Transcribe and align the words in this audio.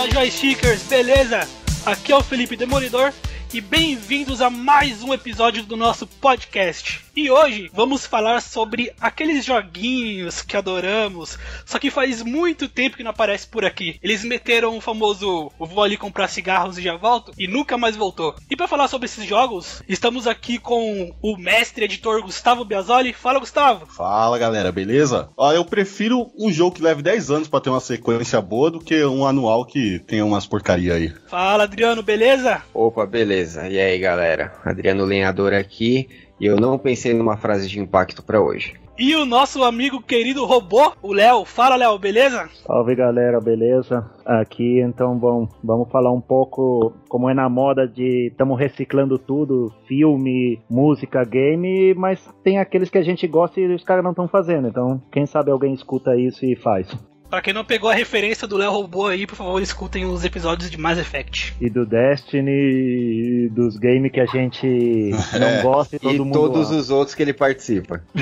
Fala 0.00 0.12
joystickers, 0.12 0.82
beleza? 0.84 1.46
Aqui 1.84 2.10
é 2.10 2.16
o 2.16 2.22
Felipe 2.22 2.56
Demolidor 2.56 3.12
e 3.52 3.60
bem-vindos 3.60 4.40
a 4.40 4.48
mais 4.48 5.02
um 5.02 5.12
episódio 5.12 5.62
do 5.62 5.76
nosso 5.76 6.06
podcast. 6.06 7.04
E 7.20 7.30
hoje 7.30 7.70
vamos 7.74 8.06
falar 8.06 8.40
sobre 8.40 8.94
aqueles 8.98 9.44
joguinhos 9.44 10.40
que 10.40 10.56
adoramos, 10.56 11.38
só 11.66 11.78
que 11.78 11.90
faz 11.90 12.22
muito 12.22 12.66
tempo 12.66 12.96
que 12.96 13.02
não 13.02 13.10
aparece 13.10 13.46
por 13.46 13.62
aqui. 13.62 13.98
Eles 14.02 14.24
meteram 14.24 14.74
o 14.74 14.80
famoso 14.80 15.52
vou 15.58 15.84
ali 15.84 15.98
comprar 15.98 16.28
cigarros 16.28 16.78
e 16.78 16.82
já 16.82 16.96
volto 16.96 17.30
e 17.38 17.46
nunca 17.46 17.76
mais 17.76 17.94
voltou. 17.94 18.34
E 18.50 18.56
para 18.56 18.66
falar 18.66 18.88
sobre 18.88 19.04
esses 19.04 19.26
jogos, 19.26 19.82
estamos 19.86 20.26
aqui 20.26 20.58
com 20.58 21.14
o 21.20 21.36
mestre 21.36 21.84
editor 21.84 22.22
Gustavo 22.22 22.64
Biasoli. 22.64 23.12
Fala, 23.12 23.38
Gustavo. 23.38 23.84
Fala, 23.84 24.38
galera, 24.38 24.72
beleza? 24.72 25.28
Ó, 25.36 25.52
eu 25.52 25.62
prefiro 25.62 26.30
um 26.38 26.50
jogo 26.50 26.76
que 26.76 26.82
leve 26.82 27.02
10 27.02 27.30
anos 27.30 27.48
para 27.48 27.60
ter 27.60 27.68
uma 27.68 27.80
sequência 27.80 28.40
boa 28.40 28.70
do 28.70 28.80
que 28.80 29.04
um 29.04 29.26
anual 29.26 29.66
que 29.66 29.98
tenha 29.98 30.24
umas 30.24 30.46
porcaria 30.46 30.94
aí. 30.94 31.12
Fala, 31.28 31.64
Adriano, 31.64 32.02
beleza? 32.02 32.62
Opa, 32.72 33.04
beleza. 33.04 33.68
E 33.68 33.78
aí, 33.78 33.98
galera? 33.98 34.54
Adriano 34.64 35.04
Lenhador 35.04 35.52
aqui. 35.52 36.08
E 36.40 36.46
eu 36.46 36.56
não 36.56 36.78
pensei 36.78 37.12
numa 37.12 37.36
frase 37.36 37.68
de 37.68 37.78
impacto 37.78 38.22
para 38.22 38.40
hoje. 38.40 38.74
E 38.98 39.16
o 39.16 39.24
nosso 39.24 39.64
amigo 39.64 40.02
querido 40.02 40.44
robô, 40.44 40.92
o 41.02 41.12
Léo. 41.12 41.44
Fala, 41.46 41.74
Léo, 41.74 41.98
beleza? 41.98 42.50
Salve, 42.66 42.94
galera, 42.94 43.40
beleza? 43.40 44.04
Aqui, 44.26 44.78
então, 44.80 45.16
bom, 45.16 45.48
vamos 45.64 45.90
falar 45.90 46.12
um 46.12 46.20
pouco 46.20 46.92
como 47.08 47.28
é 47.30 47.32
na 47.32 47.48
moda 47.48 47.88
de 47.88 48.28
estamos 48.28 48.58
reciclando 48.58 49.18
tudo, 49.18 49.72
filme, 49.86 50.60
música, 50.68 51.24
game, 51.24 51.94
mas 51.94 52.28
tem 52.44 52.58
aqueles 52.58 52.90
que 52.90 52.98
a 52.98 53.02
gente 53.02 53.26
gosta 53.26 53.58
e 53.58 53.74
os 53.74 53.84
caras 53.84 54.04
não 54.04 54.10
estão 54.10 54.28
fazendo. 54.28 54.68
Então, 54.68 55.00
quem 55.10 55.24
sabe 55.24 55.50
alguém 55.50 55.72
escuta 55.72 56.14
isso 56.14 56.44
e 56.44 56.54
faz. 56.54 56.88
Pra 57.30 57.40
quem 57.40 57.54
não 57.54 57.64
pegou 57.64 57.88
a 57.88 57.94
referência 57.94 58.46
do 58.46 58.56
Léo 58.56 58.72
Robô 58.72 59.06
aí, 59.06 59.24
por 59.26 59.36
favor, 59.36 59.62
escutem 59.62 60.04
os 60.04 60.24
episódios 60.24 60.68
de 60.70 60.76
Mass 60.76 60.98
Effect. 60.98 61.54
E 61.60 61.70
do 61.70 61.86
Destiny, 61.86 62.50
e 62.50 63.48
dos 63.50 63.76
games 63.76 64.10
que 64.10 64.18
a 64.20 64.26
gente 64.26 64.66
não 65.38 65.46
É. 65.48 65.62
gosta 65.62 65.94
e 65.96 65.98
todo 65.98 66.14
e 66.14 66.18
mundo 66.18 66.32
todos 66.32 66.68
ama. 66.70 66.78
os 66.80 66.90
outros 66.90 67.14
que 67.14 67.22
ele 67.22 67.32
participa. 67.32 68.02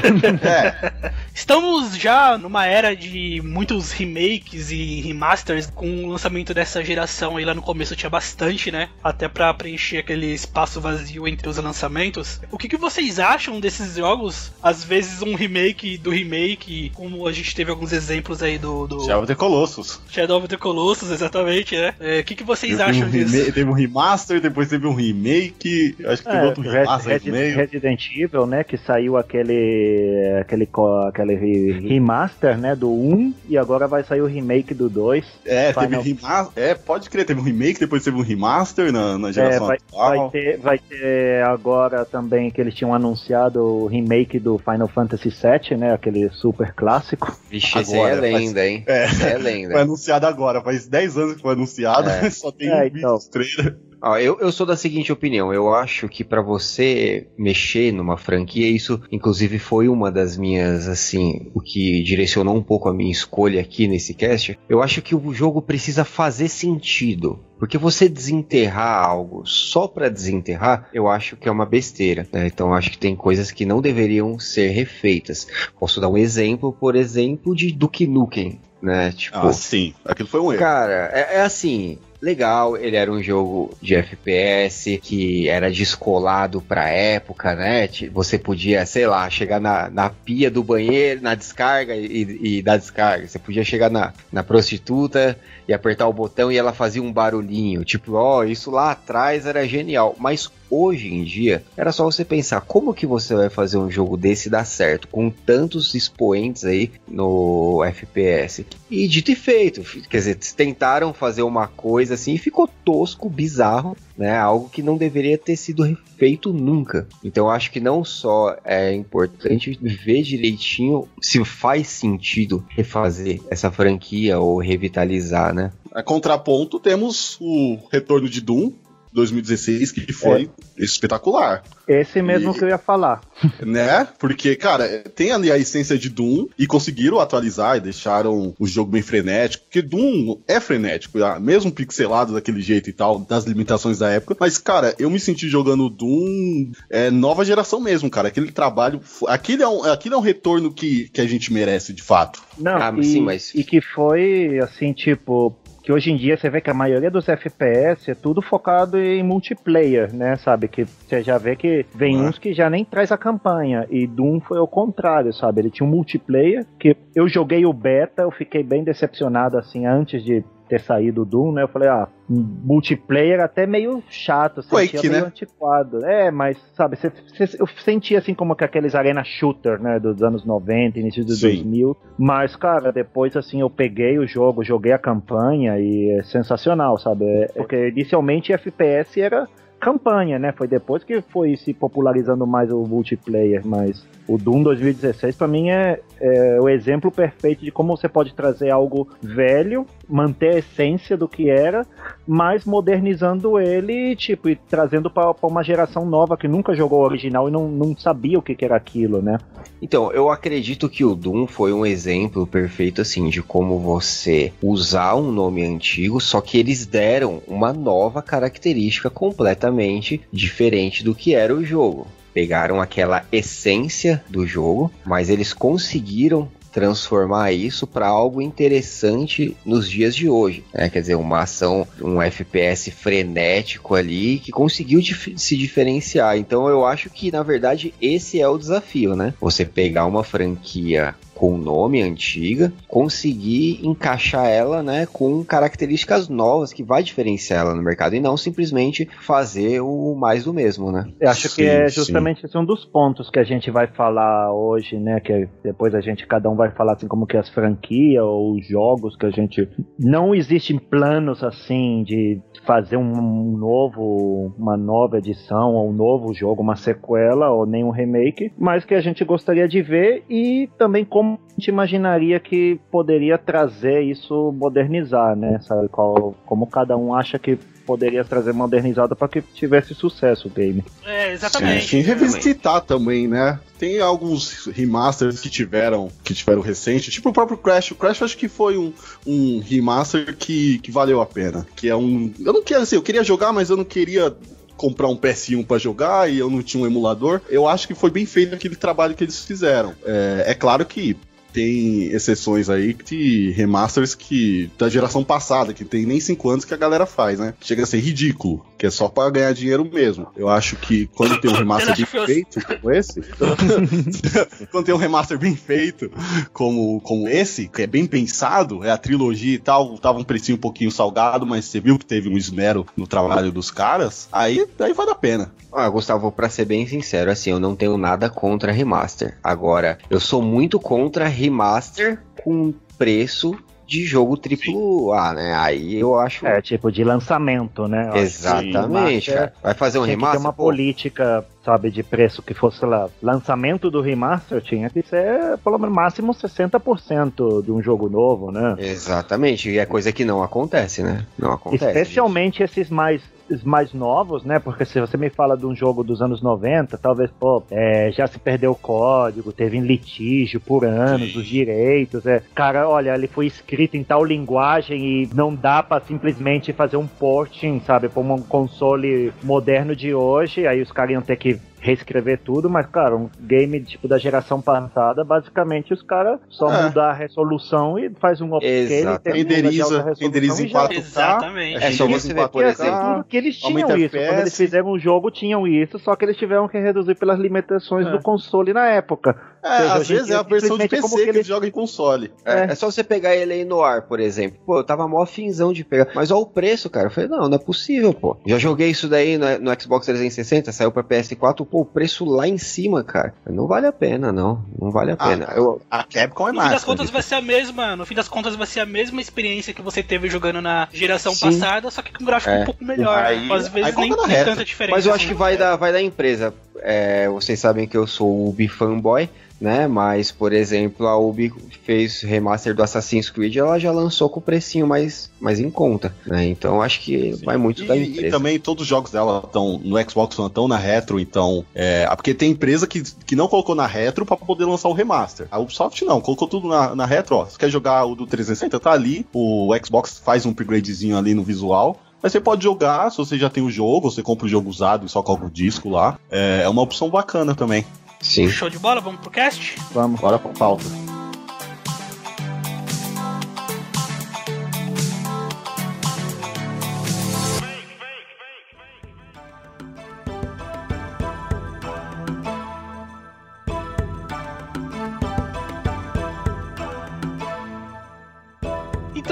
É, 0.48 1.12
Estamos 1.34 1.96
já 1.96 2.36
numa 2.36 2.66
era 2.66 2.94
de 2.94 3.40
muitos 3.44 3.92
remakes 3.92 4.70
e 4.70 5.00
remasters 5.00 5.66
com 5.70 6.04
o 6.04 6.08
lançamento 6.10 6.52
dessa 6.52 6.84
geração 6.84 7.36
aí 7.36 7.44
lá 7.44 7.54
no 7.54 7.62
começo 7.62 7.96
tinha 7.96 8.10
bastante, 8.10 8.70
né? 8.70 8.88
Até 9.02 9.26
pra 9.28 9.54
preencher 9.54 9.98
aquele 9.98 10.26
espaço 10.32 10.80
vazio 10.80 11.26
entre 11.26 11.48
os 11.48 11.56
lançamentos. 11.56 12.40
O 12.50 12.58
que, 12.58 12.68
que 12.68 12.76
vocês 12.76 13.18
acham 13.18 13.58
desses 13.60 13.96
jogos? 13.96 14.52
Às 14.62 14.84
vezes 14.84 15.22
um 15.22 15.34
remake 15.34 15.96
do 15.96 16.10
remake, 16.10 16.90
como 16.94 17.26
a 17.26 17.32
gente 17.32 17.54
teve 17.54 17.70
alguns 17.70 17.92
exemplos 17.92 18.42
aí 18.42 18.58
do, 18.58 18.86
do 18.86 18.97
Shadow 19.04 19.18
of 19.20 19.26
the 19.26 19.34
Colossus. 19.34 20.00
Shadow 20.10 20.36
of 20.38 20.48
the 20.48 20.56
Colossus, 20.56 21.10
exatamente, 21.10 21.76
né? 21.76 21.94
É, 22.00 22.20
O 22.20 22.24
que, 22.24 22.34
que 22.34 22.44
vocês 22.44 22.76
Teve 22.76 22.82
acham 22.90 23.06
um 23.06 23.10
disso? 23.10 23.32
rema- 23.34 23.52
Teve 23.52 23.70
um 23.70 23.72
remaster, 23.72 24.40
depois 24.40 24.68
teve 24.68 24.86
um 24.86 24.94
remake. 24.94 25.96
Acho 26.06 26.22
que 26.22 26.28
teve 26.28 26.38
É, 26.44 26.44
outro 26.46 26.62
Res- 26.62 26.72
remaster 26.72 27.12
Res- 27.12 27.24
meio. 27.24 27.56
Resident 27.56 28.00
Evil, 28.16 28.46
né? 28.46 28.64
Que 28.64 28.76
saiu 28.76 29.16
aquele, 29.16 30.38
aquele, 30.40 30.68
aquele 31.08 31.34
re- 31.34 31.80
remaster, 31.88 32.56
né? 32.58 32.74
Do 32.74 32.90
1 32.90 33.34
e 33.48 33.56
agora 33.58 33.86
vai 33.86 34.02
sair 34.04 34.20
o 34.20 34.26
remake 34.26 34.74
do 34.74 34.88
2. 34.88 35.24
É, 35.44 35.72
teve 35.72 35.86
Final- 35.86 36.02
remaster. 36.02 36.62
É, 36.62 36.74
pode 36.74 37.10
crer, 37.10 37.24
teve 37.24 37.40
um 37.40 37.44
remake, 37.44 37.80
depois 37.80 38.02
teve 38.04 38.16
um 38.16 38.22
remaster 38.22 38.92
na, 38.92 39.18
na 39.18 39.28
É, 39.28 39.32
geração 39.32 39.66
vai, 39.66 39.76
atual. 39.76 40.30
vai, 40.30 40.30
ter, 40.30 40.58
vai 40.58 40.78
ter 40.78 41.42
agora 41.44 42.04
também 42.04 42.50
que 42.50 42.60
eles 42.60 42.74
tinham 42.74 42.94
anunciado 42.94 43.62
o 43.62 43.86
remake 43.86 44.38
do 44.38 44.58
Final 44.58 44.88
Fantasy 44.88 45.28
VII, 45.30 45.76
né? 45.76 45.92
Aquele 45.92 46.28
super 46.30 46.72
clássico. 46.74 47.36
Vixe, 47.50 47.78
esse 47.78 47.94
aí 47.94 47.98
Agora, 48.00 48.26
é 48.28 48.32
faz- 48.32 48.44
lenda, 48.44 48.66
hein? 48.66 48.84
É. 48.88 49.04
É 49.04 49.08
Foi 49.08 49.38
lenda. 49.38 49.80
anunciado 49.82 50.26
agora, 50.26 50.62
faz 50.62 50.88
10 50.88 51.16
anos 51.18 51.34
que 51.36 51.42
foi 51.42 51.52
anunciado, 51.52 52.08
É. 52.08 52.28
só 52.30 52.50
tem 52.50 52.68
É, 52.68 52.82
um 52.82 52.86
então. 52.86 53.18
trailer. 53.30 53.76
Ó, 54.00 54.16
eu, 54.16 54.38
eu 54.38 54.52
sou 54.52 54.64
da 54.64 54.76
seguinte 54.76 55.10
opinião, 55.10 55.52
eu 55.52 55.74
acho 55.74 56.08
que 56.08 56.22
pra 56.22 56.40
você 56.40 57.26
mexer 57.36 57.92
numa 57.92 58.16
franquia, 58.16 58.68
isso 58.70 59.02
inclusive 59.10 59.58
foi 59.58 59.88
uma 59.88 60.08
das 60.08 60.36
minhas, 60.36 60.86
assim, 60.86 61.50
o 61.52 61.60
que 61.60 62.00
direcionou 62.04 62.54
um 62.56 62.62
pouco 62.62 62.88
a 62.88 62.94
minha 62.94 63.10
escolha 63.10 63.60
aqui 63.60 63.88
nesse 63.88 64.14
cast, 64.14 64.56
eu 64.68 64.80
acho 64.80 65.02
que 65.02 65.16
o 65.16 65.34
jogo 65.34 65.60
precisa 65.60 66.04
fazer 66.04 66.48
sentido. 66.48 67.40
Porque 67.58 67.76
você 67.76 68.08
desenterrar 68.08 69.04
algo 69.04 69.42
só 69.44 69.88
pra 69.88 70.08
desenterrar, 70.08 70.88
eu 70.94 71.08
acho 71.08 71.36
que 71.36 71.48
é 71.48 71.52
uma 71.52 71.66
besteira. 71.66 72.24
né? 72.32 72.46
Então 72.46 72.68
eu 72.68 72.74
acho 72.74 72.92
que 72.92 72.98
tem 72.98 73.16
coisas 73.16 73.50
que 73.50 73.66
não 73.66 73.80
deveriam 73.82 74.38
ser 74.38 74.68
refeitas. 74.68 75.48
Posso 75.76 76.00
dar 76.00 76.08
um 76.08 76.16
exemplo, 76.16 76.72
por 76.72 76.94
exemplo, 76.94 77.56
de 77.56 77.72
Duke 77.72 78.06
Nukem, 78.06 78.60
né? 78.80 79.12
Tipo, 79.12 79.48
Ah, 79.48 79.52
sim. 79.52 79.94
Aquilo 80.04 80.28
foi 80.28 80.40
um 80.40 80.52
erro. 80.52 80.60
Cara, 80.60 81.10
é, 81.12 81.36
é 81.36 81.40
assim. 81.40 81.98
Legal, 82.20 82.76
ele 82.76 82.96
era 82.96 83.12
um 83.12 83.22
jogo 83.22 83.70
de 83.80 83.94
FPS 83.94 84.98
que 85.00 85.48
era 85.48 85.70
descolado 85.70 86.60
pra 86.60 86.88
época, 86.88 87.54
né? 87.54 87.88
Você 88.12 88.36
podia, 88.36 88.84
sei 88.86 89.06
lá, 89.06 89.30
chegar 89.30 89.60
na, 89.60 89.88
na 89.88 90.10
pia 90.10 90.50
do 90.50 90.64
banheiro, 90.64 91.22
na 91.22 91.36
descarga 91.36 91.94
e, 91.94 92.56
e 92.58 92.62
dar 92.62 92.76
descarga. 92.76 93.28
Você 93.28 93.38
podia 93.38 93.62
chegar 93.62 93.88
na, 93.88 94.12
na 94.32 94.42
prostituta 94.42 95.38
e 95.68 95.72
apertar 95.72 96.08
o 96.08 96.12
botão 96.12 96.50
e 96.50 96.56
ela 96.58 96.72
fazia 96.72 97.00
um 97.00 97.12
barulhinho. 97.12 97.84
Tipo, 97.84 98.14
ó, 98.14 98.42
isso 98.42 98.68
lá 98.68 98.90
atrás 98.90 99.46
era 99.46 99.64
genial. 99.68 100.16
Mas 100.18 100.50
hoje 100.70 101.12
em 101.12 101.24
dia, 101.24 101.62
era 101.76 101.92
só 101.92 102.04
você 102.04 102.24
pensar 102.24 102.60
como 102.60 102.94
que 102.94 103.06
você 103.06 103.34
vai 103.34 103.48
fazer 103.48 103.78
um 103.78 103.90
jogo 103.90 104.16
desse 104.16 104.50
dar 104.50 104.64
certo, 104.64 105.08
com 105.08 105.30
tantos 105.30 105.94
expoentes 105.94 106.64
aí 106.64 106.90
no 107.06 107.82
FPS. 107.84 108.66
E 108.90 109.06
dito 109.06 109.30
e 109.30 109.34
feito, 109.34 109.82
quer 110.08 110.18
dizer, 110.18 110.38
tentaram 110.56 111.12
fazer 111.12 111.42
uma 111.42 111.66
coisa 111.66 112.14
assim 112.14 112.34
e 112.34 112.38
ficou 112.38 112.68
tosco, 112.84 113.28
bizarro, 113.28 113.96
né? 114.16 114.36
Algo 114.36 114.68
que 114.68 114.82
não 114.82 114.96
deveria 114.96 115.38
ter 115.38 115.56
sido 115.56 115.84
feito 116.16 116.52
nunca. 116.52 117.06
Então 117.22 117.48
acho 117.48 117.70
que 117.70 117.80
não 117.80 118.04
só 118.04 118.56
é 118.64 118.92
importante 118.92 119.78
ver 119.80 120.22
direitinho 120.22 121.08
se 121.20 121.42
faz 121.44 121.88
sentido 121.88 122.64
refazer 122.68 123.40
essa 123.50 123.70
franquia 123.70 124.38
ou 124.38 124.58
revitalizar, 124.58 125.54
né? 125.54 125.72
A 125.92 126.02
contraponto, 126.02 126.80
temos 126.80 127.38
o 127.40 127.78
retorno 127.90 128.28
de 128.28 128.40
Doom 128.40 128.72
2016, 129.12 129.92
que 129.92 130.12
foi 130.12 130.50
espetacular. 130.76 131.62
Esse 131.86 132.20
mesmo 132.22 132.52
E- 132.52 132.54
que 132.58 132.64
eu 132.64 132.68
ia 132.68 132.78
falar. 132.78 133.20
Né? 133.64 134.06
Porque, 134.18 134.56
cara, 134.56 135.00
tem 135.14 135.30
ali 135.32 135.50
a 135.50 135.58
essência 135.58 135.96
de 135.98 136.08
Doom 136.08 136.46
e 136.58 136.66
conseguiram 136.66 137.18
atualizar 137.20 137.76
e 137.76 137.80
deixaram 137.80 138.54
o 138.58 138.66
jogo 138.66 138.90
bem 138.90 139.02
frenético. 139.02 139.64
Porque 139.64 139.80
Doom 139.82 140.40
é 140.46 140.58
frenético, 140.60 141.22
ah, 141.22 141.38
mesmo 141.38 141.70
pixelado 141.70 142.32
daquele 142.32 142.60
jeito 142.60 142.88
e 142.90 142.92
tal, 142.92 143.20
das 143.20 143.44
limitações 143.44 143.98
da 143.98 144.10
época. 144.10 144.36
Mas, 144.40 144.58
cara, 144.58 144.94
eu 144.98 145.08
me 145.10 145.20
senti 145.20 145.48
jogando 145.48 145.88
Doom 145.88 146.72
é, 146.90 147.10
nova 147.10 147.44
geração 147.44 147.80
mesmo, 147.80 148.10
cara. 148.10 148.28
Aquele 148.28 148.50
trabalho. 148.50 149.00
Aquele 149.26 149.62
é 149.62 149.68
um, 149.68 149.84
aquele 149.84 150.14
é 150.14 150.18
um 150.18 150.22
retorno 150.22 150.72
que, 150.72 151.08
que 151.10 151.20
a 151.20 151.26
gente 151.26 151.52
merece, 151.52 151.92
de 151.92 152.02
fato. 152.02 152.42
Não, 152.58 152.76
Ah, 152.76 152.90
mas 152.92 153.06
e, 153.06 153.12
sim, 153.12 153.20
mas- 153.22 153.54
e 153.54 153.62
que 153.64 153.80
foi 153.80 154.58
assim, 154.62 154.92
tipo. 154.92 155.56
Que 155.88 155.92
hoje 155.94 156.12
em 156.12 156.16
dia 156.18 156.36
você 156.36 156.50
vê 156.50 156.60
que 156.60 156.68
a 156.68 156.74
maioria 156.74 157.10
dos 157.10 157.30
FPS 157.30 158.10
é 158.10 158.14
tudo 158.14 158.42
focado 158.42 158.98
em 158.98 159.22
multiplayer, 159.22 160.14
né? 160.14 160.36
Sabe? 160.36 160.68
Que 160.68 160.84
você 160.84 161.22
já 161.22 161.38
vê 161.38 161.56
que 161.56 161.86
vem 161.94 162.14
Ah. 162.14 162.28
uns 162.28 162.38
que 162.38 162.52
já 162.52 162.68
nem 162.68 162.84
traz 162.84 163.10
a 163.10 163.16
campanha. 163.16 163.86
E 163.88 164.06
Doom 164.06 164.38
foi 164.38 164.58
o 164.58 164.66
contrário, 164.66 165.32
sabe? 165.32 165.62
Ele 165.62 165.70
tinha 165.70 165.86
um 165.86 165.90
multiplayer 165.90 166.66
que 166.78 166.94
eu 167.16 167.26
joguei 167.26 167.64
o 167.64 167.72
beta, 167.72 168.20
eu 168.20 168.30
fiquei 168.30 168.62
bem 168.62 168.84
decepcionado 168.84 169.56
assim 169.56 169.86
antes 169.86 170.22
de 170.22 170.44
ter 170.68 170.80
saído 170.80 171.22
o 171.22 171.24
Doom, 171.24 171.52
né? 171.52 171.62
Eu 171.62 171.68
falei, 171.68 171.88
ah, 171.88 172.08
multiplayer 172.28 173.40
até 173.40 173.66
meio 173.66 174.02
chato, 174.08 174.62
Quake, 174.68 174.96
sentia 174.96 175.10
meio 175.10 175.22
né? 175.22 175.28
antiquado. 175.28 176.04
É, 176.04 176.30
mas, 176.30 176.58
sabe, 176.74 176.96
você, 176.96 177.10
você- 177.10 177.56
eu 177.60 177.66
sentia 177.66 178.18
assim 178.18 178.34
como 178.34 178.54
que 178.54 178.64
aqueles 178.64 178.94
arena 178.94 179.24
shooter, 179.24 179.80
né, 179.80 179.98
dos 179.98 180.22
anos 180.22 180.44
90, 180.44 180.98
início 180.98 181.24
dos 181.24 181.40
Sim. 181.40 181.48
2000. 181.62 181.96
Mas, 182.18 182.54
cara, 182.56 182.92
depois, 182.92 183.36
assim, 183.36 183.60
eu 183.60 183.70
peguei 183.70 184.18
o 184.18 184.26
jogo, 184.26 184.62
joguei 184.64 184.92
a 184.92 184.98
campanha 184.98 185.78
e 185.78 186.10
é 186.18 186.22
sensacional, 186.22 186.98
sabe? 186.98 187.24
É- 187.24 187.46
Porque 187.56 187.88
inicialmente 187.88 188.52
FPS 188.52 189.20
era 189.20 189.48
campanha, 189.80 190.38
né? 190.40 190.52
Foi 190.52 190.66
depois 190.66 191.04
que 191.04 191.20
foi 191.22 191.56
se 191.56 191.72
popularizando 191.72 192.44
mais 192.46 192.68
o 192.70 192.82
multiplayer, 192.82 193.64
mas 193.64 194.04
o 194.26 194.36
Doom 194.36 194.64
2016 194.64 195.36
pra 195.36 195.46
mim 195.46 195.70
é, 195.70 196.00
é 196.20 196.60
o 196.60 196.68
exemplo 196.68 197.12
perfeito 197.12 197.64
de 197.64 197.70
como 197.70 197.96
você 197.96 198.08
pode 198.08 198.34
trazer 198.34 198.70
algo 198.70 199.08
velho, 199.22 199.86
manter 200.08 200.54
a 200.54 200.58
essência 200.58 201.16
do 201.16 201.28
que 201.28 201.50
era, 201.50 201.86
mas 202.26 202.64
modernizando 202.64 203.58
ele, 203.60 204.16
tipo, 204.16 204.48
e 204.48 204.56
trazendo 204.56 205.10
pra 205.10 205.34
uma 205.42 205.62
geração 205.62 206.06
nova 206.06 206.36
que 206.36 206.48
nunca 206.48 206.74
jogou 206.74 207.00
o 207.00 207.04
original 207.04 207.48
e 207.48 207.52
não, 207.52 207.68
não 207.68 207.96
sabia 207.96 208.38
o 208.38 208.42
que, 208.42 208.54
que 208.54 208.64
era 208.64 208.76
aquilo, 208.76 209.20
né? 209.20 209.38
Então, 209.80 210.10
eu 210.12 210.30
acredito 210.30 210.88
que 210.88 211.04
o 211.04 211.14
Doom 211.14 211.46
foi 211.46 211.72
um 211.72 211.84
exemplo 211.86 212.46
perfeito, 212.46 213.00
assim, 213.00 213.28
de 213.28 213.42
como 213.42 213.78
você 213.78 214.52
usar 214.62 215.14
um 215.14 215.30
nome 215.30 215.64
antigo, 215.64 216.20
só 216.20 216.40
que 216.40 216.58
eles 216.58 216.86
deram 216.86 217.42
uma 217.46 217.72
nova 217.72 218.22
característica 218.22 219.10
completamente 219.10 220.20
diferente 220.32 221.04
do 221.04 221.14
que 221.14 221.34
era 221.34 221.54
o 221.54 221.64
jogo. 221.64 222.06
Pegaram 222.32 222.80
aquela 222.80 223.24
essência 223.32 224.22
do 224.28 224.46
jogo, 224.46 224.92
mas 225.04 225.28
eles 225.28 225.52
conseguiram 225.52 226.48
transformar 226.78 227.50
isso 227.50 227.88
para 227.88 228.06
algo 228.06 228.40
interessante 228.40 229.56
nos 229.66 229.90
dias 229.90 230.14
de 230.14 230.28
hoje. 230.28 230.62
Né? 230.72 230.88
Quer 230.88 231.00
dizer, 231.00 231.16
uma 231.16 231.40
ação, 231.40 231.84
um 232.00 232.22
FPS 232.22 232.92
frenético 232.92 233.96
ali 233.96 234.38
que 234.38 234.52
conseguiu 234.52 235.00
dif 235.00 235.34
se 235.36 235.56
diferenciar. 235.56 236.38
Então 236.38 236.68
eu 236.68 236.86
acho 236.86 237.10
que, 237.10 237.32
na 237.32 237.42
verdade, 237.42 237.92
esse 238.00 238.40
é 238.40 238.46
o 238.46 238.56
desafio, 238.56 239.16
né? 239.16 239.34
Você 239.40 239.64
pegar 239.64 240.06
uma 240.06 240.22
franquia 240.22 241.16
com 241.38 241.56
nome 241.56 242.02
antiga, 242.02 242.72
conseguir 242.88 243.80
encaixar 243.86 244.46
ela, 244.46 244.82
né, 244.82 245.06
com 245.06 245.44
características 245.44 246.28
novas 246.28 246.72
que 246.72 246.82
vai 246.82 247.02
diferenciar 247.02 247.60
ela 247.60 247.74
no 247.74 247.82
mercado 247.82 248.16
e 248.16 248.20
não 248.20 248.36
simplesmente 248.36 249.08
fazer 249.20 249.80
o 249.80 250.16
mais 250.16 250.44
do 250.44 250.52
mesmo, 250.52 250.90
né? 250.90 251.06
Eu 251.20 251.30
acho 251.30 251.48
sim, 251.48 251.62
que 251.62 251.68
é 251.68 251.88
justamente 251.88 252.40
sim. 252.40 252.46
esse 252.46 252.58
um 252.58 252.64
dos 252.64 252.84
pontos 252.84 253.30
que 253.30 253.38
a 253.38 253.44
gente 253.44 253.70
vai 253.70 253.86
falar 253.86 254.52
hoje, 254.52 254.96
né, 254.96 255.20
que 255.20 255.48
depois 255.62 255.94
a 255.94 256.00
gente 256.00 256.26
cada 256.26 256.50
um 256.50 256.56
vai 256.56 256.72
falar 256.72 256.94
assim 256.94 257.06
como 257.06 257.26
que 257.26 257.36
as 257.36 257.48
franquias 257.48 258.24
ou 258.24 258.56
os 258.56 258.66
jogos 258.66 259.16
que 259.16 259.26
a 259.26 259.30
gente 259.30 259.68
não 259.96 260.34
existem 260.34 260.76
planos 260.76 261.44
assim 261.44 262.02
de 262.02 262.40
fazer 262.66 262.96
um 262.96 263.56
novo, 263.56 264.52
uma 264.58 264.76
nova 264.76 265.18
edição 265.18 265.74
ou 265.74 265.90
um 265.90 265.92
novo 265.92 266.34
jogo, 266.34 266.62
uma 266.62 266.76
sequela 266.76 267.50
ou 267.50 267.64
nem 267.64 267.84
um 267.84 267.90
remake, 267.90 268.52
mas 268.58 268.84
que 268.84 268.94
a 268.94 269.00
gente 269.00 269.24
gostaria 269.24 269.68
de 269.68 269.80
ver 269.82 270.24
e 270.28 270.68
também 270.78 271.04
como 271.04 271.27
gente 271.56 271.68
imaginaria 271.68 272.38
que 272.38 272.80
poderia 272.90 273.36
trazer 273.36 274.02
isso, 274.02 274.52
modernizar, 274.52 275.34
né? 275.36 275.58
Sabe, 275.60 275.88
qual, 275.88 276.34
como 276.46 276.66
cada 276.66 276.96
um 276.96 277.14
acha 277.14 277.38
que 277.38 277.58
poderia 277.88 278.22
trazer 278.22 278.52
modernizado 278.52 279.16
para 279.16 279.28
que 279.28 279.40
tivesse 279.40 279.94
sucesso 279.94 280.46
o 280.48 280.50
game. 280.50 280.84
É, 281.06 281.32
exatamente. 281.32 281.86
Sim, 281.86 282.00
revisitar 282.00 282.82
também, 282.82 283.26
né? 283.26 283.58
Tem 283.78 283.98
alguns 283.98 284.66
remasters 284.66 285.40
que 285.40 285.48
tiveram, 285.48 286.10
que 286.22 286.34
tiveram 286.34 286.60
recente, 286.60 287.10
tipo 287.10 287.30
o 287.30 287.32
próprio 287.32 287.56
Crash. 287.56 287.92
O 287.92 287.94
Crash 287.94 288.20
acho 288.22 288.36
que 288.36 288.46
foi 288.46 288.76
um, 288.76 288.92
um 289.26 289.60
remaster 289.60 290.36
que, 290.36 290.78
que 290.80 290.90
valeu 290.90 291.20
a 291.22 291.26
pena. 291.26 291.66
Que 291.74 291.88
é 291.88 291.96
um. 291.96 292.30
Eu 292.38 292.52
não 292.52 292.62
quero 292.62 292.82
assim, 292.82 292.96
eu 292.96 293.02
queria 293.02 293.24
jogar, 293.24 293.52
mas 293.52 293.70
eu 293.70 293.76
não 293.76 293.84
queria 293.84 294.36
comprar 294.78 295.08
um 295.08 295.16
PS1 295.16 295.66
para 295.66 295.76
jogar 295.76 296.30
e 296.30 296.38
eu 296.38 296.48
não 296.48 296.62
tinha 296.62 296.82
um 296.82 296.86
emulador. 296.86 297.42
Eu 297.50 297.68
acho 297.68 297.86
que 297.86 297.94
foi 297.94 298.10
bem 298.10 298.24
feito 298.24 298.54
aquele 298.54 298.76
trabalho 298.76 299.14
que 299.14 299.24
eles 299.24 299.44
fizeram. 299.44 299.92
É, 300.06 300.44
é 300.46 300.54
claro 300.54 300.86
que 300.86 301.14
tem 301.52 302.04
exceções 302.12 302.70
aí 302.70 302.94
de 302.94 303.50
remasters 303.50 304.14
que 304.14 304.70
da 304.78 304.88
geração 304.88 305.24
passada, 305.24 305.74
que 305.74 305.84
tem 305.84 306.06
nem 306.06 306.20
5 306.20 306.48
anos 306.48 306.64
que 306.64 306.72
a 306.72 306.76
galera 306.76 307.04
faz, 307.04 307.38
né? 307.38 307.54
Chega 307.60 307.82
a 307.82 307.86
ser 307.86 307.98
ridículo, 307.98 308.64
que 308.78 308.86
é 308.86 308.90
só 308.90 309.08
para 309.08 309.28
ganhar 309.30 309.52
dinheiro 309.52 309.84
mesmo. 309.84 310.28
Eu 310.36 310.48
acho 310.48 310.76
que 310.76 311.08
quando 311.08 311.40
tem 311.40 311.50
um 311.50 311.54
remaster 311.58 311.96
bem 311.96 312.06
feito 312.06 312.64
como 312.64 312.92
esse, 312.92 313.20
quando 314.70 314.84
tem 314.86 314.94
um 314.94 314.98
remaster 314.98 315.38
bem 315.38 315.56
feito 315.56 316.10
como, 316.52 317.00
como 317.00 317.28
esse, 317.28 317.68
que 317.68 317.82
é 317.82 317.86
bem 317.86 318.06
pensado, 318.06 318.84
é 318.84 318.90
a 318.90 318.96
trilogia 318.96 319.54
e 319.54 319.58
tal, 319.58 319.98
tava 319.98 320.20
um 320.20 320.24
precinho 320.24 320.56
um 320.56 320.60
pouquinho 320.60 320.92
salgado, 320.92 321.44
mas 321.44 321.64
você 321.64 321.80
viu 321.80 321.98
que 321.98 322.06
teve 322.06 322.28
um 322.28 322.38
esmero 322.38 322.86
no 322.96 323.06
trabalho 323.06 323.50
dos 323.50 323.70
caras, 323.70 324.28
aí, 324.30 324.64
aí 324.78 324.92
vale 324.92 325.10
a 325.10 325.16
pena. 325.16 325.52
Ah, 325.72 325.88
Gustavo, 325.88 326.30
pra 326.30 326.48
ser 326.48 326.64
bem 326.64 326.86
sincero, 326.86 327.30
assim, 327.30 327.50
eu 327.50 327.60
não 327.60 327.74
tenho 327.76 327.98
nada 327.98 328.30
contra 328.30 328.72
remaster. 328.72 329.36
Agora, 329.42 329.98
eu 330.08 330.20
sou 330.20 330.40
muito 330.40 330.78
contra 330.78 331.26
remaster 331.26 332.22
com 332.42 332.72
preço 332.96 333.54
de 333.88 334.04
jogo 334.04 334.36
triplo 334.36 335.12
A, 335.14 335.32
né? 335.32 335.54
Aí 335.54 335.98
eu 335.98 336.18
acho. 336.18 336.46
É, 336.46 336.60
tipo 336.60 336.92
de 336.92 337.02
lançamento, 337.02 337.88
né? 337.88 338.10
Eu 338.12 338.18
Exatamente. 338.18 339.32
Cara. 339.32 339.54
Vai 339.62 339.72
fazer 339.72 339.98
um 339.98 340.02
remaster. 340.02 340.32
Que 340.32 340.36
ter 340.36 340.46
uma 340.46 340.52
pô. 340.52 340.64
política, 340.64 341.44
sabe, 341.64 341.90
de 341.90 342.02
preço 342.02 342.42
que 342.42 342.52
fosse 342.52 342.84
lá. 342.84 343.08
Lançamento 343.22 343.90
do 343.90 344.02
remaster 344.02 344.60
tinha 344.60 344.90
que 344.90 345.02
ser 345.02 345.56
pelo 345.64 345.78
menos 345.78 345.94
máximo 345.94 346.34
60% 346.34 347.64
de 347.64 347.72
um 347.72 347.82
jogo 347.82 348.10
novo, 348.10 348.52
né? 348.52 348.76
Exatamente. 348.78 349.70
E 349.70 349.78
é 349.78 349.86
coisa 349.86 350.12
que 350.12 350.24
não 350.24 350.42
acontece, 350.42 351.02
né? 351.02 351.24
Não 351.38 351.52
acontece. 351.52 351.86
Especialmente 351.86 352.58
gente. 352.58 352.64
esses 352.64 352.90
mais 352.90 353.22
mais 353.64 353.92
novos, 353.92 354.44
né? 354.44 354.58
Porque 354.58 354.84
se 354.84 355.00
você 355.00 355.16
me 355.16 355.30
fala 355.30 355.56
de 355.56 355.66
um 355.66 355.74
jogo 355.74 356.02
dos 356.02 356.20
anos 356.22 356.42
90, 356.42 356.96
talvez, 356.98 357.30
pô, 357.38 357.62
é, 357.70 358.10
já 358.12 358.26
se 358.26 358.38
perdeu 358.38 358.72
o 358.72 358.76
código, 358.76 359.52
teve 359.52 359.78
litígio 359.80 360.60
por 360.60 360.84
anos, 360.84 361.32
Sim. 361.32 361.38
os 361.38 361.46
direitos. 361.46 362.26
É. 362.26 362.42
Cara, 362.54 362.88
olha, 362.88 363.14
ele 363.14 363.26
foi 363.26 363.46
escrito 363.46 363.96
em 363.96 364.04
tal 364.04 364.24
linguagem 364.24 365.22
e 365.22 365.30
não 365.34 365.54
dá 365.54 365.82
para 365.82 366.04
simplesmente 366.04 366.72
fazer 366.72 366.96
um 366.96 367.06
porting, 367.06 367.80
sabe, 367.80 368.08
para 368.08 368.20
um 368.20 368.42
console 368.42 369.32
moderno 369.42 369.94
de 369.94 370.14
hoje. 370.14 370.66
Aí 370.66 370.80
os 370.82 370.92
caras 370.92 371.12
iam 371.12 371.22
ter 371.22 371.36
que 371.36 371.58
reescrever 371.88 372.38
tudo, 372.44 372.68
mas, 372.68 372.86
cara, 372.86 373.16
um 373.16 373.30
game 373.40 373.80
tipo 373.80 374.06
da 374.06 374.18
geração 374.18 374.60
passada, 374.60 375.24
basicamente 375.24 375.94
os 375.94 376.02
caras 376.02 376.38
só 376.50 376.70
é. 376.70 376.82
mudar 376.84 377.10
a 377.10 377.12
resolução 377.14 377.98
e 377.98 378.10
faz 378.20 378.40
um 378.40 378.54
upscale, 378.54 379.18
renderiza, 379.24 380.14
renderiza 380.20 380.62
em 380.62 380.68
4K. 380.68 380.92
Exatamente. 380.92 381.84
É 381.84 381.92
só 381.92 382.06
você 382.06 382.34
ver, 382.34 382.48
por 382.48 382.64
exemplo, 382.64 383.14
tudo 383.14 383.24
que 383.24 383.36
eles 383.36 383.58
tinham 383.58 383.96
isso. 383.96 384.16
FPS. 384.16 384.28
Quando 384.28 384.40
eles 384.40 384.56
fizeram 384.56 384.90
o 384.90 384.98
jogo, 384.98 385.30
tinham 385.30 385.66
isso, 385.66 385.98
só 385.98 386.14
que 386.14 386.24
eles 386.24 386.36
tiveram 386.36 386.68
que 386.68 386.78
reduzir 386.78 387.14
pelas 387.14 387.38
limitações 387.38 388.06
é. 388.06 388.10
do 388.10 388.20
console 388.20 388.72
na 388.72 388.86
época. 388.86 389.36
É, 389.62 389.88
às 389.88 390.08
vezes 390.08 390.30
é 390.30 390.34
a 390.34 390.42
versão 390.42 390.78
de 390.78 390.88
PC 390.88 391.08
que, 391.08 391.24
que 391.24 391.30
ele 391.30 391.42
joga 391.42 391.66
em 391.66 391.70
console. 391.70 392.32
É, 392.44 392.60
é. 392.60 392.64
é, 392.70 392.74
só 392.74 392.90
você 392.90 393.02
pegar 393.02 393.34
ele 393.34 393.52
aí 393.52 393.64
no 393.64 393.82
ar, 393.82 394.02
por 394.02 394.20
exemplo. 394.20 394.58
Pô, 394.64 394.78
eu 394.78 394.84
tava 394.84 395.06
mó 395.08 395.24
finzão 395.26 395.72
de 395.72 395.84
pegar. 395.84 396.08
Mas 396.14 396.30
olha 396.30 396.42
o 396.42 396.46
preço, 396.46 396.88
cara. 396.88 397.06
Eu 397.06 397.10
falei, 397.10 397.28
não, 397.28 397.48
não 397.48 397.56
é 397.56 397.58
possível, 397.58 398.12
pô. 398.12 398.36
Já 398.46 398.58
joguei 398.58 398.90
isso 398.90 399.08
daí 399.08 399.36
no, 399.36 399.58
no 399.58 399.80
Xbox 399.80 400.06
360, 400.06 400.72
saiu 400.72 400.92
pra 400.92 401.02
PS4, 401.02 401.66
pô, 401.66 401.80
o 401.80 401.84
preço 401.84 402.24
lá 402.24 402.46
em 402.46 402.58
cima, 402.58 403.02
cara. 403.02 403.34
Não 403.48 403.66
vale 403.66 403.86
a 403.86 403.92
pena, 403.92 404.32
não. 404.32 404.64
Não 404.80 404.90
vale 404.90 405.12
a 405.12 405.16
ah, 405.18 405.28
pena. 405.28 405.52
Eu, 405.54 405.80
a 405.90 406.04
Capcom 406.04 406.48
é 406.48 406.52
mais. 406.52 406.56
No 406.56 406.64
fim 406.64 406.74
das 406.74 406.84
contas 406.84 407.10
vai 407.10 407.22
ser 407.22 407.34
a 407.34 407.42
mesma. 407.42 407.96
No 407.96 408.06
fim 408.06 408.14
das 408.14 408.28
contas 408.28 408.56
vai 408.56 408.66
ser 408.66 408.80
a 408.80 408.86
mesma 408.86 409.20
experiência 409.20 409.74
que 409.74 409.82
você 409.82 410.02
teve 410.02 410.28
jogando 410.28 410.60
na 410.60 410.88
geração 410.92 411.34
Sim. 411.34 411.46
passada, 411.46 411.90
só 411.90 412.02
que 412.02 412.12
com 412.12 412.22
um 412.22 412.26
gráfico 412.26 412.52
é. 412.52 412.62
um 412.62 412.64
pouco 412.64 412.84
melhor. 412.84 413.18
Aí, 413.18 413.50
às 413.50 413.68
vezes 413.68 413.96
nem 413.96 414.14
tem 414.14 414.44
tanta 414.44 414.64
diferença. 414.64 414.96
Mas 414.96 415.06
eu 415.06 415.12
acho 415.12 415.26
que 415.26 415.34
vai, 415.34 415.56
da, 415.56 415.76
vai 415.76 415.92
da 415.92 416.00
empresa. 416.00 416.54
É, 416.80 417.28
vocês 417.28 417.58
sabem 417.58 417.88
que 417.88 417.96
eu 417.96 418.06
sou 418.06 418.28
o 418.28 418.48
Ubi 418.50 418.68
fanboy 418.68 419.28
né? 419.60 419.86
Mas, 419.86 420.30
por 420.30 420.52
exemplo, 420.52 421.06
a 421.06 421.16
Ubi 421.16 421.52
fez 421.84 422.22
remaster 422.22 422.74
do 422.74 422.82
Assassin's 422.82 423.30
Creed, 423.30 423.56
ela 423.56 423.78
já 423.78 423.90
lançou 423.90 424.28
com 424.28 424.40
o 424.40 424.42
precinho 424.42 424.86
mais, 424.86 425.30
mais 425.40 425.58
em 425.60 425.70
conta, 425.70 426.14
né? 426.26 426.46
Então 426.46 426.82
acho 426.82 427.00
que 427.00 427.34
Sim. 427.34 427.44
vai 427.44 427.56
muito 427.56 427.82
e, 427.82 427.86
da 427.86 427.96
empresa. 427.96 428.26
E 428.26 428.30
também 428.30 428.58
todos 428.58 428.82
os 428.82 428.88
jogos 428.88 429.10
dela 429.10 429.42
estão 429.44 429.80
no 429.82 430.10
Xbox 430.10 430.38
estão 430.38 430.68
na 430.68 430.76
retro, 430.76 431.18
então 431.18 431.64
é, 431.74 432.06
porque 432.14 432.34
tem 432.34 432.52
empresa 432.52 432.86
que, 432.86 433.02
que 433.02 433.36
não 433.36 433.48
colocou 433.48 433.74
na 433.74 433.86
retro 433.86 434.24
para 434.24 434.36
poder 434.36 434.64
lançar 434.64 434.88
o 434.88 434.92
remaster. 434.92 435.46
A 435.50 435.58
Ubisoft 435.58 436.04
não, 436.04 436.20
colocou 436.20 436.48
tudo 436.48 436.68
na, 436.68 436.94
na 436.94 437.06
retro, 437.06 437.36
ó. 437.36 437.44
Você 437.44 437.58
quer 437.58 437.70
jogar 437.70 438.04
o 438.04 438.14
do 438.14 438.26
360, 438.26 438.78
tá 438.78 438.92
ali, 438.92 439.26
o 439.32 439.70
Xbox 439.84 440.20
faz 440.24 440.46
um 440.46 440.50
upgradezinho 440.50 441.16
ali 441.16 441.34
no 441.34 441.42
visual, 441.42 442.00
mas 442.22 442.32
você 442.32 442.40
pode 442.40 442.64
jogar, 442.64 443.10
se 443.10 443.18
você 443.18 443.38
já 443.38 443.48
tem 443.48 443.62
o 443.62 443.70
jogo, 443.70 444.10
você 444.10 444.22
compra 444.22 444.46
o 444.46 444.48
jogo 444.48 444.68
usado 444.68 445.06
e 445.06 445.08
só 445.08 445.22
coloca 445.22 445.46
o 445.46 445.50
disco 445.50 445.88
lá. 445.88 446.18
É, 446.30 446.62
é 446.64 446.68
uma 446.68 446.82
opção 446.82 447.08
bacana 447.08 447.54
também. 447.54 447.84
Sim. 448.20 448.48
Show 448.48 448.68
de 448.68 448.78
bola, 448.78 449.00
vamos 449.00 449.20
pro 449.20 449.30
cast? 449.30 449.76
Vamos, 449.92 450.20
bora 450.20 450.38
pro 450.38 450.50
pauta. 450.52 450.84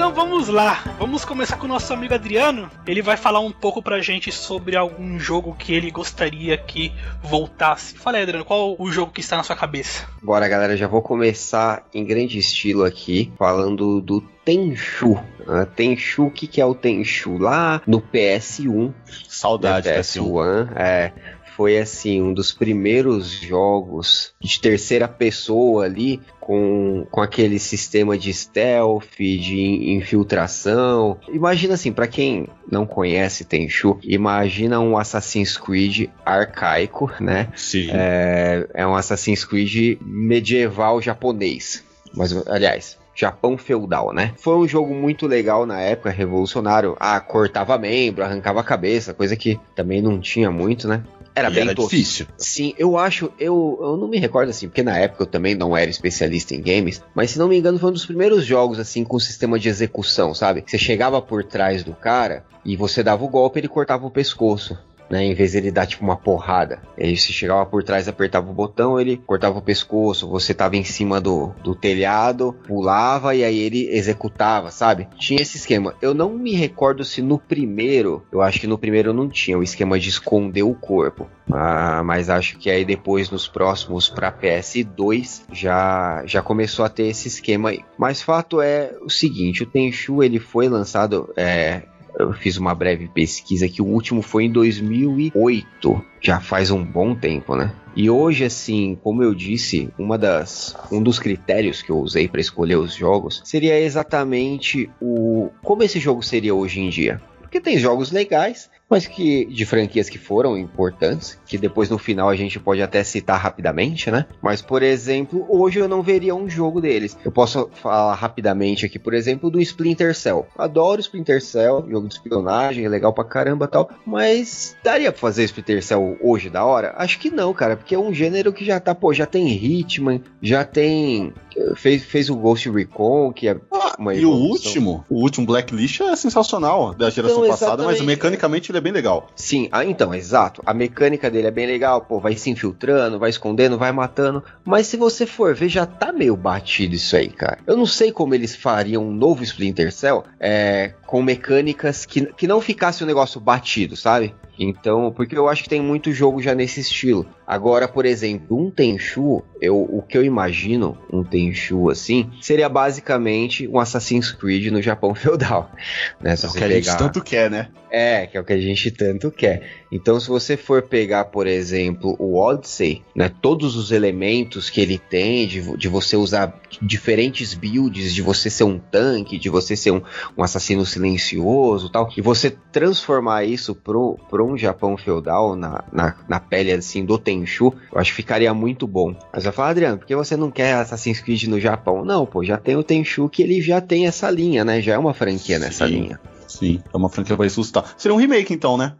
Então 0.07 0.25
vamos 0.25 0.47
lá, 0.47 0.95
vamos 0.97 1.25
começar 1.25 1.57
com 1.57 1.65
o 1.65 1.67
nosso 1.67 1.91
amigo 1.91 2.13
Adriano. 2.13 2.71
Ele 2.87 3.01
vai 3.01 3.17
falar 3.17 3.41
um 3.41 3.51
pouco 3.51 3.83
pra 3.83 3.99
gente 3.99 4.31
sobre 4.31 4.77
algum 4.77 5.19
jogo 5.19 5.53
que 5.53 5.73
ele 5.73 5.91
gostaria 5.91 6.57
que 6.57 6.93
voltasse. 7.21 7.93
Fala 7.97 8.15
aí, 8.15 8.23
Adriano, 8.23 8.45
qual 8.45 8.77
o 8.79 8.89
jogo 8.89 9.11
que 9.11 9.19
está 9.19 9.35
na 9.35 9.43
sua 9.43 9.57
cabeça? 9.57 10.07
Bora, 10.23 10.47
galera, 10.47 10.77
já 10.77 10.87
vou 10.87 11.01
começar 11.01 11.85
em 11.93 12.05
grande 12.05 12.39
estilo 12.39 12.85
aqui, 12.85 13.33
falando 13.37 13.99
do 13.99 14.21
Tenchu. 14.45 15.11
Uh, 15.41 15.65
Tenchu, 15.75 16.27
o 16.27 16.31
que, 16.31 16.47
que 16.47 16.61
é 16.61 16.65
o 16.65 16.73
Tenchu? 16.73 17.37
Lá 17.37 17.81
no 17.85 18.01
PS1. 18.01 18.93
Saudade, 19.27 19.89
né, 19.89 19.99
PS1. 19.99 20.71
É, 20.77 21.11
foi 21.57 21.79
assim 21.79 22.21
um 22.21 22.35
dos 22.35 22.51
primeiros 22.51 23.31
jogos 23.31 24.31
de 24.39 24.61
terceira 24.61 25.07
pessoa 25.07 25.85
ali 25.85 26.21
com, 26.39 27.07
com 27.09 27.19
aquele 27.19 27.57
sistema 27.57 28.15
de 28.15 28.31
stealth, 28.31 29.17
de 29.17 29.91
infiltração. 29.91 31.17
Imagina 31.27 31.73
assim, 31.73 31.91
para 31.91 32.07
quem 32.07 32.47
não 32.71 32.85
conhece 32.85 33.43
Tenchu, 33.43 33.97
imagina 34.03 34.79
um 34.79 34.95
Assassin's 34.95 35.57
Creed 35.57 36.09
arcaico, 36.23 37.11
né? 37.19 37.47
Sim. 37.55 37.89
É, 37.91 38.67
é 38.75 38.85
um 38.85 38.95
Assassin's 38.95 39.43
Creed 39.43 39.97
medieval 39.99 41.01
japonês. 41.01 41.83
Mas, 42.13 42.47
aliás, 42.47 42.97
Japão 43.15 43.57
feudal, 43.57 44.13
né? 44.13 44.31
Foi 44.37 44.55
um 44.55 44.67
jogo 44.67 44.93
muito 44.93 45.25
legal 45.25 45.65
na 45.65 45.81
época, 45.81 46.11
revolucionário. 46.11 46.95
Ah, 46.99 47.19
cortava 47.19 47.75
membro, 47.75 48.23
arrancava 48.23 48.59
a 48.59 48.63
cabeça, 48.63 49.11
coisa 49.11 49.35
que 49.35 49.59
também 49.75 50.03
não 50.03 50.19
tinha 50.19 50.51
muito, 50.51 50.87
né? 50.87 51.01
Era 51.37 51.49
E 51.49 51.53
bem 51.53 51.63
era 51.65 51.75
tosco. 51.75 51.91
difícil. 51.91 52.25
Sim, 52.37 52.73
eu 52.79 52.97
acho, 52.97 53.31
eu, 53.39 53.77
eu 53.79 53.95
não 53.97 54.07
me 54.07 54.17
recordo 54.17 54.49
assim, 54.49 54.67
porque 54.67 54.81
na 54.81 54.97
época 54.97 55.21
eu 55.23 55.27
também 55.27 55.53
não 55.53 55.77
era 55.77 55.89
especialista 55.89 56.55
em 56.55 56.61
games, 56.61 57.01
mas 57.13 57.29
se 57.31 57.37
não 57.39 57.47
me 57.47 57.57
engano 57.57 57.77
foi 57.77 57.89
um 57.89 57.93
dos 57.93 58.05
primeiros 58.05 58.43
jogos 58.43 58.79
assim 58.79 59.03
com 59.03 59.19
sistema 59.19 59.59
de 59.59 59.69
execução, 59.69 60.33
sabe? 60.33 60.63
Você 60.65 60.77
chegava 60.79 61.21
por 61.21 61.43
trás 61.43 61.83
do 61.83 61.93
cara 61.93 62.43
e 62.65 62.75
você 62.75 63.03
dava 63.03 63.23
o 63.23 63.29
golpe, 63.29 63.59
ele 63.59 63.67
cortava 63.67 64.05
o 64.05 64.11
pescoço. 64.11 64.77
Né, 65.09 65.23
em 65.23 65.33
vez 65.33 65.55
ele 65.55 65.71
dar 65.71 65.85
tipo 65.85 66.03
uma 66.03 66.17
porrada, 66.17 66.81
aí 66.99 67.15
você 67.15 67.31
chegava 67.31 67.65
por 67.65 67.81
trás, 67.83 68.07
apertava 68.07 68.49
o 68.49 68.53
botão, 68.53 68.99
ele 68.99 69.17
cortava 69.17 69.57
o 69.57 69.61
pescoço, 69.61 70.27
você 70.27 70.53
tava 70.53 70.75
em 70.75 70.83
cima 70.83 71.21
do, 71.21 71.53
do 71.63 71.73
telhado, 71.73 72.53
pulava 72.67 73.33
e 73.33 73.43
aí 73.43 73.57
ele 73.57 73.87
executava, 73.89 74.69
sabe? 74.69 75.07
Tinha 75.17 75.41
esse 75.41 75.57
esquema. 75.57 75.93
Eu 76.01 76.13
não 76.13 76.33
me 76.33 76.53
recordo 76.53 77.05
se 77.05 77.21
no 77.21 77.39
primeiro, 77.39 78.25
eu 78.31 78.41
acho 78.41 78.59
que 78.59 78.67
no 78.67 78.77
primeiro 78.77 79.13
não 79.13 79.29
tinha 79.29 79.57
o 79.57 79.63
esquema 79.63 79.97
de 79.99 80.09
esconder 80.09 80.63
o 80.63 80.75
corpo. 80.75 81.29
Ah, 81.51 82.03
mas 82.03 82.29
acho 82.29 82.57
que 82.57 82.69
aí 82.69 82.83
depois 82.83 83.29
nos 83.29 83.47
próximos 83.47 84.09
para 84.09 84.31
PS2 84.31 85.43
já 85.51 86.23
já 86.25 86.41
começou 86.41 86.83
a 86.83 86.89
ter 86.89 87.07
esse 87.07 87.27
esquema 87.27 87.69
aí. 87.69 87.79
Mas 87.97 88.21
fato 88.21 88.61
é 88.61 88.93
o 89.01 89.09
seguinte, 89.09 89.63
o 89.63 89.65
Tenchu 89.65 90.21
ele 90.21 90.39
foi 90.39 90.67
lançado 90.67 91.33
é, 91.37 91.83
eu 92.19 92.33
fiz 92.33 92.57
uma 92.57 92.73
breve 92.73 93.07
pesquisa 93.07 93.69
que 93.69 93.81
o 93.81 93.85
último 93.85 94.21
foi 94.21 94.45
em 94.45 94.51
2008, 94.51 96.05
já 96.21 96.39
faz 96.39 96.71
um 96.71 96.83
bom 96.83 97.15
tempo, 97.15 97.55
né? 97.55 97.71
E 97.95 98.09
hoje, 98.09 98.43
assim, 98.43 98.97
como 99.01 99.23
eu 99.23 99.33
disse, 99.33 99.89
uma 99.97 100.17
das, 100.17 100.75
um 100.91 101.01
dos 101.01 101.19
critérios 101.19 101.81
que 101.81 101.89
eu 101.91 101.99
usei 101.99 102.27
para 102.27 102.41
escolher 102.41 102.75
os 102.75 102.93
jogos 102.93 103.41
seria 103.43 103.79
exatamente 103.79 104.89
o 105.01 105.49
como 105.63 105.83
esse 105.83 105.99
jogo 105.99 106.21
seria 106.23 106.53
hoje 106.53 106.79
em 106.79 106.89
dia. 106.89 107.21
Porque 107.41 107.61
tem 107.61 107.77
jogos 107.77 108.11
legais, 108.11 108.69
mas 108.89 109.07
que 109.07 109.45
de 109.45 109.65
franquias 109.65 110.09
que 110.09 110.17
foram 110.17 110.57
importantes, 110.57 111.39
que 111.45 111.57
depois 111.57 111.89
no 111.89 111.97
final 111.97 112.29
a 112.29 112.35
gente 112.35 112.59
pode 112.59 112.81
até 112.81 113.03
citar 113.03 113.39
rapidamente, 113.39 114.09
né? 114.09 114.25
Mas 114.41 114.61
por 114.61 114.83
exemplo, 114.83 115.45
hoje 115.49 115.79
eu 115.79 115.87
não 115.87 116.01
veria 116.01 116.35
um 116.35 116.49
jogo 116.49 116.81
deles. 116.81 117.17
Eu 117.23 117.31
posso 117.31 117.69
falar 117.73 118.15
rapidamente 118.15 118.85
aqui, 118.85 118.97
por 118.97 119.13
exemplo, 119.13 119.49
do 119.49 119.61
Splinter 119.61 120.15
Cell. 120.15 120.47
Adoro 120.57 121.01
Splinter 121.01 121.43
Cell, 121.43 121.85
jogo 121.89 122.07
de 122.07 122.15
espionagem, 122.15 122.85
é 122.85 122.89
legal 122.89 123.13
pra 123.13 123.23
caramba 123.23 123.67
tal, 123.67 123.89
mas 124.05 124.75
daria 124.83 125.11
pra 125.11 125.19
fazer 125.19 125.43
Splinter 125.45 125.83
Cell 125.83 126.17
hoje 126.21 126.49
da 126.49 126.63
hora? 126.65 126.93
Acho 126.97 127.19
que 127.19 127.29
não, 127.29 127.53
cara, 127.53 127.75
porque 127.75 127.95
é 127.95 127.99
um 127.99 128.13
gênero 128.13 128.53
que 128.53 128.65
já 128.65 128.79
tá, 128.79 128.95
pô, 128.95 129.13
já 129.13 129.25
tem 129.25 129.47
Hitman, 129.47 130.21
já 130.41 130.63
tem 130.63 131.33
fez, 131.75 132.03
fez 132.03 132.29
o 132.29 132.35
Ghost 132.35 132.69
Recon, 132.69 133.31
que 133.33 133.47
é 133.47 133.57
uma 133.97 134.13
E 134.13 134.25
o 134.25 134.31
último, 134.31 135.03
o 135.09 135.21
último 135.21 135.45
Blacklist 135.45 136.01
é 136.01 136.15
sensacional 136.15 136.93
da 136.93 137.09
geração 137.09 137.39
Então, 137.39 137.49
passada, 137.49 137.83
mas 137.83 138.01
mecanicamente 138.01 138.71
ele 138.71 138.76
é 138.77 138.81
bem 138.81 138.91
legal. 138.91 139.29
Sim, 139.35 139.67
ah, 139.71 139.83
então, 139.85 140.13
exato. 140.13 140.61
A 140.65 140.73
mecânica 140.73 141.29
dele 141.29 141.47
é 141.47 141.51
bem 141.51 141.67
legal, 141.67 142.01
pô, 142.01 142.19
vai 142.19 142.35
se 142.35 142.49
infiltrando, 142.49 143.19
vai 143.19 143.29
escondendo, 143.29 143.77
vai 143.77 143.91
matando. 143.91 144.43
Mas 144.63 144.87
se 144.87 144.97
você 144.97 145.25
for 145.25 145.55
ver, 145.55 145.69
já 145.69 145.85
tá 145.85 146.11
meio 146.11 146.35
batido 146.35 146.95
isso 146.95 147.15
aí, 147.15 147.29
cara. 147.29 147.59
Eu 147.65 147.75
não 147.75 147.85
sei 147.85 148.11
como 148.11 148.33
eles 148.33 148.55
fariam 148.55 149.03
um 149.03 149.11
novo 149.11 149.43
Splinter 149.43 149.91
Cell 149.91 150.23
é, 150.39 150.93
com 151.07 151.23
mecânicas 151.23 152.05
que, 152.05 152.25
que 152.33 152.45
não 152.45 152.61
ficasse 152.61 153.01
o 153.03 153.07
negócio 153.07 153.39
batido, 153.41 153.95
sabe? 153.95 154.35
Então, 154.59 155.11
porque 155.15 155.37
eu 155.37 155.47
acho 155.47 155.63
que 155.63 155.69
tem 155.69 155.79
muito 155.81 156.11
jogo 156.11 156.41
já 156.41 156.53
nesse 156.55 156.79
estilo. 156.81 157.27
Agora, 157.45 157.87
por 157.87 158.05
exemplo, 158.07 158.57
um 158.59 158.71
Tenchu, 158.71 159.43
eu, 159.61 159.77
o 159.79 160.01
que 160.01 160.17
eu 160.17 160.23
imagino 160.23 160.97
um 161.13 161.23
Tenchu 161.23 161.89
assim, 161.91 162.29
seria 162.41 162.67
basicamente 162.67 163.67
um 163.67 163.79
Assassin's 163.79 164.31
Creed 164.31 164.71
no 164.71 164.81
Japão 164.81 165.13
feudal. 165.15 165.71
Né? 166.19 166.35
Se 166.35 166.45
É 166.45 166.49
o 166.49 166.53
que 166.53 166.63
a 166.63 166.67
gente 166.69 166.85
pegar- 166.85 166.97
tanto 166.97 167.23
quer, 167.23 167.49
né? 167.51 167.69
é, 167.89 168.27
que 168.27 168.35
é 168.35 168.41
o 168.41 168.43
que 168.43 168.51
a 168.51 168.59
gente 168.59 168.91
tanto 168.91 169.31
quer. 169.31 169.61
Então, 169.91 170.19
se 170.19 170.27
você 170.27 170.57
for 170.57 170.81
pegar, 170.81 171.25
por 171.25 171.47
exemplo, 171.47 172.17
o 172.19 172.37
Odyssey, 172.37 173.01
né, 173.15 173.31
todos 173.41 173.77
os 173.77 173.91
elementos 173.91 174.69
que 174.69 174.81
ele 174.81 174.97
tem, 174.97 175.47
de, 175.47 175.61
de 175.77 175.87
você 175.87 176.17
usar 176.17 176.59
diferentes 176.81 177.53
builds, 177.53 178.13
de 178.13 178.21
você 178.21 178.49
ser 178.49 178.65
um 178.65 178.77
tanque, 178.77 179.37
de 179.39 179.49
você 179.49 179.75
ser 179.75 179.91
um, 179.91 180.01
um 180.37 180.43
assassino 180.43 180.85
silencioso 180.97 181.89
tal, 181.89 182.09
e 182.15 182.21
você 182.21 182.49
transformar 182.71 183.43
isso 183.45 183.73
pro, 183.75 184.17
pro 184.29 184.45
um 184.45 184.57
Japão 184.57 184.97
feudal, 184.97 185.55
na, 185.55 185.83
na, 185.91 186.15
na 186.27 186.39
pele 186.39 186.71
assim 186.71 187.05
do 187.05 187.17
Tenchu, 187.17 187.73
eu 187.91 187.99
acho 187.99 188.11
que 188.11 188.17
ficaria 188.17 188.53
muito 188.53 188.87
bom. 188.87 189.15
Mas 189.33 189.43
vai 189.43 189.53
falar, 189.53 189.69
Adriano, 189.69 189.97
por 189.97 190.05
que 190.07 190.15
você 190.15 190.35
não 190.35 190.51
quer 190.51 190.73
Assassin's 190.73 191.19
Creed 191.19 191.43
no 191.45 191.59
Japão? 191.59 192.03
Não, 192.03 192.25
pô, 192.25 192.43
já 192.43 192.57
tem 192.57 192.75
o 192.75 192.83
Tenchu 192.83 193.29
que 193.29 193.41
ele 193.41 193.61
já 193.61 193.79
tem 193.81 194.07
essa 194.07 194.29
linha, 194.29 194.63
né? 194.65 194.81
Já 194.81 194.93
é 194.93 194.97
uma 194.97 195.13
franquia 195.13 195.59
nessa 195.59 195.87
Sim. 195.87 195.93
linha. 195.93 196.19
Sim, 196.47 196.81
é 196.93 196.97
uma 196.97 197.09
franquia 197.09 197.35
que 197.35 197.37
vai 197.37 197.47
assustar. 197.47 197.93
Seria 197.97 198.15
um 198.15 198.19
remake 198.19 198.53
então, 198.53 198.77
né? 198.77 198.93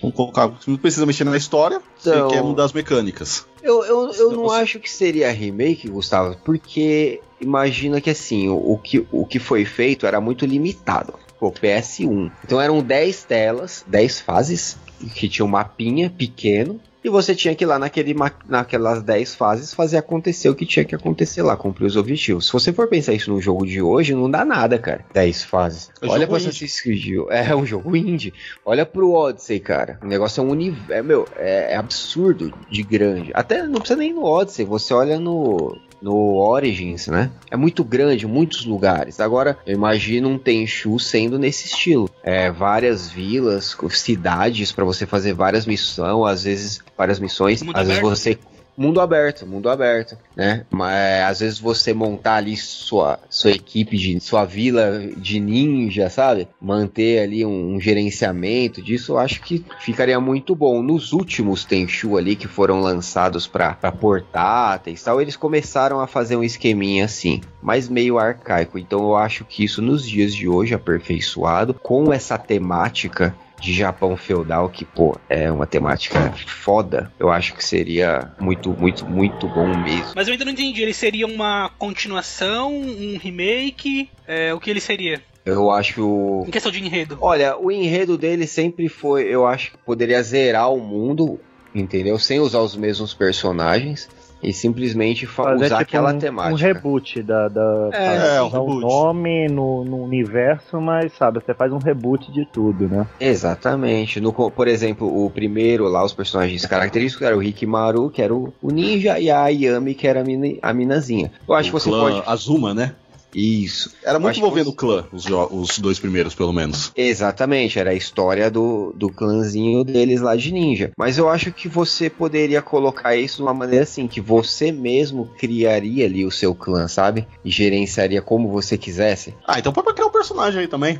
Vamos 0.00 0.16
colocar. 0.16 0.48
Você 0.48 0.70
não 0.70 0.76
precisa 0.76 1.06
mexer 1.06 1.24
na 1.24 1.36
história, 1.36 1.80
Então- 2.00 2.28
você 2.28 2.34
quer 2.34 2.42
mudar 2.42 2.64
as 2.64 2.72
mecânicas. 2.72 3.46
Eu, 3.62 3.84
eu, 3.84 4.10
eu 4.12 4.32
não 4.32 4.44
Você- 4.44 4.60
acho 4.60 4.80
que 4.80 4.90
seria 4.90 5.30
remake, 5.30 5.88
Gustavo, 5.88 6.36
porque 6.44 7.20
imagina 7.40 8.00
que 8.00 8.10
assim, 8.10 8.48
o, 8.48 8.54
o 8.72 8.78
que, 8.78 9.06
o 9.12 9.24
que 9.26 9.38
foi 9.38 9.64
feito 9.64 10.06
era 10.06 10.20
muito 10.20 10.44
limitado. 10.46 11.14
Pô, 11.38 11.52
PS1. 11.52 12.30
Então 12.44 12.60
eram 12.60 12.82
10 12.82 13.24
telas, 13.24 13.84
10 13.86 14.20
fases, 14.20 14.76
que 15.14 15.28
tinha 15.28 15.44
um 15.44 15.48
mapinha 15.48 16.10
pequeno. 16.10 16.80
E 17.02 17.08
você 17.08 17.32
tinha 17.32 17.54
que 17.54 17.62
ir 17.64 17.66
lá 17.66 17.78
naquele, 17.78 18.14
naquelas 18.48 19.02
10 19.02 19.36
fases 19.36 19.72
fazer 19.72 19.98
acontecer 19.98 20.48
o 20.48 20.54
que 20.54 20.66
tinha 20.66 20.84
que 20.84 20.94
acontecer 20.94 21.42
lá, 21.42 21.56
cumprir 21.56 21.86
os 21.86 21.96
objetivos. 21.96 22.46
Se 22.46 22.52
você 22.52 22.72
for 22.72 22.88
pensar 22.88 23.12
isso 23.12 23.30
num 23.30 23.40
jogo 23.40 23.64
de 23.64 23.80
hoje, 23.80 24.14
não 24.14 24.28
dá 24.28 24.44
nada, 24.44 24.78
cara. 24.78 25.04
10 25.14 25.44
fases. 25.44 25.90
É 26.02 26.06
Olha 26.08 26.26
pra. 26.26 26.38
Assassin's 26.38 26.80
Creed. 26.80 27.24
É 27.30 27.54
um 27.54 27.64
jogo 27.64 27.96
indie. 27.96 28.34
Olha 28.64 28.84
pro 28.84 29.12
Odyssey, 29.12 29.60
cara. 29.60 29.98
O 30.02 30.06
negócio 30.06 30.40
é 30.40 30.44
um 30.44 30.50
universo. 30.50 30.92
É, 30.92 31.02
meu, 31.02 31.26
é, 31.36 31.72
é 31.72 31.76
absurdo 31.76 32.52
de 32.68 32.82
grande. 32.82 33.30
Até 33.32 33.62
não 33.62 33.80
precisa 33.80 33.98
nem 33.98 34.12
no 34.12 34.24
Odyssey. 34.24 34.64
Você 34.64 34.92
olha 34.92 35.20
no. 35.20 35.78
No 36.00 36.36
Origins, 36.36 37.08
né? 37.08 37.30
É 37.50 37.56
muito 37.56 37.82
grande, 37.82 38.26
muitos 38.26 38.64
lugares. 38.64 39.20
Agora, 39.20 39.58
eu 39.66 39.74
imagino 39.74 40.28
um 40.28 40.38
Tenchu 40.38 40.98
sendo 40.98 41.38
nesse 41.38 41.66
estilo. 41.66 42.08
É, 42.22 42.50
várias 42.50 43.10
vilas, 43.10 43.76
cidades 43.90 44.70
pra 44.72 44.84
você 44.84 45.06
fazer 45.06 45.32
várias 45.32 45.66
missões, 45.66 46.32
às 46.32 46.44
vezes 46.44 46.80
várias 46.96 47.18
missões, 47.18 47.62
Mundo 47.62 47.76
às 47.76 47.86
vezes 47.86 47.98
aberto? 47.98 48.16
você 48.16 48.38
mundo 48.78 49.00
aberto, 49.00 49.44
mundo 49.44 49.68
aberto, 49.68 50.16
né? 50.36 50.64
Mas 50.70 50.94
é, 50.94 51.24
às 51.24 51.40
vezes 51.40 51.58
você 51.58 51.92
montar 51.92 52.36
ali 52.36 52.56
sua, 52.56 53.18
sua 53.28 53.50
equipe 53.50 53.96
de 53.96 54.20
sua 54.20 54.44
vila 54.44 55.00
de 55.16 55.40
ninja, 55.40 56.08
sabe? 56.08 56.46
Manter 56.60 57.20
ali 57.20 57.44
um, 57.44 57.74
um 57.74 57.80
gerenciamento 57.80 58.80
disso, 58.80 59.12
eu 59.12 59.18
acho 59.18 59.42
que 59.42 59.64
ficaria 59.80 60.20
muito 60.20 60.54
bom. 60.54 60.80
Nos 60.80 61.12
últimos 61.12 61.64
Tenchu 61.64 62.16
ali 62.16 62.36
que 62.36 62.46
foram 62.46 62.80
lançados 62.80 63.48
para 63.48 63.74
portáteis, 63.92 65.00
e 65.00 65.04
tal, 65.04 65.20
eles 65.20 65.36
começaram 65.36 66.00
a 66.00 66.06
fazer 66.06 66.36
um 66.36 66.44
esqueminha 66.44 67.04
assim, 67.04 67.40
mas 67.60 67.88
meio 67.88 68.18
arcaico. 68.18 68.78
Então 68.78 69.00
eu 69.00 69.16
acho 69.16 69.44
que 69.44 69.64
isso 69.64 69.82
nos 69.82 70.06
dias 70.06 70.32
de 70.32 70.48
hoje 70.48 70.74
aperfeiçoado 70.74 71.74
com 71.74 72.12
essa 72.12 72.38
temática 72.38 73.34
de 73.60 73.72
Japão 73.72 74.16
feudal, 74.16 74.68
que, 74.68 74.84
pô, 74.84 75.16
é 75.28 75.50
uma 75.50 75.66
temática 75.66 76.32
foda, 76.46 77.12
eu 77.18 77.30
acho 77.30 77.54
que 77.54 77.64
seria 77.64 78.32
muito, 78.38 78.74
muito, 78.78 79.06
muito 79.06 79.48
bom 79.48 79.76
mesmo. 79.76 80.12
Mas 80.14 80.28
eu 80.28 80.32
ainda 80.32 80.44
não 80.44 80.52
entendi. 80.52 80.82
Ele 80.82 80.94
seria 80.94 81.26
uma 81.26 81.70
continuação, 81.78 82.72
um 82.72 83.18
remake? 83.18 84.10
É, 84.26 84.54
o 84.54 84.60
que 84.60 84.70
ele 84.70 84.80
seria? 84.80 85.22
Eu 85.44 85.70
acho. 85.70 86.44
Em 86.46 86.50
questão 86.50 86.70
de 86.70 86.84
enredo. 86.84 87.18
Olha, 87.20 87.56
o 87.56 87.70
enredo 87.70 88.18
dele 88.18 88.46
sempre 88.46 88.88
foi, 88.88 89.24
eu 89.24 89.46
acho 89.46 89.72
que 89.72 89.78
poderia 89.78 90.22
zerar 90.22 90.72
o 90.72 90.80
mundo, 90.80 91.40
entendeu? 91.74 92.18
Sem 92.18 92.38
usar 92.38 92.60
os 92.60 92.76
mesmos 92.76 93.14
personagens 93.14 94.08
e 94.42 94.52
simplesmente 94.52 95.26
fa- 95.26 95.44
Fazer 95.44 95.66
usar 95.66 95.78
tipo 95.78 95.82
aquela 95.82 96.12
um, 96.14 96.18
temática. 96.18 96.54
um 96.54 96.56
reboot 96.56 97.22
da. 97.22 97.48
da 97.48 97.90
É, 97.92 98.36
é, 98.36 98.42
um 98.42 98.48
reboot. 98.48 98.80
nome 98.80 99.48
no, 99.48 99.84
no 99.84 100.02
universo, 100.04 100.80
mas 100.80 101.12
sabe, 101.14 101.40
você 101.44 101.52
faz 101.54 101.72
um 101.72 101.78
reboot 101.78 102.30
de 102.32 102.44
tudo, 102.46 102.88
né? 102.88 103.06
Exatamente. 103.20 104.20
No, 104.20 104.32
por 104.32 104.68
exemplo, 104.68 105.24
o 105.24 105.30
primeiro 105.30 105.88
lá, 105.88 106.04
os 106.04 106.12
personagens 106.12 106.64
característicos 106.66 107.26
era 107.26 107.36
o 107.36 107.40
Rikimaru, 107.40 108.10
que 108.10 108.22
era 108.22 108.34
o, 108.34 108.52
o 108.62 108.70
ninja, 108.70 109.18
e 109.18 109.30
a 109.30 109.42
Ayami, 109.42 109.94
que 109.94 110.06
era 110.06 110.20
a, 110.20 110.24
mina, 110.24 110.46
a 110.62 110.72
minazinha. 110.72 111.32
Eu 111.48 111.54
acho 111.54 111.70
O 111.70 111.72
que 111.72 111.80
você 111.80 111.90
clã 111.90 112.00
pode. 112.00 112.22
Azuma, 112.26 112.74
né? 112.74 112.92
Isso. 113.38 113.92
Era 114.02 114.18
muito 114.18 114.36
envolvendo 114.36 114.70
o 114.70 114.72
clã, 114.72 115.06
os, 115.12 115.24
os 115.26 115.78
dois 115.78 115.98
primeiros, 116.00 116.34
pelo 116.34 116.52
menos. 116.52 116.90
Exatamente, 116.96 117.78
era 117.78 117.90
a 117.90 117.94
história 117.94 118.50
do, 118.50 118.92
do 118.96 119.08
clãzinho 119.10 119.84
deles 119.84 120.20
lá 120.20 120.34
de 120.34 120.52
ninja. 120.52 120.90
Mas 120.98 121.18
eu 121.18 121.28
acho 121.28 121.52
que 121.52 121.68
você 121.68 122.10
poderia 122.10 122.60
colocar 122.60 123.14
isso 123.14 123.36
de 123.36 123.42
uma 123.42 123.54
maneira 123.54 123.84
assim, 123.84 124.08
que 124.08 124.20
você 124.20 124.72
mesmo 124.72 125.26
criaria 125.38 126.04
ali 126.04 126.24
o 126.24 126.32
seu 126.32 126.52
clã, 126.52 126.88
sabe? 126.88 127.28
E 127.44 127.50
gerenciaria 127.50 128.20
como 128.20 128.50
você 128.50 128.76
quisesse. 128.76 129.32
Ah, 129.46 129.60
então 129.60 129.72
pode 129.72 129.84
pra 129.84 129.94
criar 129.94 130.06
um 130.08 130.12
personagem 130.12 130.62
aí 130.62 130.66
também. 130.68 130.98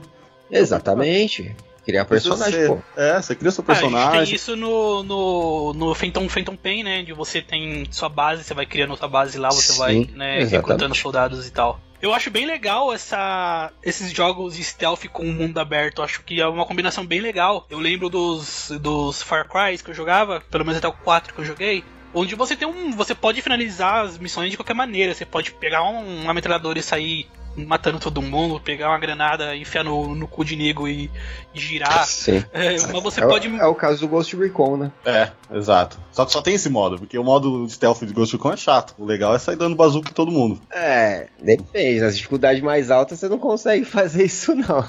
Exatamente. 0.48 1.56
Criar 1.84 2.04
personagem, 2.04 2.60
Você- 2.60 2.68
pô. 2.68 2.78
É, 2.96 3.20
você 3.20 3.34
cria 3.34 3.50
seu 3.50 3.64
Ah, 3.66 3.72
a 3.72 3.74
gente 3.74 3.82
tem 3.82 3.90
personagem. 3.90 4.34
isso 4.34 4.54
no, 4.54 5.02
no, 5.02 5.72
no 5.72 5.94
Phantom, 5.94 6.28
Phantom 6.28 6.54
Pain, 6.54 6.82
né? 6.84 7.02
De 7.02 7.14
você 7.14 7.40
tem 7.40 7.86
sua 7.90 8.10
base, 8.10 8.44
você 8.44 8.52
vai 8.52 8.66
criando 8.66 8.90
outra 8.90 9.08
base 9.08 9.38
lá, 9.38 9.48
você 9.48 9.72
Sim, 9.72 9.78
vai 9.78 9.94
né, 10.14 10.40
exatamente. 10.40 10.50
recrutando 10.50 10.94
soldados 10.94 11.46
e 11.46 11.50
tal. 11.50 11.80
Eu 12.00 12.14
acho 12.14 12.30
bem 12.30 12.46
legal 12.46 12.92
essa, 12.92 13.72
esses 13.82 14.12
jogos 14.12 14.54
stealth 14.54 15.06
com 15.12 15.24
o 15.24 15.32
mundo 15.32 15.58
aberto. 15.58 16.00
Acho 16.00 16.22
que 16.22 16.40
é 16.40 16.46
uma 16.46 16.64
combinação 16.64 17.04
bem 17.04 17.20
legal. 17.20 17.66
Eu 17.68 17.78
lembro 17.78 18.08
dos, 18.08 18.70
dos 18.80 19.20
Far 19.20 19.48
Cry 19.48 19.76
que 19.82 19.90
eu 19.90 19.94
jogava, 19.94 20.40
pelo 20.40 20.64
menos 20.64 20.78
até 20.78 20.86
o 20.86 20.92
4 20.92 21.34
que 21.34 21.40
eu 21.40 21.44
joguei. 21.44 21.84
Onde 22.14 22.34
você 22.36 22.54
tem 22.54 22.68
um. 22.68 22.92
Você 22.92 23.14
pode 23.14 23.42
finalizar 23.42 24.04
as 24.04 24.16
missões 24.16 24.50
de 24.50 24.56
qualquer 24.56 24.74
maneira. 24.74 25.12
Você 25.12 25.26
pode 25.26 25.50
pegar 25.52 25.82
um, 25.82 26.22
uma 26.22 26.32
metralhadora 26.32 26.78
e 26.78 26.82
sair 26.82 27.28
matando 27.66 27.98
todo 27.98 28.22
mundo, 28.22 28.60
pegar 28.60 28.88
uma 28.88 28.98
granada, 28.98 29.56
enfiar 29.56 29.84
no, 29.84 30.14
no 30.14 30.26
cu 30.28 30.44
de 30.44 30.56
nego 30.56 30.86
e, 30.88 31.10
e 31.54 31.60
girar. 31.60 32.06
Sim. 32.06 32.44
É, 32.52 32.70
mas 32.92 33.02
você 33.02 33.20
É, 33.20 33.26
o- 33.26 33.28
pode. 33.28 33.48
é 33.48 33.66
o 33.66 33.74
caso 33.74 34.00
do 34.00 34.08
Ghost 34.08 34.36
Recon, 34.36 34.76
né? 34.76 34.92
É, 35.04 35.30
exato. 35.52 35.98
Só 36.12 36.24
que 36.24 36.32
só 36.32 36.40
tem 36.42 36.54
esse 36.54 36.68
modo, 36.68 36.98
porque 36.98 37.18
o 37.18 37.24
modo 37.24 37.66
de 37.66 37.72
stealth 37.72 38.02
de 38.04 38.12
Ghost 38.12 38.34
Recon 38.36 38.52
é 38.52 38.56
chato. 38.56 38.94
O 38.98 39.04
legal 39.04 39.34
é 39.34 39.38
sair 39.38 39.56
dando 39.56 39.76
bazuca 39.76 40.10
em 40.10 40.14
todo 40.14 40.30
mundo. 40.30 40.60
É, 40.72 41.28
depende. 41.42 42.00
Nas 42.00 42.16
dificuldades 42.16 42.62
mais 42.62 42.90
altas 42.90 43.18
você 43.18 43.28
não 43.28 43.38
consegue 43.38 43.84
fazer 43.84 44.24
isso, 44.24 44.54
não. 44.54 44.84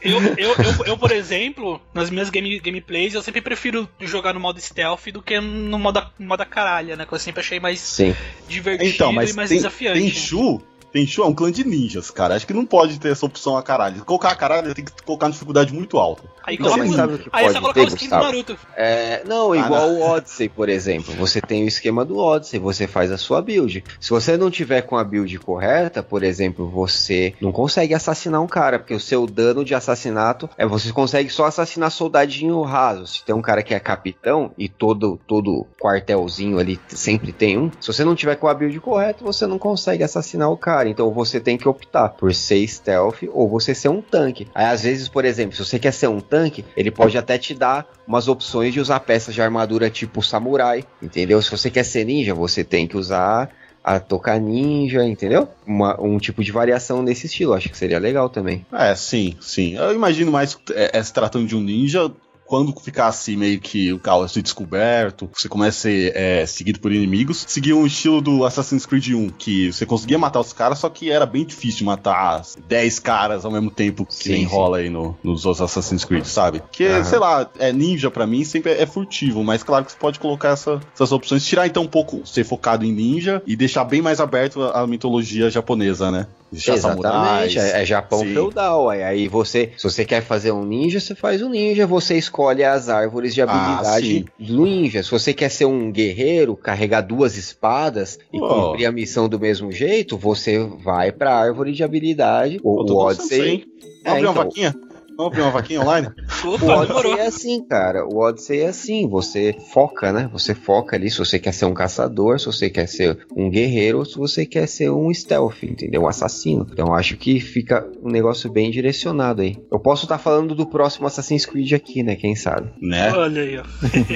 Eu, 0.00 0.20
eu, 0.36 0.54
eu, 0.54 0.84
eu, 0.86 0.98
por 0.98 1.10
exemplo, 1.10 1.80
nas 1.92 2.10
minhas 2.10 2.30
game, 2.30 2.58
gameplays, 2.60 3.14
eu 3.14 3.22
sempre 3.22 3.40
prefiro 3.40 3.88
jogar 4.00 4.32
no 4.32 4.40
modo 4.40 4.60
stealth 4.60 5.06
do 5.12 5.20
que 5.22 5.40
no 5.40 5.78
modo, 5.78 6.02
no 6.18 6.26
modo 6.28 6.44
caralha, 6.46 6.94
né? 6.96 7.04
Que 7.06 7.12
eu 7.12 7.18
sempre 7.18 7.40
achei 7.40 7.58
mais 7.58 7.80
Sim. 7.80 8.14
divertido 8.48 8.90
Então, 8.90 9.12
mas 9.12 9.30
e 9.30 9.34
mais 9.36 9.48
tem, 9.48 9.58
desafiante. 9.58 10.00
tem 10.00 10.10
Shu. 10.10 10.62
Tem 10.96 11.06
Shu 11.06 11.22
é 11.22 11.26
um 11.26 11.34
clã 11.34 11.52
de 11.52 11.62
ninjas, 11.62 12.10
cara. 12.10 12.34
Acho 12.36 12.46
que 12.46 12.54
não 12.54 12.64
pode 12.64 12.98
ter 12.98 13.12
essa 13.12 13.26
opção 13.26 13.54
a 13.54 13.62
caralho. 13.62 14.02
Colocar 14.02 14.30
a 14.30 14.34
caralho 14.34 14.74
tem 14.74 14.82
que 14.82 14.92
colocar 15.04 15.26
na 15.26 15.32
dificuldade 15.32 15.74
muito 15.74 15.98
alta. 15.98 16.22
Aí, 16.42 16.58
Não, 16.58 16.70
coloca- 16.70 16.92
sabe 16.92 17.14
o 17.14 17.18
que 17.18 17.28
aí 17.32 17.44
é 17.44 17.52
só 17.52 17.60
pode 17.60 17.60
colocar 17.60 17.74
ter, 17.74 17.80
o 17.80 17.88
skin 17.88 18.08
do? 18.08 18.14
Naruto. 18.16 18.58
É, 18.74 19.22
não, 19.26 19.52
Ah, 19.52 19.58
igual 19.58 19.88
não. 19.90 19.98
o 19.98 20.02
Odyssey, 20.12 20.48
por 20.48 20.70
exemplo. 20.70 21.12
Você 21.16 21.38
tem 21.42 21.64
o 21.64 21.68
esquema 21.68 22.02
do 22.02 22.16
Odyssey, 22.16 22.58
você 22.58 22.86
faz 22.86 23.12
a 23.12 23.18
sua 23.18 23.42
build. 23.42 23.84
Se 24.00 24.08
você 24.08 24.38
não 24.38 24.50
tiver 24.50 24.80
com 24.82 24.96
a 24.96 25.04
build 25.04 25.38
correta, 25.40 26.02
por 26.02 26.22
exemplo, 26.22 26.66
você 26.70 27.34
não 27.42 27.52
consegue 27.52 27.92
assassinar 27.92 28.40
um 28.40 28.46
cara, 28.46 28.78
porque 28.78 28.94
o 28.94 29.00
seu 29.00 29.26
dano 29.26 29.62
de 29.66 29.74
assassinato 29.74 30.48
é 30.56 30.64
você 30.64 30.90
consegue 30.92 31.28
só 31.28 31.44
assassinar 31.44 31.90
soldadinho 31.90 32.62
raso. 32.62 33.06
Se 33.06 33.22
tem 33.22 33.34
um 33.34 33.42
cara 33.42 33.62
que 33.62 33.74
é 33.74 33.80
capitão 33.80 34.50
e 34.56 34.66
todo 34.66 35.20
todo 35.26 35.66
quartelzinho 35.78 36.58
ali 36.58 36.80
sempre 36.88 37.32
tem 37.32 37.58
um, 37.58 37.70
se 37.80 37.88
você 37.92 38.02
não 38.04 38.14
tiver 38.14 38.36
com 38.36 38.48
a 38.48 38.54
build 38.54 38.78
correta, 38.80 39.22
você 39.24 39.46
não 39.46 39.58
consegue 39.58 40.02
assassinar 40.02 40.50
o 40.50 40.56
cara. 40.56 40.85
Então 40.86 41.10
você 41.10 41.40
tem 41.40 41.56
que 41.56 41.68
optar 41.68 42.10
por 42.10 42.32
ser 42.34 42.66
stealth 42.66 43.22
ou 43.32 43.48
você 43.48 43.74
ser 43.74 43.88
um 43.88 44.00
tanque. 44.00 44.46
Aí 44.54 44.66
às 44.66 44.82
vezes, 44.82 45.08
por 45.08 45.24
exemplo, 45.24 45.54
se 45.56 45.64
você 45.64 45.78
quer 45.78 45.92
ser 45.92 46.08
um 46.08 46.20
tanque, 46.20 46.64
ele 46.76 46.90
pode 46.90 47.16
até 47.18 47.36
te 47.38 47.54
dar 47.54 47.86
umas 48.06 48.28
opções 48.28 48.72
de 48.72 48.80
usar 48.80 49.00
peças 49.00 49.34
de 49.34 49.42
armadura 49.42 49.90
tipo 49.90 50.22
samurai, 50.22 50.84
entendeu? 51.02 51.40
Se 51.42 51.50
você 51.50 51.70
quer 51.70 51.84
ser 51.84 52.04
ninja, 52.04 52.34
você 52.34 52.62
tem 52.64 52.86
que 52.86 52.96
usar 52.96 53.50
a 53.82 54.00
tocar 54.00 54.40
ninja, 54.40 55.04
entendeu? 55.06 55.48
Uma- 55.64 56.00
um 56.02 56.18
tipo 56.18 56.42
de 56.42 56.50
variação 56.50 57.02
nesse 57.02 57.26
estilo, 57.26 57.54
acho 57.54 57.68
que 57.68 57.78
seria 57.78 58.00
legal 58.00 58.28
também. 58.28 58.66
É, 58.72 58.92
sim, 58.96 59.36
sim. 59.40 59.76
Eu 59.76 59.94
imagino 59.94 60.32
mais 60.32 60.58
é, 60.74 60.98
é, 60.98 61.02
se 61.02 61.12
tratando 61.12 61.46
de 61.46 61.54
um 61.54 61.60
ninja. 61.60 62.10
Quando 62.46 62.72
ficar 62.80 63.08
assim, 63.08 63.36
meio 63.36 63.60
que 63.60 63.92
o 63.92 63.98
carro 63.98 64.26
ser 64.28 64.42
descoberto, 64.42 65.28
você 65.34 65.48
começa 65.48 65.78
a 65.78 65.80
ser 65.82 66.12
é, 66.16 66.46
seguido 66.46 66.78
por 66.80 66.92
inimigos, 66.92 67.44
seguir 67.48 67.72
um 67.72 67.86
estilo 67.86 68.20
do 68.20 68.44
Assassin's 68.44 68.86
Creed 68.86 69.08
1, 69.14 69.30
que 69.30 69.72
você 69.72 69.84
conseguia 69.84 70.18
matar 70.18 70.40
os 70.40 70.52
caras, 70.52 70.78
só 70.78 70.88
que 70.88 71.10
era 71.10 71.26
bem 71.26 71.44
difícil 71.44 71.84
matar 71.86 72.42
10 72.68 72.98
caras 72.98 73.44
ao 73.44 73.50
mesmo 73.50 73.70
tempo 73.70 74.04
que 74.06 74.14
Sim, 74.14 74.32
nem 74.32 74.44
rola 74.44 74.78
aí 74.78 74.88
no- 74.88 75.16
nos 75.24 75.44
outros 75.44 75.62
Assassin's 75.62 76.04
Creed, 76.04 76.24
sabe? 76.24 76.60
Porque, 76.60 76.84
Aham. 76.86 77.04
sei 77.04 77.18
lá, 77.18 77.50
é 77.58 77.72
ninja 77.72 78.10
pra 78.10 78.26
mim 78.26 78.44
sempre 78.44 78.72
é, 78.72 78.82
é 78.82 78.86
furtivo, 78.86 79.42
mas 79.42 79.62
claro 79.62 79.84
que 79.84 79.92
você 79.92 79.98
pode 79.98 80.18
colocar 80.20 80.50
essa- 80.50 80.80
essas 80.94 81.12
opções, 81.12 81.44
tirar 81.44 81.66
então 81.66 81.82
um 81.82 81.88
pouco, 81.88 82.26
ser 82.26 82.44
focado 82.44 82.84
em 82.84 82.92
ninja 82.92 83.42
e 83.46 83.56
deixar 83.56 83.84
bem 83.84 84.00
mais 84.00 84.20
aberto 84.20 84.62
a, 84.62 84.82
a 84.82 84.86
mitologia 84.86 85.50
japonesa, 85.50 86.10
né? 86.10 86.26
Samurais. 86.52 87.52
Exatamente, 87.52 87.58
é, 87.58 87.82
é 87.82 87.84
Japão 87.84 88.20
Sim. 88.20 88.32
feudal. 88.32 88.88
Aí, 88.90 89.28
você, 89.28 89.72
se 89.76 89.84
você 89.84 90.04
quer 90.04 90.22
fazer 90.22 90.52
um 90.52 90.64
ninja, 90.64 91.00
você 91.00 91.14
faz 91.14 91.42
um 91.42 91.50
ninja, 91.50 91.86
você 91.86 92.16
escolhe 92.16 92.64
as 92.64 92.88
árvores 92.88 93.34
de 93.34 93.42
Ah, 93.42 93.44
habilidade 93.44 94.24
do 94.38 94.66
ninja. 94.66 95.02
Se 95.02 95.10
você 95.10 95.34
quer 95.34 95.50
ser 95.50 95.64
um 95.64 95.90
guerreiro, 95.90 96.56
carregar 96.56 97.00
duas 97.00 97.36
espadas 97.36 98.18
e 98.32 98.38
Pô. 98.38 98.48
cumprir 98.48 98.86
a 98.86 98.92
missão 98.92 99.28
do 99.28 99.38
mesmo 99.38 99.70
jeito, 99.72 100.16
você 100.16 100.58
vai 100.58 101.12
pra 101.12 101.34
árvore 101.34 101.72
de 101.72 101.82
habilidade. 101.82 102.60
O, 102.62 102.80
Eu 102.80 102.86
tô 102.86 102.94
o 102.94 102.98
Odyssey. 103.06 103.66
Vamos 104.04 104.06
abrir 104.06 104.26
uma 104.26 104.30
então, 104.30 104.34
vaquinha? 104.34 104.74
Vamos 105.16 105.32
abrir 105.32 105.42
uma 105.42 105.50
vaquinha 105.50 105.80
online? 105.80 106.08
O 106.44 106.48
Opa, 106.54 106.64
Odyssey 106.66 106.86
demorou. 106.88 107.16
é 107.16 107.26
assim, 107.26 107.66
cara. 107.66 108.04
O 108.06 108.18
Odyssey 108.18 108.60
é 108.60 108.66
assim. 108.68 109.08
Você 109.08 109.56
foca, 109.72 110.12
né? 110.12 110.28
Você 110.32 110.54
foca 110.54 110.96
ali 110.96 111.10
se 111.10 111.18
você 111.18 111.38
quer 111.38 111.52
ser 111.52 111.64
um 111.64 111.74
caçador, 111.74 112.38
se 112.38 112.46
você 112.46 112.68
quer 112.68 112.86
ser 112.86 113.18
um 113.34 113.48
guerreiro, 113.50 113.98
ou 113.98 114.04
se 114.04 114.16
você 114.16 114.44
quer 114.44 114.66
ser 114.66 114.90
um 114.90 115.12
stealth, 115.12 115.62
entendeu? 115.62 116.02
Um 116.02 116.08
assassino. 116.08 116.66
Então 116.70 116.94
acho 116.94 117.16
que 117.16 117.40
fica 117.40 117.88
um 118.02 118.10
negócio 118.10 118.50
bem 118.50 118.70
direcionado 118.70 119.42
aí. 119.42 119.56
Eu 119.72 119.80
posso 119.80 120.04
estar 120.04 120.18
falando 120.18 120.54
do 120.54 120.66
próximo 120.66 121.06
Assassin's 121.06 121.46
Creed 121.46 121.72
aqui, 121.72 122.02
né? 122.02 122.16
Quem 122.16 122.34
sabe? 122.36 122.70
Né? 122.80 123.12
Olha 123.12 123.42
aí, 123.42 123.58
ó. 123.58 123.62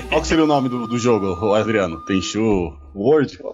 Qual 0.09 0.21
que 0.21 0.27
seria 0.27 0.45
o 0.45 0.49
nome 0.49 0.69
do, 0.69 0.87
do 0.87 0.99
jogo, 0.99 1.55
Adriano? 1.55 2.05
Tenchu 2.05 2.73
World? 2.95 3.39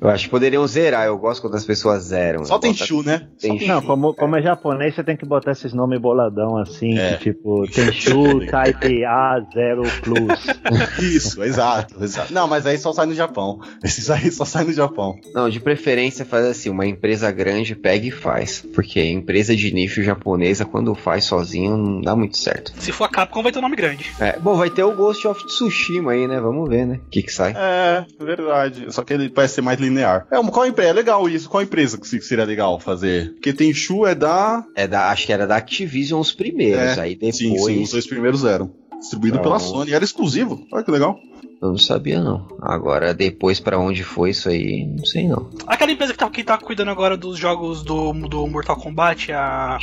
Eu 0.00 0.08
acho 0.08 0.24
que 0.24 0.30
poderiam 0.30 0.66
zerar. 0.66 1.06
Eu 1.06 1.18
gosto 1.18 1.42
quando 1.42 1.54
as 1.56 1.64
pessoas 1.64 2.04
zeram. 2.04 2.44
Só 2.44 2.54
Eu 2.54 2.60
boto- 2.60 2.78
Tenchu, 2.78 3.02
né? 3.02 3.28
Só. 3.38 3.54
Não, 3.66 3.82
como, 3.82 4.14
como 4.14 4.36
é 4.36 4.42
japonês, 4.42 4.94
você 4.94 5.04
tem 5.04 5.16
que 5.16 5.26
botar 5.26 5.52
esses 5.52 5.72
nomes 5.72 6.00
boladão 6.00 6.56
assim, 6.56 6.98
É. 6.98 7.14
que 7.16 7.32
tipo, 7.32 7.66
Tenchu 7.70 8.40
Type 8.46 9.02
A0 9.02 9.82
Plus. 10.02 10.98
Isso, 10.98 11.42
exato, 11.42 12.02
exato. 12.02 12.32
Não, 12.32 12.48
mas 12.48 12.66
aí 12.66 12.78
só 12.78 12.92
sai 12.92 13.06
no 13.06 13.14
Japão. 13.14 13.60
Esses 13.84 14.10
aí 14.10 14.30
só 14.30 14.44
sai 14.44 14.64
no 14.64 14.72
Japão. 14.72 15.16
Não, 15.34 15.48
de 15.48 15.60
preferência 15.60 16.24
faz 16.24 16.44
assim, 16.46 16.70
uma 16.70 16.86
empresa 16.86 17.30
grande 17.30 17.74
pega 17.74 18.06
e 18.06 18.10
faz. 18.10 18.64
Porque 18.74 19.02
empresa 19.02 19.54
de 19.54 19.72
nicho 19.72 20.02
japonesa, 20.02 20.64
quando 20.64 20.94
faz 20.94 21.24
sozinho, 21.24 21.76
não 21.76 22.00
dá 22.00 22.16
muito 22.16 22.38
certo. 22.38 22.72
Se 22.78 22.92
for 22.92 23.04
a 23.04 23.08
Capcom, 23.08 23.42
vai 23.42 23.52
ter 23.52 23.58
um 23.58 23.62
nome 23.62 23.76
grande. 23.76 24.06
É, 24.18 24.38
bom, 24.38 24.56
vai 24.56 24.70
ter 24.70 24.82
o 24.84 24.92
Ghost 24.92 25.26
of 25.26 25.44
Tsushima 25.46 26.12
aí, 26.12 26.26
né? 26.26 26.40
Vamos 26.40 26.68
ver, 26.68 26.86
né? 26.86 27.00
O 27.06 27.10
que 27.10 27.22
que 27.22 27.29
sai. 27.34 27.54
É, 27.56 28.04
verdade. 28.18 28.86
Só 28.90 29.02
que 29.02 29.12
ele 29.12 29.28
parece 29.28 29.54
ser 29.54 29.60
mais 29.62 29.78
linear. 29.80 30.26
É, 30.30 30.36
qual 30.50 30.66
empresa? 30.66 30.90
É 30.90 30.92
legal 30.92 31.28
isso. 31.28 31.48
Qual 31.48 31.62
empresa 31.62 31.98
que 31.98 32.06
se- 32.06 32.20
seria 32.20 32.44
legal 32.44 32.78
fazer? 32.80 33.32
Porque 33.32 33.52
Tenchu 33.52 34.06
é 34.06 34.14
da. 34.14 34.64
É 34.74 34.86
da, 34.86 35.10
acho 35.10 35.26
que 35.26 35.32
era 35.32 35.46
da 35.46 35.56
Activision 35.56 36.20
os 36.20 36.32
primeiros, 36.32 36.98
É, 36.98 37.00
aí 37.00 37.14
depois 37.14 37.36
Sim, 37.36 37.56
sim, 37.58 37.82
os 37.82 37.90
dois 37.90 38.06
primeiros 38.06 38.44
eram. 38.44 38.70
Distribuído 38.98 39.36
Então- 39.38 39.44
pela 39.44 39.58
Sony. 39.58 39.92
Era 39.94 40.04
exclusivo. 40.04 40.66
Olha 40.72 40.84
que 40.84 40.90
legal. 40.90 41.18
Eu 41.60 41.68
não 41.68 41.78
sabia 41.78 42.22
não. 42.22 42.46
Agora 42.60 43.12
depois 43.12 43.60
pra 43.60 43.78
onde 43.78 44.02
foi 44.02 44.30
isso 44.30 44.48
aí, 44.48 44.86
não 44.86 45.04
sei 45.04 45.28
não. 45.28 45.50
Aquela 45.66 45.92
empresa 45.92 46.12
que 46.12 46.18
tá, 46.18 46.30
que 46.30 46.44
tá 46.44 46.56
cuidando 46.56 46.90
agora 46.90 47.16
dos 47.16 47.38
jogos 47.38 47.82
do, 47.82 48.12
do 48.12 48.46
Mortal 48.46 48.76
Kombat, 48.76 49.32
a. 49.32 49.78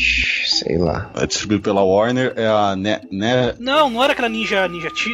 Sei 0.46 0.78
lá. 0.78 1.12
É 1.16 1.28
distribuído 1.28 1.64
pela 1.64 1.84
Warner. 1.84 2.34
É 2.36 2.48
a. 2.48 2.76
Ne, 2.76 3.00
ne... 3.12 3.54
Não, 3.60 3.90
não 3.90 4.04
era 4.04 4.14
aquela 4.14 4.30
Ninja. 4.30 4.68
Ninja 4.68 4.90
Ti... 4.90 5.12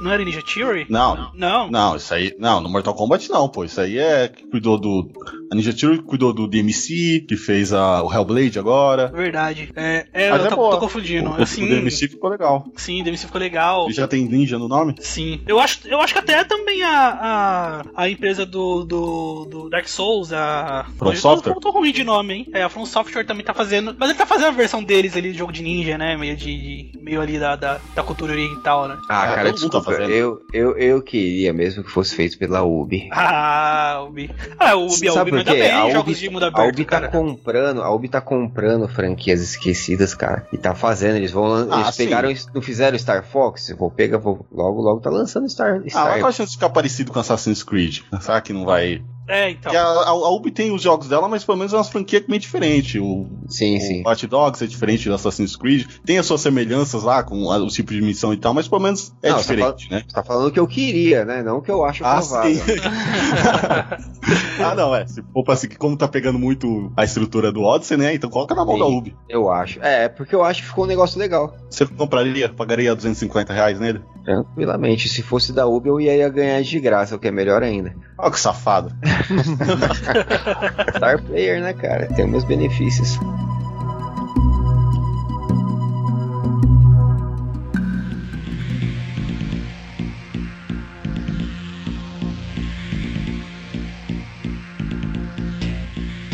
Não 0.00 0.10
era 0.10 0.24
Ninja 0.24 0.42
Theory? 0.42 0.86
Não, 0.88 1.30
Não. 1.34 1.70
Não, 1.70 1.96
isso 1.96 2.12
aí. 2.12 2.34
Não, 2.38 2.60
no 2.60 2.68
Mortal 2.68 2.94
Kombat 2.94 3.28
não, 3.30 3.48
pô. 3.48 3.64
Isso 3.64 3.80
aí 3.80 3.98
é 3.98 4.28
que 4.28 4.46
cuidou 4.46 4.78
do. 4.78 5.10
A 5.50 5.54
Ninja 5.54 5.72
Theory 5.72 5.98
cuidou 6.02 6.32
do 6.32 6.46
DMC, 6.48 7.24
que 7.28 7.36
fez 7.36 7.72
a, 7.72 8.02
o 8.02 8.12
Hellblade 8.12 8.58
agora. 8.58 9.08
Verdade. 9.08 9.70
É, 9.76 10.06
é 10.12 10.30
Mas 10.30 10.40
eu 10.40 10.46
é 10.46 10.50
tô, 10.50 10.70
tô 10.70 10.78
confundindo. 10.78 11.30
O, 11.30 11.38
o 11.38 11.42
assim, 11.42 11.66
DMC 11.66 12.08
ficou 12.08 12.30
legal. 12.30 12.66
sim, 12.76 13.02
DMC 13.02 13.26
ficou 13.26 13.40
legal. 13.40 13.84
Ele 13.86 13.92
já 13.94 14.08
tem 14.08 14.24
ninja 14.24 14.58
no 14.58 14.68
nome? 14.68 14.94
Sim. 15.00 15.40
Eu 15.46 15.58
acho, 15.60 15.86
eu 15.86 16.00
acho 16.00 16.12
que 16.12 16.18
até 16.18 16.42
também 16.44 16.82
a, 16.82 17.82
a, 17.96 18.02
a 18.02 18.10
empresa 18.10 18.44
do, 18.44 18.84
do, 18.84 19.44
do 19.50 19.70
Dark 19.70 19.86
Souls, 19.88 20.32
a. 20.32 20.86
From 20.98 21.10
eu 21.12 21.16
Software? 21.16 21.54
Tô, 21.54 21.60
tô 21.60 21.70
ruim 21.70 21.92
de 21.92 22.02
nome, 22.04 22.34
hein? 22.34 22.46
É, 22.52 22.62
a 22.62 22.68
From 22.68 22.86
Software 22.86 23.24
também 23.24 23.44
tá 23.44 23.54
fazendo. 23.54 23.94
Mas 23.98 24.10
ele 24.10 24.18
tá 24.18 24.26
fazendo 24.26 24.48
a 24.48 24.52
versão 24.52 24.82
deles 24.82 25.16
ali 25.16 25.32
de 25.32 25.38
jogo 25.38 25.52
de 25.52 25.62
ninja, 25.62 25.96
né? 25.96 26.16
Meio 26.16 26.36
de. 26.36 26.46
de- 26.46 26.98
meio 27.06 27.20
ali 27.20 27.38
da, 27.38 27.54
da, 27.54 27.80
da 27.94 28.02
cultura 28.02 28.32
oriental, 28.32 28.88
né? 28.88 28.96
Ah, 29.08 29.24
É, 29.26 29.34
cara, 29.36 29.44
tá 29.48 29.50
desculpa. 29.54 29.82
fazendo. 29.82 30.10
eu, 30.10 30.40
eu, 30.52 30.76
eu 30.76 31.00
queria 31.02 31.52
mesmo 31.52 31.84
que 31.84 31.90
fosse 31.90 32.16
feito 32.16 32.36
pela 32.38 32.62
Ubi. 32.64 33.08
Ah, 33.38 34.04
Ubi. 34.06 34.30
Ah, 34.58 34.74
o 34.76 34.86
Ubi, 34.86 35.08
a 35.08 35.12
Sabe 35.12 35.30
Ubi 35.30 35.35
por 35.36 35.44
manda 35.46 35.52
quê? 35.52 35.60
bem 35.60 35.70
A 35.70 35.90
jogos 35.90 36.12
Ubi- 36.12 36.20
de 36.20 36.30
mundo 36.30 36.44
A 36.44 36.48
aberto, 36.48 36.68
Ubi 36.74 36.84
tá 36.84 36.90
cara. 36.90 37.08
comprando, 37.08 37.82
a 37.82 37.90
Ubi 37.94 38.08
tá 38.08 38.20
comprando 38.20 38.88
franquias 38.88 39.40
esquecidas, 39.40 40.14
cara. 40.14 40.46
E 40.52 40.58
tá 40.58 40.74
fazendo, 40.74 41.16
eles 41.16 41.30
vão 41.32 41.68
Ah, 41.70 41.80
eles 41.82 41.94
sim. 41.94 42.04
pegaram, 42.04 42.32
não 42.54 42.62
fizeram 42.62 42.98
Star 42.98 43.22
Fox, 43.24 43.74
vou 43.78 43.90
pegar, 43.90 44.18
vou, 44.18 44.46
logo 44.52 44.80
logo 44.80 45.00
tá 45.00 45.10
lançando 45.10 45.48
Star, 45.48 45.80
Ah, 45.84 45.88
Star 45.90 46.08
mas 46.10 46.18
qual 46.20 46.28
a 46.28 46.32
chance 46.32 46.50
de 46.50 46.56
ficar 46.56 46.70
parecido 46.70 47.12
com 47.12 47.18
Assassin's 47.20 47.62
Creed? 47.62 48.00
Será 48.20 48.40
que 48.40 48.52
não 48.52 48.64
vai. 48.64 49.02
É, 49.28 49.50
então. 49.50 49.72
A, 49.72 49.76
a, 49.78 50.08
a 50.10 50.30
Ubi 50.34 50.50
tem 50.50 50.72
os 50.72 50.82
jogos 50.82 51.08
dela, 51.08 51.28
mas 51.28 51.44
pelo 51.44 51.58
menos 51.58 51.72
é 51.72 51.76
uma 51.76 51.84
franquia 51.84 52.24
meio 52.28 52.40
diferente. 52.40 52.98
O, 52.98 53.26
Sim, 53.48 53.76
o 53.76 53.80
sim. 53.80 54.02
Watch 54.06 54.26
Dogs 54.26 54.62
é 54.62 54.66
diferente 54.66 55.08
do 55.08 55.14
Assassin's 55.14 55.56
Creed. 55.56 55.86
Tem 56.04 56.18
as 56.18 56.26
suas 56.26 56.40
semelhanças 56.40 57.02
lá 57.02 57.22
com 57.22 57.50
a- 57.50 57.58
os 57.58 57.74
tipos 57.74 57.94
de 57.94 58.02
missão 58.02 58.32
e 58.32 58.36
tal, 58.36 58.54
mas 58.54 58.68
pelo 58.68 58.82
menos 58.82 59.12
é 59.22 59.30
Não, 59.30 59.38
você 59.38 59.54
diferente, 59.56 59.90
né? 59.90 60.02
Você 60.06 60.14
tá 60.14 60.22
falando 60.22 60.48
o 60.48 60.52
que 60.52 60.60
eu 60.60 60.66
queria, 60.66 61.24
né? 61.24 61.42
Não 61.42 61.58
o 61.58 61.62
que 61.62 61.70
eu 61.70 61.84
acho 61.84 62.04
Ah, 62.04 62.16
provável. 62.18 62.54
sim. 62.54 62.62
ah, 64.62 64.74
não, 64.74 64.94
é. 64.94 65.06
Se 65.06 65.22
for 65.32 65.44
pra 65.44 65.54
assim, 65.54 65.68
que 65.68 65.76
como 65.76 65.96
tá 65.96 66.08
pegando 66.08 66.38
muito 66.38 66.92
a 66.96 67.04
estrutura 67.04 67.50
do 67.52 67.62
Odyssey, 67.62 67.96
né? 67.96 68.14
Então 68.14 68.28
coloca 68.30 68.54
na 68.54 68.64
mão 68.64 68.74
Sim. 68.74 68.80
da 68.80 68.86
Ubi. 68.86 69.16
Eu 69.28 69.50
acho. 69.50 69.80
É, 69.82 70.08
porque 70.08 70.34
eu 70.34 70.44
acho 70.44 70.62
que 70.62 70.68
ficou 70.68 70.84
um 70.84 70.88
negócio 70.88 71.18
legal. 71.18 71.54
Você 71.70 71.86
compraria, 71.86 72.48
pagaria 72.48 72.94
250 72.94 73.52
reais 73.52 73.78
nele? 73.80 74.00
Tranquilamente. 74.24 75.08
Se 75.08 75.22
fosse 75.22 75.52
da 75.52 75.66
Ubi, 75.66 75.88
eu 75.88 76.00
ia 76.00 76.28
ganhar 76.28 76.60
de 76.62 76.80
graça, 76.80 77.16
o 77.16 77.18
que 77.18 77.28
é 77.28 77.30
melhor 77.30 77.62
ainda. 77.62 77.94
Olha 78.18 78.30
que 78.30 78.40
safado. 78.40 78.94
Star 80.96 81.22
Player, 81.22 81.60
né, 81.60 81.72
cara? 81.72 82.06
Tem 82.14 82.26
meus 82.26 82.44
benefícios. 82.44 83.18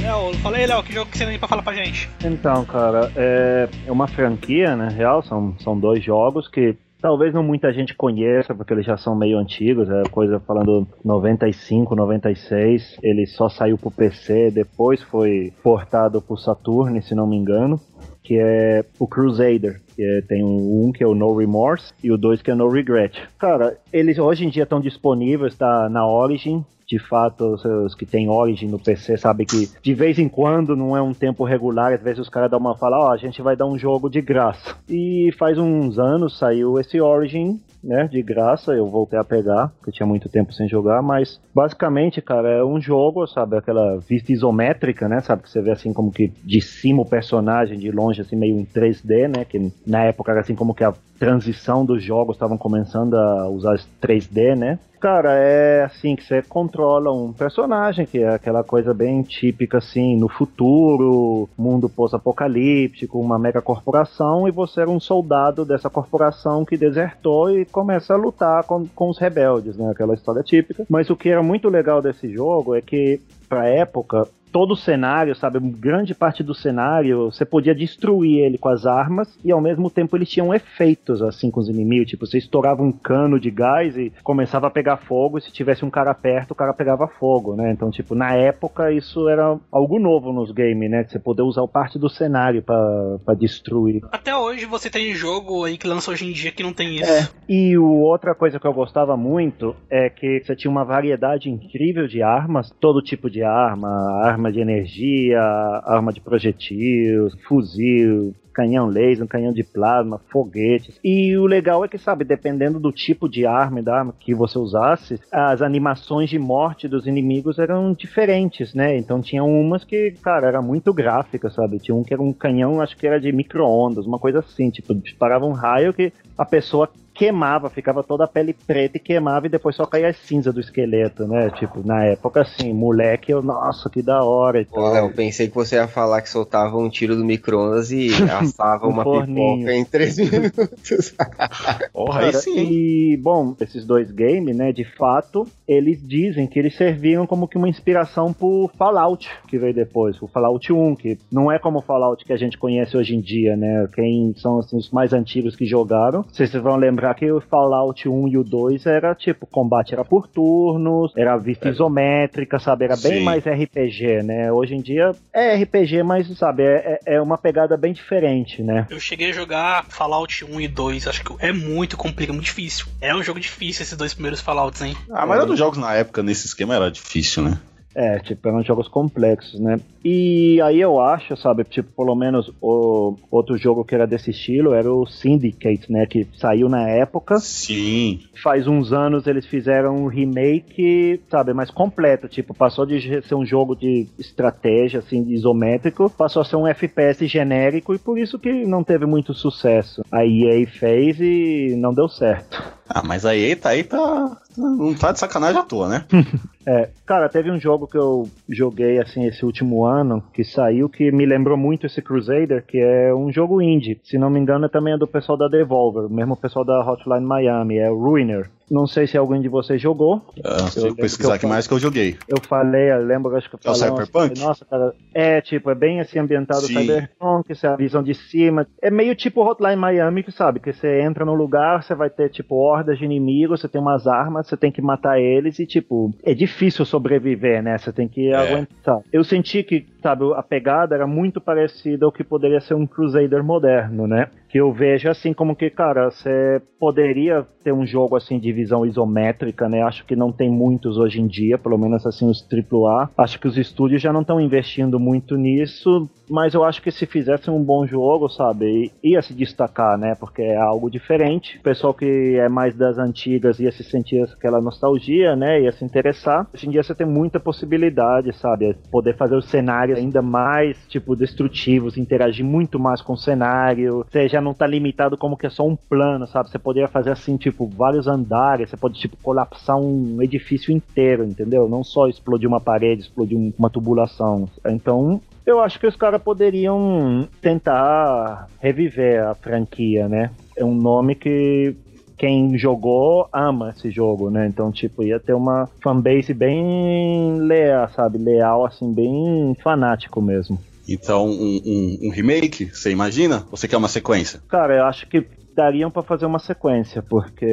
Léo, 0.01 0.35
fala 0.39 0.57
aí, 0.57 0.67
Léo, 0.67 0.83
que 0.83 0.93
jogo 0.93 1.11
que 1.11 1.19
você 1.19 1.27
tem 1.27 1.39
pra 1.39 1.49
falar 1.49 1.63
pra 1.63 1.75
gente? 1.75 2.11
Então, 2.25 2.65
cara, 2.65 3.13
é, 3.17 3.69
é 3.87 3.93
uma 3.93 4.09
franquia, 4.09 4.77
né? 4.77 4.89
Real, 4.89 5.23
são, 5.23 5.55
são 5.59 5.79
dois 5.79 6.03
jogos 6.03 6.49
que 6.49 6.77
talvez 7.03 7.35
não 7.35 7.43
muita 7.43 7.73
gente 7.73 7.95
conheça, 7.95 8.55
porque 8.55 8.73
eles 8.73 8.87
já 8.87 8.97
são 8.97 9.17
meio 9.17 9.37
antigos, 9.37 9.91
é 9.91 10.05
coisa 10.05 10.39
falando 10.41 10.87
95, 11.05 11.97
96. 11.97 12.99
Ele 13.03 13.27
só 13.27 13.49
saiu 13.49 13.77
pro 13.77 13.91
PC, 13.91 14.53
depois 14.53 15.03
foi 15.03 15.53
portado 15.63 16.23
pro 16.23 16.37
Saturn, 16.37 17.03
se 17.03 17.15
não 17.15 17.27
me 17.27 17.37
engano. 17.37 17.79
Que 18.23 18.39
é 18.39 18.85
o 19.01 19.07
Crusader, 19.07 19.81
que 19.97 20.03
é, 20.03 20.21
tem 20.23 20.45
um, 20.45 20.93
que 20.95 21.03
é 21.03 21.07
o 21.07 21.15
No 21.15 21.37
Remorse 21.37 21.93
e 22.05 22.13
o 22.13 22.17
dois 22.17 22.41
que 22.41 22.53
é 22.53 22.55
No 22.55 22.69
Regret. 22.69 23.21
Cara, 23.37 23.77
eles 23.93 24.17
hoje 24.17 24.47
em 24.47 24.49
dia 24.49 24.63
estão 24.63 24.81
disponíveis, 24.81 25.57
tá 25.57 25.89
na 25.89 26.07
Origin, 26.07 26.65
de 26.93 26.99
fato, 26.99 27.55
os, 27.55 27.65
os 27.65 27.95
que 27.95 28.05
tem 28.05 28.29
Origin 28.29 28.67
no 28.67 28.79
PC 28.79 29.17
sabem 29.17 29.47
que 29.47 29.71
de 29.83 29.95
vez 29.95 30.19
em 30.19 30.29
quando 30.29 30.77
não 30.77 30.95
é 30.95 31.01
um 31.01 31.15
tempo 31.15 31.43
regular, 31.43 31.95
às 31.95 32.03
vezes 32.03 32.19
os 32.19 32.29
caras 32.29 32.51
dão 32.51 32.61
uma 32.61 32.77
fala, 32.77 32.99
ó, 32.99 33.09
oh, 33.09 33.13
a 33.13 33.17
gente 33.17 33.41
vai 33.41 33.57
dar 33.57 33.65
um 33.65 33.79
jogo 33.79 34.11
de 34.11 34.21
graça. 34.21 34.77
E 34.87 35.31
faz 35.39 35.57
uns 35.57 35.99
anos 35.99 36.37
saiu 36.37 36.79
esse 36.79 37.01
Origin, 37.01 37.59
né, 37.83 38.07
de 38.07 38.23
graça, 38.23 38.73
eu 38.73 38.87
voltei 38.89 39.19
a 39.19 39.25
pegar, 39.25 39.69
porque 39.79 39.91
tinha 39.91 40.07
muito 40.07 40.29
tempo 40.29 40.53
sem 40.53 40.69
jogar, 40.69 41.01
mas 41.03 41.41
basicamente, 41.55 42.21
cara, 42.21 42.49
é 42.49 42.65
um 42.65 42.81
jogo, 42.81 43.27
sabe, 43.27 43.57
aquela 43.57 43.99
vista 43.99 44.31
isométrica, 44.31 45.09
né, 45.09 45.21
sabe, 45.21 45.43
que 45.43 45.51
você 45.51 45.63
vê 45.63 45.73
assim 45.73 45.93
como 45.95 46.13
que 46.13 46.31
de 46.45 46.61
cima 46.61 47.03
o 47.03 47.09
personagem, 47.09 47.79
de 47.79 47.91
longe 47.91 48.21
assim 48.21 48.37
meio 48.37 48.57
em 48.57 48.67
3D, 48.67 49.29
né, 49.35 49.45
que 49.45 49.73
na 49.87 50.05
época 50.05 50.31
era 50.31 50.43
assim 50.43 50.55
como 50.55 50.75
que 50.75 50.85
a 50.85 50.93
transição 51.23 51.85
dos 51.85 52.03
jogos 52.03 52.35
estavam 52.35 52.59
começando 52.59 53.15
a 53.15 53.49
usar 53.49 53.79
3D, 54.03 54.57
né? 54.57 54.81
Cara, 54.99 55.35
é 55.37 55.85
assim 55.85 56.17
que 56.17 56.25
você 56.25 56.43
controla 56.43 57.13
um 57.13 57.33
personagem, 57.33 58.07
que 58.07 58.19
é 58.19 58.35
aquela 58.35 58.65
coisa 58.65 58.93
bem 58.93 59.23
típica 59.23 59.79
assim, 59.79 60.17
no 60.17 60.29
futuro, 60.29 61.49
mundo 61.57 61.89
pós-apocalíptico, 61.89 63.21
uma 63.21 63.39
mega 63.39 63.63
corporação, 63.63 64.49
e 64.49 64.51
você 64.51 64.81
era 64.81 64.91
um 64.91 64.99
soldado 64.99 65.65
dessa 65.65 65.89
corporação 65.89 66.65
que 66.65 66.77
desertou 66.77 67.57
e 67.57 67.65
começa 67.67 68.15
a 68.15 68.17
lutar 68.17 68.65
com, 68.65 68.85
com 68.89 69.09
os 69.09 69.19
rebeldes, 69.19 69.77
né? 69.77 69.93
Aquela 69.93 70.15
história 70.15 70.43
típica. 70.43 70.85
Mas 70.91 71.09
o 71.09 71.15
que 71.15 71.29
era 71.29 71.43
muito 71.43 71.69
legal 71.69 72.03
desse 72.03 72.29
jogo 72.33 72.75
é 72.75 72.81
que, 72.81 73.21
pra 73.49 73.69
época, 73.69 74.27
todo 74.53 74.73
o 74.73 74.77
cenário, 74.77 75.35
sabe? 75.35 75.59
Grande 75.59 76.15
parte 76.15 76.43
do 76.43 76.55
cenário, 76.55 77.33
você 77.33 77.45
podia 77.45 77.75
destruir 77.75 78.45
ele 78.45 78.59
com 78.59 78.69
as 78.69 78.87
armas 78.87 79.39
e 79.43 79.51
ao 79.51 79.61
mesmo 79.61 79.91
tempo 79.91 80.17
eles 80.17 80.29
tinham 80.29 80.55
efeitos 80.55 81.23
assim 81.23 81.51
com 81.51 81.61
os 81.61 81.69
inimigos. 81.69 82.11
Tipo, 82.11 82.27
você 82.27 82.39
estourava 82.39 82.83
um 82.83 82.93
cano 82.93 83.41
de 83.41 83.51
gás 83.51 83.97
e 83.97 84.13
começava 84.23 84.67
a 84.67 84.71
pegar 84.71 84.99
fogo, 84.99 85.39
e 85.39 85.41
se 85.41 85.51
tivesse 85.51 85.85
um 85.85 85.91
cara 85.91 86.15
perto, 86.15 86.51
o 86.51 86.55
cara 86.55 86.75
pegava 86.75 87.09
fogo, 87.09 87.57
né? 87.57 87.73
Então, 87.73 87.91
tipo, 87.91 88.15
na 88.15 88.35
época 88.35 88.93
isso 88.93 89.29
era 89.29 89.59
algo 89.71 89.99
novo 89.99 90.33
nos 90.33 90.51
games, 90.51 90.91
né? 90.91 91.05
Você 91.05 91.19
poder 91.19 91.43
usar 91.43 91.67
parte 91.67 91.99
do 91.99 92.09
cenário 92.09 92.63
para 92.63 93.35
destruir. 93.35 94.03
Até 94.13 94.37
hoje 94.37 94.67
você 94.67 94.91
tem 94.91 95.15
jogo 95.15 95.65
aí 95.65 95.79
que 95.79 95.87
lança 95.87 96.11
hoje 96.11 96.27
em 96.27 96.33
dia 96.33 96.53
que 96.53 96.63
não 96.63 96.73
tem 96.73 96.97
isso. 96.97 97.11
É. 97.11 97.29
E 97.49 97.79
o, 97.79 98.01
outra 98.01 98.35
coisa 98.35 98.61
que 98.61 98.67
eu 98.67 98.73
gostava 98.73 99.17
muito 99.17 99.75
é 99.89 100.11
que 100.11 100.41
você 100.41 100.55
tinha 100.55 100.71
uma 100.71 100.85
variedade 100.85 101.49
incrível 101.49 102.07
de 102.07 102.23
armas, 102.23 102.71
todo 102.81 103.01
tipo 103.01 103.31
de 103.31 103.43
arma, 103.43 103.89
arma 104.23 104.42
arma 104.43 104.51
de 104.51 104.61
energia, 104.61 105.41
arma 105.85 106.13
de 106.13 106.21
projetil, 106.21 107.31
fuzil, 107.47 108.35
canhão 108.53 108.87
laser, 108.87 109.27
canhão 109.27 109.53
de 109.53 109.63
plasma, 109.63 110.21
foguetes. 110.31 110.99
E 111.03 111.37
o 111.39 111.47
legal 111.47 111.85
é 111.85 111.89
que, 111.89 111.97
sabe, 111.97 112.25
dependendo 112.25 112.81
do 112.81 112.93
tipo 112.93 113.29
de 113.29 113.47
arma 113.47 113.81
e 113.81 113.83
da 113.83 113.99
arma 113.99 114.15
que 114.19 114.35
você 114.35 114.59
usasse, 114.59 115.21
as 115.31 115.63
animações 115.63 116.29
de 116.29 116.39
morte 116.39 116.89
dos 116.89 117.07
inimigos 117.07 117.59
eram 117.59 117.95
diferentes, 117.95 118.75
né? 118.75 118.99
Então 118.99 119.23
tinha 119.23 119.45
umas 119.45 119.85
que, 119.85 120.13
cara, 120.23 120.49
era 120.49 120.61
muito 120.61 120.93
gráfica, 120.93 121.49
sabe? 121.49 121.79
Tinha 121.79 121.95
um 121.95 122.03
que 122.03 122.13
era 122.13 122.23
um 122.23 122.33
canhão, 122.33 122.81
acho 122.81 122.97
que 122.97 123.07
era 123.07 123.21
de 123.21 123.33
micro-ondas, 123.33 124.07
uma 124.07 124.19
coisa 124.19 124.41
assim, 124.41 124.71
tipo, 124.71 124.95
disparava 124.95 125.47
um 125.47 125.53
raio 125.53 125.95
que 125.95 126.13
a 126.37 126.45
pessoa 126.45 126.91
queimava, 127.23 127.71
ficava 127.71 128.03
toda 128.03 128.25
a 128.25 128.27
pele 128.27 128.53
preta 128.53 128.97
e 128.97 129.01
queimava 129.01 129.47
e 129.47 129.49
depois 129.49 129.77
só 129.77 129.87
caía 129.87 130.09
a 130.09 130.13
cinza 130.13 130.53
do 130.53 130.59
esqueleto, 130.59 131.25
né? 131.25 131.51
Tipo, 131.51 131.87
na 131.87 132.05
época 132.05 132.41
assim, 132.41 132.73
moleque, 132.73 133.31
eu, 133.31 133.41
nossa, 133.41 133.89
que 133.89 134.03
da 134.03 134.25
hora 134.25 134.61
e 134.61 134.65
tal. 134.65 134.97
eu 134.97 135.09
pensei 135.13 135.47
que 135.47 135.55
você 135.55 135.77
ia 135.77 135.87
falar 135.87 136.21
que 136.21 136.29
soltava 136.29 136.77
um 136.77 136.91
tiro 136.91 137.15
do 137.15 137.25
micro-ondas 137.25 137.93
e 137.93 138.09
assava 138.27 138.89
um 138.89 138.91
uma 138.91 139.05
forninho. 139.05 139.59
pipoca 139.59 139.73
em 139.73 139.85
três 139.85 140.19
minutos. 140.19 141.15
Porra, 141.95 142.23
aí 142.23 142.33
sim. 142.33 142.59
E, 142.59 143.17
bom, 143.19 143.55
esses 143.61 143.87
dois 143.87 144.11
games, 144.11 144.57
né, 144.57 144.73
de 144.73 144.85
fato, 144.85 145.47
eles 145.69 146.05
dizem 146.05 146.49
que 146.49 146.59
eles 146.59 146.77
serviram 146.77 147.25
como 147.25 147.47
que 147.47 147.57
uma 147.57 147.69
inspiração 147.69 148.33
pro 148.33 148.69
Fallout, 148.77 149.31
que 149.47 149.59
veio 149.59 149.73
depois, 149.73 150.21
o 150.21 150.27
Fallout 150.27 150.73
1, 150.73 150.97
que 150.97 151.19
não 151.31 151.53
é 151.53 151.59
como 151.61 151.79
o 151.79 151.83
Fallout 151.83 152.25
que 152.25 152.33
a 152.33 152.37
gente 152.37 152.59
conhece 152.59 152.97
hoje 152.97 153.15
em 153.15 153.21
dia, 153.21 153.57
né? 153.57 153.89
Quem 153.95 154.35
são 154.37 154.59
assim, 154.59 154.77
os 154.77 154.91
mais 154.91 155.13
antigos 155.13 155.55
que 155.55 155.65
jogaram, 155.65 156.25
vocês 156.33 156.53
vão 156.55 156.75
lembrar 156.75 157.12
lembrar 157.13 157.15
que 157.15 157.31
o 157.31 157.41
Fallout 157.41 158.09
1 158.09 158.29
e 158.29 158.39
o 158.39 158.45
2 158.45 158.87
era 158.87 159.15
tipo, 159.15 159.47
combate 159.47 159.93
era 159.93 160.05
por 160.05 160.27
turnos, 160.27 161.13
era 161.17 161.37
vista 161.37 161.69
é. 161.69 161.73
isométrica, 161.73 162.59
sabe? 162.59 162.85
Era 162.85 162.97
bem 162.97 163.19
Sim. 163.19 163.25
mais 163.25 163.45
RPG, 163.45 164.23
né? 164.25 164.53
Hoje 164.53 164.75
em 164.75 164.81
dia 164.81 165.13
é 165.33 165.57
RPG, 165.63 166.03
mas, 166.03 166.27
sabe, 166.37 166.63
é, 166.63 166.99
é, 167.07 167.15
é 167.15 167.23
uma 167.23 167.39
pegada 167.39 167.77
bem 167.77 167.93
diferente, 167.93 168.63
né? 168.63 168.87
Eu 168.91 169.01
cheguei 169.01 169.31
a 169.31 169.33
jogar 169.33 169.85
Fallout 169.89 170.45
1 170.45 170.61
e 170.61 170.69
2, 170.69 171.07
acho 171.07 171.25
que 171.25 171.35
é 171.39 171.53
muito 171.53 171.97
complicado, 171.97 172.35
muito 172.35 172.47
difícil. 172.47 172.87
É 173.01 173.15
um 173.15 173.23
jogo 173.23 173.41
difícil 173.41 173.83
esses 173.83 173.97
dois 173.97 174.15
primeiros 174.15 174.41
Fallouts, 174.41 174.81
hein? 174.83 174.97
Ah, 175.11 175.23
a 175.23 175.27
maioria 175.27 175.47
dos 175.47 175.59
jogos 175.59 175.79
na 175.79 175.95
época 175.95 176.23
nesse 176.23 176.47
esquema 176.47 176.75
era 176.75 176.91
difícil, 176.91 177.43
né? 177.43 177.59
É, 177.95 178.19
tipo, 178.19 178.49
eram 178.49 178.63
jogos 178.63 178.89
complexos, 178.89 179.61
né? 179.61 179.79
E 180.05 180.61
aí 180.63 180.81
eu 180.81 181.01
acho, 181.01 181.37
sabe, 181.37 181.65
tipo, 181.65 181.91
pelo 181.93 182.15
menos 182.15 182.51
o 182.61 183.17
outro 183.31 183.57
jogo 183.57 183.85
que 183.85 183.95
era 183.95 184.07
desse 184.07 184.31
estilo 184.31 184.75
era 184.75 184.93
o 184.93 185.07
Syndicate, 185.07 185.91
né? 185.93 186.07
Que 186.07 186.27
saiu 186.37 186.69
na 186.69 186.89
época. 186.89 187.39
Sim. 187.39 188.21
Faz 188.43 188.67
uns 188.67 188.93
anos 188.93 189.27
eles 189.27 189.47
fizeram 189.47 189.97
um 189.97 190.07
remake, 190.07 191.21
sabe, 191.31 191.53
mais 191.53 191.71
completo. 191.71 192.29
Tipo, 192.29 192.55
passou 192.55 192.85
de 192.85 193.23
ser 193.23 193.35
um 193.35 193.47
jogo 193.47 193.77
de 193.77 194.09
estratégia, 194.19 195.01
assim, 195.01 195.29
isométrico, 195.29 196.11
passou 196.11 196.43
a 196.43 196.45
ser 196.45 196.57
um 196.57 196.67
FPS 196.67 197.27
genérico 197.27 197.95
e 197.95 197.99
por 197.99 198.19
isso 198.19 198.39
que 198.39 198.65
não 198.65 198.83
teve 198.83 199.07
muito 199.07 199.35
sucesso. 199.35 200.05
A 200.11 200.25
EA 200.27 200.67
fez 200.67 201.21
e 201.21 201.77
não 201.77 201.95
deu 201.95 202.09
certo. 202.09 202.63
Ah, 202.89 203.03
mas 203.03 203.25
a 203.25 203.37
EA 203.37 203.57
tá 203.57 203.71
aí, 203.71 203.85
tá. 203.85 204.42
Não 204.57 204.95
tá 204.95 205.13
de 205.13 205.19
sacanagem 205.19 205.61
à 205.61 205.65
toa, 205.65 205.89
né? 205.89 206.05
é, 206.67 206.91
cara, 207.07 207.29
teve 207.29 207.51
um 207.51 207.59
jogo 207.59 207.87
que 207.87 207.97
eu 207.97 208.29
joguei 208.49 208.99
assim 209.01 209.25
esse 209.27 209.45
último 209.45 209.85
ano 209.85 210.23
que 210.33 210.45
saiu 210.45 210.89
que 210.89 211.11
me 211.11 211.25
lembrou 211.25 211.57
muito 211.57 211.87
esse 211.87 212.03
Crusader, 212.03 212.65
que 212.67 212.79
é 212.79 213.15
um 213.15 213.33
jogo 213.33 213.63
indie. 213.63 214.01
Se 214.05 214.19
não 214.19 214.31
me 214.31 214.39
engano, 214.39 214.67
é 214.67 214.69
também 214.69 214.95
é 214.95 214.99
do 214.99 215.07
pessoal 215.07 215.39
da 215.39 215.49
Devolver, 215.49 216.07
o 216.07 216.13
mesmo 216.13 216.37
pessoal 216.37 216.65
da 216.65 216.81
Hotline 216.81 217.25
Miami, 217.25 217.79
é 217.79 217.91
o 217.91 217.99
Ruiner. 217.99 218.51
Não 218.71 218.87
sei 218.87 219.07
se 219.07 219.17
alguém 219.17 219.41
de 219.41 219.49
vocês 219.49 219.81
jogou. 219.81 220.23
Ah, 220.45 220.69
eu 220.77 220.93
eu 220.93 220.97
pesquisar 220.97 221.35
aqui 221.35 221.47
mais 221.47 221.67
que 221.67 221.75
eu 221.75 221.79
joguei. 221.79 222.17
Eu 222.29 222.41
falei, 222.43 222.93
eu 222.93 223.05
lembro, 223.05 223.35
acho 223.37 223.49
que 223.49 223.57
eu 223.57 223.61
falei. 223.63 223.81
É 223.81 223.85
o 223.85 223.89
Cyberpunk? 223.89 224.41
Nossa, 224.41 224.65
cara. 224.65 224.95
É, 225.15 225.41
tipo, 225.41 225.71
é 225.71 225.75
bem 225.75 226.01
assim 226.01 226.19
ambientado 226.19 226.63
Sim. 226.63 226.75
Cyberpunk, 226.75 227.53
é 227.63 227.67
a 227.67 227.77
visão 227.77 228.03
de 228.03 228.15
cima. 228.15 228.67
É 228.81 228.91
meio 228.91 229.15
tipo 229.15 229.43
Hotline 229.43 229.77
Miami, 229.77 230.23
que 230.23 230.33
sabe? 230.33 230.61
Que 230.61 230.73
você 230.73 231.03
entra 231.03 231.25
no 231.25 231.35
lugar, 231.35 231.83
você 231.83 231.95
vai 231.95 232.11
ter, 232.11 232.29
tipo, 232.31 232.57
hordas 232.57 232.99
de 232.99 233.05
inimigos, 233.05 233.61
você 233.61 233.69
tem 233.69 233.81
umas 233.81 234.07
armas, 234.07 234.47
você 234.47 234.57
tem 234.57 234.71
que 234.71 234.83
matar 234.83 235.21
eles 235.21 235.59
e, 235.59 235.67
tipo, 235.67 236.13
é 236.23 236.35
difícil 236.35 236.85
sobreviver, 236.85 237.63
né? 237.63 237.79
Você 237.79 237.93
tem 237.93 238.09
que 238.09 238.29
é. 238.29 238.37
aguentar. 238.37 239.01
Eu 239.13 239.25
senti 239.25 239.63
que, 239.63 239.87
sabe, 240.03 240.25
a 240.35 240.43
pegada 240.43 240.95
era 240.95 241.07
muito 241.07 241.41
parecida 241.41 242.07
ao 242.07 242.13
que 242.13 242.25
poderia 242.25 242.61
ser 242.61 242.75
um 242.75 242.87
Crusader 242.87 243.43
moderno, 243.43 244.07
né? 244.07 244.29
Que 244.53 244.59
eu 244.59 244.71
vejo 244.71 245.09
assim 245.09 245.33
como 245.33 245.57
que, 245.57 245.71
cara, 245.71 246.11
você 246.11 246.61
poderia 246.79 247.47
ter 247.65 247.73
um 247.73 247.87
jogo 247.87 248.17
assim 248.17 248.39
de 248.39 248.53
visão 248.53 248.85
isométrica, 248.85 249.67
né? 249.67 249.83
Acho 249.83 250.05
que 250.05 250.15
não 250.15 250.31
tem 250.31 250.51
muitos 250.51 250.99
hoje 250.99 251.23
em 251.23 251.27
dia, 251.27 251.57
pelo 251.57 251.79
menos 251.79 252.05
assim 252.05 252.29
os 252.29 252.47
AAA. 252.47 253.09
Acho 253.17 253.41
que 253.41 253.49
os 253.49 253.57
estúdios 253.57 254.03
já 254.03 254.13
não 254.13 254.21
estão 254.21 254.39
investindo 254.39 255.01
muito 255.01 255.37
nisso, 255.37 256.07
mas 256.29 256.53
eu 256.53 256.65
acho 256.65 256.83
que 256.83 256.91
se 256.91 257.07
fizessem 257.07 257.55
um 257.55 257.63
bom 257.63 257.87
jogo, 257.87 258.29
sabe, 258.29 258.93
ia 259.03 259.23
se 259.23 259.33
destacar, 259.33 259.97
né? 259.97 260.15
Porque 260.15 260.43
é 260.43 260.57
algo 260.57 260.91
diferente. 260.91 261.57
O 261.57 261.63
pessoal 261.63 261.95
que 261.95 262.37
é 262.37 262.49
mais 262.49 262.77
das 262.77 262.99
antigas 262.99 263.59
ia 263.59 263.73
se 263.73 263.83
sentir 263.83 264.23
aquela 264.25 264.61
nostalgia, 264.61 265.35
né? 265.35 265.63
Ia 265.63 265.73
se 265.73 265.83
interessar. 265.83 266.47
Hoje 266.53 266.67
em 266.67 266.71
dia 266.71 266.83
você 266.83 266.95
tem 266.95 267.07
muita 267.07 267.41
possibilidade, 267.41 268.35
sabe? 268.35 268.77
Poder 268.91 269.17
fazer 269.17 269.37
os 269.37 269.47
cenários 269.47 269.99
ainda 269.99 270.21
mais, 270.21 270.77
tipo, 270.89 271.17
destrutivos, 271.17 271.97
interagir 271.97 272.45
muito 272.45 272.79
mais 272.79 273.01
com 273.01 273.15
o 273.15 273.17
cenário, 273.17 274.05
seja 274.11 274.42
não 274.43 274.53
tá 274.53 274.67
limitado 274.67 275.17
como 275.17 275.37
que 275.37 275.47
é 275.47 275.51
só 275.51 275.67
um 275.67 275.77
plano, 275.77 276.27
sabe? 276.27 276.51
Você 276.51 276.59
poderia 276.59 276.89
fazer 276.89 277.11
assim, 277.11 277.37
tipo, 277.37 277.67
vários 277.67 278.07
andares, 278.07 278.71
você 278.71 278.77
pode, 278.77 278.99
tipo, 278.99 279.17
colapsar 279.23 279.79
um 279.79 280.21
edifício 280.21 280.73
inteiro, 280.73 281.25
entendeu? 281.25 281.69
Não 281.69 281.83
só 281.83 282.09
explodir 282.09 282.49
uma 282.49 282.61
parede, 282.61 283.03
explodir 283.03 283.39
uma 283.59 283.71
tubulação. 283.71 284.49
Então, 284.67 285.21
eu 285.47 285.61
acho 285.61 285.79
que 285.79 285.87
os 285.87 285.97
caras 285.97 286.23
poderiam 286.23 287.29
tentar 287.41 288.49
reviver 288.61 289.25
a 289.25 289.35
franquia, 289.35 290.09
né? 290.09 290.31
É 290.57 290.65
um 290.65 290.75
nome 290.75 291.15
que 291.15 291.75
quem 292.17 292.57
jogou 292.57 293.29
ama 293.33 293.71
esse 293.77 293.91
jogo, 293.91 294.31
né? 294.31 294.47
Então, 294.47 294.71
tipo, 294.71 295.03
ia 295.03 295.19
ter 295.19 295.35
uma 295.35 295.69
fanbase 295.83 296.33
bem 296.33 297.37
leal, 297.39 297.89
sabe? 297.89 298.19
Leal, 298.19 298.65
assim, 298.65 298.93
bem 298.93 299.57
fanático 299.61 300.23
mesmo. 300.23 300.57
Então, 300.93 301.27
um, 301.27 301.61
um, 301.65 301.99
um 302.09 302.11
remake, 302.11 302.67
você 302.67 302.91
imagina? 302.91 303.47
Você 303.51 303.67
quer 303.67 303.77
uma 303.77 303.89
sequência? 303.89 304.41
Cara, 304.49 304.77
eu 304.77 304.85
acho 304.85 305.07
que 305.09 305.27
dariam 305.55 305.91
para 305.91 306.03
fazer 306.03 306.27
uma 306.27 306.39
sequência, 306.39 307.03
porque 307.03 307.47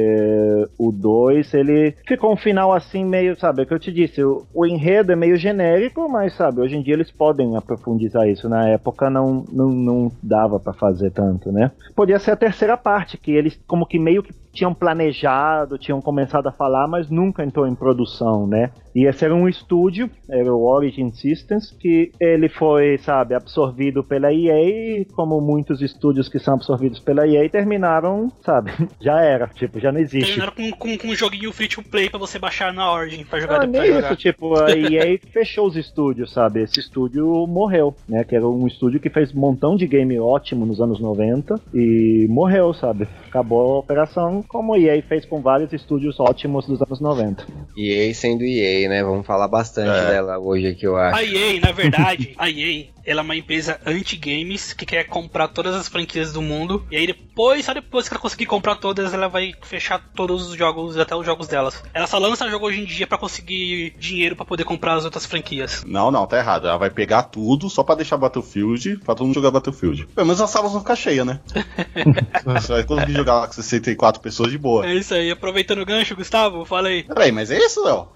o 0.78 0.90
2 0.90 1.54
ele 1.54 1.94
ficou 2.06 2.32
um 2.32 2.36
final 2.36 2.72
assim 2.72 3.04
meio, 3.04 3.38
sabe, 3.38 3.62
é 3.62 3.66
que 3.66 3.74
eu 3.74 3.78
te 3.78 3.92
disse, 3.92 4.22
o, 4.22 4.46
o, 4.54 4.66
enredo 4.66 5.12
é 5.12 5.16
meio 5.16 5.36
genérico, 5.36 6.08
mas 6.08 6.34
sabe, 6.34 6.60
hoje 6.60 6.76
em 6.76 6.82
dia 6.82 6.94
eles 6.94 7.10
podem 7.10 7.56
aprofundizar 7.56 8.28
isso, 8.28 8.48
na 8.48 8.68
época 8.68 9.10
não, 9.10 9.44
não, 9.52 9.68
não 9.68 10.12
dava 10.22 10.58
para 10.58 10.72
fazer 10.72 11.10
tanto, 11.10 11.52
né? 11.52 11.70
Podia 11.94 12.18
ser 12.18 12.32
a 12.32 12.36
terceira 12.36 12.76
parte, 12.76 13.18
que 13.18 13.32
eles 13.32 13.60
como 13.66 13.86
que 13.86 13.98
meio 13.98 14.22
que 14.22 14.32
tinham 14.52 14.74
planejado, 14.74 15.78
tinham 15.78 16.00
começado 16.00 16.48
a 16.48 16.52
falar, 16.52 16.88
mas 16.88 17.08
nunca 17.10 17.44
entrou 17.44 17.66
em 17.66 17.74
produção, 17.74 18.46
né? 18.46 18.70
E 18.94 19.06
esse 19.06 19.24
era 19.24 19.34
um 19.34 19.48
estúdio, 19.48 20.10
era 20.28 20.52
o 20.52 20.64
Origin 20.64 21.12
Systems, 21.12 21.70
que 21.70 22.10
ele 22.18 22.48
foi, 22.48 22.98
sabe, 22.98 23.34
absorvido 23.34 24.02
pela 24.02 24.32
EA, 24.32 25.04
como 25.14 25.40
muitos 25.40 25.80
estúdios 25.80 26.28
que 26.28 26.38
são 26.38 26.54
absorvidos 26.54 26.98
pela 26.98 27.26
EA 27.26 27.48
terminaram, 27.48 28.32
sabe, 28.44 28.72
já 29.00 29.20
era, 29.20 29.46
tipo, 29.46 29.78
já 29.78 29.92
não 29.92 30.00
existe. 30.00 30.34
Terminaram 30.34 30.52
com, 30.52 30.70
com, 30.72 30.98
com 30.98 31.08
um 31.08 31.14
joguinho 31.14 31.52
free 31.52 31.68
to 31.68 31.82
play 31.82 32.10
pra 32.10 32.18
você 32.18 32.38
baixar 32.38 32.72
na 32.72 32.92
Origin 32.92 33.24
pra 33.24 33.38
jogar 33.38 33.62
ah, 33.62 33.66
depois. 33.66 34.04
Isso, 34.04 34.16
tipo, 34.16 34.58
a 34.58 34.70
EA 34.72 35.18
fechou 35.32 35.68
os 35.68 35.76
estúdios, 35.76 36.32
sabe? 36.32 36.62
Esse 36.62 36.80
estúdio 36.80 37.46
morreu, 37.46 37.94
né? 38.08 38.24
Que 38.24 38.34
era 38.34 38.48
um 38.48 38.66
estúdio 38.66 38.98
que 38.98 39.08
fez 39.08 39.34
um 39.34 39.38
montão 39.38 39.76
de 39.76 39.86
game 39.86 40.18
ótimo 40.18 40.66
nos 40.66 40.80
anos 40.80 41.00
90 41.00 41.60
e 41.72 42.26
morreu, 42.28 42.74
sabe? 42.74 43.06
Acabou 43.28 43.76
a 43.76 43.78
operação 43.78 44.39
como 44.42 44.74
a 44.74 44.78
EA 44.78 45.02
fez 45.02 45.24
com 45.24 45.40
vários 45.40 45.72
estúdios 45.72 46.18
ótimos 46.18 46.66
dos 46.66 46.80
anos 46.82 47.00
90. 47.00 47.46
EA 47.76 48.14
sendo 48.14 48.44
EA, 48.44 48.88
né? 48.88 49.02
Vamos 49.02 49.26
falar 49.26 49.48
bastante 49.48 49.90
é. 49.90 50.10
dela 50.10 50.38
hoje 50.38 50.68
aqui, 50.68 50.86
eu 50.86 50.96
acho. 50.96 51.16
A 51.16 51.24
EA, 51.24 51.60
na 51.60 51.72
verdade, 51.72 52.34
a 52.38 52.48
EA 52.48 52.86
ela 53.04 53.20
é 53.20 53.24
uma 53.24 53.36
empresa 53.36 53.80
anti-games 53.84 54.72
que 54.72 54.86
quer 54.86 55.04
comprar 55.04 55.48
todas 55.48 55.74
as 55.74 55.88
franquias 55.88 56.32
do 56.32 56.42
mundo. 56.42 56.84
E 56.90 56.96
aí 56.96 57.06
depois, 57.06 57.64
só 57.64 57.74
depois 57.74 58.08
que 58.08 58.14
ela 58.14 58.20
conseguir 58.20 58.46
comprar 58.46 58.76
todas, 58.76 59.14
ela 59.14 59.28
vai 59.28 59.52
fechar 59.62 60.00
todos 60.14 60.48
os 60.48 60.56
jogos, 60.56 60.98
até 60.98 61.14
os 61.14 61.24
jogos 61.24 61.48
delas. 61.48 61.82
Ela 61.92 62.06
só 62.06 62.18
lança 62.18 62.48
jogo 62.48 62.66
hoje 62.66 62.80
em 62.80 62.84
dia 62.84 63.06
para 63.06 63.18
conseguir 63.18 63.94
dinheiro 63.98 64.36
para 64.36 64.44
poder 64.44 64.64
comprar 64.64 64.94
as 64.94 65.04
outras 65.04 65.26
franquias. 65.26 65.84
Não, 65.86 66.10
não, 66.10 66.26
tá 66.26 66.38
errado. 66.38 66.66
Ela 66.66 66.76
vai 66.76 66.90
pegar 66.90 67.24
tudo 67.24 67.70
só 67.70 67.82
para 67.82 67.96
deixar 67.96 68.16
Battlefield, 68.16 68.98
pra 68.98 69.14
todo 69.14 69.26
mundo 69.26 69.34
jogar 69.34 69.50
Battlefield. 69.50 70.06
Pelo 70.06 70.26
menos 70.26 70.40
as 70.40 70.50
salas 70.50 70.72
vão 70.72 70.80
ficar 70.80 70.96
cheias, 70.96 71.26
né? 71.26 71.40
Você 72.44 72.72
vai 72.72 72.84
conseguir 72.84 73.12
jogar 73.12 73.46
com 73.46 73.52
64 73.52 74.20
pessoas 74.20 74.50
de 74.50 74.58
boa. 74.58 74.86
É 74.86 74.94
isso 74.94 75.14
aí. 75.14 75.30
Aproveitando 75.30 75.80
o 75.80 75.86
gancho, 75.86 76.16
Gustavo, 76.16 76.64
fala 76.64 76.88
aí. 76.88 77.04
Peraí, 77.04 77.32
mas 77.32 77.50
é 77.50 77.58
isso, 77.58 77.84
Léo? 77.84 78.08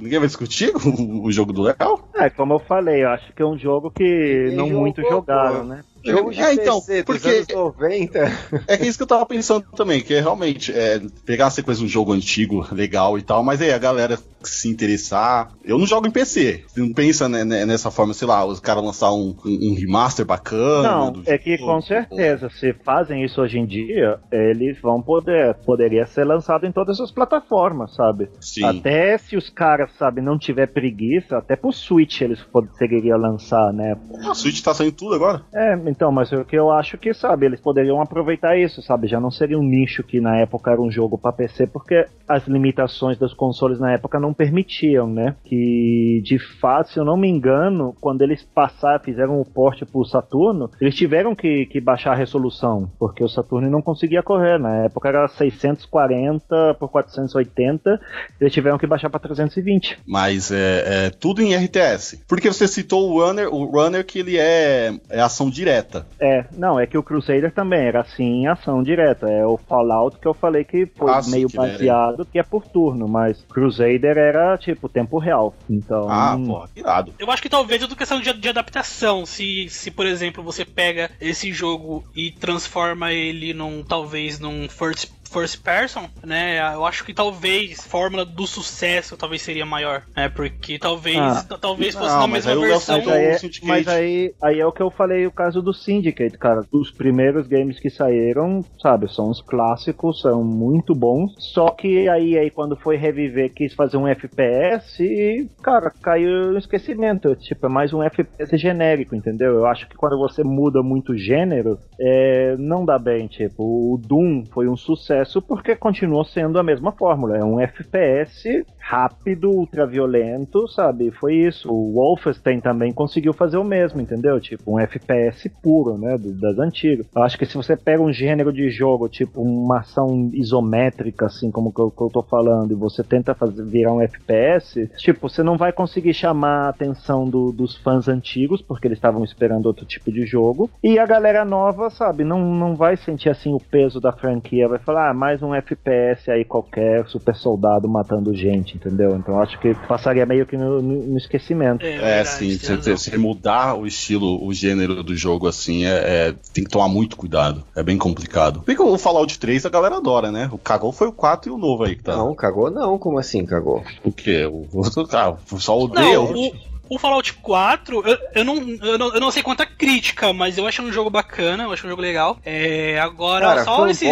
Ninguém 0.00 0.18
vai 0.18 0.28
discutir 0.28 0.72
o, 0.74 1.24
o 1.26 1.32
jogo 1.32 1.52
do 1.52 1.62
Léo? 1.62 2.04
É, 2.14 2.30
como 2.30 2.54
eu 2.54 2.58
falei, 2.58 3.02
eu 3.02 3.10
acho 3.10 3.32
que 3.32 3.42
é 3.42 3.46
um 3.46 3.58
jogo 3.58 3.90
que 3.90 4.21
não 4.54 4.68
muito 4.68 5.02
jogaram, 5.02 5.64
né? 5.64 5.84
Jogo 6.04 6.32
de 6.32 6.40
é, 6.40 6.54
então, 6.54 6.80
PC 6.80 7.04
porque 7.04 7.28
anos 7.28 7.48
90. 7.48 8.18
É 8.66 8.86
isso 8.86 8.98
que 8.98 9.02
eu 9.04 9.06
tava 9.06 9.24
pensando 9.24 9.64
também, 9.76 10.00
que 10.00 10.14
é 10.14 10.20
realmente 10.20 10.72
é, 10.72 11.00
pegar 11.24 11.46
a 11.46 11.50
sequência 11.50 11.80
de 11.80 11.86
um 11.86 11.88
jogo 11.88 12.12
antigo, 12.12 12.66
legal 12.72 13.16
e 13.16 13.22
tal, 13.22 13.44
mas 13.44 13.62
aí 13.62 13.72
a 13.72 13.78
galera 13.78 14.18
se 14.48 14.68
interessar. 14.68 15.52
Eu 15.64 15.78
não 15.78 15.86
jogo 15.86 16.06
em 16.06 16.10
PC. 16.10 16.64
Você 16.66 16.80
não 16.80 16.92
pensa 16.92 17.28
né, 17.28 17.44
nessa 17.44 17.90
forma, 17.90 18.14
sei 18.14 18.26
lá, 18.28 18.44
os 18.44 18.60
caras 18.60 18.84
lançar 18.84 19.12
um, 19.12 19.34
um, 19.44 19.74
remaster 19.74 20.24
bacana. 20.24 20.82
Não, 20.82 21.22
é 21.26 21.38
que 21.38 21.58
com 21.58 21.80
certeza, 21.80 22.48
se 22.50 22.72
fazem 22.84 23.24
isso 23.24 23.40
hoje 23.40 23.58
em 23.58 23.66
dia, 23.66 24.18
eles 24.30 24.80
vão 24.80 25.00
poder. 25.02 25.54
Poderia 25.64 26.06
ser 26.06 26.24
lançado 26.24 26.66
em 26.66 26.72
todas 26.72 27.00
as 27.00 27.10
plataformas, 27.10 27.94
sabe? 27.94 28.28
Sim. 28.40 28.64
Até 28.64 29.18
se 29.18 29.36
os 29.36 29.48
caras, 29.48 29.90
sabe, 29.98 30.20
não 30.20 30.38
tiver 30.38 30.66
preguiça, 30.66 31.38
até 31.38 31.56
pro 31.56 31.72
Switch 31.72 32.20
eles 32.20 32.40
poderiam 32.42 33.18
lançar, 33.18 33.72
né? 33.72 33.96
A 34.28 34.34
Switch 34.34 34.62
tá 34.62 34.74
saindo 34.74 34.92
tudo 34.92 35.14
agora. 35.14 35.42
É, 35.54 35.74
então, 35.86 36.10
mas 36.10 36.32
o 36.32 36.44
que 36.44 36.56
eu 36.56 36.70
acho 36.70 36.98
que, 36.98 37.12
sabe, 37.14 37.46
eles 37.46 37.60
poderiam 37.60 38.00
aproveitar 38.00 38.56
isso, 38.58 38.82
sabe? 38.82 39.08
Já 39.08 39.20
não 39.20 39.30
seria 39.30 39.58
um 39.58 39.62
nicho 39.62 40.02
que 40.02 40.20
na 40.20 40.36
época 40.38 40.70
era 40.70 40.80
um 40.80 40.90
jogo 40.90 41.18
para 41.18 41.32
PC, 41.32 41.66
porque 41.66 42.06
as 42.28 42.46
limitações 42.46 43.18
dos 43.18 43.34
consoles 43.34 43.78
na 43.78 43.92
época 43.92 44.18
não 44.18 44.31
permitiam, 44.32 45.08
né? 45.08 45.36
Que, 45.44 46.20
de 46.24 46.38
fato, 46.60 46.90
se 46.90 46.98
eu 46.98 47.04
não 47.04 47.16
me 47.16 47.28
engano, 47.28 47.94
quando 48.00 48.22
eles 48.22 48.42
passaram, 48.42 49.02
fizeram 49.02 49.40
o 49.40 49.44
porte 49.44 49.84
pro 49.84 50.04
Saturno, 50.04 50.70
eles 50.80 50.94
tiveram 50.94 51.34
que, 51.34 51.66
que 51.66 51.80
baixar 51.80 52.12
a 52.12 52.16
resolução, 52.16 52.90
porque 52.98 53.22
o 53.22 53.28
Saturno 53.28 53.70
não 53.70 53.82
conseguia 53.82 54.22
correr. 54.22 54.58
Na 54.58 54.84
época 54.84 55.08
era 55.08 55.28
640 55.28 56.76
por 56.78 56.88
480, 56.88 58.00
eles 58.40 58.52
tiveram 58.52 58.78
que 58.78 58.86
baixar 58.86 59.10
para 59.10 59.20
320. 59.20 60.00
Mas 60.06 60.50
é, 60.50 61.06
é, 61.06 61.10
tudo 61.10 61.42
em 61.42 61.54
RTS. 61.54 62.24
Porque 62.28 62.48
você 62.48 62.66
citou 62.68 63.10
o 63.10 63.24
Runner, 63.24 63.52
o 63.52 63.64
Runner 63.64 64.04
que 64.04 64.20
ele 64.20 64.38
é, 64.38 64.94
é 65.10 65.20
ação 65.20 65.50
direta. 65.50 66.06
É, 66.20 66.44
não, 66.56 66.78
é 66.78 66.86
que 66.86 66.98
o 66.98 67.02
Crusader 67.02 67.52
também 67.52 67.80
era 67.80 68.00
assim 68.00 68.42
em 68.42 68.46
ação 68.46 68.82
direta. 68.82 69.28
É 69.28 69.46
o 69.46 69.56
Fallout 69.56 70.18
que 70.18 70.26
eu 70.26 70.34
falei 70.34 70.64
que 70.64 70.86
foi 70.86 71.10
ah, 71.10 71.20
meio 71.28 71.48
baseado, 71.48 72.26
que 72.26 72.38
é 72.38 72.42
por 72.42 72.64
turno, 72.66 73.08
mas 73.08 73.44
Crusader 73.52 74.16
era 74.22 74.56
tipo 74.56 74.88
tempo 74.88 75.18
real. 75.18 75.54
Então. 75.68 76.08
Ah, 76.08 76.38
pô, 76.44 76.68
irado. 76.74 77.14
Eu 77.18 77.30
acho 77.30 77.42
que 77.42 77.48
talvez 77.48 77.82
é 77.82 77.86
tudo 77.86 77.96
questão 77.96 78.20
de, 78.20 78.32
de 78.32 78.48
adaptação. 78.48 79.26
Se, 79.26 79.68
se, 79.68 79.90
por 79.90 80.06
exemplo, 80.06 80.42
você 80.42 80.64
pega 80.64 81.10
esse 81.20 81.52
jogo 81.52 82.04
e 82.14 82.30
transforma 82.30 83.12
ele 83.12 83.52
num, 83.52 83.82
talvez, 83.82 84.38
num 84.38 84.68
first 84.68 85.10
first 85.32 85.62
person, 85.62 86.08
né? 86.22 86.58
Eu 86.74 86.84
acho 86.84 87.04
que 87.04 87.14
talvez 87.14 87.80
a 87.80 87.82
fórmula 87.82 88.24
do 88.24 88.46
sucesso 88.46 89.16
talvez 89.16 89.42
seria 89.42 89.64
maior, 89.64 90.02
né? 90.14 90.28
Porque 90.28 90.78
talvez, 90.78 91.16
ah, 91.18 91.58
talvez 91.60 91.94
fosse 91.94 92.12
não, 92.12 92.20
na 92.20 92.26
mesma 92.26 92.54
versão. 92.56 92.98
Mas, 92.98 93.08
aí, 93.08 93.24
é, 93.24 93.38
mas 93.62 93.88
aí, 93.88 94.34
aí 94.42 94.60
é 94.60 94.66
o 94.66 94.72
que 94.72 94.82
eu 94.82 94.90
falei, 94.90 95.26
o 95.26 95.32
caso 95.32 95.62
do 95.62 95.72
Syndicate, 95.72 96.36
cara. 96.36 96.62
Os 96.70 96.90
primeiros 96.90 97.46
games 97.46 97.80
que 97.80 97.88
saíram, 97.88 98.64
sabe, 98.80 99.12
são 99.12 99.30
os 99.30 99.40
clássicos, 99.40 100.20
são 100.20 100.44
muito 100.44 100.94
bons. 100.94 101.34
Só 101.38 101.70
que 101.70 102.08
aí, 102.08 102.38
aí 102.38 102.50
quando 102.50 102.76
foi 102.76 102.96
reviver, 102.96 103.52
quis 103.52 103.72
fazer 103.74 103.96
um 103.96 104.06
FPS 104.06 105.02
e, 105.02 105.48
cara, 105.62 105.90
caiu 105.90 106.52
no 106.52 106.58
esquecimento. 106.58 107.34
Tipo, 107.36 107.66
é 107.66 107.68
mais 107.68 107.92
um 107.92 108.02
FPS 108.02 108.56
genérico, 108.58 109.16
entendeu? 109.16 109.54
Eu 109.54 109.66
acho 109.66 109.88
que 109.88 109.96
quando 109.96 110.18
você 110.18 110.44
muda 110.44 110.82
muito 110.82 111.16
gênero, 111.16 111.78
é, 111.98 112.56
não 112.58 112.84
dá 112.84 112.98
bem. 112.98 113.26
Tipo, 113.26 113.94
o 113.94 113.98
Doom 113.98 114.44
foi 114.52 114.68
um 114.68 114.76
sucesso 114.76 115.21
sucesso 115.24 115.40
porque 115.40 115.76
continuou 115.76 116.24
sendo 116.24 116.58
a 116.58 116.62
mesma 116.62 116.92
fórmula. 116.92 117.38
É 117.38 117.44
um 117.44 117.60
FPS 117.60 118.64
rápido, 118.78 119.50
ultraviolento, 119.50 120.68
sabe? 120.68 121.10
Foi 121.10 121.34
isso. 121.34 121.72
O 121.72 121.94
Wolfenstein 121.94 122.60
também 122.60 122.92
conseguiu 122.92 123.32
fazer 123.32 123.56
o 123.56 123.64
mesmo, 123.64 124.00
entendeu? 124.00 124.40
Tipo, 124.40 124.72
um 124.72 124.80
FPS 124.80 125.48
puro, 125.62 125.96
né? 125.96 126.16
Das 126.18 126.58
antigas. 126.58 127.06
Eu 127.14 127.22
acho 127.22 127.38
que 127.38 127.46
se 127.46 127.56
você 127.56 127.76
pega 127.76 128.02
um 128.02 128.12
gênero 128.12 128.52
de 128.52 128.70
jogo, 128.70 129.08
tipo 129.08 129.40
uma 129.40 129.80
ação 129.80 130.30
isométrica, 130.32 131.26
assim 131.26 131.50
como 131.50 131.72
que 131.72 131.80
eu, 131.80 131.90
que 131.90 132.02
eu 132.02 132.10
tô 132.10 132.22
falando, 132.22 132.72
e 132.72 132.74
você 132.74 133.02
tenta 133.02 133.34
fazer, 133.34 133.64
virar 133.64 133.92
um 133.92 134.00
FPS, 134.00 134.90
tipo, 134.96 135.28
você 135.28 135.42
não 135.42 135.56
vai 135.56 135.72
conseguir 135.72 136.14
chamar 136.14 136.66
a 136.66 136.68
atenção 136.68 137.28
do, 137.28 137.52
dos 137.52 137.76
fãs 137.76 138.08
antigos, 138.08 138.60
porque 138.60 138.88
eles 138.88 138.98
estavam 138.98 139.24
esperando 139.24 139.66
outro 139.66 139.86
tipo 139.86 140.10
de 140.10 140.26
jogo. 140.26 140.68
E 140.82 140.98
a 140.98 141.06
galera 141.06 141.44
nova, 141.44 141.88
sabe, 141.90 142.24
não, 142.24 142.40
não 142.54 142.74
vai 142.74 142.96
sentir 142.96 143.28
assim 143.28 143.54
o 143.54 143.60
peso 143.60 144.00
da 144.00 144.12
franquia, 144.12 144.68
vai 144.68 144.78
falar, 144.78 145.11
ah, 145.12 145.14
mais 145.14 145.42
um 145.42 145.54
FPS 145.54 146.30
aí 146.30 146.44
qualquer, 146.44 147.06
super 147.06 147.34
soldado 147.34 147.88
matando 147.88 148.34
gente, 148.34 148.76
entendeu? 148.76 149.14
Então 149.16 149.40
acho 149.40 149.58
que 149.60 149.74
passaria 149.86 150.26
meio 150.26 150.46
que 150.46 150.56
no, 150.56 150.80
no 150.82 151.16
esquecimento. 151.16 151.84
É, 151.84 152.20
é 152.20 152.24
sim, 152.24 152.58
se, 152.58 153.16
mudar 153.16 153.74
o 153.74 153.86
estilo, 153.86 154.44
o 154.44 154.52
gênero 154.52 155.02
do 155.02 155.14
jogo 155.14 155.46
assim, 155.46 155.84
é, 155.84 155.90
é, 155.90 156.34
tem 156.52 156.64
que 156.64 156.70
tomar 156.70 156.88
muito 156.88 157.16
cuidado. 157.16 157.62
É 157.76 157.82
bem 157.82 157.98
complicado. 157.98 158.62
Porque 158.64 158.82
o 158.82 158.98
Fallout 158.98 159.38
3 159.38 159.66
a 159.66 159.68
galera 159.68 159.96
adora, 159.96 160.32
né? 160.32 160.48
O 160.50 160.58
cagou 160.58 160.92
foi 160.92 161.08
o 161.08 161.12
4 161.12 161.50
e 161.50 161.54
o 161.54 161.58
novo 161.58 161.84
aí 161.84 161.94
que 161.94 162.02
tá. 162.02 162.16
Não, 162.16 162.34
cagou 162.34 162.70
não, 162.70 162.98
como 162.98 163.18
assim 163.18 163.44
cagou? 163.44 163.84
O 164.02 164.10
quê? 164.10 164.46
O 164.46 164.66
outro, 164.72 165.06
ah, 165.12 165.36
só 165.58 165.78
odeia. 165.78 166.14
Não, 166.14 166.32
o... 166.32 166.72
O 166.90 166.98
Fallout 166.98 167.32
4, 167.32 168.06
eu, 168.06 168.18
eu, 168.34 168.44
não, 168.44 168.56
eu, 168.82 168.98
não, 168.98 169.14
eu 169.14 169.20
não 169.20 169.30
sei 169.30 169.42
quanta 169.42 169.64
crítica, 169.64 170.30
mas 170.34 170.58
eu 170.58 170.66
acho 170.66 170.82
um 170.82 170.92
jogo 170.92 171.08
bacana, 171.08 171.62
eu 171.62 171.72
acho 171.72 171.86
um 171.86 171.88
jogo 171.88 172.02
legal. 172.02 172.36
É, 172.44 173.00
agora, 173.00 173.46
Cara, 173.46 173.64
só 173.64 173.88
esses 173.88 174.06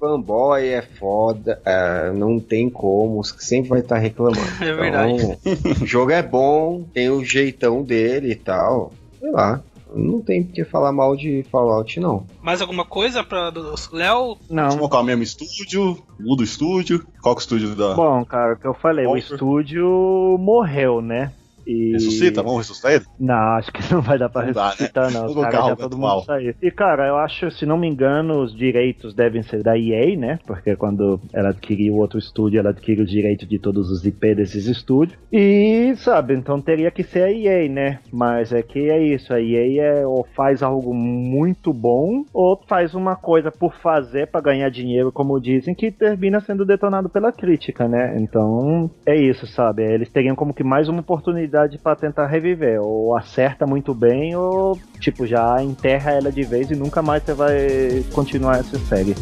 fanboy 0.00 0.66
é 0.66 0.82
foda, 0.82 1.60
é, 1.64 2.10
não 2.12 2.40
tem 2.40 2.68
como, 2.70 3.22
sempre 3.22 3.68
vai 3.68 3.80
estar 3.80 3.96
tá 3.96 4.00
reclamando. 4.00 4.40
É 4.60 4.72
verdade. 4.72 5.38
Então, 5.44 5.72
o 5.82 5.86
jogo 5.86 6.10
é 6.10 6.22
bom, 6.22 6.82
tem 6.94 7.10
o 7.10 7.22
jeitão 7.24 7.82
dele 7.82 8.32
e 8.32 8.36
tal. 8.36 8.92
Sei 9.20 9.30
lá. 9.30 9.62
Não 9.92 10.20
tem 10.20 10.44
porque 10.44 10.64
falar 10.64 10.92
mal 10.92 11.16
de 11.16 11.44
Fallout, 11.50 11.98
não. 11.98 12.24
Mais 12.40 12.60
alguma 12.60 12.84
coisa 12.84 13.24
pra 13.24 13.50
do- 13.50 13.74
Léo? 13.92 14.36
Vamos 14.36 14.46
Não. 14.48 14.68
colocar 14.76 15.00
o 15.00 15.02
mesmo 15.02 15.24
estúdio, 15.24 15.98
muda 16.18 16.42
o 16.42 16.44
estúdio. 16.44 17.04
Qual 17.20 17.34
que 17.34 17.40
é 17.40 17.42
o 17.42 17.42
estúdio 17.42 17.74
da. 17.74 17.94
Bom, 17.94 18.24
cara, 18.24 18.54
o 18.54 18.56
que 18.56 18.66
eu 18.68 18.74
falei, 18.74 19.04
o 19.04 19.16
estúdio 19.16 20.36
morreu, 20.38 21.00
né? 21.02 21.32
E... 21.66 21.92
Ressuscita? 21.92 22.42
Vamos 22.42 22.58
ressuscitar 22.58 22.92
ele? 22.92 23.04
Não, 23.18 23.34
acho 23.34 23.72
que 23.72 23.92
não 23.92 24.00
vai 24.00 24.18
dar 24.18 24.28
pra 24.28 24.46
Não 24.46 24.52
dá, 24.52 24.64
né? 24.64 24.70
ressuscitar, 24.70 25.12
não. 25.12 25.26
Os 25.26 25.34
caras 25.34 25.66
já 25.66 25.72
o 25.72 25.76
todo 25.76 25.98
mundo 25.98 26.24
saiu. 26.24 26.54
E, 26.60 26.70
cara, 26.70 27.08
eu 27.08 27.16
acho, 27.16 27.50
se 27.50 27.66
não 27.66 27.78
me 27.78 27.88
engano, 27.88 28.42
os 28.42 28.54
direitos 28.54 29.14
devem 29.14 29.42
ser 29.42 29.62
da 29.62 29.78
EA, 29.78 30.16
né? 30.16 30.38
Porque 30.46 30.76
quando 30.76 31.20
ela 31.32 31.50
adquiriu 31.50 31.96
outro 31.96 32.18
estúdio, 32.18 32.58
ela 32.58 32.70
adquire 32.70 33.02
os 33.02 33.10
direitos 33.10 33.48
de 33.48 33.58
todos 33.58 33.90
os 33.90 34.04
IP 34.04 34.34
desses 34.34 34.66
estúdios. 34.66 35.18
E, 35.32 35.94
sabe, 35.96 36.34
então 36.34 36.60
teria 36.60 36.90
que 36.90 37.02
ser 37.02 37.22
a 37.22 37.32
EA, 37.32 37.68
né? 37.68 37.98
Mas 38.12 38.52
é 38.52 38.62
que 38.62 38.90
é 38.90 39.02
isso, 39.02 39.32
a 39.32 39.40
EA 39.40 39.82
é, 39.82 40.06
ou 40.06 40.26
faz 40.34 40.62
algo 40.62 40.94
muito 40.94 41.72
bom, 41.72 42.24
ou 42.32 42.60
faz 42.68 42.94
uma 42.94 43.16
coisa 43.16 43.50
por 43.50 43.74
fazer 43.76 44.28
pra 44.28 44.40
ganhar 44.40 44.70
dinheiro, 44.70 45.12
como 45.12 45.40
dizem, 45.40 45.74
que 45.74 45.90
termina 45.90 46.40
sendo 46.40 46.64
detonado 46.64 47.08
pela 47.08 47.32
crítica, 47.32 47.88
né? 47.88 48.16
Então, 48.18 48.90
é 49.04 49.14
isso, 49.16 49.46
sabe? 49.46 49.82
Eles 49.82 50.10
teriam 50.10 50.36
como 50.36 50.54
que 50.54 50.64
mais 50.64 50.88
uma 50.88 51.00
oportunidade 51.00 51.49
pra 51.78 51.96
tentar 51.96 52.26
reviver. 52.26 52.80
Ou 52.80 53.16
acerta 53.16 53.66
muito 53.66 53.94
bem, 53.94 54.36
ou, 54.36 54.78
tipo, 54.98 55.26
já 55.26 55.62
enterra 55.62 56.12
ela 56.12 56.30
de 56.30 56.42
vez 56.42 56.70
e 56.70 56.76
nunca 56.76 57.02
mais 57.02 57.22
você 57.22 57.34
vai 57.34 58.04
continuar 58.12 58.60
essa 58.60 58.78
série. 58.78 59.14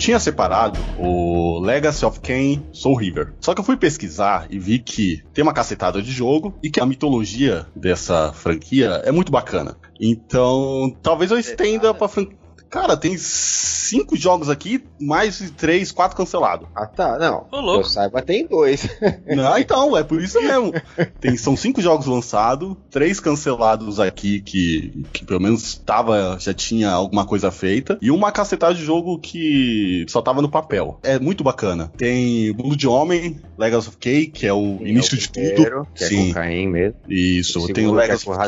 Tinha 0.00 0.18
separado 0.18 0.80
o 0.98 1.60
Legacy 1.60 2.06
of 2.06 2.20
Kain 2.20 2.62
Soul 2.72 2.96
River. 2.96 3.34
Só 3.38 3.54
que 3.54 3.60
eu 3.60 3.64
fui 3.64 3.76
pesquisar 3.76 4.46
e 4.48 4.58
vi 4.58 4.78
que 4.78 5.22
tem 5.34 5.42
uma 5.42 5.52
cacetada 5.52 6.00
de 6.00 6.10
jogo 6.10 6.54
e 6.62 6.70
que 6.70 6.80
a 6.80 6.86
mitologia 6.86 7.66
dessa 7.76 8.32
franquia 8.32 9.02
é 9.04 9.12
muito 9.12 9.30
bacana. 9.30 9.76
Então, 10.00 10.96
talvez 11.02 11.30
eu 11.30 11.38
estenda 11.38 11.92
pra 11.92 12.08
franquia. 12.08 12.39
Cara, 12.70 12.96
tem 12.96 13.16
cinco 13.18 14.16
jogos 14.16 14.48
aqui, 14.48 14.84
mais 15.00 15.38
de 15.38 15.50
três, 15.50 15.90
quatro 15.90 16.16
cancelados. 16.16 16.68
Ah, 16.74 16.86
tá. 16.86 17.18
Não. 17.18 17.38
Ô, 17.38 17.44
Que 17.50 17.56
eu 17.56 17.60
louco. 17.60 17.88
saiba, 17.88 18.22
tem 18.22 18.46
dois. 18.46 18.86
Não, 19.26 19.58
então, 19.58 19.96
é 19.96 20.04
por 20.04 20.22
isso 20.22 20.40
mesmo. 20.40 20.72
Tem, 21.20 21.36
são 21.36 21.56
cinco 21.56 21.82
jogos 21.82 22.06
lançados, 22.06 22.76
três 22.88 23.18
cancelados 23.18 23.98
aqui 23.98 24.40
que, 24.40 25.04
que 25.12 25.24
pelo 25.24 25.40
menos 25.40 25.74
tava, 25.84 26.36
já 26.38 26.54
tinha 26.54 26.90
alguma 26.90 27.26
coisa 27.26 27.50
feita, 27.50 27.98
e 28.00 28.10
uma 28.10 28.30
cacetada 28.30 28.72
de 28.74 28.84
jogo 28.84 29.18
que 29.18 30.04
só 30.08 30.22
tava 30.22 30.40
no 30.40 30.48
papel. 30.48 31.00
É 31.02 31.18
muito 31.18 31.42
bacana. 31.42 31.90
Tem 31.96 32.52
Blood 32.52 32.86
Homem, 32.86 33.40
Legacy 33.58 33.88
of 33.88 33.96
K, 33.98 34.26
que 34.26 34.46
é 34.46 34.52
o 34.52 34.78
início 34.80 35.14
É 35.14 35.18
o 35.18 35.20
de 35.20 35.28
primeiro, 35.28 35.56
tudo. 35.56 35.88
Que 35.94 36.04
é 36.04 36.08
Sim, 36.08 36.28
com 36.28 36.34
Caim 36.34 36.68
mesmo. 36.68 36.94
isso. 37.08 37.64
O 37.64 37.72
Tem 37.72 37.86
o 37.88 37.94
é 37.98 38.02
Legacy 38.02 38.30
of. 38.30 38.38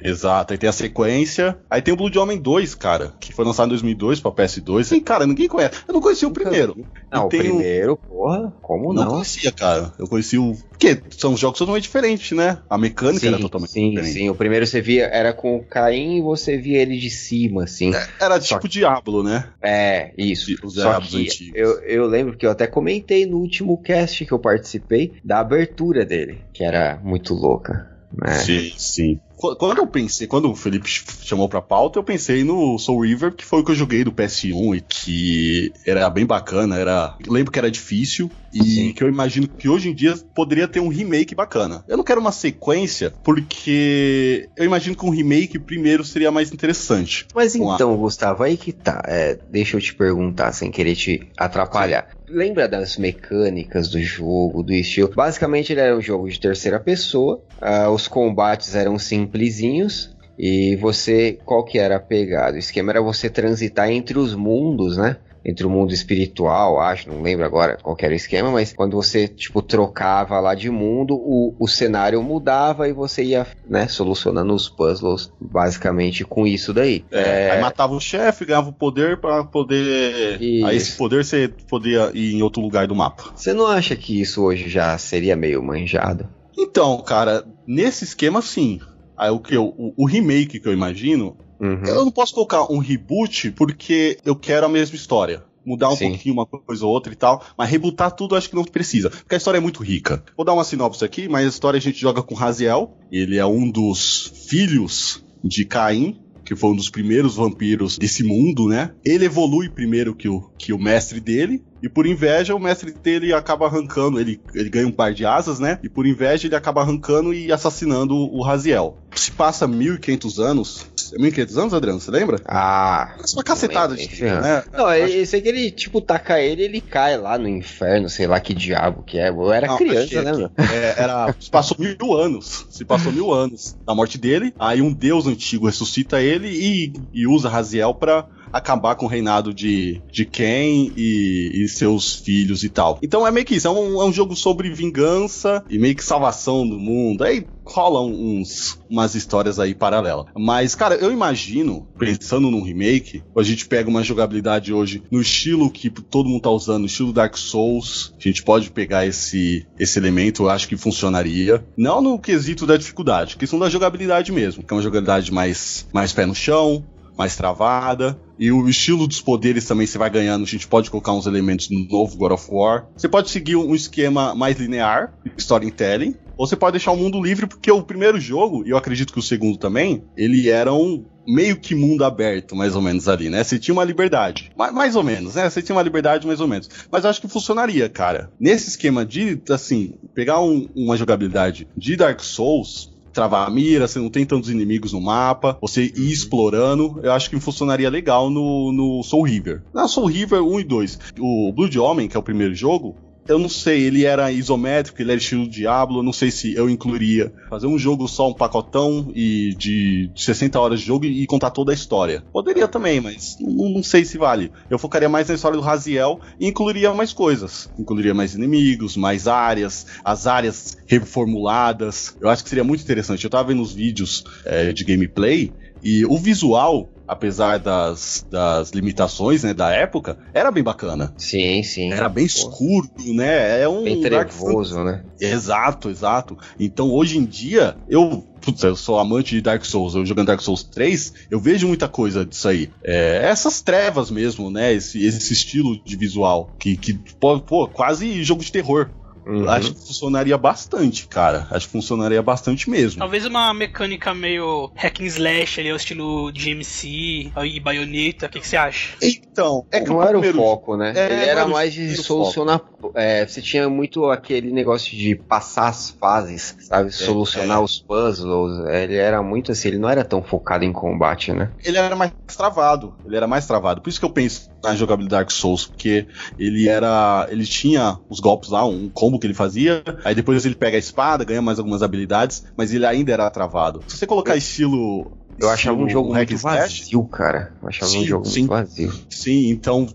Exato. 0.00 0.52
Aí 0.52 0.58
tem 0.58 0.68
a 0.68 0.72
sequência. 0.72 1.58
Aí 1.70 1.82
tem 1.82 1.92
o 1.92 1.96
Blood 1.96 2.18
Homem 2.18 2.38
2, 2.38 2.74
cara, 2.74 3.12
que 3.20 3.32
foi 3.32 3.44
lançado 3.44 3.66
em 3.66 3.70
2002 3.70 4.20
pra 4.20 4.30
PS2. 4.30 4.96
E, 4.96 5.00
cara, 5.00 5.26
ninguém 5.26 5.48
conhece. 5.48 5.80
Eu 5.86 5.94
não 5.94 6.00
conhecia 6.00 6.28
o 6.28 6.32
primeiro. 6.32 6.76
Não, 7.10 7.26
o 7.26 7.28
primeiro, 7.28 7.96
porra, 7.96 8.52
como 8.62 8.92
Não, 8.92 9.04
não? 9.04 9.10
conhecia, 9.12 9.52
cara. 9.52 9.92
Eu 9.98 10.06
conheci 10.06 10.38
o. 10.38 10.54
Porque 10.70 11.00
são 11.10 11.36
jogos 11.36 11.58
totalmente 11.58 11.82
diferentes, 11.84 12.36
né? 12.36 12.58
A 12.70 12.78
mecânica 12.78 13.26
era 13.26 13.38
totalmente 13.38 13.72
sim, 13.72 13.90
diferente. 13.90 14.12
sim. 14.12 14.30
O 14.30 14.34
primeiro 14.34 14.66
você 14.66 14.80
via, 14.80 15.06
era 15.06 15.32
com 15.32 15.56
o 15.56 15.64
Caim 15.64 16.18
e 16.18 16.22
você 16.22 16.56
via 16.56 16.80
ele 16.80 16.96
de 16.98 17.10
cima, 17.10 17.64
assim. 17.64 17.92
Era 18.20 18.40
Só 18.40 18.56
tipo 18.56 18.68
Diablo, 18.68 19.22
né? 19.22 19.48
É, 19.62 20.12
isso. 20.16 20.54
Os 20.62 20.74
Só 20.74 21.00
que 21.00 21.16
antigos. 21.24 21.52
eu, 21.54 21.80
eu 21.80 22.06
lembro 22.06 22.36
que 22.36 22.46
eu 22.46 22.50
até 22.50 22.66
comentei 22.66 23.26
no 23.26 23.38
último 23.38 23.76
cast 23.82 24.24
que 24.24 24.32
eu 24.32 24.38
participei 24.38 25.14
da 25.24 25.40
abertura 25.40 26.04
dele, 26.04 26.40
que 26.52 26.62
era 26.62 27.00
muito 27.02 27.34
louca. 27.34 27.90
Né? 28.12 28.32
Sim, 28.34 28.72
sim. 28.76 29.20
Qu- 29.38 29.56
Quando 29.56 29.78
eu 29.78 29.86
pensei, 29.86 30.26
quando 30.26 30.50
o 30.50 30.54
Felipe 30.54 30.88
ch- 30.88 31.04
chamou 31.22 31.48
pra 31.48 31.62
pauta, 31.62 31.98
eu 31.98 32.02
pensei 32.04 32.42
no 32.44 32.78
Soul 32.78 33.02
River, 33.04 33.34
que 33.34 33.44
foi 33.44 33.60
o 33.60 33.64
que 33.64 33.70
eu 33.70 33.74
joguei 33.76 34.02
do 34.04 34.12
PS1 34.12 34.74
e 34.76 34.80
que 34.80 35.72
era 35.86 36.10
bem 36.10 36.26
bacana, 36.26 36.76
era. 36.76 37.14
Lembro 37.26 37.52
que 37.52 37.58
era 37.58 37.70
difícil 37.70 38.30
e 38.52 38.62
Sim. 38.62 38.92
que 38.94 39.04
eu 39.04 39.08
imagino 39.08 39.46
que 39.46 39.68
hoje 39.68 39.90
em 39.90 39.94
dia 39.94 40.14
poderia 40.34 40.66
ter 40.66 40.80
um 40.80 40.88
remake 40.88 41.34
bacana. 41.34 41.84
Eu 41.86 41.96
não 41.98 42.04
quero 42.04 42.20
uma 42.20 42.32
sequência, 42.32 43.14
porque 43.22 44.48
eu 44.56 44.64
imagino 44.64 44.96
que 44.96 45.04
um 45.04 45.10
remake 45.10 45.58
primeiro 45.58 46.04
seria 46.04 46.30
mais 46.30 46.52
interessante. 46.52 47.26
Mas 47.34 47.54
então, 47.54 47.96
Gustavo, 47.96 48.42
aí 48.42 48.56
que 48.56 48.72
tá. 48.72 49.02
É, 49.06 49.38
deixa 49.50 49.76
eu 49.76 49.80
te 49.80 49.94
perguntar 49.94 50.52
sem 50.52 50.70
querer 50.70 50.94
te 50.96 51.30
atrapalhar. 51.36 52.08
Lembra 52.28 52.68
das 52.68 52.96
mecânicas 52.98 53.88
do 53.88 54.00
jogo, 54.02 54.62
do 54.62 54.72
estilo? 54.72 55.10
Basicamente, 55.14 55.72
ele 55.72 55.80
era 55.80 55.96
um 55.96 56.00
jogo 56.02 56.28
de 56.28 56.38
terceira 56.40 56.78
pessoa. 56.80 57.42
ah, 57.60 57.90
os 57.90 58.06
combates 58.06 58.74
eram 58.74 58.98
simplesinhos. 59.28 60.16
E 60.38 60.76
você, 60.76 61.38
qual 61.44 61.64
que 61.64 61.78
era 61.78 61.96
a 61.96 62.00
pegada? 62.00 62.56
O 62.56 62.60
esquema 62.60 62.92
era 62.92 63.02
você 63.02 63.28
transitar 63.28 63.90
entre 63.90 64.18
os 64.18 64.34
mundos, 64.34 64.96
né? 64.96 65.16
Entre 65.44 65.66
o 65.66 65.70
mundo 65.70 65.94
espiritual, 65.94 66.78
acho, 66.78 67.08
não 67.08 67.22
lembro 67.22 67.44
agora 67.44 67.78
qual 67.80 67.96
que 67.96 68.04
era 68.04 68.12
o 68.12 68.16
esquema, 68.16 68.50
mas 68.50 68.72
quando 68.72 68.96
você, 68.96 69.26
tipo, 69.26 69.62
trocava 69.62 70.38
lá 70.40 70.54
de 70.54 70.68
mundo, 70.68 71.14
o, 71.14 71.54
o 71.58 71.66
cenário 71.66 72.22
mudava 72.22 72.88
e 72.88 72.92
você 72.92 73.22
ia, 73.22 73.46
né, 73.66 73.88
solucionando 73.88 74.52
os 74.52 74.68
puzzles, 74.68 75.32
basicamente, 75.40 76.24
com 76.24 76.46
isso 76.46 76.74
daí. 76.74 77.04
É, 77.10 77.52
Aí 77.52 77.60
matava 77.60 77.94
o 77.94 78.00
chefe, 78.00 78.44
ganhava 78.44 78.68
o 78.68 78.74
poder 78.74 79.20
pra 79.20 79.42
poder. 79.42 80.40
Isso. 80.42 80.66
Aí 80.66 80.76
esse 80.76 80.96
poder 80.96 81.24
você 81.24 81.48
podia 81.68 82.10
ir 82.12 82.34
em 82.34 82.42
outro 82.42 82.60
lugar 82.60 82.86
do 82.86 82.94
mapa. 82.94 83.32
Você 83.34 83.54
não 83.54 83.66
acha 83.66 83.96
que 83.96 84.20
isso 84.20 84.42
hoje 84.42 84.68
já 84.68 84.98
seria 84.98 85.34
meio 85.34 85.62
manjado? 85.62 86.28
Então, 86.58 87.00
cara, 87.00 87.44
nesse 87.66 88.04
esquema 88.04 88.42
sim. 88.42 88.80
Aí 89.18 89.30
o 89.30 89.40
que 89.40 89.54
eu, 89.54 89.64
o, 89.76 89.92
o 89.96 90.06
remake 90.06 90.60
que 90.60 90.68
eu 90.68 90.72
imagino, 90.72 91.36
Uhum. 91.60 91.82
eu 91.84 92.04
não 92.04 92.10
posso 92.12 92.32
colocar 92.32 92.70
um 92.72 92.78
reboot 92.78 93.50
porque 93.50 94.16
eu 94.24 94.36
quero 94.36 94.66
a 94.66 94.68
mesma 94.68 94.94
história. 94.94 95.42
Mudar 95.66 95.90
um 95.90 95.96
Sim. 95.96 96.10
pouquinho 96.10 96.34
uma 96.34 96.46
coisa 96.46 96.86
ou 96.86 96.92
outra 96.92 97.12
e 97.12 97.16
tal, 97.16 97.44
mas 97.58 97.68
rebootar 97.68 98.12
tudo 98.12 98.34
eu 98.34 98.38
acho 98.38 98.48
que 98.48 98.54
não 98.54 98.64
precisa, 98.64 99.10
porque 99.10 99.34
a 99.34 99.38
história 99.38 99.58
é 99.58 99.60
muito 99.60 99.82
rica. 99.82 100.22
Vou 100.36 100.46
dar 100.46 100.54
uma 100.54 100.62
sinopse 100.64 101.04
aqui, 101.04 101.28
mas 101.28 101.44
a 101.44 101.48
história 101.48 101.76
a 101.76 101.80
gente 101.80 102.00
joga 102.00 102.22
com 102.22 102.34
Raziel, 102.34 102.96
ele 103.12 103.36
é 103.36 103.44
um 103.44 103.68
dos 103.68 104.32
filhos 104.46 105.22
de 105.44 105.64
Caim, 105.66 106.16
que 106.44 106.56
foi 106.56 106.70
um 106.70 106.76
dos 106.76 106.88
primeiros 106.88 107.34
vampiros 107.34 107.98
desse 107.98 108.22
mundo, 108.24 108.66
né? 108.68 108.92
Ele 109.04 109.26
evolui 109.26 109.68
primeiro 109.68 110.14
que 110.14 110.28
o, 110.28 110.48
que 110.56 110.72
o 110.72 110.78
mestre 110.78 111.20
dele, 111.20 111.62
e 111.82 111.88
por 111.88 112.06
inveja, 112.06 112.54
o 112.54 112.58
mestre 112.58 112.90
dele 112.92 113.32
acaba 113.32 113.66
arrancando, 113.66 114.20
ele, 114.20 114.40
ele 114.54 114.68
ganha 114.68 114.86
um 114.86 114.92
par 114.92 115.12
de 115.12 115.24
asas, 115.24 115.58
né? 115.58 115.78
E 115.82 115.88
por 115.88 116.06
inveja, 116.06 116.46
ele 116.46 116.56
acaba 116.56 116.80
arrancando 116.80 117.32
e 117.32 117.52
assassinando 117.52 118.14
o 118.14 118.42
Raziel. 118.42 118.96
Se 119.14 119.30
passa 119.32 119.66
1500 119.66 120.38
anos. 120.38 120.86
1500 121.16 121.58
anos, 121.58 121.74
Adriano, 121.74 122.00
você 122.00 122.10
lembra? 122.10 122.38
Ah. 122.44 123.14
Passa 123.18 123.36
uma 123.36 123.42
cacetada 123.42 123.96
de 123.96 124.22
né? 124.22 124.62
Não, 124.72 124.86
Acho- 124.86 125.12
eu 125.12 125.26
sei 125.26 125.40
que 125.40 125.48
ele, 125.48 125.70
tipo, 125.70 126.00
taca 126.00 126.40
ele 126.40 126.62
ele 126.62 126.80
cai 126.80 127.16
lá 127.16 127.38
no 127.38 127.48
inferno, 127.48 128.08
sei 128.08 128.26
lá 128.26 128.38
que 128.40 128.52
diabo 128.54 129.02
que 129.02 129.18
é. 129.18 129.28
Eu 129.28 129.52
era 129.52 129.68
Não, 129.68 129.76
criança, 129.78 130.22
né? 130.22 130.50
É, 130.58 131.02
era, 131.02 131.34
se 131.38 131.50
passou 131.50 131.76
mil 131.78 132.14
anos. 132.16 132.66
Se 132.70 132.84
passou 132.84 133.12
mil 133.12 133.32
anos 133.32 133.76
da 133.86 133.94
morte 133.94 134.18
dele. 134.18 134.52
Aí 134.58 134.82
um 134.82 134.92
deus 134.92 135.26
antigo 135.26 135.66
ressuscita 135.66 136.20
ele 136.20 136.48
e, 136.48 136.92
e 137.12 137.26
usa 137.26 137.48
Raziel 137.48 137.94
pra 137.94 138.26
acabar 138.52 138.94
com 138.94 139.06
o 139.06 139.08
reinado 139.08 139.52
de, 139.52 140.02
de 140.10 140.24
Ken 140.24 140.92
e, 140.96 141.50
e 141.54 141.68
seus 141.68 142.14
filhos 142.14 142.64
e 142.64 142.68
tal. 142.68 142.98
Então 143.02 143.26
é 143.26 143.30
meio 143.30 143.46
que 143.46 143.54
isso, 143.54 143.66
é 143.66 143.70
um, 143.70 144.00
é 144.02 144.04
um 144.04 144.12
jogo 144.12 144.34
sobre 144.36 144.70
vingança 144.70 145.64
e 145.68 145.78
meio 145.78 145.94
que 145.94 146.04
salvação 146.04 146.66
do 146.68 146.78
mundo. 146.78 147.24
Aí 147.24 147.44
rolam 147.68 148.10
uns, 148.10 148.80
umas 148.88 149.14
histórias 149.14 149.58
aí 149.60 149.74
paralelas. 149.74 150.26
Mas, 150.36 150.74
cara, 150.74 150.94
eu 150.94 151.12
imagino, 151.12 151.86
pensando 151.98 152.50
num 152.50 152.62
remake, 152.62 153.22
a 153.36 153.42
gente 153.42 153.66
pega 153.66 153.88
uma 153.88 154.02
jogabilidade 154.02 154.72
hoje 154.72 155.02
no 155.10 155.20
estilo 155.20 155.70
que 155.70 155.90
todo 155.90 156.28
mundo 156.28 156.42
tá 156.42 156.50
usando, 156.50 156.80
no 156.80 156.86
estilo 156.86 157.12
Dark 157.12 157.36
Souls. 157.36 158.14
A 158.18 158.22
gente 158.22 158.42
pode 158.42 158.70
pegar 158.70 159.06
esse, 159.06 159.66
esse 159.78 159.98
elemento, 159.98 160.44
eu 160.44 160.50
acho 160.50 160.66
que 160.66 160.76
funcionaria. 160.76 161.64
Não 161.76 162.00
no 162.00 162.18
quesito 162.18 162.66
da 162.66 162.76
dificuldade, 162.76 163.36
questão 163.36 163.58
da 163.58 163.68
jogabilidade 163.68 164.32
mesmo, 164.32 164.62
que 164.62 164.72
é 164.72 164.76
uma 164.76 164.82
jogabilidade 164.82 165.32
mais, 165.32 165.86
mais 165.92 166.12
pé 166.12 166.24
no 166.24 166.34
chão, 166.34 166.84
mais 167.16 167.36
travada. 167.36 168.18
E 168.38 168.52
o 168.52 168.68
estilo 168.68 169.06
dos 169.06 169.20
poderes 169.20 169.64
também 169.64 169.86
você 169.86 169.98
vai 169.98 170.08
ganhando. 170.10 170.44
A 170.44 170.46
gente 170.46 170.66
pode 170.68 170.90
colocar 170.90 171.12
uns 171.12 171.26
elementos 171.26 171.68
no 171.70 171.84
novo 171.88 172.16
God 172.16 172.32
of 172.32 172.46
War. 172.50 172.86
Você 172.96 173.08
pode 173.08 173.30
seguir 173.30 173.56
um 173.56 173.74
esquema 173.74 174.34
mais 174.34 174.58
linear, 174.58 175.12
storytelling. 175.36 176.14
Ou 176.36 176.46
você 176.46 176.54
pode 176.54 176.72
deixar 176.74 176.92
o 176.92 176.96
mundo 176.96 177.20
livre, 177.20 177.48
porque 177.48 177.68
o 177.70 177.82
primeiro 177.82 178.20
jogo, 178.20 178.64
e 178.64 178.70
eu 178.70 178.76
acredito 178.76 179.12
que 179.12 179.18
o 179.18 179.22
segundo 179.22 179.58
também, 179.58 180.04
ele 180.16 180.48
era 180.48 180.72
um 180.72 181.04
meio 181.26 181.56
que 181.56 181.74
mundo 181.74 182.04
aberto, 182.04 182.54
mais 182.54 182.76
ou 182.76 182.80
menos 182.80 183.08
ali, 183.08 183.28
né? 183.28 183.42
Você 183.42 183.58
tinha 183.58 183.72
uma 183.72 183.82
liberdade. 183.82 184.50
Ma- 184.56 184.70
mais 184.70 184.94
ou 184.94 185.02
menos, 185.02 185.34
né? 185.34 185.50
Você 185.50 185.60
tinha 185.60 185.74
uma 185.74 185.82
liberdade, 185.82 186.28
mais 186.28 186.40
ou 186.40 186.46
menos. 186.46 186.68
Mas 186.92 187.02
eu 187.02 187.10
acho 187.10 187.20
que 187.20 187.26
funcionaria, 187.28 187.88
cara. 187.88 188.30
Nesse 188.38 188.68
esquema 188.68 189.04
de, 189.04 189.42
assim, 189.50 189.94
pegar 190.14 190.40
um- 190.40 190.68
uma 190.76 190.96
jogabilidade 190.96 191.66
de 191.76 191.96
Dark 191.96 192.20
Souls, 192.20 192.96
travar 193.18 193.46
a 193.46 193.50
mira, 193.50 193.88
você 193.88 193.98
não 193.98 194.08
tem 194.08 194.24
tantos 194.24 194.48
inimigos 194.48 194.92
no 194.92 195.00
mapa, 195.00 195.58
você 195.60 195.86
ir 195.86 195.98
uhum. 195.98 196.06
explorando, 196.06 197.00
eu 197.02 197.12
acho 197.12 197.28
que 197.28 197.40
funcionaria 197.40 197.90
legal 197.90 198.30
no, 198.30 198.72
no 198.72 199.02
Soul 199.02 199.24
River. 199.24 199.62
Na 199.74 199.88
Soul 199.88 200.06
River 200.06 200.42
1 200.42 200.60
e 200.60 200.64
2. 200.64 200.98
O 201.18 201.52
Blood 201.52 201.78
Homem, 201.78 202.08
que 202.08 202.16
é 202.16 202.20
o 202.20 202.22
primeiro 202.22 202.54
jogo, 202.54 202.94
eu 203.28 203.38
não 203.38 203.48
sei, 203.48 203.82
ele 203.82 204.04
era 204.04 204.32
isométrico, 204.32 205.00
ele 205.00 205.12
era 205.12 205.20
estilo 205.20 205.46
Diablo, 205.46 205.98
eu 205.98 206.02
não 206.02 206.12
sei 206.12 206.30
se 206.30 206.54
eu 206.54 206.68
incluiria 206.68 207.32
fazer 207.50 207.66
um 207.66 207.78
jogo 207.78 208.08
só, 208.08 208.28
um 208.28 208.34
pacotão 208.34 209.12
e 209.14 209.54
de 209.54 210.10
60 210.16 210.58
horas 210.58 210.80
de 210.80 210.86
jogo 210.86 211.04
e, 211.04 211.26
contar 211.26 211.50
toda 211.50 211.70
a 211.70 211.74
história. 211.74 212.24
Poderia 212.32 212.66
também, 212.66 213.00
mas 213.00 213.36
não, 213.38 213.68
não, 213.68 213.82
sei 213.82 214.04
se 214.04 214.16
vale. 214.16 214.50
Eu 214.70 214.78
focaria 214.78 215.08
mais 215.08 215.28
na 215.28 215.34
história 215.34 215.58
do 215.58 215.62
Raziel 215.62 216.20
e 216.40 216.48
incluiria 216.48 216.92
mais 216.94 217.12
coisas. 217.12 217.70
Incluiria 217.78 218.14
mais 218.14 218.34
inimigos, 218.34 218.96
mais 218.96 219.28
áreas, 219.28 219.86
as 220.02 220.26
áreas 220.26 220.78
reformuladas. 220.86 222.16
Eu 222.20 222.30
acho 222.30 222.42
que 222.42 222.48
seria 222.48 222.64
muito 222.64 222.82
interessante. 222.82 223.24
Eu 223.24 223.30
tava 223.30 223.48
vendo 223.48 223.60
os 223.60 223.72
vídeos 223.72 224.24
é, 224.46 224.72
de 224.72 224.84
gameplay 224.84 225.52
e 225.82 226.04
o 226.06 226.16
visual 226.16 226.88
apesar 227.08 227.58
das, 227.58 228.26
das 228.30 228.70
limitações 228.70 229.42
né, 229.42 229.54
da 229.54 229.72
época, 229.72 230.18
era 230.34 230.50
bem 230.50 230.62
bacana. 230.62 231.14
Sim, 231.16 231.62
sim. 231.62 231.90
Era 231.90 232.08
bem 232.08 232.26
escuro, 232.26 232.88
né? 232.98 233.62
É 233.62 233.68
um 233.68 233.82
bem 233.82 234.00
trevoso, 234.00 234.84
né? 234.84 235.02
Exato, 235.18 235.88
exato. 235.88 236.36
Então 236.60 236.92
hoje 236.92 237.16
em 237.16 237.24
dia, 237.24 237.76
eu 237.88 238.24
Putz, 238.40 238.62
eu 238.62 238.76
sou 238.76 238.98
amante 238.98 239.34
de 239.34 239.40
Dark 239.40 239.64
Souls, 239.64 239.94
eu 239.94 240.06
jogando 240.06 240.28
Dark 240.28 240.40
Souls 240.40 240.62
3, 240.62 241.12
eu 241.30 241.40
vejo 241.40 241.66
muita 241.66 241.88
coisa 241.88 242.24
disso 242.24 242.48
aí. 242.48 242.70
É, 242.84 243.20
essas 243.24 243.60
trevas 243.60 244.10
mesmo, 244.10 244.50
né? 244.50 244.72
Esse, 244.72 245.04
esse 245.04 245.32
estilo 245.32 245.76
de 245.84 245.96
visual, 245.96 246.54
que, 246.58 246.76
que 246.76 246.94
pô, 247.18 247.40
pô, 247.40 247.68
quase 247.68 248.22
jogo 248.22 248.42
de 248.42 248.52
terror. 248.52 248.90
Uhum. 249.28 249.48
Acho 249.48 249.74
que 249.74 249.86
funcionaria 249.86 250.38
bastante, 250.38 251.06
cara. 251.06 251.46
Acho 251.50 251.66
que 251.66 251.72
funcionaria 251.72 252.22
bastante 252.22 252.70
mesmo. 252.70 252.98
Talvez 252.98 253.26
uma 253.26 253.52
mecânica 253.52 254.14
meio 254.14 254.72
hack 254.74 255.00
and 255.02 255.04
slash 255.04 255.60
ali, 255.60 255.68
ao 255.68 255.76
estilo 255.76 256.32
GMC 256.32 257.30
e 257.44 257.60
Bayonetta. 257.60 258.24
O 258.24 258.28
que, 258.30 258.40
que 258.40 258.48
você 258.48 258.56
acha? 258.56 258.96
Então, 259.38 259.66
é 259.70 259.80
que 259.80 259.88
não 259.88 260.02
era 260.02 260.12
primeiro... 260.12 260.38
o 260.38 260.42
foco, 260.42 260.76
né? 260.76 260.92
É, 260.96 261.12
Ele 261.12 261.24
era 261.24 261.46
mais 261.46 261.72
de 261.72 261.96
solucionar. 261.96 262.60
É, 262.94 263.26
você 263.26 263.40
tinha 263.40 263.68
muito 263.68 264.06
aquele 264.06 264.50
negócio 264.50 264.96
de 264.96 265.14
passar 265.14 265.68
as 265.68 265.90
fases, 265.90 266.56
sabe? 266.60 266.88
É, 266.88 266.92
Solucionar 266.92 267.58
é. 267.58 267.60
os 267.60 267.78
puzzles. 267.78 268.66
Ele 268.68 268.96
era 268.96 269.22
muito 269.22 269.52
assim, 269.52 269.68
ele 269.68 269.78
não 269.78 269.88
era 269.88 270.04
tão 270.04 270.22
focado 270.22 270.64
em 270.64 270.72
combate, 270.72 271.32
né? 271.32 271.50
Ele 271.64 271.76
era 271.76 271.94
mais 271.94 272.12
travado. 272.36 272.94
Ele 273.04 273.16
era 273.16 273.26
mais 273.26 273.46
travado. 273.46 273.80
Por 273.80 273.88
isso 273.88 274.00
que 274.00 274.04
eu 274.06 274.10
penso 274.10 274.50
na 274.62 274.74
jogabilidade 274.74 275.18
Dark 275.18 275.30
Souls, 275.30 275.66
porque 275.66 276.06
ele 276.38 276.68
era. 276.68 277.26
Ele 277.30 277.44
tinha 277.44 277.98
os 278.08 278.20
golpes 278.20 278.50
lá, 278.50 278.64
um 278.64 278.88
combo 278.88 279.18
que 279.18 279.26
ele 279.26 279.34
fazia, 279.34 279.82
aí 280.04 280.14
depois 280.14 280.44
ele 280.44 280.54
pega 280.54 280.76
a 280.76 280.78
espada, 280.78 281.24
ganha 281.24 281.42
mais 281.42 281.58
algumas 281.58 281.82
habilidades, 281.82 282.44
mas 282.56 282.72
ele 282.72 282.86
ainda 282.86 283.12
era 283.12 283.30
travado. 283.30 283.82
Se 283.86 283.96
você 283.96 284.06
colocar 284.06 284.36
estilo 284.36 285.12
eu 285.38 285.48
achava 285.48 285.80
um 285.80 285.88
jogo 285.88 286.12
muito 286.12 286.36
vazio, 286.36 287.04
cara. 287.04 287.52
Eu 287.62 287.68
achava 287.68 287.90
sim, 287.90 288.00
um 288.00 288.04
jogo 288.04 288.24
sim. 288.24 288.40
muito 288.40 288.50
vazio. 288.50 288.92
Sim, 289.08 289.50
então, 289.50 289.86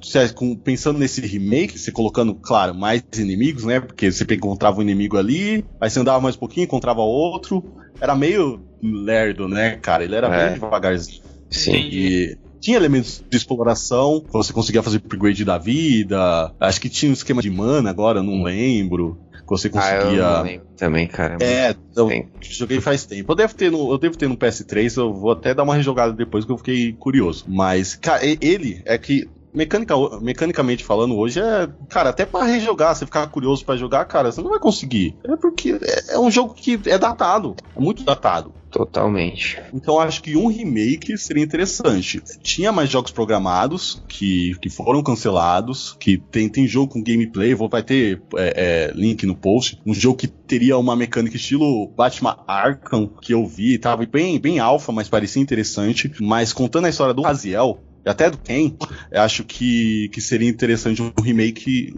pensando 0.63 0.99
nesse 0.99 1.21
remake, 1.21 1.77
você 1.77 1.91
colocando, 1.91 2.33
claro, 2.35 2.73
mais 2.73 3.03
inimigos, 3.17 3.65
né? 3.65 3.79
Porque 3.79 4.11
você 4.11 4.25
encontrava 4.31 4.79
um 4.79 4.81
inimigo 4.81 5.17
ali, 5.17 5.65
aí 5.81 5.89
você 5.89 5.99
andava 5.99 6.21
mais 6.21 6.35
um 6.35 6.39
pouquinho, 6.39 6.65
encontrava 6.65 7.01
outro. 7.01 7.63
Era 7.99 8.15
meio 8.15 8.61
lerdo, 8.81 9.47
né, 9.47 9.77
cara? 9.77 10.03
Ele 10.03 10.15
era 10.15 10.27
é. 10.27 10.45
bem 10.45 10.53
devagarzinho. 10.59 11.21
Sim. 11.49 11.75
E 11.75 12.37
tinha 12.59 12.77
elementos 12.77 13.23
de 13.29 13.37
exploração, 13.37 14.23
você 14.31 14.53
conseguia 14.53 14.81
fazer 14.81 14.97
upgrade 14.97 15.43
da 15.43 15.57
vida. 15.57 16.53
Acho 16.59 16.79
que 16.79 16.89
tinha 16.89 17.09
um 17.09 17.13
esquema 17.13 17.41
de 17.41 17.49
mana 17.49 17.89
agora, 17.89 18.23
não 18.23 18.43
lembro 18.43 19.19
você 19.57 19.69
conseguia. 19.69 20.41
Ah, 20.41 20.51
eu 20.51 20.61
também, 20.77 21.07
cara. 21.07 21.37
É, 21.41 21.75
eu 21.95 22.09
joguei 22.41 22.81
faz 22.81 23.05
tempo. 23.05 23.31
Eu 23.31 23.35
devo, 23.35 23.55
ter 23.55 23.71
no, 23.71 23.91
eu 23.91 23.97
devo 23.97 24.17
ter 24.17 24.27
no 24.27 24.37
PS3, 24.37 24.97
eu 24.97 25.13
vou 25.13 25.31
até 25.31 25.53
dar 25.53 25.63
uma 25.63 25.75
rejogada 25.75 26.13
depois 26.13 26.45
que 26.45 26.51
eu 26.51 26.57
fiquei 26.57 26.93
curioso. 26.93 27.45
Mas, 27.47 27.95
cara, 27.95 28.21
ele 28.23 28.81
é 28.85 28.97
que 28.97 29.29
Mecanica, 29.53 29.95
mecanicamente 30.19 30.83
falando, 30.83 31.15
hoje 31.15 31.39
é. 31.39 31.69
Cara, 31.87 32.09
até 32.09 32.25
para 32.25 32.43
rejogar, 32.45 32.95
você 32.95 33.05
ficar 33.05 33.27
curioso 33.27 33.63
para 33.63 33.77
jogar, 33.77 34.03
cara, 34.05 34.31
você 34.31 34.41
não 34.41 34.49
vai 34.49 34.59
conseguir. 34.59 35.15
É 35.23 35.35
porque 35.35 35.77
é, 35.79 36.15
é, 36.15 36.19
um 36.19 36.31
jogo 36.31 36.55
que 36.55 36.79
é 36.87 36.97
datado. 36.97 37.55
É 37.75 37.79
muito 37.79 38.03
datado. 38.03 38.51
Totalmente. 38.73 39.61
Então 39.71 39.99
acho 39.99 40.23
que 40.23 40.35
um 40.35 40.47
remake 40.47 41.15
seria 41.15 41.43
interessante. 41.43 42.19
Tinha 42.41 42.71
mais 42.71 42.89
jogos 42.89 43.11
programados 43.11 44.03
que, 44.07 44.57
que 44.59 44.67
foram 44.67 45.03
cancelados, 45.03 45.95
que 45.99 46.17
tem, 46.17 46.49
tem 46.49 46.67
jogo 46.67 46.93
com 46.93 47.03
gameplay, 47.03 47.53
vou, 47.53 47.69
vai 47.69 47.83
ter 47.83 48.23
é, 48.35 48.89
é, 48.89 48.91
link 48.95 49.27
no 49.27 49.35
post. 49.35 49.79
Um 49.85 49.93
jogo 49.93 50.17
que 50.17 50.27
teria 50.27 50.75
uma 50.75 50.95
mecânica 50.95 51.35
estilo 51.35 51.87
Batman 51.95 52.39
Arkham, 52.47 53.07
que 53.21 53.35
eu 53.35 53.45
vi, 53.45 53.77
tava 53.77 54.03
bem, 54.07 54.39
bem 54.39 54.57
alfa, 54.57 54.91
mas 54.91 55.07
parecia 55.07 55.41
interessante. 55.41 56.11
Mas 56.19 56.51
contando 56.51 56.85
a 56.85 56.89
história 56.89 57.13
do 57.13 57.21
Raziel, 57.21 57.79
até 58.03 58.27
do 58.29 58.39
Ken, 58.39 58.75
acho 59.13 59.43
que, 59.43 60.09
que 60.09 60.19
seria 60.19 60.49
interessante 60.49 60.99
um 60.99 61.11
remake, 61.21 61.93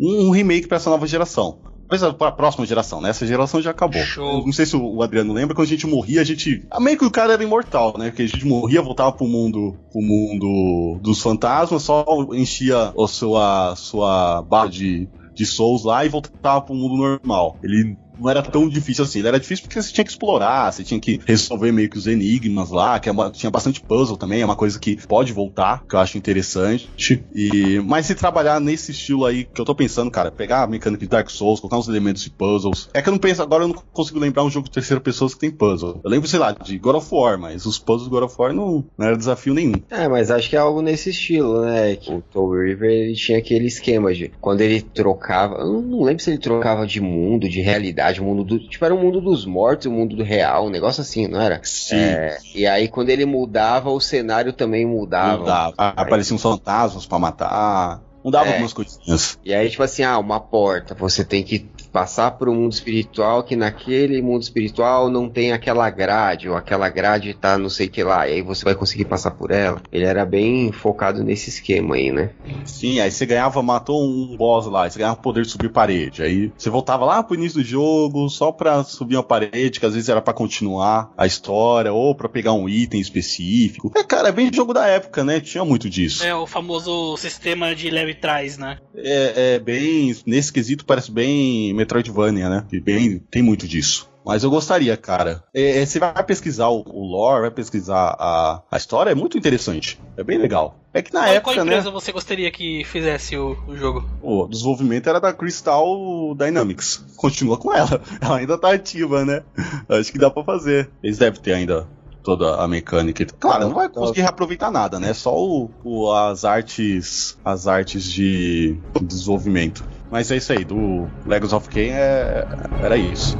um, 0.00 0.26
um 0.26 0.30
remake 0.30 0.66
para 0.66 0.78
essa 0.78 0.90
nova 0.90 1.06
geração. 1.06 1.60
Mas 1.92 2.00
para 2.14 2.28
a 2.28 2.32
próxima 2.32 2.64
geração, 2.64 3.02
né? 3.02 3.10
Essa 3.10 3.26
geração 3.26 3.60
já 3.60 3.70
acabou. 3.70 4.00
Show. 4.02 4.46
Não 4.46 4.52
sei 4.52 4.64
se 4.64 4.74
o 4.74 5.02
Adriano 5.02 5.34
lembra, 5.34 5.54
quando 5.54 5.66
a 5.66 5.70
gente 5.70 5.86
morria, 5.86 6.22
a 6.22 6.24
gente. 6.24 6.66
Ah, 6.70 6.80
meio 6.80 6.96
que 6.96 7.04
o 7.04 7.10
cara 7.10 7.34
era 7.34 7.44
imortal, 7.44 7.98
né? 7.98 8.06
Porque 8.06 8.22
a 8.22 8.26
gente 8.26 8.46
morria, 8.46 8.80
voltava 8.80 9.12
pro 9.12 9.26
mundo, 9.26 9.76
pro 9.92 10.00
mundo 10.00 10.98
dos 11.02 11.20
fantasmas, 11.20 11.82
só 11.82 12.06
enchia 12.32 12.94
a 12.98 13.06
sua, 13.06 13.76
sua 13.76 14.40
barra 14.40 14.68
de, 14.68 15.06
de 15.34 15.44
souls 15.44 15.84
lá 15.84 16.02
e 16.02 16.08
voltava 16.08 16.62
pro 16.62 16.74
mundo 16.74 16.96
normal. 16.96 17.58
Ele 17.62 17.94
não 18.22 18.30
era 18.30 18.42
tão 18.42 18.68
difícil 18.68 19.04
assim. 19.04 19.18
Ele 19.18 19.28
era 19.28 19.40
difícil 19.40 19.64
porque 19.64 19.80
você 19.80 19.92
tinha 19.92 20.04
que 20.04 20.10
explorar, 20.10 20.72
você 20.72 20.84
tinha 20.84 21.00
que 21.00 21.20
resolver 21.26 21.72
meio 21.72 21.90
que 21.90 21.98
os 21.98 22.06
enigmas 22.06 22.70
lá, 22.70 22.98
que 22.98 23.08
é 23.08 23.12
uma, 23.12 23.30
tinha 23.30 23.50
bastante 23.50 23.80
puzzle 23.80 24.16
também, 24.16 24.40
é 24.40 24.44
uma 24.44 24.56
coisa 24.56 24.78
que 24.78 24.96
pode 25.06 25.32
voltar, 25.32 25.84
que 25.88 25.94
eu 25.94 26.00
acho 26.00 26.16
interessante. 26.16 26.88
E, 27.34 27.80
mas 27.84 28.06
se 28.06 28.14
trabalhar 28.14 28.60
nesse 28.60 28.92
estilo 28.92 29.26
aí 29.26 29.44
que 29.44 29.60
eu 29.60 29.64
tô 29.64 29.74
pensando, 29.74 30.10
cara, 30.10 30.30
pegar 30.30 30.62
a 30.62 30.66
mecânica 30.66 31.04
de 31.04 31.10
Dark 31.10 31.28
Souls, 31.30 31.60
colocar 31.60 31.78
uns 31.78 31.88
elementos 31.88 32.22
de 32.22 32.30
puzzles. 32.30 32.88
É 32.94 33.02
que 33.02 33.08
eu 33.08 33.12
não 33.12 33.18
penso, 33.18 33.42
agora 33.42 33.64
eu 33.64 33.68
não 33.68 33.82
consigo 33.92 34.18
lembrar 34.18 34.44
um 34.44 34.50
jogo 34.50 34.66
de 34.66 34.72
terceira 34.72 35.00
pessoa 35.00 35.30
que 35.30 35.38
tem 35.38 35.50
puzzle. 35.50 36.00
Eu 36.04 36.10
lembro, 36.10 36.28
sei 36.28 36.38
lá, 36.38 36.52
de 36.52 36.78
God 36.78 36.96
of 36.96 37.08
War, 37.12 37.38
mas 37.38 37.66
os 37.66 37.78
puzzles 37.78 38.08
do 38.08 38.10
God 38.10 38.24
of 38.24 38.36
War 38.38 38.52
não, 38.52 38.84
não 38.96 39.06
era 39.06 39.16
desafio 39.16 39.54
nenhum. 39.54 39.74
É, 39.90 40.08
mas 40.08 40.30
acho 40.30 40.48
que 40.48 40.56
é 40.56 40.58
algo 40.58 40.82
nesse 40.82 41.10
estilo, 41.10 41.62
né? 41.62 41.96
Que 41.96 42.12
o 42.12 42.20
Toll 42.20 42.52
River 42.52 42.90
ele 42.90 43.14
tinha 43.14 43.38
aquele 43.38 43.66
esquema 43.66 44.12
de 44.14 44.30
quando 44.40 44.60
ele 44.60 44.82
trocava. 44.82 45.56
Eu 45.56 45.82
não 45.82 46.02
lembro 46.02 46.22
se 46.22 46.30
ele 46.30 46.38
trocava 46.38 46.86
de 46.86 47.00
mundo, 47.00 47.48
de 47.48 47.60
realidade, 47.60 48.11
o 48.20 48.24
mundo 48.24 48.44
do. 48.44 48.58
Tipo, 48.58 48.84
era 48.84 48.94
o 48.94 48.98
mundo 48.98 49.20
dos 49.20 49.46
mortos, 49.46 49.86
o 49.86 49.90
mundo 49.90 50.16
do 50.16 50.22
real, 50.22 50.66
um 50.66 50.70
negócio 50.70 51.00
assim, 51.00 51.26
não 51.26 51.40
era? 51.40 51.60
Sim. 51.62 51.96
É, 51.96 52.38
e 52.54 52.66
aí, 52.66 52.88
quando 52.88 53.10
ele 53.10 53.24
mudava, 53.24 53.90
o 53.90 54.00
cenário 54.00 54.52
também 54.52 54.84
mudava. 54.84 55.38
Mudava. 55.38 55.74
Apareciam 55.76 56.38
fantasmas 56.38 57.06
para 57.06 57.18
matar. 57.18 58.02
Mudava 58.24 58.46
é. 58.46 58.52
algumas 58.52 58.72
coisinhas. 58.72 59.38
E 59.44 59.52
aí, 59.52 59.68
tipo 59.68 59.82
assim, 59.82 60.02
ah, 60.02 60.18
uma 60.18 60.38
porta. 60.38 60.94
Você 60.94 61.24
tem 61.24 61.42
que 61.42 61.58
passar 61.92 62.32
para 62.32 62.50
o 62.50 62.54
mundo 62.54 62.72
espiritual 62.72 63.42
que 63.42 63.54
naquele 63.54 64.20
mundo 64.22 64.42
espiritual 64.42 65.10
não 65.10 65.28
tem 65.28 65.52
aquela 65.52 65.88
grade, 65.90 66.48
ou 66.48 66.56
aquela 66.56 66.88
grade 66.88 67.34
tá 67.34 67.58
não 67.58 67.68
sei 67.68 67.88
que 67.88 68.02
lá, 68.02 68.26
e 68.28 68.34
aí 68.34 68.42
você 68.42 68.64
vai 68.64 68.74
conseguir 68.74 69.04
passar 69.04 69.32
por 69.32 69.50
ela. 69.50 69.80
Ele 69.92 70.04
era 70.04 70.24
bem 70.24 70.72
focado 70.72 71.22
nesse 71.22 71.50
esquema 71.50 71.96
aí, 71.96 72.10
né? 72.10 72.30
Sim, 72.64 73.00
aí 73.00 73.10
você 73.10 73.26
ganhava, 73.26 73.62
matou 73.62 74.02
um 74.02 74.36
boss 74.36 74.66
lá, 74.66 74.88
você 74.88 74.98
ganhava 74.98 75.18
o 75.18 75.22
poder 75.22 75.42
de 75.42 75.50
subir 75.50 75.70
parede. 75.70 76.22
Aí 76.22 76.52
você 76.56 76.70
voltava 76.70 77.04
lá 77.04 77.22
pro 77.22 77.34
início 77.34 77.60
do 77.60 77.64
jogo 77.64 78.28
só 78.28 78.50
pra 78.50 78.82
subir 78.84 79.16
uma 79.16 79.22
parede, 79.22 79.78
que 79.78 79.86
às 79.86 79.94
vezes 79.94 80.08
era 80.08 80.22
para 80.22 80.32
continuar 80.32 81.12
a 81.16 81.26
história, 81.26 81.92
ou 81.92 82.14
para 82.14 82.28
pegar 82.28 82.52
um 82.52 82.68
item 82.68 83.00
específico. 83.00 83.92
É, 83.94 84.02
cara, 84.02 84.28
é 84.28 84.32
bem 84.32 84.50
jogo 84.52 84.72
da 84.72 84.86
época, 84.86 85.22
né? 85.22 85.40
Tinha 85.40 85.64
muito 85.64 85.90
disso. 85.90 86.24
É, 86.24 86.34
o 86.34 86.46
famoso 86.46 87.16
sistema 87.16 87.74
de 87.74 87.90
leve 87.90 88.14
trás, 88.14 88.56
né? 88.56 88.78
É, 88.94 89.54
é 89.54 89.58
bem. 89.58 90.14
Nesse 90.26 90.52
quesito 90.52 90.84
parece 90.84 91.10
bem 91.10 91.74
Metroidvania, 91.82 92.48
né? 92.48 92.64
E 92.72 92.80
bem, 92.80 93.18
tem 93.18 93.42
muito 93.42 93.66
disso. 93.66 94.10
Mas 94.24 94.44
eu 94.44 94.50
gostaria, 94.50 94.96
cara. 94.96 95.42
É, 95.52 95.80
é, 95.80 95.86
você 95.86 95.98
vai 95.98 96.22
pesquisar 96.22 96.68
o, 96.68 96.84
o, 96.86 97.04
lore, 97.04 97.42
vai 97.42 97.50
pesquisar 97.50 98.14
a, 98.18 98.62
a 98.70 98.76
história, 98.76 99.10
é 99.10 99.14
muito 99.14 99.36
interessante. 99.36 100.00
É 100.16 100.22
bem 100.22 100.38
legal. 100.38 100.76
É 100.94 101.02
que 101.02 101.12
na 101.12 101.22
qual, 101.22 101.32
época, 101.32 101.54
qual 101.54 101.66
empresa 101.66 101.86
né, 101.86 101.90
você 101.90 102.12
gostaria 102.12 102.50
que 102.50 102.84
fizesse 102.84 103.36
o, 103.36 103.58
o, 103.66 103.76
jogo? 103.76 104.08
O 104.22 104.46
desenvolvimento 104.46 105.08
era 105.08 105.20
da 105.20 105.32
Crystal 105.32 106.34
Dynamics. 106.36 107.04
Continua 107.16 107.58
com 107.58 107.72
ela. 107.72 108.00
Ela 108.22 108.36
ainda 108.38 108.56
tá 108.56 108.72
ativa, 108.72 109.24
né? 109.24 109.42
Acho 109.88 110.12
que 110.12 110.18
dá 110.18 110.30
para 110.30 110.44
fazer. 110.44 110.88
Eles 111.02 111.18
devem 111.18 111.40
ter 111.40 111.54
ainda 111.54 111.88
toda 112.22 112.56
a 112.62 112.68
mecânica. 112.68 113.26
Claro, 113.40 113.64
não 113.64 113.74
vai 113.74 113.88
conseguir 113.88 114.20
reaproveitar 114.20 114.70
nada, 114.70 115.00
né? 115.00 115.12
Só 115.12 115.36
o, 115.36 115.68
o, 115.82 116.12
as 116.12 116.44
artes 116.44 117.36
as 117.44 117.66
artes 117.66 118.04
de 118.04 118.78
desenvolvimento. 119.00 119.84
Mas 120.12 120.30
é 120.30 120.36
isso 120.36 120.52
aí, 120.52 120.62
do 120.62 121.08
Legos 121.24 121.54
of 121.54 121.70
Kain 121.70 121.88
é... 121.88 122.46
era 122.82 122.98
isso. 122.98 123.34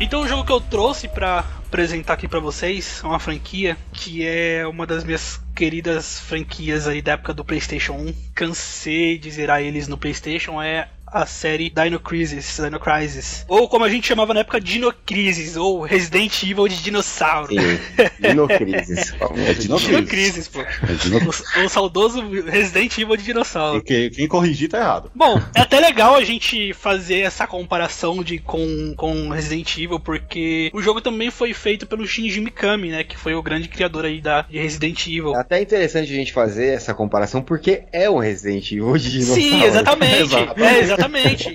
Então 0.00 0.22
o 0.22 0.26
jogo 0.26 0.44
que 0.44 0.50
eu 0.50 0.60
trouxe 0.60 1.06
para 1.06 1.61
apresentar 1.72 2.12
aqui 2.12 2.28
para 2.28 2.38
vocês 2.38 3.00
uma 3.02 3.18
franquia 3.18 3.78
que 3.94 4.26
é 4.26 4.66
uma 4.66 4.86
das 4.86 5.04
minhas 5.04 5.40
queridas 5.56 6.20
franquias 6.20 6.86
aí 6.86 7.00
da 7.00 7.12
época 7.12 7.32
do 7.32 7.42
PlayStation 7.42 7.94
1. 7.94 8.14
Cansei 8.34 9.16
de 9.16 9.30
zerar 9.30 9.62
eles 9.62 9.88
no 9.88 9.96
PlayStation, 9.96 10.60
é 10.60 10.90
a 11.12 11.26
série 11.26 11.70
Dino 11.70 12.00
Crisis, 12.00 12.58
Dino 12.58 12.80
Crisis. 12.80 13.44
Ou 13.48 13.68
como 13.68 13.84
a 13.84 13.88
gente 13.88 14.06
chamava 14.06 14.32
na 14.32 14.40
época, 14.40 14.60
Dino 14.60 14.92
Crisis, 15.04 15.56
ou 15.56 15.82
Resident 15.82 16.42
Evil 16.42 16.66
de 16.68 16.82
dinossauro. 16.82 17.48
Sim, 17.48 17.78
Dino 18.20 18.48
Crisis. 18.48 19.14
É 19.42 19.54
Dino 19.54 19.78
Dino 19.78 20.06
Crisis, 20.06 20.48
pô. 20.48 20.60
É 20.60 20.94
Dino... 21.00 21.18
O, 21.18 21.64
o 21.64 21.68
saudoso 21.68 22.22
Resident 22.46 22.96
Evil 22.98 23.16
de 23.16 23.24
dinossauro. 23.24 23.82
Quem, 23.82 24.10
quem 24.10 24.28
corrigir 24.28 24.68
tá 24.68 24.78
errado. 24.78 25.10
Bom, 25.14 25.40
é 25.54 25.60
até 25.60 25.80
legal 25.80 26.14
a 26.14 26.24
gente 26.24 26.72
fazer 26.72 27.20
essa 27.20 27.46
comparação 27.46 28.22
de 28.22 28.38
com, 28.38 28.94
com 28.96 29.28
Resident 29.28 29.76
Evil, 29.78 30.00
porque 30.00 30.70
o 30.72 30.82
jogo 30.82 31.00
também 31.00 31.30
foi 31.30 31.52
feito 31.52 31.86
pelo 31.86 32.06
Shinji 32.06 32.40
Mikami, 32.40 32.90
né? 32.90 33.04
Que 33.04 33.16
foi 33.16 33.34
o 33.34 33.42
grande 33.42 33.68
criador 33.68 34.04
aí 34.04 34.20
da, 34.20 34.42
de 34.42 34.58
Resident 34.58 35.06
Evil. 35.06 35.34
É 35.34 35.40
até 35.40 35.60
interessante 35.60 36.12
a 36.12 36.16
gente 36.16 36.32
fazer 36.32 36.68
essa 36.68 36.94
comparação, 36.94 37.42
porque 37.42 37.84
é 37.92 38.08
um 38.08 38.18
Resident 38.18 38.70
Evil 38.72 38.96
de 38.96 39.10
dinossauro. 39.10 39.42
Sim, 39.42 39.64
exatamente. 39.64 40.22
Exato. 40.22 40.52
É, 40.62 40.78
exatamente. 40.78 41.01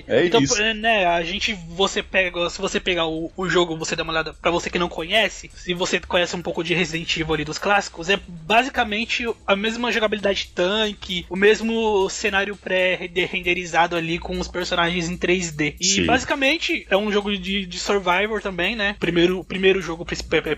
É 0.08 0.26
então, 0.26 0.40
isso. 0.40 0.62
né, 0.74 1.06
a 1.06 1.22
gente, 1.22 1.52
você 1.70 2.02
pega, 2.02 2.48
se 2.48 2.60
você 2.60 2.80
pegar 2.80 3.06
o, 3.06 3.30
o 3.36 3.48
jogo, 3.48 3.76
você 3.76 3.94
dá 3.94 4.02
uma 4.02 4.12
olhada, 4.12 4.32
pra 4.34 4.50
você 4.50 4.70
que 4.70 4.78
não 4.78 4.88
conhece, 4.88 5.50
se 5.54 5.74
você 5.74 6.00
conhece 6.00 6.34
um 6.34 6.42
pouco 6.42 6.64
de 6.64 6.74
Resident 6.74 7.16
Evil 7.16 7.34
ali 7.34 7.44
dos 7.44 7.58
clássicos, 7.58 8.08
é 8.08 8.18
basicamente 8.26 9.26
a 9.46 9.56
mesma 9.56 9.92
jogabilidade 9.92 10.50
tanque, 10.54 11.26
o 11.28 11.36
mesmo 11.36 12.08
cenário 12.08 12.56
pré-renderizado 12.56 13.96
ali 13.96 14.18
com 14.18 14.38
os 14.38 14.48
personagens 14.48 15.08
em 15.08 15.16
3D. 15.16 15.74
E 15.80 15.84
Sim. 15.84 16.06
basicamente 16.06 16.86
é 16.90 16.96
um 16.96 17.12
jogo 17.12 17.36
de, 17.36 17.66
de 17.66 17.78
Survivor 17.78 18.40
também, 18.40 18.74
né? 18.74 18.96
Primeiro, 18.98 19.40
o 19.40 19.44
primeiro 19.44 19.80
jogo, 19.80 20.06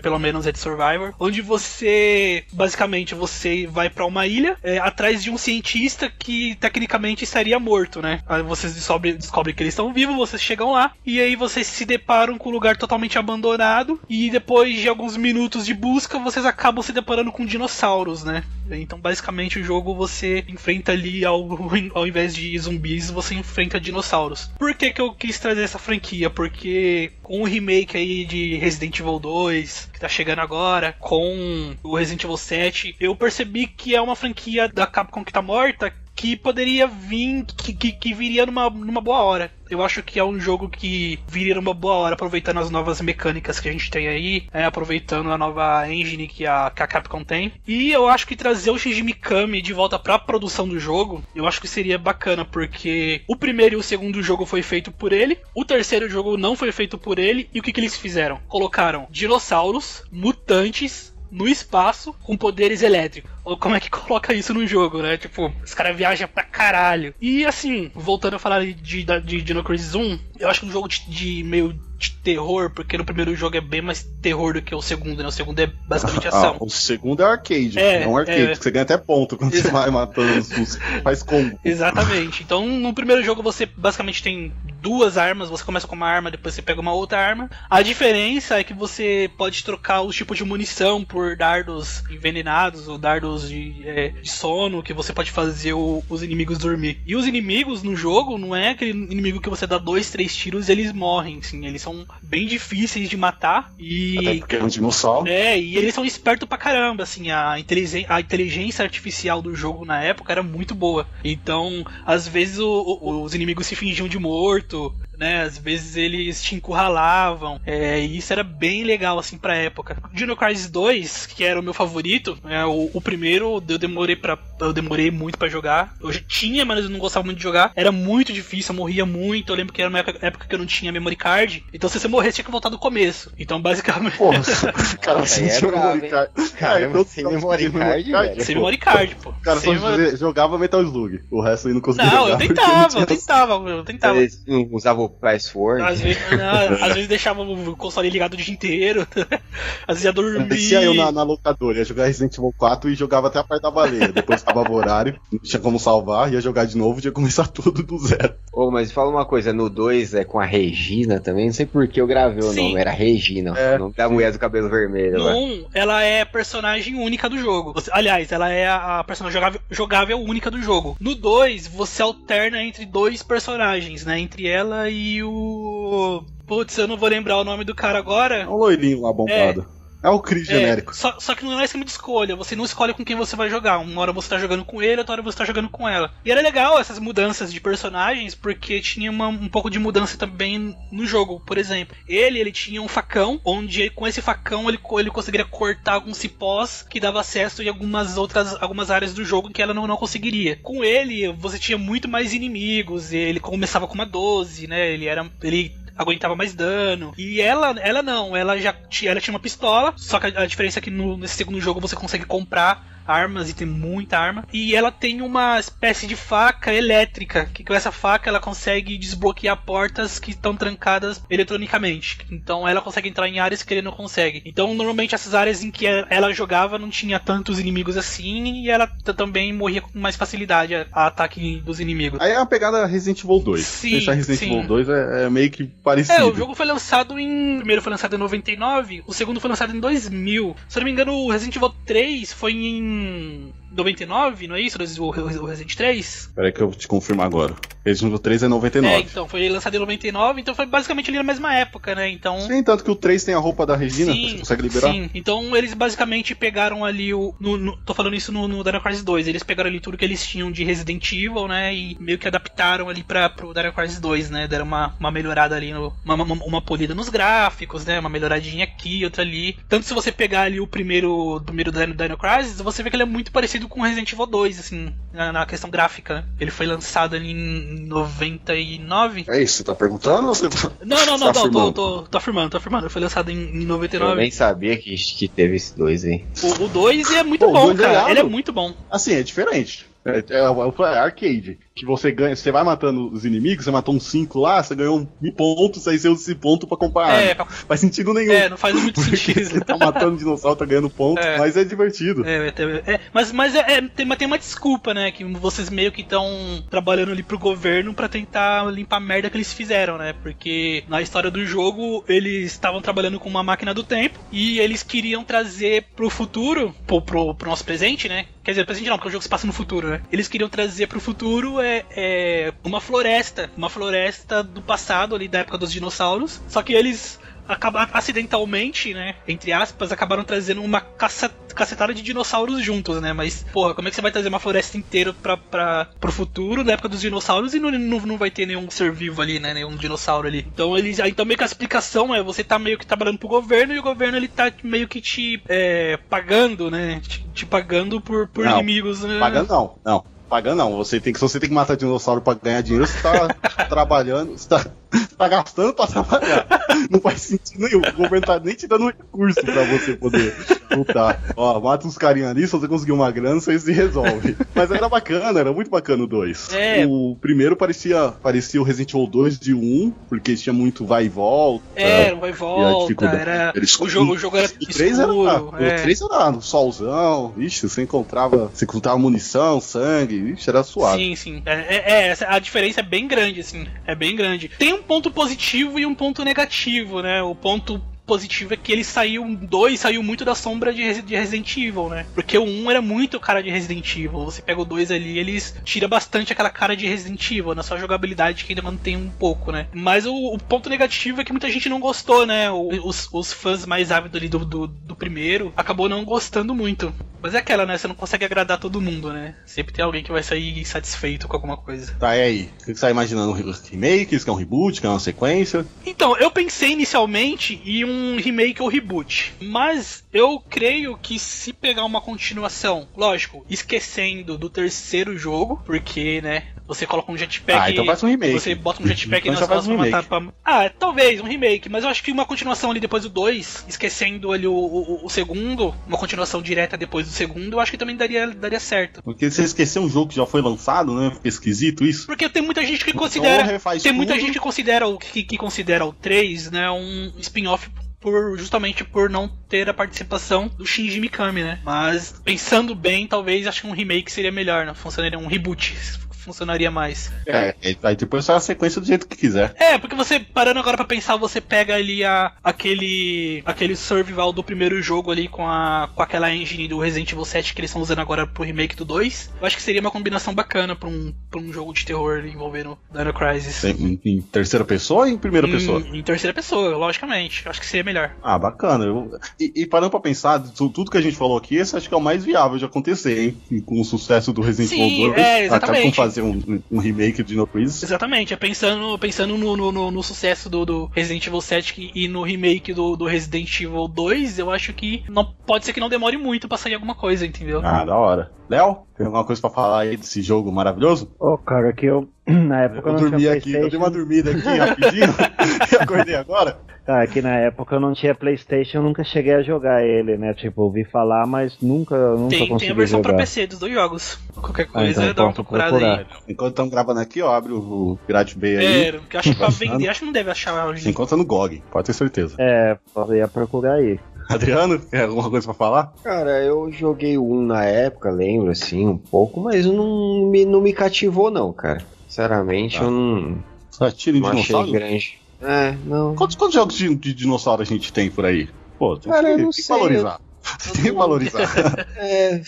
pelo 0.01 0.19
menos, 0.19 0.47
é 0.47 0.51
de 0.51 0.59
Survivor, 0.59 1.13
onde 1.19 1.41
você, 1.41 2.43
basicamente, 2.51 3.15
você 3.15 3.67
vai 3.67 3.89
pra 3.89 4.05
uma 4.05 4.25
ilha 4.27 4.57
é, 4.63 4.77
atrás 4.77 5.23
de 5.23 5.29
um 5.29 5.37
cientista 5.37 6.09
que 6.09 6.55
tecnicamente 6.55 7.23
estaria 7.23 7.59
morto, 7.59 8.01
né? 8.01 8.21
Aí 8.27 8.41
vocês 8.41 8.75
descobrem, 8.81 9.15
descobrem 9.15 9.55
que 9.55 9.63
eles 9.63 9.73
estão 9.73 9.93
vivos, 9.93 10.15
vocês 10.15 10.41
chegam 10.41 10.71
lá 10.71 10.91
e 11.05 11.19
aí 11.19 11.35
vocês 11.35 11.67
se 11.67 11.85
deparam 11.85 12.37
com 12.37 12.49
um 12.49 12.53
lugar 12.53 12.77
totalmente 12.77 13.17
abandonado 13.17 13.99
e 14.09 14.29
depois 14.29 14.79
de 14.79 14.87
alguns 14.87 15.15
minutos 15.15 15.65
de 15.65 15.73
busca 15.73 16.19
vocês 16.19 16.45
acabam 16.45 16.83
se 16.83 16.91
deparando 16.91 17.31
com 17.31 17.45
dinossauros, 17.45 18.23
né? 18.23 18.43
Então 18.71 18.99
basicamente 18.99 19.59
o 19.59 19.63
jogo 19.63 19.93
você 19.93 20.43
enfrenta 20.47 20.91
ali 20.91 21.25
ao, 21.25 21.47
ao 21.93 22.07
invés 22.07 22.33
de 22.33 22.57
zumbis 22.57 23.09
você 23.09 23.35
enfrenta 23.35 23.79
dinossauros. 23.79 24.49
Por 24.57 24.73
que 24.73 24.91
que 24.91 25.01
eu 25.01 25.13
quis 25.13 25.39
trazer 25.39 25.63
essa 25.63 25.79
franquia? 25.79 26.29
Porque 26.29 27.11
com 27.21 27.41
o 27.41 27.45
remake 27.45 27.97
aí 27.97 28.25
de 28.25 28.55
Resident 28.55 28.99
Evil 28.99 29.19
2 29.19 29.89
que 29.93 29.99
tá 29.99 30.07
chegando 30.07 30.39
agora, 30.39 30.95
com 30.99 31.75
o 31.83 31.95
Resident 31.95 32.23
Evil 32.23 32.37
7, 32.37 32.95
eu 32.99 33.15
percebi 33.15 33.67
que 33.67 33.95
é 33.95 34.01
uma 34.01 34.15
franquia 34.15 34.67
da 34.67 34.87
Capcom 34.87 35.23
que 35.23 35.33
tá 35.33 35.41
morta 35.41 35.93
que 36.21 36.35
poderia 36.35 36.85
vir, 36.85 37.47
que, 37.57 37.73
que, 37.73 37.91
que 37.91 38.13
viria 38.13 38.45
numa, 38.45 38.69
numa 38.69 39.01
boa 39.01 39.23
hora. 39.23 39.51
Eu 39.67 39.81
acho 39.83 40.03
que 40.03 40.19
é 40.19 40.23
um 40.23 40.39
jogo 40.39 40.69
que 40.69 41.17
viria 41.27 41.55
numa 41.55 41.73
boa 41.73 41.95
hora, 41.95 42.13
aproveitando 42.13 42.59
as 42.59 42.69
novas 42.69 43.01
mecânicas 43.01 43.59
que 43.59 43.67
a 43.67 43.71
gente 43.71 43.89
tem 43.89 44.07
aí, 44.07 44.43
é, 44.53 44.63
aproveitando 44.63 45.31
a 45.31 45.37
nova 45.37 45.91
engine 45.91 46.27
que 46.27 46.45
a, 46.45 46.69
que 46.69 46.83
a 46.83 46.85
Capcom 46.85 47.23
tem. 47.23 47.51
E 47.67 47.91
eu 47.91 48.07
acho 48.07 48.27
que 48.27 48.35
trazer 48.35 48.69
o 48.69 48.77
Shinji 48.77 49.01
Mikami 49.01 49.63
de 49.63 49.73
volta 49.73 49.97
pra 49.97 50.19
produção 50.19 50.67
do 50.67 50.79
jogo, 50.79 51.23
eu 51.33 51.47
acho 51.47 51.59
que 51.59 51.67
seria 51.67 51.97
bacana, 51.97 52.45
porque 52.45 53.23
o 53.27 53.35
primeiro 53.35 53.73
e 53.73 53.77
o 53.77 53.83
segundo 53.83 54.21
jogo 54.21 54.45
foi 54.45 54.61
feito 54.61 54.91
por 54.91 55.11
ele, 55.11 55.39
o 55.55 55.65
terceiro 55.65 56.07
jogo 56.07 56.37
não 56.37 56.55
foi 56.55 56.71
feito 56.71 56.99
por 56.99 57.17
ele, 57.17 57.49
e 57.51 57.59
o 57.59 57.63
que, 57.63 57.73
que 57.73 57.79
eles 57.79 57.97
fizeram? 57.97 58.39
Colocaram 58.47 59.07
dinossauros, 59.09 60.03
mutantes, 60.11 61.11
no 61.31 61.47
espaço 61.47 62.13
com 62.21 62.37
poderes 62.37 62.81
elétricos. 62.83 63.31
Ou 63.43 63.57
como 63.57 63.75
é 63.75 63.79
que 63.79 63.89
coloca 63.89 64.33
isso 64.33 64.53
no 64.53 64.67
jogo, 64.67 65.01
né? 65.01 65.17
Tipo, 65.17 65.51
os 65.63 65.73
caras 65.73 65.95
viajam 65.95 66.27
pra 66.27 66.43
caralho. 66.43 67.15
E 67.19 67.45
assim, 67.45 67.91
voltando 67.95 68.35
a 68.35 68.39
falar 68.39 68.61
de, 68.63 68.73
de, 68.73 69.03
de 69.21 69.41
Dino 69.41 69.63
Crisis 69.63 69.95
1, 69.95 70.19
eu 70.39 70.49
acho 70.49 70.59
que 70.59 70.65
um 70.65 70.71
jogo 70.71 70.87
de, 70.87 71.09
de 71.09 71.43
meio 71.43 71.79
de 72.01 72.11
terror, 72.17 72.69
porque 72.71 72.97
no 72.97 73.05
primeiro 73.05 73.35
jogo 73.35 73.55
é 73.57 73.61
bem 73.61 73.81
mais 73.81 74.03
terror 74.21 74.53
do 74.53 74.61
que 74.61 74.73
o 74.73 74.81
segundo, 74.81 75.21
né? 75.21 75.27
O 75.27 75.31
segundo 75.31 75.59
é 75.59 75.67
basicamente 75.87 76.27
ação. 76.29 76.55
Ah, 76.59 76.63
o 76.63 76.69
segundo 76.69 77.21
é 77.21 77.25
arcade. 77.25 77.77
É, 77.79 78.03
É, 78.03 78.07
um 78.07 78.17
arcade, 78.17 78.41
é. 78.41 78.47
que 78.55 78.63
você 78.63 78.71
ganha 78.71 78.83
até 78.83 78.97
ponto 78.97 79.37
quando 79.37 79.51
você 79.51 79.59
Exato. 79.59 79.73
vai 79.73 79.89
matando 79.89 80.39
os, 80.39 80.51
os 80.51 80.75
faz 81.03 81.21
combo. 81.23 81.59
Exatamente. 81.63 82.43
Então, 82.43 82.65
no 82.65 82.93
primeiro 82.93 83.23
jogo 83.23 83.41
você 83.43 83.65
basicamente 83.65 84.23
tem 84.23 84.51
duas 84.81 85.17
armas, 85.17 85.49
você 85.49 85.63
começa 85.63 85.87
com 85.87 85.95
uma 85.95 86.07
arma, 86.07 86.31
depois 86.31 86.55
você 86.55 86.61
pega 86.61 86.81
uma 86.81 86.93
outra 86.93 87.19
arma. 87.19 87.49
A 87.69 87.81
diferença 87.81 88.59
é 88.59 88.63
que 88.63 88.73
você 88.73 89.29
pode 89.37 89.63
trocar 89.63 90.01
os 90.01 90.15
tipos 90.15 90.37
de 90.37 90.43
munição 90.43 91.03
por 91.03 91.35
dardos 91.35 92.03
envenenados 92.09 92.87
ou 92.87 92.97
dardos 92.97 93.47
de, 93.49 93.81
é, 93.85 94.09
de 94.09 94.29
sono, 94.29 94.81
que 94.81 94.93
você 94.93 95.13
pode 95.13 95.29
fazer 95.31 95.73
o- 95.73 96.03
os 96.09 96.23
inimigos 96.23 96.57
dormir. 96.57 96.99
E 97.05 97.15
os 97.15 97.27
inimigos 97.27 97.83
no 97.83 97.95
jogo 97.95 98.37
não 98.37 98.55
é 98.55 98.69
aquele 98.69 98.91
inimigo 98.91 99.39
que 99.39 99.49
você 99.49 99.67
dá 99.67 99.77
dois, 99.77 100.09
três 100.09 100.35
tiros 100.35 100.69
e 100.69 100.71
eles 100.71 100.91
morrem, 100.91 101.41
sim. 101.41 101.65
Eles 101.65 101.81
são 101.81 101.90
bem 102.21 102.45
difíceis 102.47 103.09
de 103.09 103.17
matar 103.17 103.71
e 103.79 104.17
Até 104.19 104.35
porque 104.39 104.55
é 104.55 104.63
um 104.63 104.67
dinossauro. 104.67 105.27
é, 105.27 105.59
e 105.59 105.77
eles 105.77 105.93
são 105.93 106.05
espertos 106.05 106.47
pra 106.47 106.57
caramba, 106.57 107.03
assim, 107.03 107.31
a, 107.31 107.59
inteligen- 107.59 108.05
a 108.09 108.19
inteligência 108.19 108.83
artificial 108.83 109.41
do 109.41 109.55
jogo 109.55 109.85
na 109.85 110.01
época 110.03 110.31
era 110.31 110.43
muito 110.43 110.73
boa. 110.75 111.07
Então, 111.23 111.85
às 112.05 112.27
vezes 112.27 112.59
o- 112.59 112.67
o- 113.01 113.23
os 113.23 113.33
inimigos 113.35 113.67
se 113.67 113.75
fingiam 113.75 114.07
de 114.07 114.17
morto, 114.19 114.93
né? 115.21 115.43
Às 115.43 115.57
vezes 115.57 115.95
eles 115.95 116.41
te 116.43 116.55
encurralavam. 116.55 117.59
É, 117.65 117.99
e 117.99 118.17
isso 118.17 118.33
era 118.33 118.43
bem 118.43 118.83
legal, 118.83 119.19
assim, 119.19 119.37
pra 119.37 119.55
época. 119.55 119.95
Dino 120.11 120.35
Crisis 120.35 120.69
2, 120.69 121.27
que 121.27 121.43
era 121.43 121.59
o 121.59 121.63
meu 121.63 121.73
favorito, 121.73 122.37
é, 122.45 122.65
o, 122.65 122.89
o 122.93 122.99
primeiro 123.01 123.61
eu 123.69 123.77
demorei 123.77 124.15
para 124.15 124.37
Eu 124.59 124.73
demorei 124.73 125.11
muito 125.11 125.37
pra 125.37 125.47
jogar. 125.47 125.93
Eu 126.01 126.11
já 126.11 126.19
tinha, 126.27 126.65
mas 126.65 126.83
eu 126.85 126.89
não 126.89 126.99
gostava 126.99 127.25
muito 127.25 127.37
de 127.37 127.43
jogar. 127.43 127.71
Era 127.75 127.91
muito 127.91 128.33
difícil, 128.33 128.73
eu 128.73 128.77
morria 128.77 129.05
muito. 129.05 129.51
Eu 129.53 129.57
lembro 129.57 129.71
que 129.73 129.81
era 129.81 129.89
uma 129.89 129.99
época, 129.99 130.25
época 130.25 130.47
que 130.47 130.55
eu 130.55 130.59
não 130.59 130.65
tinha 130.65 130.91
memory 130.91 131.15
card. 131.15 131.63
Então 131.73 131.89
se 131.89 131.99
você 131.99 132.07
morresse, 132.07 132.35
tinha 132.35 132.45
que 132.45 132.51
voltar 132.51 132.69
do 132.69 132.79
começo. 132.79 133.31
Então, 133.37 133.61
basicamente. 133.61 134.17
Porra, 134.17 134.41
cara, 135.01 135.19
assim, 135.19 135.45
é 135.45 135.57
tinha 135.57 135.69
bravo, 135.71 135.87
memory 135.95 136.09
card. 136.09 136.31
Caramba, 136.57 136.97
eu 136.97 137.05
sem 137.05 137.23
memory 137.23 137.63
sem 137.63 137.71
card, 137.71 138.11
velho. 138.11 138.43
Sem 138.43 138.55
memory 138.55 138.77
card, 138.77 139.15
pô. 139.21 139.29
O 139.29 139.41
cara 139.41 139.59
só 139.59 139.65
Sem 139.71 139.73
memory- 139.75 140.15
jogava 140.17 140.57
Metal 140.57 140.81
Slug. 140.81 141.21
O 141.29 141.41
resto 141.41 141.67
aí 141.67 141.73
não 141.73 141.81
conseguia 141.81 142.11
Não, 142.11 142.27
jogar. 142.27 142.31
eu 142.33 142.37
tentava, 142.47 142.99
eu 142.99 143.05
tentava, 143.05 143.69
eu 143.69 143.83
tentava. 143.83 144.17
Eles 144.17 144.43
não 144.47 144.65
o 145.11 145.19
password. 145.19 145.81
Às 145.81 146.01
vezes, 146.01 146.21
não, 146.31 146.85
às 146.85 146.93
vezes 146.93 147.07
deixava 147.07 147.41
o 147.41 147.75
console 147.75 148.09
ligado 148.09 148.33
o 148.33 148.37
dia 148.37 148.53
inteiro. 148.53 149.07
Às 149.87 149.95
vezes 149.97 150.05
ia 150.05 150.13
dormir. 150.13 150.47
Descia 150.47 150.81
eu 150.81 150.93
na, 150.93 151.11
na 151.11 151.23
locadora, 151.23 151.79
ia 151.79 151.85
jogar 151.85 152.05
Resident 152.05 152.33
Evil 152.37 152.53
4 152.57 152.89
e 152.89 152.95
jogava 152.95 153.27
até 153.27 153.39
a 153.39 153.43
parte 153.43 153.61
da 153.61 153.71
baleia. 153.71 154.11
Depois 154.11 154.41
acabava 154.41 154.71
o 154.71 154.75
horário, 154.75 155.19
não 155.31 155.39
tinha 155.39 155.59
como 155.59 155.79
salvar, 155.79 156.31
ia 156.31 156.39
jogar 156.39 156.65
de 156.65 156.77
novo, 156.77 157.01
ia 157.03 157.11
começar 157.11 157.47
tudo 157.47 157.83
do 157.83 157.97
zero. 157.99 158.33
Ô, 158.53 158.69
mas 158.69 158.91
fala 158.91 159.09
uma 159.09 159.25
coisa, 159.25 159.51
no 159.51 159.69
2 159.69 160.13
é 160.13 160.23
com 160.23 160.39
a 160.39 160.45
Regina 160.45 161.19
também, 161.19 161.47
não 161.47 161.53
sei 161.53 161.65
por 161.65 161.87
que 161.87 161.99
eu 161.99 162.07
gravei 162.07 162.43
o 162.43 162.51
Sim. 162.51 162.69
nome, 162.69 162.81
era 162.81 162.91
Regina, 162.91 163.57
É, 163.57 163.75
o 163.75 163.79
nome 163.79 163.93
da 163.95 164.09
mulher 164.09 164.31
do 164.31 164.39
cabelo 164.39 164.69
vermelho. 164.69 165.17
No 165.17 165.23
lá. 165.23 165.35
1, 165.35 165.65
ela 165.73 166.03
é 166.03 166.23
personagem 166.23 166.95
única 166.95 167.29
do 167.29 167.37
jogo. 167.37 167.73
Aliás, 167.91 168.31
ela 168.31 168.49
é 168.49 168.67
a 168.67 168.91
a 168.99 169.03
personagem 169.03 169.39
jogável, 169.39 169.61
jogável 169.69 170.19
única 170.19 170.51
do 170.51 170.61
jogo. 170.61 170.97
No 170.99 171.15
2, 171.15 171.67
você 171.67 172.01
alterna 172.01 172.63
entre 172.63 172.85
dois 172.85 173.23
personagens, 173.23 174.05
né? 174.05 174.19
Entre 174.19 174.47
ela 174.47 174.89
e 174.89 175.00
o. 175.23 176.23
Putz, 176.45 176.77
eu 176.77 176.87
não 176.87 176.97
vou 176.97 177.09
lembrar 177.09 177.37
o 177.37 177.43
nome 177.43 177.63
do 177.63 177.73
cara 177.73 177.99
agora. 177.99 178.43
É 178.43 178.47
um 178.47 178.55
loirinho 178.55 179.01
lá 179.01 179.13
bombado. 179.13 179.61
É, 179.61 179.80
o 180.09 180.19
Chris 180.19 180.49
É, 180.49 180.53
genérico. 180.59 180.95
só, 180.95 181.19
só 181.19 181.35
que 181.35 181.43
não 181.45 181.59
é 181.59 181.65
esquema 181.65 181.85
de 181.85 181.91
escolha, 181.91 182.35
você 182.35 182.55
não 182.55 182.65
escolhe 182.65 182.93
com 182.93 183.05
quem 183.05 183.15
você 183.15 183.35
vai 183.35 183.49
jogar. 183.49 183.77
Uma 183.79 184.01
hora 184.01 184.11
você 184.11 184.29
tá 184.29 184.39
jogando 184.39 184.65
com 184.65 184.81
ele, 184.81 184.97
outra 184.99 185.13
hora 185.13 185.21
você 185.21 185.37
tá 185.37 185.45
jogando 185.45 185.69
com 185.69 185.87
ela. 185.87 186.11
E 186.25 186.31
era 186.31 186.41
legal 186.41 186.79
essas 186.79 186.97
mudanças 186.97 187.53
de 187.53 187.61
personagens, 187.61 188.33
porque 188.33 188.81
tinha 188.81 189.11
uma- 189.11 189.27
um 189.27 189.47
pouco 189.47 189.69
de 189.69 189.77
mudança 189.79 190.17
também 190.17 190.75
no 190.91 191.05
jogo. 191.05 191.39
Por 191.45 191.57
exemplo, 191.57 191.95
ele 192.07 192.39
ele 192.39 192.51
tinha 192.51 192.81
um 192.81 192.87
facão, 192.87 193.39
onde 193.45 193.89
com 193.91 194.07
esse 194.07 194.21
facão 194.21 194.67
ele, 194.67 194.79
ele 194.99 195.11
conseguiria 195.11 195.45
cortar 195.45 195.93
alguns 195.93 196.17
cipós 196.17 196.81
que 196.89 196.99
dava 196.99 197.19
acesso 197.19 197.61
em 197.61 197.67
algumas 197.67 198.17
outras 198.17 198.55
algumas 198.61 198.89
áreas 198.89 199.13
do 199.13 199.23
jogo 199.23 199.49
que 199.51 199.61
ela 199.61 199.73
não, 199.73 199.85
não 199.87 199.97
conseguiria. 199.97 200.55
Com 200.63 200.83
ele, 200.83 201.31
você 201.33 201.59
tinha 201.59 201.77
muito 201.77 202.07
mais 202.07 202.33
inimigos, 202.33 203.13
ele 203.13 203.39
começava 203.39 203.87
com 203.87 203.93
uma 203.93 204.05
12, 204.05 204.67
né? 204.67 204.91
Ele 204.91 205.05
era. 205.05 205.29
Ele 205.43 205.75
aguentava 205.97 206.35
mais 206.35 206.53
dano. 206.53 207.13
E 207.17 207.41
ela, 207.41 207.75
ela 207.79 208.01
não, 208.01 208.35
ela 208.35 208.59
já 208.59 208.73
tinha, 208.73 209.11
ela 209.11 209.21
tinha 209.21 209.33
uma 209.33 209.39
pistola, 209.39 209.93
só 209.97 210.19
que 210.19 210.27
a, 210.27 210.41
a 210.41 210.45
diferença 210.45 210.79
é 210.79 210.81
que 210.81 210.91
no- 210.91 211.17
nesse 211.17 211.35
segundo 211.35 211.59
jogo 211.61 211.79
você 211.79 211.95
consegue 211.95 212.25
comprar 212.25 212.90
armas 213.05 213.49
e 213.49 213.53
tem 213.53 213.67
muita 213.67 214.17
arma. 214.17 214.45
E 214.51 214.75
ela 214.75 214.91
tem 214.91 215.21
uma 215.21 215.59
espécie 215.59 216.07
de 216.07 216.15
faca 216.15 216.73
elétrica, 216.73 217.49
que 217.53 217.63
com 217.63 217.73
essa 217.73 217.91
faca 217.91 218.29
ela 218.29 218.39
consegue 218.39 218.97
desbloquear 218.97 219.57
portas 219.57 220.19
que 220.19 220.31
estão 220.31 220.55
trancadas 220.55 221.21
eletronicamente. 221.29 222.19
Então 222.31 222.67
ela 222.67 222.81
consegue 222.81 223.09
entrar 223.09 223.27
em 223.27 223.39
áreas 223.39 223.63
que 223.63 223.73
ele 223.73 223.81
não 223.81 223.91
consegue. 223.91 224.41
Então 224.45 224.73
normalmente 224.73 225.15
essas 225.15 225.33
áreas 225.33 225.63
em 225.63 225.71
que 225.71 225.85
ela 225.85 226.33
jogava 226.33 226.77
não 226.77 226.89
tinha 226.89 227.19
tantos 227.19 227.59
inimigos 227.59 227.97
assim 227.97 228.61
e 228.63 228.69
ela 228.69 228.87
também 229.15 229.53
morria 229.53 229.81
com 229.81 229.97
mais 229.97 230.15
facilidade 230.15 230.75
a, 230.75 230.85
a 230.91 231.07
ataque 231.07 231.61
dos 231.65 231.79
inimigos. 231.79 232.19
Aí 232.21 232.31
é 232.31 232.37
uma 232.37 232.45
pegada 232.45 232.85
Resident 232.85 233.23
Evil 233.23 233.39
2. 233.39 233.65
Sim, 233.65 233.91
Deixar 233.91 234.13
Resident 234.13 234.39
sim. 234.39 234.53
Evil 234.53 234.67
2 234.67 234.89
é, 234.89 235.25
é 235.25 235.29
meio 235.29 235.49
que 235.49 235.65
parecido. 235.65 236.17
É, 236.17 236.23
o 236.23 236.35
jogo 236.35 236.55
foi 236.55 236.65
lançado 236.65 237.19
em. 237.19 237.55
O 237.55 237.57
primeiro 237.57 237.81
foi 237.81 237.91
lançado 237.91 238.15
em 238.15 238.19
99, 238.19 239.03
o 239.05 239.13
segundo 239.13 239.39
foi 239.39 239.49
lançado 239.49 239.75
em 239.75 239.79
2000. 239.79 240.55
Se 240.67 240.77
eu 240.77 240.81
não 240.81 240.85
me 240.85 240.91
engano, 240.91 241.13
o 241.13 241.31
Resident 241.31 241.55
Evil 241.55 241.73
3 241.85 242.33
foi 242.33 242.53
em 242.53 242.90
Hmm. 242.91 243.60
99, 243.71 244.47
não 244.47 244.55
é 244.55 244.61
isso? 244.61 244.77
O 245.01 245.07
o 245.07 245.45
Resident 245.45 245.75
3? 245.75 246.31
Peraí 246.35 246.51
que 246.51 246.61
eu 246.61 246.67
vou 246.69 246.75
te 246.77 246.87
confirmar 246.87 247.25
agora. 247.25 247.55
Resident 247.85 248.09
Evil 248.09 248.19
3 248.19 248.43
é 248.43 248.47
99. 248.47 248.93
É, 248.95 248.99
então, 248.99 249.27
foi 249.27 249.49
lançado 249.49 249.75
em 249.75 249.79
99, 249.79 250.41
então 250.41 250.53
foi 250.53 250.65
basicamente 250.65 251.09
ali 251.09 251.17
na 251.17 251.23
mesma 251.23 251.53
época, 251.55 251.95
né? 251.95 252.09
Então. 252.09 252.39
Sim, 252.41 252.61
tanto 252.63 252.83
que 252.83 252.91
o 252.91 252.95
3 252.95 253.23
tem 253.23 253.33
a 253.33 253.39
roupa 253.39 253.65
da 253.65 253.75
Regina, 253.75 254.11
Sim, 254.13 254.29
você 254.29 254.37
consegue 254.39 254.61
liberar? 254.61 254.91
Sim, 254.91 255.09
então 255.13 255.55
eles 255.55 255.73
basicamente 255.73 256.35
pegaram 256.35 256.85
ali 256.85 257.13
o. 257.13 257.33
no- 257.39 257.57
no- 257.57 257.77
tô 257.77 257.93
falando 257.93 258.15
isso 258.15 258.31
no, 258.31 258.47
no 258.47 258.63
Dino 258.63 258.81
Crisis 258.81 259.03
2. 259.03 259.27
Eles 259.27 259.43
pegaram 259.43 259.69
ali 259.69 259.79
tudo 259.79 259.97
que 259.97 260.05
eles 260.05 260.25
tinham 260.25 260.51
de 260.51 260.63
Resident 260.63 261.11
Evil, 261.11 261.47
né? 261.47 261.73
E 261.73 261.97
meio 261.99 262.17
que 262.19 262.27
adaptaram 262.27 262.87
ali 262.89 263.03
pra, 263.03 263.29
pro 263.29 263.53
Dino 263.53 263.73
Crisis 263.73 263.99
2, 263.99 264.29
né? 264.29 264.47
Deram 264.47 264.65
uma, 264.65 264.93
uma 264.99 265.11
melhorada 265.11 265.55
ali, 265.55 265.73
no, 265.73 265.91
uma, 266.05 266.13
uma, 266.15 266.35
uma 266.45 266.61
polida 266.61 266.93
nos 266.93 267.09
gráficos, 267.09 267.85
né? 267.85 267.99
Uma 267.99 268.09
melhoradinha 268.09 268.63
aqui, 268.63 269.03
outra 269.03 269.23
ali. 269.23 269.57
Tanto 269.67 269.85
se 269.85 269.93
você 269.93 270.11
pegar 270.11 270.41
ali 270.43 270.59
o 270.59 270.67
primeiro, 270.67 271.35
o 271.37 271.41
primeiro 271.41 271.71
Dino, 271.71 271.95
Dino 271.95 272.17
Crisis, 272.17 272.61
você 272.61 272.83
vê 272.83 272.89
que 272.89 272.95
ele 272.95 273.03
é 273.03 273.07
muito 273.07 273.31
parecido 273.31 273.60
com 273.67 273.81
Resident 273.81 274.11
Evil 274.11 274.25
2, 274.25 274.59
assim, 274.59 274.93
na, 275.13 275.31
na 275.31 275.45
questão 275.45 275.69
gráfica. 275.69 276.15
né? 276.15 276.25
Ele 276.39 276.51
foi 276.51 276.65
lançado 276.65 277.15
ali 277.15 277.31
em 277.31 277.85
99. 277.85 279.25
É 279.27 279.41
isso, 279.41 279.57
você 279.57 279.63
tá 279.63 279.75
perguntando 279.75 280.27
ou 280.27 280.35
você 280.35 280.49
tá... 280.49 280.71
Não, 280.83 281.05
não, 281.05 281.17
não, 281.17 281.19
Tá 281.19 281.25
não, 281.25 281.33
tô, 281.33 281.39
afirmando? 281.39 281.71
tô, 281.73 282.01
tô 282.03 282.17
afirmando, 282.17 282.49
tô 282.49 282.57
afirmando. 282.57 282.89
Foi 282.89 283.01
lançado 283.01 283.29
em, 283.31 283.37
em 283.37 283.61
Eu 283.61 283.67
99. 283.67 284.15
nem 284.15 284.31
sabia 284.31 284.77
que, 284.77 284.95
que 284.95 285.27
teve 285.27 285.55
esse 285.55 285.75
dois 285.77 286.03
aí. 286.03 286.23
O 286.59 286.67
2 286.67 287.11
é 287.11 287.23
muito 287.23 287.45
Pô, 287.45 287.51
bom, 287.51 287.71
é 287.71 287.75
cara. 287.75 287.91
irado. 287.91 288.09
Ele 288.09 288.19
é 288.19 288.23
muito 288.23 288.51
bom. 288.51 288.73
Assim, 288.89 289.13
é 289.13 289.23
diferente. 289.23 289.85
É, 290.03 290.17
é, 290.17 290.23
é, 290.29 290.39
é 290.39 290.99
arcade. 290.99 291.59
Que 291.81 291.85
você 291.87 292.11
ganha, 292.11 292.35
você 292.35 292.51
vai 292.51 292.63
matando 292.63 293.11
os 293.11 293.25
inimigos, 293.25 293.65
você 293.65 293.71
matou 293.71 293.95
uns 293.95 294.03
5 294.03 294.39
lá, 294.39 294.61
você 294.61 294.75
ganhou 294.75 295.07
mil 295.19 295.33
pontos, 295.33 295.87
aí 295.87 295.97
você 295.97 296.07
usa 296.09 296.21
esse 296.21 296.35
ponto 296.35 296.67
pra 296.67 296.77
comprar. 296.77 297.19
É. 297.19 297.35
Faz 297.67 297.79
sentido 297.79 298.13
nenhum. 298.13 298.31
é, 298.31 298.47
não 298.49 298.55
faz 298.55 298.75
muito 298.75 299.01
sentido. 299.01 299.43
você 299.43 299.59
tá 299.61 299.75
matando 299.75 300.15
dinossauro, 300.15 300.55
tá 300.55 300.63
ganhando 300.63 300.91
ponto, 300.91 301.19
É. 301.19 301.39
mas 301.39 301.57
é 301.57 301.63
divertido. 301.63 302.23
É, 302.23 302.53
é, 302.85 302.99
mas 303.11 303.31
mas 303.31 303.55
é, 303.55 303.77
é, 303.77 303.81
tem, 303.81 304.05
mas 304.05 304.19
tem 304.19 304.27
uma 304.27 304.37
desculpa, 304.37 304.93
né? 304.93 305.11
Que 305.11 305.23
vocês 305.23 305.71
meio 305.71 305.91
que 305.91 306.01
estão 306.01 306.63
trabalhando 306.69 307.13
ali 307.13 307.23
pro 307.23 307.39
governo 307.39 307.95
pra 307.95 308.07
tentar 308.07 308.63
limpar 308.71 308.97
a 308.97 308.99
merda 308.99 309.27
que 309.31 309.37
eles 309.37 309.51
fizeram, 309.51 309.97
né? 309.97 310.13
Porque 310.21 310.83
na 310.87 311.01
história 311.01 311.31
do 311.31 311.43
jogo 311.47 312.03
eles 312.07 312.51
estavam 312.51 312.79
trabalhando 312.79 313.19
com 313.19 313.27
uma 313.27 313.41
máquina 313.41 313.73
do 313.73 313.81
tempo 313.83 314.19
e 314.31 314.59
eles 314.59 314.83
queriam 314.83 315.23
trazer 315.23 315.85
pro 315.95 316.11
futuro, 316.11 316.75
pro, 316.85 317.01
pro, 317.01 317.33
pro 317.33 317.49
nosso 317.49 317.65
presente, 317.65 318.07
né? 318.07 318.27
Quer 318.43 318.51
dizer, 318.51 318.65
presente 318.65 318.87
não, 318.89 318.97
porque 318.97 319.09
o 319.09 319.11
jogo 319.11 319.23
se 319.23 319.29
passa 319.29 319.47
no 319.47 319.53
futuro, 319.53 319.87
né? 319.89 320.01
Eles 320.11 320.27
queriam 320.27 320.49
trazer 320.49 320.87
pro 320.87 320.99
futuro 320.99 321.59
é, 321.59 321.70
é 321.71 322.53
uma 322.63 322.81
floresta, 322.81 323.49
uma 323.55 323.69
floresta 323.69 324.43
do 324.43 324.61
passado 324.61 325.15
ali 325.15 325.27
da 325.27 325.39
época 325.39 325.57
dos 325.57 325.71
dinossauros. 325.71 326.41
Só 326.47 326.61
que 326.61 326.73
eles 326.73 327.19
acabaram 327.47 327.91
acidentalmente, 327.93 328.93
né? 328.93 329.15
Entre 329.27 329.51
aspas, 329.51 329.91
acabaram 329.91 330.23
trazendo 330.23 330.61
uma 330.61 330.81
caça, 330.81 331.29
cacetada 331.53 331.93
de 331.93 332.01
dinossauros 332.01 332.63
juntos, 332.63 333.01
né? 333.01 333.13
Mas, 333.13 333.45
porra, 333.51 333.73
como 333.73 333.87
é 333.87 333.91
que 333.91 333.95
você 333.95 334.01
vai 334.01 334.11
trazer 334.11 334.29
uma 334.29 334.39
floresta 334.39 334.77
inteira 334.77 335.13
pra, 335.13 335.37
pra, 335.37 335.87
pro 335.99 336.11
futuro, 336.11 336.63
na 336.63 336.73
época 336.73 336.89
dos 336.89 337.01
dinossauros, 337.01 337.53
e 337.53 337.59
não, 337.59 337.71
não, 337.71 337.99
não 337.99 338.17
vai 338.17 338.31
ter 338.31 338.45
nenhum 338.45 338.69
ser 338.69 338.91
vivo 338.91 339.21
ali, 339.21 339.39
né? 339.39 339.53
Nenhum 339.53 339.75
dinossauro 339.75 340.27
ali. 340.27 340.45
Então 340.53 340.77
eles. 340.77 340.99
Então 340.99 341.25
meio 341.25 341.37
que 341.37 341.43
a 341.43 341.47
explicação 341.47 342.13
é 342.13 342.23
você 342.23 342.43
tá 342.43 342.57
meio 342.57 342.77
que 342.77 342.85
trabalhando 342.85 343.17
pro 343.17 343.27
governo 343.27 343.73
e 343.73 343.79
o 343.79 343.83
governo 343.83 344.17
ele 344.17 344.27
tá 344.27 344.51
meio 344.63 344.87
que 344.87 345.01
te 345.01 345.41
é, 345.47 345.97
pagando, 346.09 346.71
né? 346.71 346.99
Te, 347.01 347.25
te 347.33 347.45
pagando 347.45 347.99
por, 347.99 348.27
por 348.27 348.45
Não, 348.45 348.57
inimigos. 348.57 349.01
Né? 349.01 349.19
Pagando 349.19 349.49
não, 349.49 349.75
não. 349.83 350.05
Pagando 350.31 350.59
não. 350.59 350.77
Você 350.77 350.97
tem 350.97 351.11
que, 351.11 351.19
se 351.19 351.23
você 351.23 351.41
tem 351.41 351.49
que 351.49 351.53
matar 351.53 351.75
dinossauro 351.75 352.21
pra 352.21 352.33
ganhar 352.33 352.61
dinheiro, 352.61 352.87
você 352.87 352.97
tá 353.01 353.27
trabalhando, 353.67 354.31
você 354.31 354.47
tá, 354.47 354.65
você 354.91 355.15
tá 355.17 355.27
gastando 355.27 355.73
pra 355.73 355.87
trabalhar. 355.87 356.47
Não 356.89 356.99
faz 356.99 357.21
sentido 357.21 357.59
nenhum. 357.67 357.79
O 357.81 357.93
governo 357.93 358.25
tá 358.25 358.39
nem 358.39 358.55
te 358.55 358.67
dando 358.67 358.87
recurso 358.87 359.41
pra 359.43 359.63
você 359.65 359.95
poder 359.95 360.35
lutar. 360.75 361.19
Ó, 361.35 361.59
mata 361.59 361.87
uns 361.87 361.97
carinha 361.97 362.29
ali, 362.29 362.45
se 362.45 362.51
você 362.53 362.67
conseguir 362.67 362.91
uma 362.91 363.09
grana, 363.11 363.39
você 363.39 363.57
se 363.59 363.71
resolve. 363.71 364.35
Mas 364.55 364.71
era 364.71 364.87
bacana, 364.89 365.39
era 365.39 365.51
muito 365.53 365.69
bacana 365.69 366.03
o 366.03 366.07
2. 366.07 366.53
É. 366.53 366.85
O 366.87 367.15
primeiro 367.21 367.55
parecia, 367.55 368.13
parecia 368.21 368.59
o 368.61 368.63
Resident 368.63 368.93
Evil 368.93 369.07
2 369.07 369.39
de 369.39 369.53
1, 369.53 369.93
porque 370.09 370.35
tinha 370.35 370.53
muito 370.53 370.85
vai 370.85 371.05
e 371.05 371.09
volta. 371.09 371.63
É, 371.75 372.13
vai 372.15 372.29
e 372.29 372.33
a 372.33 372.35
volta, 372.35 372.81
dificuldade. 372.83 373.21
era. 373.21 373.53
Eles- 373.55 373.79
O 373.79 373.87
jogo, 373.89 374.13
o 374.13 374.17
jogo 374.17 374.37
era 374.37 374.47
O 374.47 374.65
3 374.65 374.99
era, 374.99 375.11
escuro. 375.11 375.51
o 375.53 375.57
é. 375.57 375.75
3 375.75 376.01
era 376.01 376.31
no 376.31 376.41
solzão, 376.41 377.33
ixi, 377.37 377.67
você 377.67 377.81
encontrava, 377.83 378.49
você 378.53 378.65
encontrava 378.65 378.97
munição, 378.97 379.59
sangue, 379.61 380.33
ixi, 380.33 380.49
era 380.49 380.63
suave. 380.63 380.97
Sim, 380.97 381.15
sim. 381.15 381.41
É, 381.45 381.53
é- 381.53 382.07
é, 382.09 382.17
a 382.27 382.39
diferença 382.39 382.79
é 382.79 382.83
bem 382.83 383.07
grande, 383.07 383.39
assim. 383.39 383.67
É 383.85 383.93
bem 383.95 384.15
grande. 384.15 384.49
Tem 384.57 384.73
um 384.73 384.80
ponto 384.81 385.11
positivo 385.11 385.79
e 385.79 385.85
um 385.85 385.95
ponto 385.95 386.23
negativo, 386.23 387.01
né? 387.01 387.21
O 387.21 387.35
ponto 387.35 387.81
positivo 388.05 388.53
é 388.53 388.57
que 388.57 388.71
ele 388.71 388.83
saiu, 388.83 389.23
2 389.35 389.79
saiu 389.79 390.03
muito 390.03 390.25
da 390.25 390.35
sombra 390.35 390.73
de, 390.73 391.01
de 391.01 391.15
Resident 391.15 391.55
Evil, 391.57 391.89
né? 391.89 392.05
Porque 392.13 392.37
o 392.37 392.43
1 392.43 392.71
era 392.71 392.81
muito 392.81 393.19
cara 393.19 393.41
de 393.41 393.49
Resident 393.49 393.89
Evil. 393.95 394.25
Você 394.25 394.41
pega 394.41 394.59
o 394.61 394.65
2 394.65 394.91
ali, 394.91 395.17
eles 395.17 395.55
tira 395.63 395.87
bastante 395.87 396.31
aquela 396.33 396.49
cara 396.49 396.75
de 396.75 396.87
Resident 396.87 397.29
Evil, 397.31 397.55
na 397.55 397.63
sua 397.63 397.77
jogabilidade 397.77 398.43
que 398.45 398.51
ainda 398.53 398.61
mantém 398.61 398.97
um 398.97 399.09
pouco, 399.09 399.51
né? 399.51 399.67
Mas 399.73 400.05
o, 400.05 400.13
o 400.13 400.37
ponto 400.37 400.69
negativo 400.69 401.21
é 401.21 401.23
que 401.23 401.31
muita 401.31 401.49
gente 401.49 401.69
não 401.69 401.79
gostou, 401.79 402.25
né? 402.25 402.49
O- 402.51 402.69
os, 402.87 403.07
os 403.11 403.31
fãs 403.33 403.65
mais 403.65 403.91
ávidos 403.91 404.17
ali 404.19 404.27
do, 404.29 404.39
do, 404.45 404.67
do 404.67 404.95
primeiro 404.95 405.53
acabou 405.55 405.87
não 405.87 406.03
gostando 406.03 406.53
muito. 406.55 406.93
Mas 407.21 407.35
é 407.35 407.37
aquela, 407.37 407.65
né? 407.67 407.77
Você 407.77 407.87
não 407.87 407.93
consegue 407.95 408.25
agradar 408.25 408.59
todo 408.59 408.81
mundo, 408.81 409.13
né? 409.13 409.35
Sempre 409.45 409.73
tem 409.73 409.85
alguém 409.85 410.03
que 410.03 410.11
vai 410.11 410.23
sair 410.23 410.59
insatisfeito 410.59 411.27
com 411.27 411.35
alguma 411.35 411.55
coisa. 411.55 411.93
Tá, 411.99 412.17
e 412.17 412.21
aí? 412.21 412.49
O 412.61 412.65
que 412.65 412.73
você 412.73 412.81
tá 412.81 412.89
imaginando? 412.89 413.31
Um 413.31 413.53
remake? 413.69 414.15
Isso 414.15 414.25
que 414.25 414.29
é 414.31 414.33
um 414.33 414.37
reboot? 414.37 414.81
Que 414.81 414.87
é 414.87 414.89
uma 414.89 414.99
sequência? 414.99 415.63
Então, 415.85 416.17
eu 416.17 416.31
pensei 416.31 416.71
inicialmente 416.71 417.61
em 417.63 417.85
um 417.85 417.90
remake 418.19 418.61
ou 418.61 418.67
reboot. 418.67 419.33
Mas 419.41 420.03
eu 420.11 420.39
creio 420.39 420.97
que 420.97 421.17
se 421.19 421.53
pegar 421.53 421.85
uma 421.85 422.01
continuação, 422.01 422.87
lógico, 422.95 423.45
esquecendo 423.49 424.37
do 424.37 424.49
terceiro 424.49 425.17
jogo, 425.17 425.61
porque, 425.65 426.21
né? 426.21 426.43
Você 426.71 426.85
coloca 426.85 427.11
um 427.11 427.17
jetpack. 427.17 427.59
Ah, 427.59 427.69
então 427.69 427.85
faz 427.85 428.01
um 428.01 428.07
remake. 428.07 428.33
Você 428.39 428.55
bota 428.55 428.81
um 428.81 428.87
jetpack 428.87 429.27
Então 429.27 429.31
nas 429.33 429.39
já 429.41 429.47
faz 429.47 429.67
um 429.67 429.75
pra 429.75 429.83
remake. 429.85 429.91
matar 430.09 430.21
pra... 430.21 430.33
Ah, 430.45 430.69
talvez, 430.69 431.19
um 431.19 431.25
remake. 431.25 431.67
Mas 431.67 431.83
eu 431.83 431.89
acho 431.89 432.01
que 432.01 432.11
uma 432.13 432.25
continuação 432.25 432.71
ali 432.71 432.79
depois 432.79 433.03
do 433.03 433.09
2, 433.09 433.65
esquecendo 433.67 434.31
ali 434.31 434.47
o, 434.47 434.53
o, 434.53 435.05
o 435.05 435.09
segundo, 435.09 435.75
uma 435.85 435.97
continuação 435.97 436.41
direta 436.41 436.77
depois 436.77 437.05
do 437.05 437.11
segundo, 437.11 437.53
eu 437.55 437.59
acho 437.59 437.71
que 437.71 437.77
também 437.77 437.97
daria, 437.97 438.27
daria 438.27 438.59
certo. 438.59 439.01
Porque 439.03 439.29
você 439.29 439.43
esqueceu 439.43 439.81
um 439.81 439.89
jogo 439.89 440.09
que 440.11 440.15
já 440.15 440.25
foi 440.25 440.41
lançado, 440.41 440.95
né? 440.95 441.11
Fica 441.11 441.27
esquisito 441.27 441.83
isso. 441.83 442.05
Porque 442.07 442.29
tem 442.29 442.41
muita 442.41 442.65
gente 442.65 442.85
que 442.85 442.91
Então 442.91 443.01
considera. 443.01 443.43
refaz 443.43 443.83
tem 443.83 443.91
muita 443.91 444.13
tudo. 444.13 444.21
gente 444.21 444.33
que 444.33 444.39
considera 444.39 444.87
o 444.87 444.97
que, 444.97 445.23
que 445.23 445.37
considera 445.37 445.85
o 445.85 445.91
3, 445.91 446.51
né, 446.51 446.71
um 446.71 447.11
spin-off 447.19 447.69
por 447.99 448.37
justamente 448.39 448.83
por 448.83 449.09
não 449.09 449.27
ter 449.47 449.69
a 449.69 449.73
participação 449.73 450.47
do 450.57 450.65
Shinji 450.65 450.99
Mikami, 450.99 451.43
né? 451.43 451.59
Mas 451.63 452.19
pensando 452.25 452.73
bem, 452.73 453.05
talvez 453.05 453.45
acho 453.45 453.61
que 453.61 453.67
um 453.67 453.73
remake 453.73 454.11
seria 454.11 454.31
melhor, 454.31 454.65
né? 454.65 454.73
Funcionaria 454.73 455.19
um 455.19 455.27
reboot, 455.27 455.75
funcionaria 456.21 456.69
mais. 456.71 457.11
É, 457.27 457.55
aí 457.83 457.95
depois 457.95 458.25
sai 458.25 458.35
a 458.35 458.39
sequência 458.39 458.79
do 458.81 458.87
jeito 458.87 459.07
que 459.07 459.17
quiser. 459.17 459.53
É, 459.59 459.77
porque 459.77 459.95
você 459.95 460.19
parando 460.19 460.59
agora 460.59 460.77
pra 460.77 460.85
pensar, 460.85 461.15
você 461.17 461.39
pega 461.41 461.75
ali 461.75 462.03
a, 462.03 462.31
aquele 462.43 463.41
aquele 463.45 463.75
survival 463.75 464.31
do 464.31 464.43
primeiro 464.43 464.81
jogo 464.81 465.11
ali 465.11 465.27
com 465.27 465.47
a 465.47 465.89
com 465.93 466.01
aquela 466.01 466.33
engine 466.33 466.67
do 466.67 466.79
Resident 466.79 467.11
Evil 467.11 467.25
7 467.25 467.53
que 467.53 467.61
eles 467.61 467.69
estão 467.69 467.81
usando 467.81 467.99
agora 467.99 468.25
pro 468.27 468.43
remake 468.43 468.75
do 468.75 468.85
2. 468.85 469.31
Eu 469.39 469.47
acho 469.47 469.55
que 469.55 469.61
seria 469.61 469.81
uma 469.81 469.91
combinação 469.91 470.33
bacana 470.33 470.75
pra 470.75 470.87
um, 470.89 471.13
pra 471.29 471.39
um 471.39 471.51
jogo 471.51 471.73
de 471.73 471.85
terror 471.85 472.25
envolvendo 472.25 472.77
Dino 472.93 473.13
Crisis. 473.13 473.63
Em, 473.63 473.99
em 474.05 474.21
terceira 474.21 474.63
pessoa 474.65 475.01
ou 475.01 475.07
em 475.07 475.17
primeira 475.17 475.47
Em- 475.47 475.51
pessoa? 475.51 475.79
Em, 475.81 476.03
terceira 476.03 476.33
pessoa, 476.33 476.75
logicamente. 476.77 477.47
Acho 477.47 477.59
que 477.59 477.65
seria 477.65 477.83
melhor. 477.83 478.11
Ah, 478.23 478.37
bacana. 478.37 478.85
Eu- 478.85 479.11
E, 479.39 479.51
e 479.63 479.65
parando 479.65 479.91
pra 479.91 479.99
pensar, 479.99 480.39
tu- 480.39 480.69
tudo 480.69 480.91
que 480.91 480.97
a 480.97 481.01
gente 481.01 481.15
falou 481.17 481.37
aqui, 481.37 481.55
esse 481.55 481.75
acho 481.75 481.87
que 481.87 481.93
é 481.93 481.97
o 481.97 482.01
mais 482.01 482.23
viável 482.23 482.57
de 482.57 482.65
acontecer, 482.65 483.19
hein? 483.23 483.37
E 483.51 483.61
com 483.61 483.79
o 483.79 483.83
sucesso 483.85 484.31
do 484.33 484.41
Resident 484.41 484.71
Evil 484.71 485.07
2, 485.13 485.17
é, 485.21 485.45
exatamente. 485.45 485.53
acaba 485.79 485.81
com 485.81 485.91
fazer 486.11 486.21
um, 486.21 486.61
um 486.71 486.79
remake 486.79 487.23
de 487.23 487.35
No 487.35 487.47
Crisis. 487.47 487.81
Exatamente, 487.83 488.33
é 488.33 488.37
pensando, 488.37 488.97
pensando 488.99 489.37
no, 489.37 489.55
no, 489.55 489.71
no- 489.91 490.03
sucesso 490.03 490.49
do, 490.49 490.65
do 490.65 490.85
Resident 490.93 491.25
Evil 491.27 491.41
7 491.41 491.73
que- 491.73 491.91
e 491.95 492.07
no 492.07 492.21
remake 492.23 492.73
do, 492.73 492.95
do 492.95 493.05
Resident 493.05 493.61
Evil 493.61 493.87
2, 493.87 494.39
eu 494.39 494.51
acho 494.51 494.73
que 494.73 495.03
não 495.09 495.25
pode 495.25 495.65
ser 495.65 495.73
que 495.73 495.79
não 495.79 495.89
demore 495.89 496.17
muito 496.17 496.47
pra 496.47 496.57
sair 496.57 496.73
alguma 496.73 496.95
coisa, 496.95 497.25
entendeu? 497.25 497.61
Ah, 497.63 497.85
da 497.85 497.95
hora. 497.95 498.31
Léo, 498.51 498.79
tem 498.97 499.05
alguma 499.05 499.23
coisa 499.23 499.39
pra 499.41 499.49
falar 499.49 499.79
aí 499.83 499.95
desse 499.95 500.21
jogo 500.21 500.51
maravilhoso? 500.51 501.09
Ô, 501.17 501.37
cara, 501.37 501.71
que 501.71 501.85
eu, 501.85 502.09
na 502.27 502.63
época 502.63 502.89
Eu 502.89 502.93
não 502.93 502.99
dormi 502.99 503.17
tinha 503.19 503.31
aqui, 503.33 503.53
eu 503.53 503.61
dei 503.69 503.69
Playstation. 503.69 503.77
uma 503.77 503.89
dormida 503.89 504.31
aqui 504.31 504.57
rapidinho 504.57 505.07
e 505.71 505.75
acordei 505.77 506.15
agora. 506.15 506.57
Cara, 506.85 507.05
que 507.07 507.21
na 507.21 507.35
época 507.37 507.75
eu 507.75 507.79
não 507.79 507.93
tinha 507.93 508.13
Playstation, 508.13 508.79
eu 508.79 508.83
nunca 508.83 509.03
cheguei 509.05 509.35
a 509.35 509.41
jogar 509.43 509.83
ele, 509.85 510.17
né? 510.17 510.33
Tipo, 510.33 510.63
ouvi 510.63 510.83
falar, 510.83 511.25
mas 511.27 511.55
nunca, 511.61 511.95
nunca 512.15 512.29
Tem, 512.35 512.47
consegui 512.49 512.59
tem 512.59 512.71
a 512.71 512.73
versão 512.75 512.97
jogar. 512.99 513.09
pra 513.09 513.17
PC 513.19 513.47
dos 513.47 513.59
dois 513.59 513.71
jogos. 513.73 514.19
Qualquer 514.35 514.63
Ah, 514.63 514.73
coisa, 514.73 515.01
então 515.03 515.13
dá 515.13 515.23
uma 515.25 515.33
procurada 515.33 515.69
procurar. 515.69 515.97
aí. 515.99 516.05
Enquanto 516.27 516.49
estamos 516.49 516.71
gravando 516.71 516.99
aqui, 516.99 517.21
ó, 517.21 517.31
abre 517.33 517.53
o, 517.53 517.57
o 517.93 517.99
Pirate 518.07 518.37
Bay 518.37 518.57
aí. 518.57 518.65
É, 518.87 518.91
que 519.07 519.15
eu 519.15 519.19
acho 519.19 519.29
que 519.31 519.35
pra 519.37 519.47
vender, 519.49 519.87
acho 519.87 519.99
que 520.01 520.05
não 520.07 520.11
deve 520.13 520.31
achar 520.31 520.65
hoje. 520.67 520.81
Se 520.81 520.89
encontra 520.89 521.15
no 521.15 521.23
GOG, 521.23 521.63
pode 521.71 521.85
ter 521.85 521.93
certeza. 521.93 522.35
É, 522.39 522.77
eu 522.95 523.15
ia 523.15 523.27
procurar 523.27 523.75
aí. 523.75 523.99
Adriano, 524.33 524.79
tem 524.79 525.01
alguma 525.01 525.29
coisa 525.29 525.45
pra 525.45 525.53
falar? 525.53 525.93
Cara, 526.03 526.43
eu 526.43 526.71
joguei 526.71 527.17
um 527.17 527.41
na 527.45 527.63
época, 527.65 528.09
lembro 528.11 528.49
assim, 528.51 528.87
um 528.87 528.97
pouco, 528.97 529.39
mas 529.41 529.65
não 529.65 530.27
me, 530.29 530.45
não 530.45 530.61
me 530.61 530.73
cativou, 530.73 531.29
não, 531.31 531.51
cara. 531.53 531.83
Sinceramente, 532.07 532.77
Tá. 532.77 532.85
eu 532.85 532.91
não, 532.91 533.37
Só 533.69 533.89
tira 533.91 534.17
em 534.17 534.21
não 534.21 534.29
achei 534.29 534.41
dinossauro? 534.43 534.71
grande. 534.71 535.19
É, 535.41 535.75
não. 535.85 536.15
Quantos, 536.15 536.35
quantos 536.35 536.53
jogos 536.55 536.75
de, 536.75 536.93
de 536.95 537.13
dinossauro 537.13 537.61
a 537.61 537.65
gente 537.65 537.91
tem 537.91 538.09
por 538.11 538.25
aí? 538.25 538.47
Pô, 538.77 538.97
tem 538.97 539.11
Cara, 539.11 539.23
que, 539.27 539.33
eu 539.33 539.37
não 539.37 539.43
tem 539.45 539.51
que 539.51 539.61
sei, 539.63 539.75
valorizar. 539.77 540.21
tem 540.73 540.83
que 540.83 540.91
valorizar. 540.91 541.87
É. 541.97 542.41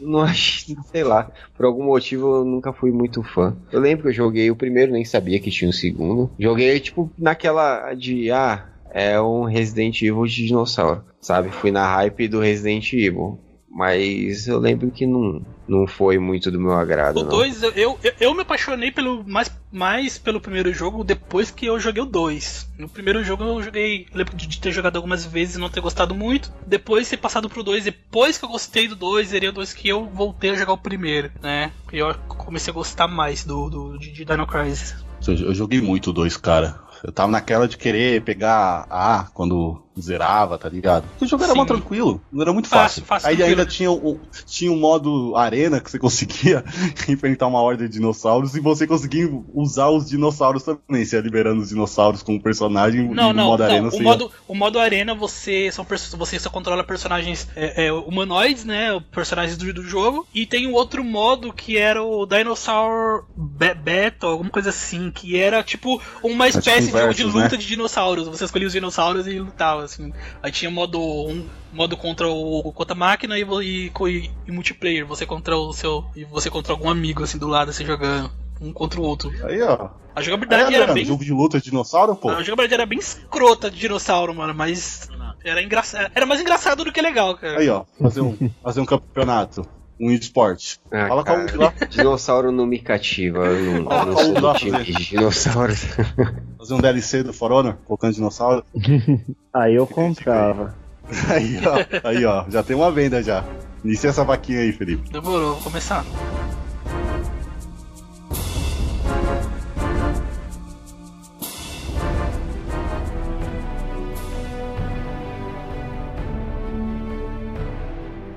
Não 0.00 0.20
achei, 0.22 0.74
sei 0.90 1.04
lá. 1.04 1.30
Por 1.54 1.66
algum 1.66 1.84
motivo 1.84 2.36
eu 2.36 2.44
nunca 2.46 2.72
fui 2.72 2.90
muito 2.90 3.22
fã. 3.22 3.54
Eu 3.70 3.78
lembro 3.78 4.04
que 4.04 4.08
eu 4.08 4.12
joguei 4.14 4.50
o 4.50 4.56
primeiro, 4.56 4.90
nem 4.92 5.04
sabia 5.04 5.38
que 5.38 5.50
tinha 5.50 5.68
um 5.68 5.72
segundo. 5.72 6.30
Joguei, 6.38 6.80
tipo, 6.80 7.10
naquela 7.18 7.92
de. 7.92 8.30
Ah, 8.30 8.64
é 8.94 9.20
um 9.20 9.42
Resident 9.42 10.00
Evil 10.00 10.24
de 10.24 10.46
dinossauro. 10.46 11.04
Sabe? 11.20 11.50
Fui 11.50 11.72
na 11.72 11.84
hype 11.84 12.28
do 12.28 12.38
Resident 12.38 12.92
Evil. 12.92 13.40
Mas 13.68 14.46
eu 14.46 14.60
lembro 14.60 14.88
que 14.92 15.04
não, 15.04 15.44
não 15.66 15.84
foi 15.84 16.16
muito 16.16 16.48
do 16.48 16.60
meu 16.60 16.74
agrado, 16.74 17.18
O 17.18 17.22
não. 17.24 17.30
2, 17.30 17.62
eu, 17.64 17.72
eu, 17.72 17.98
eu 18.20 18.32
me 18.32 18.42
apaixonei 18.42 18.92
pelo, 18.92 19.24
mais, 19.26 19.50
mais 19.72 20.16
pelo 20.16 20.40
primeiro 20.40 20.72
jogo 20.72 21.02
depois 21.02 21.50
que 21.50 21.66
eu 21.66 21.80
joguei 21.80 22.00
o 22.00 22.06
2. 22.06 22.68
No 22.78 22.88
primeiro 22.88 23.24
jogo 23.24 23.42
eu 23.42 23.60
joguei. 23.60 24.06
Lembro 24.14 24.36
de 24.36 24.60
ter 24.60 24.70
jogado 24.70 24.94
algumas 24.94 25.26
vezes 25.26 25.56
e 25.56 25.58
não 25.58 25.68
ter 25.68 25.80
gostado 25.80 26.14
muito. 26.14 26.52
Depois 26.64 27.08
ter 27.08 27.16
passado 27.16 27.50
pro 27.50 27.64
2, 27.64 27.82
depois 27.82 28.38
que 28.38 28.44
eu 28.44 28.48
gostei 28.48 28.86
do 28.86 28.94
2, 28.94 29.26
seria 29.26 29.50
o 29.50 29.52
2 29.52 29.72
que 29.72 29.88
eu 29.88 30.04
voltei 30.04 30.50
a 30.50 30.54
jogar 30.54 30.74
o 30.74 30.78
primeiro, 30.78 31.32
né? 31.42 31.72
E 31.92 31.98
eu 31.98 32.14
comecei 32.28 32.70
a 32.70 32.74
gostar 32.74 33.08
mais 33.08 33.44
do, 33.44 33.68
do 33.68 33.98
de, 33.98 34.12
de 34.12 34.24
Dino 34.24 34.46
Crisis. 34.46 34.94
Eu 35.26 35.54
joguei 35.54 35.80
muito 35.80 36.12
dois, 36.12 36.36
cara. 36.36 36.83
Eu 37.04 37.12
tava 37.12 37.30
naquela 37.30 37.68
de 37.68 37.76
querer 37.76 38.24
pegar 38.24 38.86
A 38.88 39.30
quando 39.34 39.83
zerava, 40.00 40.58
tá 40.58 40.68
ligado? 40.68 41.04
Porque 41.10 41.24
o 41.24 41.28
jogo 41.28 41.44
era 41.44 41.52
Sim. 41.52 41.58
mó 41.58 41.64
tranquilo, 41.64 42.20
não 42.32 42.42
era 42.42 42.52
muito 42.52 42.68
Fácil, 42.68 43.04
fácil. 43.04 43.28
fácil, 43.28 43.28
Aí 43.28 43.42
ainda 43.50 43.64
tinha 43.66 43.90
o, 43.90 44.18
tinha 44.46 44.70
um 44.72 44.78
modo 44.78 45.36
arena 45.36 45.80
que 45.80 45.90
você 45.90 45.98
conseguia 46.00 46.64
enfrentar 47.08 47.46
uma 47.46 47.60
horda 47.62 47.86
de 47.88 47.94
dinossauros 47.94 48.54
e 48.56 48.60
você 48.60 48.86
conseguia 48.86 49.30
usar 49.54 49.88
os 49.90 50.08
dinossauros 50.08 50.62
também. 50.62 51.04
Você 51.04 51.16
ia 51.16 51.22
liberando 51.22 51.60
os 51.62 51.68
dinossauros 51.68 52.22
com 52.22 52.34
o 52.36 52.40
personagem 52.42 53.08
Não, 53.08 53.28
no 53.28 53.34
não, 53.34 53.44
modo 53.46 53.62
não. 53.62 53.70
arena 53.70 53.88
o, 53.88 53.90
você 53.90 53.96
ia- 53.98 54.02
modo, 54.02 54.30
o 54.48 54.54
modo 54.54 54.78
arena 54.78 55.14
você 55.14 55.70
são 55.72 55.86
você 56.18 56.38
só 56.38 56.50
controla 56.50 56.82
personagens 56.82 57.48
é, 57.54 57.86
é, 57.86 57.92
humanoides, 57.92 58.64
né? 58.64 59.00
Personagens 59.12 59.56
do, 59.56 59.72
do 59.72 59.82
jogo. 59.84 60.26
E 60.34 60.44
tem 60.46 60.66
um 60.66 60.72
outro 60.72 61.04
modo 61.04 61.52
que 61.52 61.76
era 61.76 62.02
o 62.02 62.26
Dinosaur 62.26 63.24
Be- 63.36 63.74
Battle, 63.74 64.32
alguma 64.32 64.50
coisa 64.50 64.70
assim, 64.70 65.10
que 65.10 65.36
era 65.38 65.62
tipo 65.62 66.00
uma 66.22 66.48
espécie 66.48 66.90
de 66.92 67.14
de 67.14 67.24
luta 67.24 67.50
né? 67.50 67.56
de 67.56 67.66
dinossauros. 67.66 68.26
Você 68.28 68.44
escolhia 68.44 68.66
os 68.66 68.72
dinossauros 68.72 69.26
e 69.26 69.38
lutava, 69.38 69.83
assim. 69.84 70.12
Aí 70.42 70.50
tinha 70.50 70.70
modo 70.70 71.00
um 71.00 71.46
modo 71.72 71.96
contra 71.96 72.28
o 72.28 72.72
contra 72.72 72.94
a 72.94 72.98
máquina 72.98 73.38
e, 73.38 73.42
e, 73.42 74.30
e, 74.46 74.52
multiplayer, 74.52 75.06
você 75.06 75.26
contra 75.26 75.56
o 75.56 75.72
seu 75.72 76.04
e 76.14 76.24
você 76.24 76.50
contra 76.50 76.72
algum 76.72 76.88
amigo 76.88 77.22
assim 77.22 77.38
do 77.38 77.46
lado 77.46 77.70
assim 77.70 77.84
jogando 77.84 78.30
um 78.60 78.72
contra 78.72 79.00
o 79.00 79.04
outro. 79.04 79.32
Aí, 79.44 79.60
ó. 79.62 79.88
A 80.14 80.20
Aí, 80.20 80.24
jogabilidade 80.24 80.62
era 80.62 80.84
Adriano, 80.84 80.94
bem 80.94 81.04
jogo 81.04 81.24
de 81.24 81.32
luta 81.32 81.58
de 81.58 81.64
dinossauro, 81.64 82.14
pô. 82.14 82.28
a 82.30 82.42
jogabilidade 82.42 82.74
era 82.74 82.86
bem 82.86 82.98
escrota 82.98 83.70
de 83.70 83.78
dinossauro, 83.78 84.32
mano, 84.34 84.54
mas 84.54 85.08
era 85.44 85.62
engraçado. 85.62 86.10
Era 86.14 86.24
mais 86.24 86.40
engraçado 86.40 86.84
do 86.84 86.92
que 86.92 87.02
legal, 87.02 87.36
cara. 87.36 87.58
Aí, 87.58 87.68
ó. 87.68 87.84
Fazer 88.00 88.20
um, 88.22 88.50
fazer 88.62 88.80
um 88.80 88.86
campeonato. 88.86 89.66
Um 90.04 90.10
esporte. 90.10 90.78
Ah, 90.92 91.08
Fala 91.08 91.24
cara, 91.24 91.46
com 91.50 91.56
o 91.56 91.60
lá. 91.62 91.72
Dinossauro 91.88 92.52
não 92.52 92.66
me 92.66 92.78
cativa. 92.78 93.46
Eu 93.46 93.82
não, 93.82 94.06
não 94.06 94.16
sou 94.18 94.34
do 94.34 94.54
time 94.54 94.84
de 94.84 94.92
dinossauros. 94.92 95.82
Fazer 96.58 96.74
um 96.74 96.80
DLC 96.80 97.22
do 97.22 97.32
For 97.32 97.50
Honor, 97.50 97.76
colocando 97.86 98.12
dinossauro. 98.12 98.62
Aí 99.54 99.74
eu 99.74 99.86
comprava. 99.86 100.74
Aí, 101.30 101.58
ó. 101.66 102.08
Aí, 102.08 102.24
ó. 102.26 102.44
Já 102.50 102.62
tem 102.62 102.76
uma 102.76 102.90
venda 102.92 103.22
já. 103.22 103.44
Inicia 103.82 104.10
essa 104.10 104.24
vaquinha 104.24 104.60
aí, 104.60 104.72
Felipe. 104.72 105.10
Demorou, 105.10 105.54
vou 105.54 105.62
começar. 105.64 106.04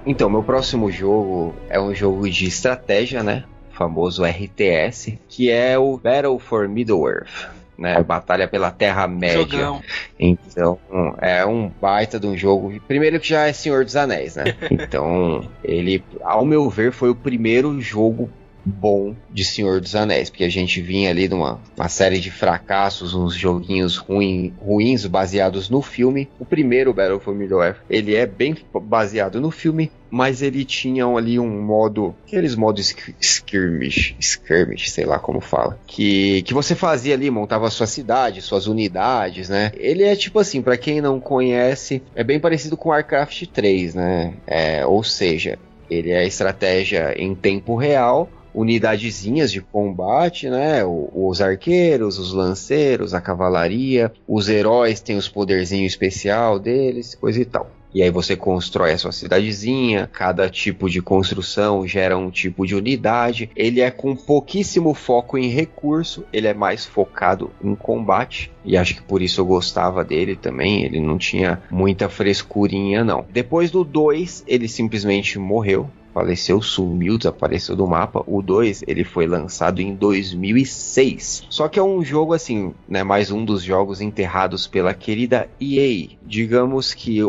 Então, 0.07 0.29
meu 0.29 0.41
próximo 0.41 0.89
jogo 0.89 1.53
é 1.69 1.77
um 1.77 1.93
jogo 1.93 2.29
de 2.29 2.47
estratégia, 2.47 3.21
né? 3.21 3.43
O 3.69 3.75
famoso 3.75 4.23
RTS, 4.23 5.19
que 5.27 5.51
é 5.51 5.77
o 5.77 5.97
Battle 5.97 6.39
for 6.39 6.65
Middle-earth. 6.65 7.49
Né, 7.77 8.01
Batalha 8.01 8.47
pela 8.47 8.71
Terra-média. 8.71 9.43
Jogão. 9.43 9.83
Então, 10.17 10.79
é 11.19 11.45
um 11.45 11.69
baita 11.79 12.19
de 12.19 12.25
um 12.25 12.35
jogo. 12.35 12.73
Primeiro 12.87 13.19
que 13.19 13.27
já 13.27 13.45
é 13.45 13.53
Senhor 13.53 13.85
dos 13.85 13.95
Anéis, 13.95 14.35
né? 14.35 14.45
Então, 14.71 15.47
ele, 15.63 16.03
ao 16.23 16.43
meu 16.43 16.67
ver, 16.71 16.91
foi 16.91 17.11
o 17.11 17.15
primeiro 17.15 17.79
jogo 17.79 18.31
bom 18.67 19.15
de 19.29 19.43
Senhor 19.45 19.79
dos 19.79 19.95
Anéis, 19.95 20.29
porque 20.29 20.43
a 20.43 20.49
gente 20.49 20.81
vinha 20.81 21.09
ali 21.09 21.27
numa 21.27 21.59
uma 21.75 21.87
série 21.89 22.19
de 22.19 22.29
fracassos, 22.29 23.13
uns 23.13 23.33
joguinhos 23.35 23.97
ruim, 23.97 24.53
ruins 24.59 25.05
baseados 25.05 25.69
no 25.69 25.81
filme. 25.81 26.29
O 26.39 26.45
primeiro 26.45 26.93
Battle 26.93 27.19
for 27.19 27.33
Middle-earth, 27.35 27.77
ele 27.89 28.15
é 28.15 28.25
bem 28.25 28.55
baseado 28.81 29.39
no 29.39 29.51
filme, 29.51 29.91
mas 30.09 30.41
ele 30.41 30.63
tinha 30.65 31.05
ali 31.05 31.39
um 31.39 31.61
modo, 31.61 32.15
aqueles 32.25 32.55
modos 32.55 32.87
sk- 32.87 33.15
skirmish, 33.19 34.15
skirmish, 34.19 34.91
sei 34.91 35.05
lá 35.05 35.19
como 35.19 35.39
fala, 35.41 35.79
que, 35.87 36.41
que 36.43 36.53
você 36.53 36.75
fazia 36.75 37.13
ali, 37.13 37.29
montava 37.29 37.69
sua 37.69 37.87
cidade, 37.87 38.41
suas 38.41 38.67
unidades, 38.67 39.49
né? 39.49 39.71
Ele 39.75 40.03
é 40.03 40.15
tipo 40.15 40.39
assim, 40.39 40.61
pra 40.61 40.77
quem 40.77 41.01
não 41.01 41.19
conhece, 41.19 42.01
é 42.15 42.23
bem 42.23 42.39
parecido 42.39 42.75
com 42.77 42.89
Warcraft 42.89 43.45
3, 43.47 43.95
né? 43.95 44.33
É, 44.45 44.85
ou 44.85 45.03
seja, 45.03 45.57
ele 45.89 46.11
é 46.11 46.25
estratégia 46.25 47.13
em 47.17 47.33
tempo 47.35 47.75
real, 47.75 48.29
unidadezinhas 48.57 49.51
de 49.51 49.61
combate, 49.61 50.49
né? 50.49 50.81
Os 50.83 51.41
arqueiros, 51.41 52.17
os 52.17 52.33
lanceiros, 52.33 53.13
a 53.13 53.21
cavalaria, 53.21 54.11
os 54.27 54.49
heróis 54.49 54.99
têm 54.99 55.15
os 55.15 55.29
poderzinhos 55.29 55.93
especial 55.93 56.57
deles, 56.57 57.13
coisa 57.13 57.39
e 57.39 57.45
tal. 57.45 57.69
E 57.93 58.01
aí 58.01 58.09
você 58.09 58.35
constrói 58.35 58.91
a 58.91 58.97
sua 58.97 59.11
cidadezinha, 59.11 60.09
cada 60.11 60.49
tipo 60.49 60.89
de 60.89 61.01
construção 61.01 61.87
gera 61.87 62.17
um 62.17 62.29
tipo 62.29 62.65
de 62.65 62.75
unidade. 62.75 63.49
Ele 63.55 63.79
é 63.79 63.89
com 63.89 64.15
pouquíssimo 64.15 64.93
foco 64.93 65.37
em 65.37 65.47
recurso, 65.47 66.25
ele 66.33 66.47
é 66.47 66.53
mais 66.53 66.85
focado 66.85 67.51
em 67.63 67.75
combate. 67.75 68.51
E 68.65 68.75
acho 68.75 68.95
que 68.95 69.01
por 69.01 69.21
isso 69.21 69.39
eu 69.39 69.45
gostava 69.45 70.03
dele 70.03 70.35
também. 70.35 70.83
Ele 70.83 70.99
não 70.99 71.17
tinha 71.17 71.61
muita 71.71 72.09
frescurinha, 72.09 73.03
não. 73.03 73.25
Depois 73.31 73.71
do 73.71 73.83
2, 73.83 74.43
ele 74.47 74.67
simplesmente 74.67 75.39
morreu 75.39 75.89
faleceu, 76.17 76.59
sumiu, 76.63 77.15
desapareceu 77.15 77.75
do 77.75 77.85
mapa. 77.85 78.23
O 78.25 78.41
2, 78.41 78.83
ele 78.87 79.03
foi 79.03 79.27
lançado 79.27 79.79
em 79.81 79.93
2006. 79.93 81.45
Só 81.47 81.67
que 81.67 81.77
é 81.77 81.83
um 81.83 82.03
jogo 82.03 82.33
assim, 82.33 82.73
né, 82.89 83.03
mais 83.03 83.29
um 83.29 83.45
dos 83.45 83.61
jogos 83.61 84.01
enterrados 84.01 84.65
pela 84.65 84.95
querida 84.95 85.47
EA. 85.61 86.09
Digamos 86.23 86.95
que 86.95 87.19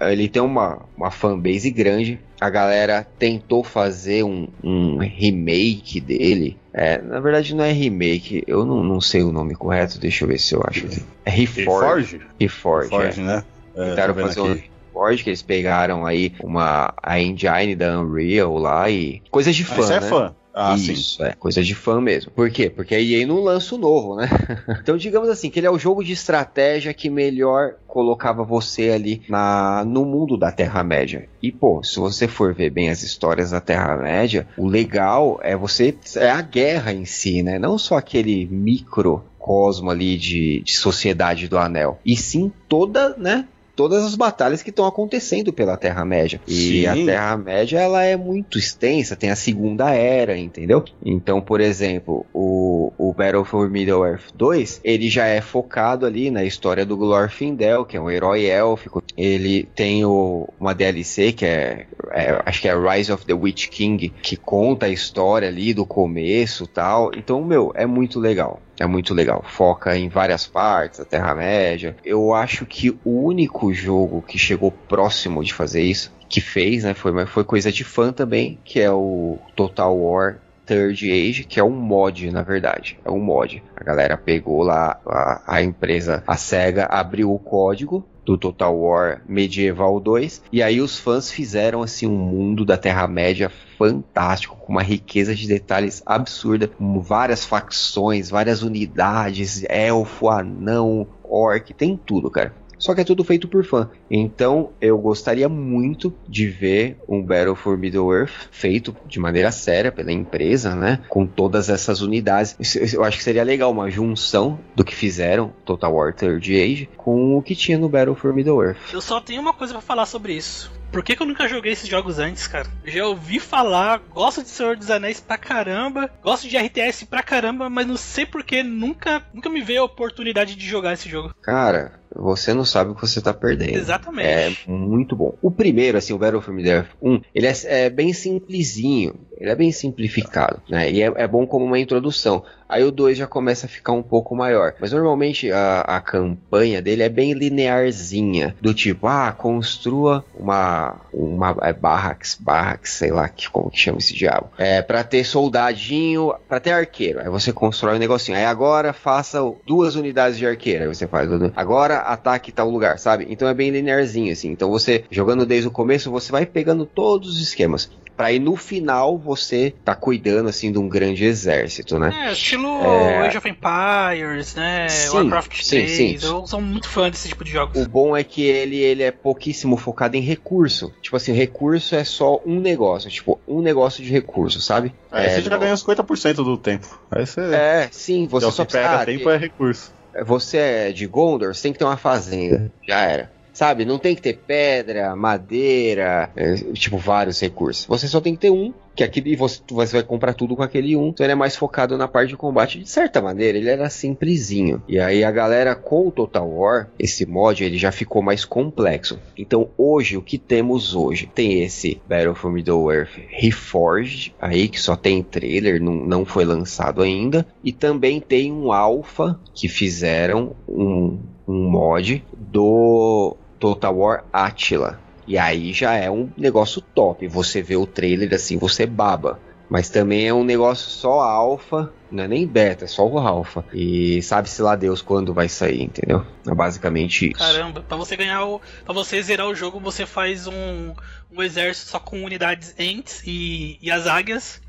ele 0.00 0.28
tem 0.30 0.40
uma, 0.40 0.80
uma 0.96 1.10
fanbase 1.10 1.70
grande. 1.70 2.18
A 2.40 2.48
galera 2.48 3.06
tentou 3.18 3.62
fazer 3.62 4.24
um, 4.24 4.48
um 4.64 4.96
remake 4.96 6.00
dele. 6.00 6.56
É, 6.72 7.02
na 7.02 7.20
verdade 7.20 7.54
não 7.54 7.64
é 7.64 7.72
remake, 7.72 8.44
eu 8.46 8.64
não, 8.64 8.82
não 8.82 9.00
sei 9.00 9.22
o 9.22 9.32
nome 9.32 9.54
correto, 9.54 9.98
deixa 9.98 10.24
eu 10.24 10.28
ver 10.28 10.38
se 10.38 10.54
eu 10.54 10.62
acho. 10.66 10.86
É 11.26 11.30
Reforge. 11.30 12.16
Reforge? 12.16 12.20
Reforge, 12.40 12.86
é. 12.86 12.90
Forge, 12.90 13.20
né? 13.20 13.44
É, 13.74 13.90
Tentaram 13.90 14.14
fazer 14.14 14.40
um 14.40 14.52
aqui. 14.52 14.70
Forge, 14.98 15.22
que 15.22 15.30
eles 15.30 15.42
pegaram 15.42 16.04
aí 16.04 16.32
uma 16.42 16.92
a 17.00 17.20
engine 17.20 17.76
da 17.76 18.00
Unreal 18.00 18.58
lá 18.58 18.90
e 18.90 19.22
coisas 19.30 19.54
de 19.54 19.62
Ah, 19.62 19.66
fã, 19.66 19.80
Isso 19.80 19.92
é 19.92 20.00
né? 20.00 20.08
fã. 20.08 20.34
Ah, 20.52 20.76
sim. 20.76 20.92
Isso, 20.92 21.22
é, 21.22 21.34
coisa 21.34 21.62
de 21.62 21.72
fã 21.72 22.00
mesmo. 22.00 22.32
Por 22.32 22.50
quê? 22.50 22.68
Porque 22.68 22.92
a 22.92 23.00
EA 23.00 23.24
não 23.24 23.40
lança 23.40 23.76
o 23.76 23.78
novo, 23.78 24.16
né? 24.16 24.28
então, 24.82 24.96
digamos 24.96 25.28
assim, 25.28 25.50
que 25.50 25.60
ele 25.60 25.68
é 25.68 25.70
o 25.70 25.78
jogo 25.78 26.02
de 26.02 26.10
estratégia 26.12 26.92
que 26.92 27.08
melhor 27.08 27.74
colocava 27.86 28.42
você 28.42 28.90
ali 28.90 29.22
na, 29.28 29.84
no 29.86 30.04
mundo 30.04 30.36
da 30.36 30.50
Terra-média. 30.50 31.28
E, 31.40 31.52
pô, 31.52 31.80
se 31.84 32.00
você 32.00 32.26
for 32.26 32.52
ver 32.52 32.70
bem 32.70 32.90
as 32.90 33.04
histórias 33.04 33.52
da 33.52 33.60
Terra-média, 33.60 34.48
o 34.56 34.66
legal 34.66 35.38
é 35.44 35.54
você. 35.54 35.96
É 36.16 36.28
a 36.28 36.42
guerra 36.42 36.92
em 36.92 37.04
si, 37.04 37.40
né? 37.40 37.56
Não 37.56 37.78
só 37.78 37.96
aquele 37.96 38.44
microcosmo 38.46 39.92
ali 39.92 40.16
de, 40.16 40.60
de 40.64 40.76
sociedade 40.76 41.46
do 41.46 41.56
anel. 41.56 42.00
E 42.04 42.16
sim 42.16 42.50
toda, 42.68 43.14
né? 43.16 43.46
Todas 43.78 44.04
as 44.04 44.16
batalhas 44.16 44.60
que 44.60 44.70
estão 44.70 44.84
acontecendo 44.84 45.52
pela 45.52 45.76
Terra-média. 45.76 46.40
E 46.48 46.82
Sim. 46.82 46.86
a 46.86 46.94
Terra-média, 46.94 47.78
ela 47.78 48.02
é 48.02 48.16
muito 48.16 48.58
extensa, 48.58 49.14
tem 49.14 49.30
a 49.30 49.36
Segunda 49.36 49.90
Era, 49.94 50.36
entendeu? 50.36 50.84
Então, 51.00 51.40
por 51.40 51.60
exemplo, 51.60 52.26
o, 52.34 52.92
o 52.98 53.14
Battle 53.14 53.44
for 53.44 53.70
Middle-earth 53.70 54.32
2, 54.34 54.80
ele 54.82 55.08
já 55.08 55.26
é 55.26 55.40
focado 55.40 56.04
ali 56.04 56.28
na 56.28 56.42
história 56.42 56.84
do 56.84 56.96
Glorfindel, 56.96 57.84
que 57.84 57.96
é 57.96 58.00
um 58.00 58.10
herói 58.10 58.46
élfico. 58.46 59.00
Ele 59.16 59.68
tem 59.76 60.04
o, 60.04 60.48
uma 60.58 60.74
DLC 60.74 61.30
que 61.30 61.44
é, 61.44 61.86
é, 62.10 62.42
acho 62.44 62.60
que 62.60 62.66
é 62.66 62.74
Rise 62.74 63.12
of 63.12 63.24
the 63.26 63.34
Witch 63.34 63.68
King, 63.68 64.12
que 64.20 64.36
conta 64.36 64.86
a 64.86 64.90
história 64.90 65.46
ali 65.46 65.72
do 65.72 65.86
começo 65.86 66.66
tal. 66.66 67.12
Então, 67.16 67.44
meu, 67.44 67.70
é 67.76 67.86
muito 67.86 68.18
legal. 68.18 68.60
É 68.78 68.86
muito 68.86 69.12
legal. 69.12 69.44
Foca 69.46 69.96
em 69.96 70.08
várias 70.08 70.46
partes, 70.46 71.00
a 71.00 71.04
Terra-média. 71.04 71.96
Eu 72.04 72.32
acho 72.32 72.64
que 72.64 72.90
o 73.04 73.24
único 73.24 73.72
jogo 73.72 74.22
que 74.22 74.38
chegou 74.38 74.70
próximo 74.70 75.42
de 75.42 75.52
fazer 75.52 75.82
isso, 75.82 76.12
que 76.28 76.40
fez, 76.40 76.84
né, 76.84 76.94
foi, 76.94 77.26
foi 77.26 77.44
coisa 77.44 77.72
de 77.72 77.84
fã 77.84 78.12
também, 78.12 78.58
que 78.64 78.80
é 78.80 78.90
o 78.90 79.38
Total 79.56 79.96
War 79.96 80.38
Third 80.66 81.10
Age, 81.10 81.44
que 81.44 81.58
é 81.58 81.64
um 81.64 81.70
mod, 81.70 82.30
na 82.30 82.42
verdade. 82.42 82.98
É 83.04 83.10
um 83.10 83.18
mod. 83.18 83.62
A 83.74 83.82
galera 83.82 84.16
pegou 84.18 84.62
lá, 84.62 85.00
a, 85.06 85.56
a 85.56 85.62
empresa, 85.62 86.22
a 86.26 86.36
SEGA, 86.36 86.84
abriu 86.84 87.32
o 87.32 87.38
código 87.38 88.06
do 88.24 88.36
Total 88.36 88.76
War 88.76 89.22
Medieval 89.26 89.98
2, 89.98 90.42
e 90.52 90.62
aí 90.62 90.82
os 90.82 90.98
fãs 90.98 91.32
fizeram 91.32 91.82
assim 91.82 92.06
um 92.06 92.18
mundo 92.18 92.62
da 92.62 92.76
Terra-média 92.76 93.50
fantástico, 93.78 94.56
com 94.56 94.72
uma 94.72 94.82
riqueza 94.82 95.34
de 95.34 95.46
detalhes 95.46 96.02
absurda, 96.04 96.66
com 96.66 97.00
várias 97.00 97.44
facções, 97.44 98.28
várias 98.28 98.62
unidades, 98.62 99.64
elfo, 99.68 100.28
anão, 100.28 101.06
orc, 101.22 101.72
tem 101.72 101.96
tudo, 101.96 102.28
cara. 102.28 102.52
Só 102.78 102.94
que 102.94 103.00
é 103.00 103.04
tudo 103.04 103.24
feito 103.24 103.48
por 103.48 103.64
fã. 103.64 103.90
Então 104.10 104.70
eu 104.80 104.98
gostaria 104.98 105.48
muito 105.48 106.14
de 106.28 106.46
ver 106.46 106.98
um 107.08 107.22
Battle 107.22 107.54
for 107.54 107.76
Middle-earth 107.76 108.48
feito 108.50 108.96
de 109.06 109.18
maneira 109.18 109.50
séria 109.50 109.92
pela 109.92 110.12
empresa, 110.12 110.74
né? 110.74 111.00
Com 111.08 111.26
todas 111.26 111.68
essas 111.68 112.00
unidades. 112.00 112.56
Eu 112.92 113.04
acho 113.04 113.18
que 113.18 113.24
seria 113.24 113.42
legal 113.42 113.70
uma 113.70 113.90
junção 113.90 114.58
do 114.74 114.84
que 114.84 114.94
fizeram 114.94 115.52
Total 115.64 115.92
War 115.92 116.14
Third 116.14 116.60
Age 116.60 116.88
com 116.96 117.36
o 117.36 117.42
que 117.42 117.54
tinha 117.54 117.78
no 117.78 117.88
Battle 117.88 118.14
for 118.14 118.32
Middle-earth. 118.32 118.92
Eu 118.92 119.00
só 119.00 119.20
tenho 119.20 119.40
uma 119.40 119.52
coisa 119.52 119.72
pra 119.72 119.82
falar 119.82 120.06
sobre 120.06 120.34
isso. 120.34 120.70
Por 120.90 121.02
que, 121.02 121.14
que 121.14 121.22
eu 121.22 121.26
nunca 121.26 121.46
joguei 121.46 121.72
esses 121.72 121.88
jogos 121.88 122.18
antes, 122.18 122.46
cara? 122.46 122.66
Já 122.84 123.06
ouvi 123.06 123.38
falar, 123.38 124.00
gosto 124.10 124.42
de 124.42 124.48
Senhor 124.48 124.74
dos 124.76 124.90
Anéis 124.90 125.20
pra 125.20 125.36
caramba, 125.36 126.10
gosto 126.22 126.48
de 126.48 126.56
RTS 126.56 127.04
pra 127.04 127.22
caramba, 127.22 127.68
mas 127.68 127.86
não 127.86 127.96
sei 127.96 128.24
por 128.24 128.42
que 128.42 128.62
nunca, 128.62 129.22
nunca 129.34 129.50
me 129.50 129.60
veio 129.60 129.82
a 129.82 129.84
oportunidade 129.84 130.56
de 130.56 130.66
jogar 130.66 130.94
esse 130.94 131.08
jogo. 131.08 131.34
Cara, 131.42 131.97
você 132.14 132.54
não 132.54 132.64
sabe 132.64 132.90
o 132.90 132.94
que 132.94 133.00
você 133.00 133.20
tá 133.20 133.32
perdendo. 133.34 133.76
Exatamente. 133.76 134.64
É 134.66 134.70
muito 134.70 135.14
bom. 135.14 135.34
O 135.42 135.50
primeiro, 135.50 135.98
assim, 135.98 136.12
o 136.12 136.18
Battlefield 136.18 136.56
Middle-earth 136.56 136.90
1, 137.02 137.20
ele 137.34 137.46
é, 137.46 137.52
é 137.64 137.90
bem 137.90 138.12
simplesinho, 138.12 139.14
ele 139.36 139.50
é 139.50 139.54
bem 139.54 139.70
simplificado, 139.70 140.62
né? 140.68 140.90
E 140.90 141.02
é, 141.02 141.12
é 141.16 141.28
bom 141.28 141.46
como 141.46 141.64
uma 141.64 141.78
introdução. 141.78 142.44
Aí 142.68 142.84
o 142.84 142.90
2 142.90 143.16
já 143.16 143.26
começa 143.26 143.66
a 143.66 143.68
ficar 143.68 143.92
um 143.92 144.02
pouco 144.02 144.36
maior. 144.36 144.74
Mas 144.78 144.92
normalmente 144.92 145.50
a, 145.50 145.80
a 145.80 146.00
campanha 146.00 146.82
dele 146.82 147.02
é 147.02 147.08
bem 147.08 147.32
linearzinha. 147.32 148.54
Do 148.60 148.74
tipo, 148.74 149.06
ah, 149.06 149.32
construa 149.32 150.24
uma, 150.34 150.96
uma 151.12 151.56
é, 151.62 151.72
barracks, 151.72 152.38
sei 152.84 153.10
lá 153.10 153.28
que, 153.28 153.48
como 153.48 153.70
que 153.70 153.78
chama 153.78 153.98
esse 153.98 154.14
diabo. 154.14 154.50
É, 154.58 154.82
pra 154.82 155.02
ter 155.02 155.24
soldadinho, 155.24 156.34
pra 156.48 156.60
ter 156.60 156.72
arqueiro. 156.72 157.20
Aí 157.20 157.28
você 157.28 157.52
constrói 157.52 157.96
um 157.96 157.98
negocinho. 157.98 158.36
Aí 158.36 158.44
agora 158.44 158.92
faça 158.92 159.40
duas 159.66 159.96
unidades 159.96 160.36
de 160.36 160.46
arqueiro. 160.46 160.84
Aí 160.84 160.88
você 160.88 161.06
faz. 161.06 161.28
Agora 161.56 161.98
ataque 161.98 162.52
tal 162.52 162.68
lugar, 162.68 162.98
sabe? 162.98 163.26
Então 163.30 163.48
é 163.48 163.54
bem 163.54 163.70
linearzinho, 163.70 164.32
assim. 164.32 164.50
Então 164.50 164.68
você, 164.68 165.04
jogando 165.10 165.46
desde 165.46 165.68
o 165.68 165.72
começo, 165.72 166.10
você 166.10 166.30
vai 166.30 166.44
pegando 166.44 166.84
todos 166.84 167.30
os 167.30 167.40
esquemas. 167.40 167.90
Pra 168.18 168.32
ir 168.32 168.40
no 168.40 168.56
final 168.56 169.16
você 169.16 169.72
tá 169.84 169.94
cuidando, 169.94 170.48
assim, 170.48 170.72
de 170.72 170.78
um 170.78 170.88
grande 170.88 171.24
exército, 171.24 172.00
né? 172.00 172.12
É, 172.26 172.32
estilo 172.32 172.66
É. 172.84 173.28
Age 173.28 173.38
of 173.38 173.48
Empires, 173.48 174.56
né? 174.56 174.88
Sim, 174.88 175.16
Warcraft 175.16 175.62
sim, 175.62 175.76
3. 175.86 175.90
sim. 175.92 176.18
Eu 176.26 176.44
sou 176.44 176.60
muito 176.60 176.88
fã 176.88 177.08
desse 177.08 177.28
tipo 177.28 177.44
de 177.44 177.52
jogos. 177.52 177.80
O 177.80 177.88
bom 177.88 178.16
é 178.16 178.24
que 178.24 178.42
ele, 178.42 178.76
ele 178.76 179.04
é 179.04 179.12
pouquíssimo 179.12 179.76
focado 179.76 180.16
em 180.16 180.20
recurso. 180.20 180.92
Tipo 181.00 181.14
assim, 181.16 181.32
recurso 181.32 181.94
é 181.94 182.02
só 182.02 182.40
um 182.44 182.58
negócio. 182.58 183.08
Tipo, 183.08 183.40
um 183.46 183.62
negócio 183.62 184.02
de 184.02 184.10
recurso, 184.10 184.60
sabe? 184.60 184.92
Aí 185.12 185.26
É, 185.26 185.30
você 185.30 185.42
já 185.42 185.50
não- 185.50 185.60
ganha 185.60 185.76
50% 185.76 186.42
do 186.42 186.58
tempo. 186.58 187.00
Aí 187.12 187.24
você. 187.24 187.40
É, 187.54 187.88
sim, 187.92 188.26
você 188.26 188.48
é 188.48 188.50
só 188.50 188.64
pega 188.64 189.00
ah, 189.00 189.06
tempo 189.06 189.30
é 189.30 189.36
recurso. 189.36 189.94
Você 190.26 190.56
é 190.56 190.90
de 190.90 191.06
Gondor, 191.06 191.54
você 191.54 191.62
tem 191.62 191.72
que 191.72 191.78
ter 191.78 191.84
uma 191.84 191.96
fazenda. 191.96 192.72
Já 192.84 193.00
era. 193.00 193.37
Sabe, 193.58 193.84
não 193.84 193.98
tem 193.98 194.14
que 194.14 194.22
ter 194.22 194.38
pedra, 194.38 195.16
madeira, 195.16 196.30
é, 196.36 196.54
tipo, 196.74 196.96
vários 196.96 197.40
recursos. 197.40 197.86
Você 197.86 198.06
só 198.06 198.20
tem 198.20 198.36
que 198.36 198.42
ter 198.42 198.52
um, 198.52 198.72
que 198.94 199.02
aquele 199.02 199.34
você, 199.34 199.60
você 199.68 199.96
vai 199.96 200.04
comprar 200.04 200.32
tudo 200.32 200.54
com 200.54 200.62
aquele 200.62 200.94
um. 200.94 201.08
Então 201.08 201.26
ele 201.26 201.32
é 201.32 201.34
mais 201.34 201.56
focado 201.56 201.98
na 201.98 202.06
parte 202.06 202.28
de 202.28 202.36
combate. 202.36 202.78
De 202.78 202.88
certa 202.88 203.20
maneira, 203.20 203.58
ele 203.58 203.68
era 203.68 203.90
simplesinho. 203.90 204.80
E 204.86 205.00
aí 205.00 205.24
a 205.24 205.30
galera 205.32 205.74
com 205.74 206.06
o 206.06 206.12
Total 206.12 206.48
War, 206.48 206.88
esse 206.96 207.26
mod, 207.26 207.64
ele 207.64 207.76
já 207.76 207.90
ficou 207.90 208.22
mais 208.22 208.44
complexo. 208.44 209.18
Então 209.36 209.70
hoje, 209.76 210.16
o 210.16 210.22
que 210.22 210.38
temos 210.38 210.94
hoje? 210.94 211.28
Tem 211.34 211.60
esse 211.64 212.00
Battle 212.08 212.36
for 212.36 212.52
Middle-earth 212.52 213.18
Reforged, 213.28 214.36
aí 214.40 214.68
que 214.68 214.80
só 214.80 214.94
tem 214.94 215.20
trailer, 215.20 215.82
não, 215.82 215.94
não 215.94 216.24
foi 216.24 216.44
lançado 216.44 217.02
ainda. 217.02 217.44
E 217.64 217.72
também 217.72 218.20
tem 218.20 218.52
um 218.52 218.70
alpha 218.70 219.36
que 219.52 219.66
fizeram 219.66 220.54
um, 220.68 221.18
um 221.48 221.68
mod 221.68 222.24
do 222.36 223.36
Total 223.58 223.96
War 223.96 224.24
Attila. 224.32 224.98
E 225.26 225.36
aí 225.36 225.72
já 225.72 225.94
é 225.94 226.10
um 226.10 226.30
negócio 226.36 226.80
top. 226.80 227.26
Você 227.28 227.60
vê 227.60 227.76
o 227.76 227.86
trailer 227.86 228.32
assim, 228.32 228.56
você 228.56 228.86
baba. 228.86 229.38
Mas 229.68 229.90
também 229.90 230.26
é 230.26 230.32
um 230.32 230.44
negócio 230.44 230.88
só 230.88 231.20
alfa, 231.20 231.92
não 232.10 232.24
é 232.24 232.28
nem 232.28 232.46
beta, 232.46 232.86
é 232.86 232.88
só 232.88 233.06
o 233.06 233.18
alfa. 233.18 233.62
E 233.72 234.22
sabe-se 234.22 234.62
lá 234.62 234.74
Deus 234.74 235.02
quando 235.02 235.34
vai 235.34 235.46
sair, 235.46 235.82
entendeu? 235.82 236.24
É 236.46 236.54
basicamente 236.54 237.30
isso. 237.30 237.38
Caramba, 237.38 237.84
pra 237.86 237.96
você 237.96 238.16
ganhar 238.16 238.46
o. 238.46 238.62
Pra 238.84 238.94
você 238.94 239.22
zerar 239.22 239.46
o 239.46 239.54
jogo, 239.54 239.78
você 239.78 240.06
faz 240.06 240.46
um, 240.46 240.94
um 241.30 241.42
exército 241.42 241.90
só 241.90 241.98
com 241.98 242.24
unidades 242.24 242.74
Ents 242.78 243.22
e, 243.26 243.78
e 243.82 243.90
as 243.90 244.06
águias. 244.06 244.60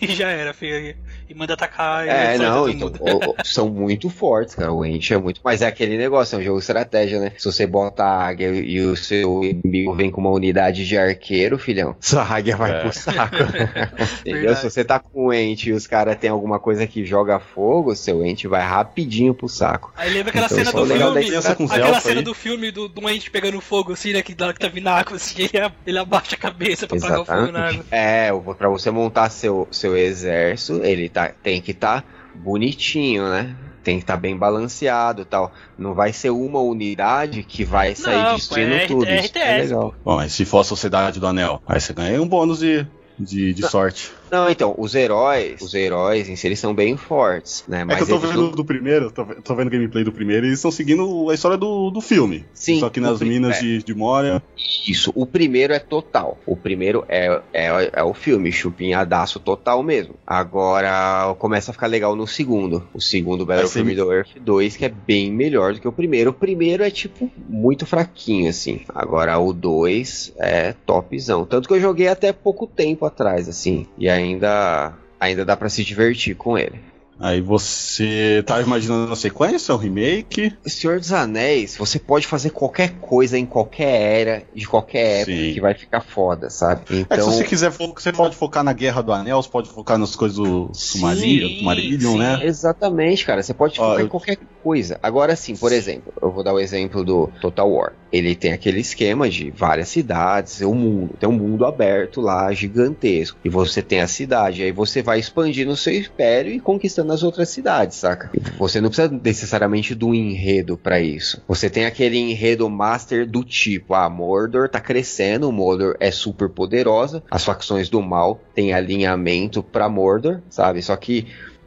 E 0.00 0.08
já 0.14 0.28
era, 0.28 0.52
filho. 0.52 0.94
E 1.28 1.34
manda 1.34 1.54
atacar 1.54 2.06
e 2.06 2.10
É, 2.10 2.36
não, 2.38 2.68
então, 2.68 2.88
mundo. 2.88 2.98
o- 3.00 3.30
o- 3.30 3.44
são 3.44 3.68
muito 3.70 4.10
fortes, 4.10 4.54
cara. 4.54 4.70
O 4.72 4.84
Ent 4.84 5.10
é 5.10 5.16
muito. 5.16 5.40
Mas 5.42 5.62
é 5.62 5.66
aquele 5.66 5.96
negócio, 5.96 6.36
é 6.36 6.38
um 6.38 6.42
jogo 6.42 6.58
de 6.58 6.64
estratégia, 6.64 7.18
né? 7.20 7.32
Se 7.38 7.44
você 7.46 7.66
bota 7.66 8.04
a 8.04 8.26
águia 8.26 8.48
e 8.48 8.80
o 8.80 8.94
seu 8.96 9.42
inimigo 9.42 9.94
vem 9.94 10.10
com 10.10 10.20
uma 10.20 10.30
unidade 10.30 10.86
de 10.86 10.96
arqueiro, 10.98 11.58
filhão, 11.58 11.96
sua 12.00 12.22
águia 12.22 12.56
vai 12.56 12.70
É. 12.72 12.80
pro 12.80 12.92
saco. 12.92 13.36
Entendeu? 14.20 14.54
Se 14.56 14.64
você 14.68 14.84
tá 14.84 14.98
com 14.98 15.26
o 15.26 15.32
Ent 15.32 15.64
e 15.66 15.72
os 15.72 15.86
caras 15.86 16.16
tem 16.16 16.28
alguma 16.30 16.58
coisa 16.58 16.86
que 16.86 17.04
joga 17.04 17.38
fogo, 17.38 17.94
seu 17.94 18.24
Ent 18.24 18.44
vai 18.44 18.62
rapidinho 18.62 19.34
pro 19.34 19.48
saco. 19.48 19.92
Aí 19.96 20.10
lembra 20.12 20.30
aquela 20.30 20.46
Então, 20.46 20.58
cena 20.58 20.70
é 20.70 20.72
do 20.72 20.80
da 21.14 21.20
filme. 21.22 21.36
Aquela 21.70 22.00
cena 22.00 22.18
aí. 22.20 22.24
do 22.24 22.34
filme 22.34 22.70
do, 22.70 22.88
do 22.88 23.08
ente 23.08 23.30
pegando 23.30 23.60
fogo, 23.60 23.92
assim, 23.92 24.12
né? 24.12 24.22
Que, 24.22 24.34
que 24.34 24.58
tá 24.58 24.68
vindo 24.68 24.84
na 24.84 24.92
água, 24.98 25.16
assim, 25.16 25.42
ele, 25.86 25.95
ele 25.96 25.98
abaixa 25.98 26.34
a 26.34 26.38
cabeça 26.38 26.86
pra 26.86 26.98
apagar 26.98 27.20
o 27.20 27.24
fogo 27.24 27.52
na 27.52 27.68
água. 27.68 27.84
É, 27.90 28.30
pra 28.56 28.68
você 28.68 28.90
montar 28.90 29.30
seu, 29.30 29.66
seu 29.70 29.96
exército, 29.96 30.84
ele 30.84 31.08
tá, 31.08 31.32
tem 31.42 31.60
que 31.60 31.70
estar 31.70 32.04
bonitinho, 32.34 33.28
né? 33.28 33.56
Tem 33.82 33.96
que 33.96 34.02
estar 34.02 34.16
bem 34.16 34.36
balanceado 34.36 35.22
e 35.22 35.24
tal. 35.24 35.52
Não 35.78 35.94
vai 35.94 36.12
ser 36.12 36.30
uma 36.30 36.60
unidade 36.60 37.42
que 37.44 37.64
vai 37.64 37.94
sair 37.94 38.22
Não, 38.22 38.34
destruindo 38.34 38.74
é 38.74 38.86
tudo. 38.86 39.04
RTS, 39.04 39.24
Isso 39.24 39.32
que 39.32 39.38
é 39.38 39.58
legal. 39.58 39.94
Bom, 40.04 40.16
mas 40.16 40.32
se 40.32 40.44
for 40.44 40.60
a 40.60 40.64
Sociedade 40.64 41.20
do 41.20 41.26
Anel, 41.26 41.62
aí 41.66 41.80
você 41.80 41.92
ganha 41.92 42.20
um 42.20 42.26
bônus 42.26 42.58
de, 42.58 42.84
de, 43.18 43.54
de 43.54 43.68
sorte. 43.68 44.12
Não, 44.30 44.50
então, 44.50 44.74
os 44.76 44.94
heróis, 44.94 45.60
os 45.60 45.74
heróis 45.74 46.28
em 46.28 46.36
si, 46.36 46.46
eles 46.46 46.58
são 46.58 46.74
bem 46.74 46.96
fortes, 46.96 47.64
né? 47.68 47.84
é 47.88 47.96
que 47.96 48.02
eu 48.02 48.06
tô 48.06 48.18
vendo 48.18 48.42
não- 48.42 48.50
do 48.50 48.64
primeiro, 48.64 49.10
tô, 49.10 49.24
tô 49.24 49.54
vendo 49.54 49.70
gameplay 49.70 50.02
do 50.04 50.12
primeiro 50.12 50.44
e 50.46 50.48
eles 50.48 50.58
estão 50.58 50.70
seguindo 50.70 51.30
a 51.30 51.34
história 51.34 51.56
do, 51.56 51.90
do 51.90 52.00
filme. 52.00 52.44
Sim, 52.52 52.80
Só 52.80 52.90
que 52.90 53.00
nas 53.00 53.20
minas 53.20 53.56
é. 53.58 53.60
de, 53.60 53.82
de 53.82 53.94
Moria. 53.94 54.42
Isso, 54.86 55.12
o 55.14 55.26
primeiro 55.26 55.72
é 55.72 55.78
total. 55.78 56.38
O 56.46 56.56
primeiro 56.56 57.04
é, 57.08 57.40
é, 57.52 57.90
é 57.92 58.02
o 58.02 58.14
filme, 58.14 58.50
chupinhadaço 58.52 59.38
total 59.40 59.82
mesmo. 59.82 60.14
Agora 60.26 61.34
começa 61.38 61.70
a 61.70 61.74
ficar 61.74 61.86
legal 61.86 62.16
no 62.16 62.26
segundo. 62.26 62.86
O 62.92 63.00
segundo 63.00 63.44
Battle 63.46 63.66
Vai 63.68 63.94
ser- 63.94 63.98
Earth 63.98 64.38
2, 64.40 64.76
que 64.76 64.84
é 64.84 64.88
bem 64.88 65.30
melhor 65.30 65.74
do 65.74 65.80
que 65.80 65.88
o 65.88 65.92
primeiro. 65.92 66.30
O 66.30 66.34
primeiro 66.34 66.82
é 66.82 66.90
tipo 66.90 67.30
muito 67.48 67.86
fraquinho, 67.86 68.48
assim. 68.50 68.80
Agora 68.94 69.38
o 69.38 69.52
2 69.52 70.32
é 70.38 70.72
topzão. 70.84 71.44
Tanto 71.44 71.68
que 71.68 71.74
eu 71.74 71.80
joguei 71.80 72.08
até 72.08 72.32
pouco 72.32 72.66
tempo 72.66 73.04
atrás, 73.04 73.48
assim. 73.48 73.86
E 73.98 74.08
ainda. 74.16 74.92
Ainda 75.18 75.44
dá 75.44 75.56
pra 75.56 75.68
se 75.68 75.84
divertir 75.84 76.34
com 76.34 76.58
ele. 76.58 76.78
Aí 77.18 77.40
você 77.40 78.42
tá 78.46 78.60
imaginando 78.60 79.10
a 79.12 79.16
sequência, 79.16 79.74
um 79.74 79.78
remake? 79.78 80.52
Senhor 80.66 80.98
dos 81.00 81.12
Anéis, 81.12 81.76
você 81.76 81.98
pode 81.98 82.26
fazer 82.26 82.50
qualquer 82.50 82.98
coisa 83.00 83.38
em 83.38 83.46
qualquer 83.46 84.00
era, 84.20 84.42
de 84.54 84.66
qualquer 84.66 85.20
época, 85.22 85.36
Sim. 85.36 85.54
que 85.54 85.60
vai 85.60 85.74
ficar 85.74 86.02
foda, 86.02 86.50
sabe? 86.50 86.82
É 86.90 87.00
Então, 87.00 87.30
se 87.30 87.38
você 87.38 87.44
quiser, 87.44 87.70
fo- 87.72 87.94
você 87.96 88.12
pode 88.12 88.36
focar 88.36 88.62
na 88.62 88.72
Guerra 88.74 89.02
do 89.02 89.12
Anel, 89.12 89.42
você 89.42 89.48
pode 89.48 89.70
focar 89.70 89.96
nas 89.96 90.14
coisas 90.14 90.36
do 90.36 90.70
Silmarillion, 90.74 91.48
Sim, 91.48 91.64
Marillion, 91.64 92.12
sim. 92.12 92.18
né? 92.18 92.40
Exatamente, 92.44 93.24
cara. 93.24 93.42
Você 93.42 93.54
pode 93.54 93.80
Ó, 93.80 93.90
focar 93.90 94.04
em 94.04 94.08
qualquer 94.08 94.38
coisa. 94.62 94.98
Agora 95.02 95.34
sim, 95.36 95.56
por 95.56 95.72
exemplo, 95.72 96.12
eu 96.20 96.30
vou 96.30 96.44
dar 96.44 96.52
o 96.52 96.60
exemplo 96.60 97.02
do 97.02 97.28
Total 97.40 97.70
War. 97.70 97.92
Ele 98.12 98.34
tem 98.34 98.52
aquele 98.52 98.80
esquema 98.80 99.28
de 99.28 99.50
várias 99.50 99.88
cidades, 99.88 100.60
o 100.60 100.74
mundo. 100.74 101.14
Tem 101.18 101.28
um 101.28 101.32
mundo 101.32 101.64
aberto 101.64 102.20
lá, 102.20 102.52
gigantesco. 102.52 103.38
E 103.44 103.48
você 103.48 103.82
tem 103.82 104.00
a 104.00 104.08
cidade. 104.08 104.62
Aí 104.62 104.72
você 104.72 105.02
vai 105.02 105.18
expandindo 105.18 105.70
o 105.72 105.76
seu 105.76 105.94
império 105.94 106.52
e 106.52 106.60
conquistando 106.60 107.05
as 107.12 107.22
outras 107.22 107.48
cidades, 107.48 107.96
saca? 107.96 108.30
Você 108.58 108.80
não 108.80 108.88
precisa 108.88 109.20
necessariamente 109.22 109.94
do 109.94 110.14
enredo 110.14 110.76
pra 110.76 111.00
isso. 111.00 111.42
Você 111.46 111.68
tem 111.68 111.86
aquele 111.86 112.18
enredo 112.18 112.68
master 112.68 113.28
do 113.28 113.42
tipo, 113.44 113.94
ah, 113.94 114.08
Mordor 114.08 114.68
tá 114.68 114.80
crescendo, 114.80 115.50
Mordor 115.52 115.96
é 116.00 116.10
super 116.10 116.48
poderosa, 116.48 117.22
as 117.30 117.44
facções 117.44 117.88
do 117.88 118.02
mal 118.02 118.40
têm 118.54 118.72
alinhamento 118.72 119.62
pra 119.62 119.88
Mordor, 119.88 120.40
sabe? 120.48 120.82
Só 120.82 120.96
que 120.96 121.26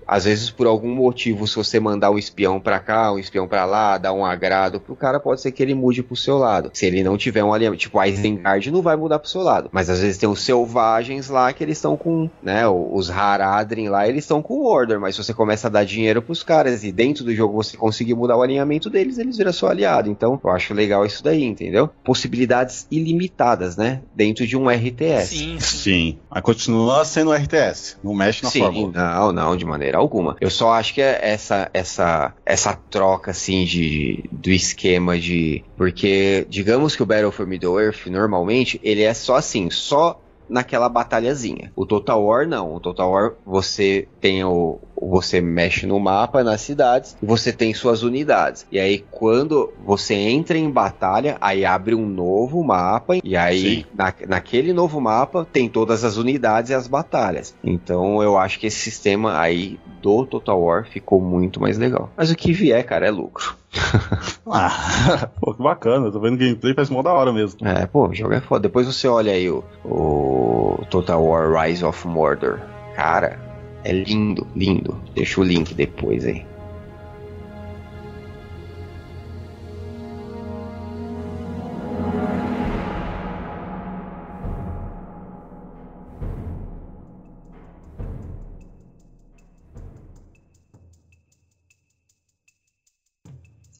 às 0.09 0.25
vezes, 0.25 0.49
por 0.49 0.65
algum 0.65 0.93
motivo, 0.93 1.47
se 1.47 1.55
você 1.55 1.79
mandar 1.79 2.09
um 2.09 2.17
espião 2.17 2.59
pra 2.59 2.79
cá, 2.79 3.11
um 3.13 3.19
espião 3.19 3.47
pra 3.47 3.63
lá, 3.65 3.97
dar 3.97 4.11
um 4.11 4.25
agrado 4.25 4.79
pro 4.79 4.95
cara, 4.95 5.19
pode 5.19 5.39
ser 5.41 5.51
que 5.51 5.61
ele 5.61 5.75
mude 5.75 6.01
pro 6.01 6.15
seu 6.15 6.37
lado. 6.37 6.71
Se 6.73 6.85
ele 6.85 7.03
não 7.03 7.15
tiver 7.15 7.43
um 7.43 7.53
alinhamento, 7.53 7.81
tipo, 7.81 7.99
a 7.99 8.07
Isengard 8.07 8.71
não 8.71 8.81
vai 8.81 8.95
mudar 8.95 9.19
pro 9.19 9.29
seu 9.29 9.41
lado. 9.41 9.69
Mas 9.71 9.89
às 9.89 9.99
vezes 9.99 10.17
tem 10.17 10.27
os 10.27 10.41
selvagens 10.41 11.29
lá 11.29 11.53
que 11.53 11.63
eles 11.63 11.77
estão 11.77 11.95
com, 11.95 12.27
né, 12.41 12.67
os 12.67 13.09
Haradrim 13.11 13.87
lá, 13.87 14.07
eles 14.07 14.23
estão 14.23 14.41
com 14.41 14.63
Order. 14.65 14.99
Mas 14.99 15.15
se 15.15 15.23
você 15.23 15.33
começa 15.33 15.67
a 15.67 15.69
dar 15.69 15.83
dinheiro 15.83 16.21
pros 16.21 16.41
caras 16.41 16.83
e 16.83 16.91
dentro 16.91 17.23
do 17.23 17.33
jogo 17.35 17.53
você 17.53 17.77
conseguir 17.77 18.15
mudar 18.15 18.35
o 18.35 18.41
alinhamento 18.41 18.89
deles, 18.89 19.19
eles 19.19 19.37
viram 19.37 19.53
seu 19.53 19.67
aliado. 19.67 20.09
Então, 20.09 20.39
eu 20.43 20.49
acho 20.49 20.73
legal 20.73 21.05
isso 21.05 21.23
daí, 21.23 21.43
entendeu? 21.43 21.89
Possibilidades 22.03 22.87
ilimitadas, 22.89 23.77
né? 23.77 24.01
Dentro 24.15 24.47
de 24.47 24.57
um 24.57 24.67
RTS. 24.69 25.27
Sim, 25.27 25.59
sim. 25.59 25.89
Sim. 25.89 26.17
Mas 26.29 26.41
continua 26.41 27.05
sendo 27.05 27.31
RTS, 27.33 27.97
não 28.03 28.13
mexe 28.13 28.43
na 28.43 28.49
Sim, 28.49 28.59
fórmula. 28.59 28.91
não, 28.93 29.31
não, 29.31 29.55
de 29.57 29.65
maneira 29.65 29.98
alguma. 29.99 30.35
Eu 30.39 30.49
só 30.49 30.73
acho 30.73 30.93
que 30.93 31.01
é 31.01 31.19
essa 31.21 31.69
essa 31.73 32.33
essa 32.45 32.73
troca 32.89 33.31
assim 33.31 33.65
de 33.65 34.23
do 34.31 34.49
esquema 34.49 35.17
de 35.17 35.63
porque 35.77 36.45
digamos 36.49 36.95
que 36.95 37.03
o 37.03 37.05
Battle 37.05 37.31
for 37.31 37.45
Middle 37.45 37.79
Earth 37.79 38.07
normalmente 38.07 38.79
ele 38.83 39.03
é 39.03 39.13
só 39.13 39.35
assim, 39.35 39.69
só 39.69 40.19
naquela 40.49 40.89
batalhazinha. 40.89 41.71
O 41.75 41.85
Total 41.85 42.21
War 42.21 42.47
não. 42.47 42.73
O 42.73 42.79
Total 42.79 43.09
War 43.09 43.33
você 43.45 44.07
tem 44.19 44.43
o 44.43 44.79
você 45.01 45.41
mexe 45.41 45.85
no 45.85 45.99
mapa 45.99 46.43
nas 46.43 46.61
cidades 46.61 47.15
e 47.21 47.25
você 47.25 47.51
tem 47.51 47.73
suas 47.73 48.03
unidades. 48.03 48.65
E 48.71 48.79
aí 48.79 49.05
quando 49.11 49.71
você 49.85 50.13
entra 50.13 50.57
em 50.57 50.69
batalha, 50.69 51.37
aí 51.39 51.65
abre 51.65 51.95
um 51.95 52.05
novo 52.05 52.63
mapa 52.63 53.17
e 53.23 53.35
aí 53.35 53.85
na, 53.95 54.13
naquele 54.27 54.73
novo 54.73 54.99
mapa 54.99 55.47
tem 55.51 55.69
todas 55.69 56.03
as 56.03 56.17
unidades 56.17 56.71
e 56.71 56.73
as 56.73 56.87
batalhas. 56.87 57.55
Então 57.63 58.21
eu 58.21 58.37
acho 58.37 58.59
que 58.59 58.67
esse 58.67 58.79
sistema 58.79 59.39
aí 59.39 59.79
do 60.01 60.25
Total 60.25 60.59
War 60.59 60.85
ficou 60.85 61.21
muito 61.21 61.61
mais 61.61 61.77
legal. 61.77 62.09
Mas 62.15 62.31
o 62.31 62.35
que 62.35 62.53
vier, 62.53 62.83
cara, 62.85 63.07
é 63.07 63.11
lucro. 63.11 63.55
Ah, 64.51 65.29
pô, 65.39 65.53
que 65.53 65.61
bacana. 65.61 66.07
Eu 66.07 66.11
tô 66.11 66.19
vendo 66.19 66.37
gameplay, 66.37 66.73
parece 66.73 66.91
mó 66.91 67.03
da 67.03 67.13
hora 67.13 67.31
mesmo. 67.31 67.59
É, 67.67 67.85
pô, 67.85 68.07
o 68.07 68.15
jogo 68.15 68.33
é 68.33 68.41
foda. 68.41 68.61
Depois 68.63 68.87
você 68.87 69.07
olha 69.07 69.31
aí 69.31 69.47
o, 69.47 69.63
o 69.85 70.83
Total 70.89 71.23
War 71.23 71.51
Rise 71.53 71.85
of 71.85 72.07
Mordor. 72.07 72.59
Cara, 72.95 73.39
é 73.83 73.91
lindo, 73.91 74.47
lindo. 74.55 75.01
Deixa 75.15 75.39
o 75.41 75.43
link 75.43 75.73
depois 75.73 76.25
aí. 76.25 76.45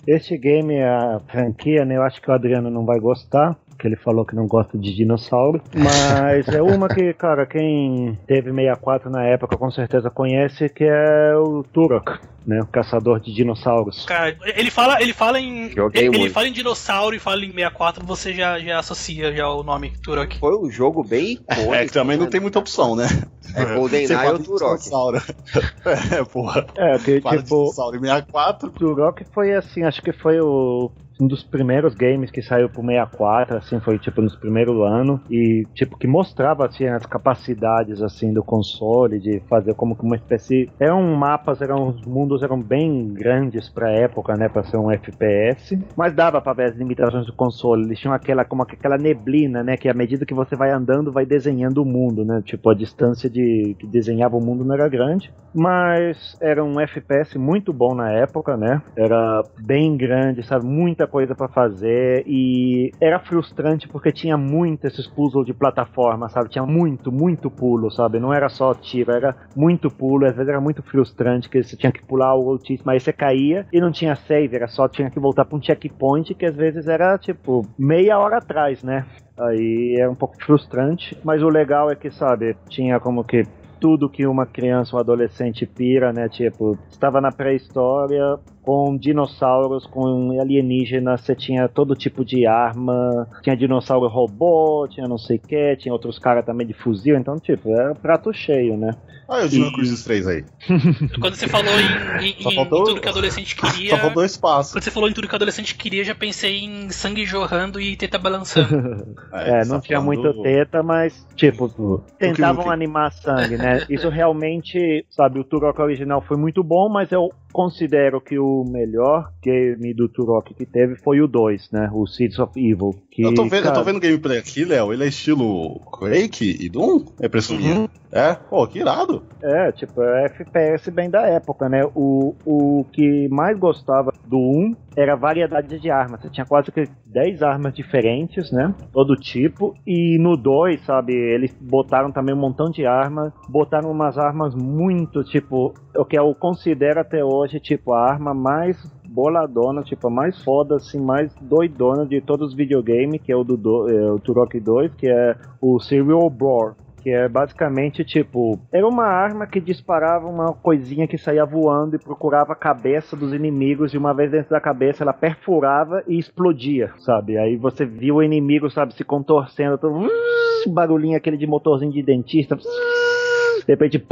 Este 0.08 0.38
game, 0.40 0.82
a 0.82 1.20
franquia, 1.28 1.86
né? 1.86 1.98
Eu 1.98 2.02
acho 2.02 2.20
que 2.20 2.32
o 2.32 2.34
Adriano 2.34 2.72
não 2.72 2.84
vai 2.84 3.00
gostar, 3.00 3.56
porque 3.80 3.88
ele 3.88 3.96
falou 3.96 4.26
que 4.26 4.36
não 4.36 4.46
gosta 4.46 4.78
de 4.78 4.94
dinossauro. 4.94 5.62
Mas 5.74 6.50
é 6.50 6.62
uma 6.62 6.90
que, 6.90 7.14
cara, 7.14 7.46
quem 7.46 8.20
teve 8.28 8.52
64 8.52 9.10
na 9.10 9.24
época 9.24 9.56
com 9.56 9.72
certeza 9.72 10.10
conhece, 10.10 10.68
que 10.68 10.84
é 10.84 11.34
o 11.38 11.64
Turok, 11.64 12.20
né? 12.46 12.62
O 12.62 12.68
caçador 12.68 13.22
de 13.22 13.34
dinossauros. 13.34 14.06
Cara, 14.06 14.36
ele 14.58 14.70
fala, 14.70 15.02
ele 15.02 15.14
fala 15.14 15.40
em. 15.40 15.70
Joguei 15.70 16.08
ele, 16.08 16.18
muito. 16.18 16.34
fala 16.34 16.50
em 16.50 16.52
dinossauro 16.52 17.16
e 17.16 17.20
fala 17.20 17.46
em 17.46 17.54
64, 17.54 18.06
você 18.06 18.34
já, 18.34 18.60
já 18.60 18.80
associa 18.80 19.34
já 19.34 19.48
o 19.48 19.64
nome 19.64 19.94
Turok. 20.04 20.38
Foi 20.40 20.58
um 20.58 20.70
jogo 20.70 21.02
bem 21.02 21.40
icônico. 21.50 21.74
É 21.74 21.86
que 21.86 21.94
também 21.94 22.18
não 22.18 22.26
né? 22.26 22.32
tem 22.32 22.42
muita 22.42 22.60
opção, 22.60 22.98
né? 22.98 23.08
É 23.56 23.64
GoldenEye 23.64 24.08
Você 24.08 24.14
fala 24.14 24.32
ou 24.34 24.40
Turok. 24.40 24.60
dinossauro. 24.60 25.22
É, 26.12 26.24
porra. 26.26 26.68
É, 26.76 26.98
que 27.00 27.22
Fala 27.22 27.38
tipo, 27.38 27.62
dinossauro 27.62 27.96
em 27.96 28.02
64. 28.02 28.72
Turok 28.72 29.26
foi 29.32 29.54
assim, 29.54 29.84
acho 29.84 30.02
que 30.02 30.12
foi 30.12 30.42
o 30.42 30.92
um 31.20 31.28
dos 31.28 31.44
primeiros 31.44 31.94
games 31.96 32.32
que 32.32 32.42
saiu 32.42 32.70
pro 32.70 32.82
64, 32.82 33.58
assim, 33.58 33.80
foi 33.80 34.00
tipo 34.00 34.22
nos 34.22 34.36
primeiros 34.36 34.76
anos 34.82 35.20
e 35.30 35.66
tipo 35.74 35.98
que 35.98 36.08
mostrava 36.08 36.66
assim 36.66 36.86
as 36.86 37.06
capacidades 37.06 38.02
assim 38.02 38.34
do 38.34 38.44
console 38.44 39.20
de 39.20 39.42
fazer 39.50 39.74
como 39.74 39.96
que 39.96 40.04
uma 40.04 40.16
espécie, 40.16 40.70
eram 40.80 41.04
mapas, 41.16 41.62
eram 41.62 41.90
os 41.90 42.06
mundos 42.06 42.42
eram 42.42 42.62
bem 42.62 43.14
grandes 43.14 43.70
pra 43.70 43.92
época, 43.92 44.36
né, 44.36 44.48
para 44.48 44.64
ser 44.64 44.78
um 44.78 44.92
FPS, 44.92 45.78
mas 45.96 46.14
dava 46.14 46.42
pra 46.42 46.54
ver 46.54 46.70
as 46.70 46.76
limitações 46.76 47.26
do 47.26 47.34
console. 47.34 47.84
Eles 47.84 48.00
tinham 48.00 48.14
aquela 48.14 48.46
como 48.46 48.64
aquela 48.64 48.98
neblina, 48.98 49.64
né, 49.64 49.76
que 49.76 49.90
à 49.90 49.94
medida 49.94 50.26
que 50.26 50.34
você 50.34 50.56
vai 50.56 50.72
andando 50.72 51.12
vai 51.12 51.26
desenhando 51.26 51.82
o 51.82 51.86
mundo, 51.86 52.24
né? 52.24 52.42
Tipo 52.46 52.70
a 52.70 52.74
distância 52.74 53.30
de 53.30 53.76
que 53.78 53.88
desenhava 53.88 54.38
o 54.38 54.42
mundo 54.42 54.64
não 54.64 54.76
era 54.76 54.88
grande, 54.88 55.34
mas 55.54 56.38
era 56.42 56.64
um 56.64 56.80
FPS 56.80 57.38
muito 57.38 57.74
bom 57.74 57.94
na 57.94 58.12
época, 58.12 58.56
né? 58.56 58.82
Era 58.96 59.44
bem 59.60 59.98
grande, 59.98 60.44
sabe? 60.44 60.66
Muita 60.66 61.08
coisa 61.10 61.36
pra 61.36 61.48
fazer 61.48 62.24
e 62.28 62.92
era 63.02 63.20
frustrante 63.20 63.88
porque 63.88 64.12
tinha 64.12 64.38
muito 64.38 64.86
esses 64.86 65.08
puzzles 65.08 65.46
de 65.46 65.54
plataforma, 65.54 66.30
sabe? 66.30 66.50
Tinha 66.50 66.66
muito, 66.66 67.12
muito 67.12 67.50
pulo, 67.50 67.92
sabe? 67.92 68.20
Não 68.20 68.34
era 68.34 68.50
só 68.50 68.74
tiro, 68.74 69.12
era 69.12 69.36
muito 69.56 69.90
pulo, 69.90 70.26
às 70.26 70.36
vezes 70.36 70.50
era 70.50 70.62
muito 70.62 70.84
frustrante 70.84 71.50
que 71.50 71.62
você 71.62 71.76
tinha 71.76 71.92
que 71.92 72.06
pular 72.06 72.36
o 72.36 72.50
altíssimo, 72.50 72.92
aí 72.92 73.00
você 73.00 73.12
caía 73.12 73.66
e 73.72 73.82
não 73.82 73.92
tinha 73.92 74.16
save, 74.16 74.56
era 74.56 74.68
só 74.68 74.88
tinha 74.88 75.10
que 75.10 75.20
voltar 75.20 75.46
pra 75.46 75.58
um 75.58 75.62
checkpoint 75.62 76.34
que 76.36 76.46
às 76.46 76.56
vezes 76.56 76.88
era 76.88 77.18
tipo 77.18 77.66
meia 77.78 78.20
hora 78.20 78.38
atrás, 78.38 78.84
né? 78.84 79.06
Aí 79.38 79.96
é 79.98 80.08
um 80.08 80.16
pouco 80.16 80.36
frustrante, 80.44 81.18
mas 81.24 81.42
o 81.42 81.48
legal 81.48 81.90
é 81.90 81.96
que, 81.96 82.12
sabe, 82.12 82.58
tinha 82.68 83.00
como 83.00 83.24
que 83.24 83.48
tudo 83.80 84.10
que 84.10 84.28
uma 84.28 84.46
criança 84.46 84.96
ou 84.96 85.00
adolescente 85.00 85.66
pira, 85.66 86.12
né? 86.12 86.28
Tipo, 86.28 86.78
estava 86.90 87.22
na 87.22 87.32
pré-história 87.32 88.38
com 88.70 88.96
dinossauros, 88.96 89.88
com 89.88 90.40
alienígenas, 90.40 91.22
você 91.22 91.34
tinha 91.34 91.68
todo 91.68 91.96
tipo 91.96 92.24
de 92.24 92.46
arma, 92.46 93.28
tinha 93.42 93.58
dinossauro 93.58 94.08
robô, 94.08 94.88
tinha 94.88 95.08
não 95.08 95.18
sei 95.18 95.38
o 95.38 95.40
que, 95.40 95.76
tinha 95.78 95.92
outros 95.92 96.20
caras 96.20 96.46
também 96.46 96.68
de 96.68 96.74
fuzil, 96.76 97.18
então, 97.18 97.40
tipo, 97.40 97.74
era 97.74 97.96
prato 97.96 98.32
cheio, 98.32 98.78
né? 98.78 98.92
Olha 99.28 99.46
o 99.46 99.50
Dino 99.50 99.72
Crisis 99.72 100.04
3 100.04 100.28
aí. 100.28 100.46
Quando 101.22 101.36
você 101.36 101.48
falou 101.48 101.72
em, 101.80 102.30
em- 102.30 102.42
Só 102.42 102.50
em 102.50 102.56
faltou- 102.56 102.84
tudo 102.84 103.02
que 103.02 103.08
adolescente 103.10 103.56
queria. 103.58 103.92
Só 103.92 103.98
faltou 103.98 104.26
espaço. 104.26 104.74
Quando 104.74 104.84
você 104.84 104.90
falou 104.90 105.08
em 105.08 105.14
tudo 105.14 105.28
que 105.28 105.36
adolescente 105.36 105.76
queria, 105.76 106.04
já 106.04 106.16
pensei 106.16 106.60
em 106.64 106.90
sangue 106.90 107.26
jorrando 107.26 107.80
e 107.80 107.96
teta 107.96 108.18
balançando. 108.18 109.16
É, 109.32 109.64
não 109.66 109.76
tá 109.76 109.82
tinha 109.82 110.02
muito 110.02 110.34
teta, 110.42 110.82
mas, 110.82 111.26
tipo, 111.36 112.04
tentavam 112.18 112.70
animar 112.72 113.12
sangue, 113.12 113.58
né? 113.58 113.86
Isso 113.90 114.10
realmente, 114.10 115.06
sabe, 115.10 115.40
o 115.40 115.44
Turok 115.44 115.80
original 115.80 116.20
foi 116.22 116.36
muito 116.36 116.64
bom, 116.64 116.90
mas 116.90 117.12
eu 117.12 117.30
considero 117.52 118.22
que 118.22 118.38
o 118.38 118.64
melhor 118.64 119.32
game 119.42 119.94
do 119.94 120.08
Turok 120.08 120.54
que 120.54 120.66
teve 120.66 120.96
foi 120.96 121.22
o 121.22 121.28
2, 121.28 121.72
né? 121.72 121.90
O 121.94 122.06
Seeds 122.06 122.40
of 122.40 122.60
Evil. 122.60 122.92
Que, 123.20 123.26
Eu 123.26 123.34
tô 123.34 123.44
vendo, 123.44 123.56
eu 123.56 123.64
cara, 123.64 123.76
tô 123.76 123.84
vendo 123.84 124.00
gameplay 124.00 124.38
aqui, 124.38 124.64
Léo. 124.64 124.94
Ele 124.94 125.04
é 125.04 125.08
estilo 125.08 125.82
Quake 125.82 126.58
e 126.58 126.70
Doom? 126.70 127.04
É 127.20 127.28
minha. 127.54 127.80
Uhum. 127.80 127.90
É? 128.12 128.34
Pô, 128.34 128.66
que 128.66 128.80
irado. 128.80 129.24
É, 129.44 129.72
tipo, 129.74 130.02
é 130.02 130.26
FPS 130.26 130.90
bem 130.90 131.10
da 131.10 131.28
época, 131.28 131.68
né? 131.68 131.84
O, 131.94 132.34
o 132.46 132.86
que 132.94 133.28
mais 133.30 133.60
gostava 133.60 134.14
do 134.26 134.38
1 134.38 134.76
era 134.96 135.14
a 135.14 135.18
variedade 135.18 135.80
de 135.80 135.92
armas. 135.92 136.22
Você 136.22 136.30
tinha 136.30 136.46
quase 136.46 136.72
que 136.72 136.88
10 137.06 137.44
armas 137.44 137.74
diferentes, 137.74 138.52
né? 138.52 138.74
Todo 138.94 139.16
tipo. 139.16 139.76
E 139.86 140.18
no 140.18 140.38
2, 140.38 140.82
sabe, 140.86 141.14
eles 141.14 141.54
botaram 141.60 142.12
também 142.12 142.34
um 142.34 142.40
montão 142.40 142.72
de 142.72 142.86
armas. 142.86 143.34
Botaram 143.50 143.92
umas 143.92 144.18
armas 144.18 144.56
muito, 144.56 145.24
tipo, 145.26 145.74
o 145.96 146.06
que 146.06 146.18
eu 146.18 146.34
considero 146.34 147.02
até 147.02 147.24
hoje, 147.24 147.60
tipo, 147.60 147.94
a 147.94 148.10
arma 148.10 148.34
mais 148.34 148.78
boladona, 149.10 149.84
tipo, 149.84 150.08
a 150.08 150.12
mais 150.12 150.42
foda, 150.44 150.76
assim, 150.76 151.00
mais 151.00 151.34
doidona 151.42 152.06
de 152.06 152.22
todos 152.22 152.50
os 152.50 152.56
videogames, 152.56 153.22
que 153.22 153.32
é 153.32 153.36
o 153.36 153.44
do, 153.44 153.58
do 153.58 153.90
é, 153.90 154.12
o 154.12 154.20
Turok 154.20 154.60
2, 154.60 154.94
que 154.96 155.10
é 155.10 155.36
o 155.62 155.80
Serial 155.80 156.30
Brawl 156.30 156.76
que 157.00 157.10
é 157.10 157.28
basicamente 157.28 158.04
tipo, 158.04 158.60
era 158.72 158.88
uma 158.88 159.06
arma 159.06 159.48
que 159.48 159.60
disparava 159.60 160.28
uma 160.28 160.54
coisinha 160.54 161.08
que 161.08 161.18
saía 161.18 161.46
voando 161.46 161.96
e 161.96 162.00
procurava 162.00 162.54
a 162.54 162.56
cabeça 162.56 163.16
dos 163.16 163.34
inimigos 163.34 163.94
e 163.94 163.98
uma 163.98 164.14
vez 164.14 164.32
dentro 164.32 164.50
da 164.50 164.60
cabeça 164.60 165.04
ela 165.04 165.14
perfurava 165.14 166.04
e 166.08 166.20
explodia, 166.20 166.92
sabe? 167.00 167.38
Aí 167.38 167.56
você 167.56 167.86
viu 167.86 168.16
o 168.16 168.24
inimigo, 168.24 168.70
sabe, 168.70 168.94
se 168.94 169.04
contorcendo, 169.04 169.78
todo, 169.78 170.08
barulhinho 170.72 171.18
aquele 171.18 171.38
de 171.38 171.48
motorzinho 171.48 171.92
de 171.92 172.04
dentista, 172.04 172.56
de 173.66 173.66
repente 173.68 174.06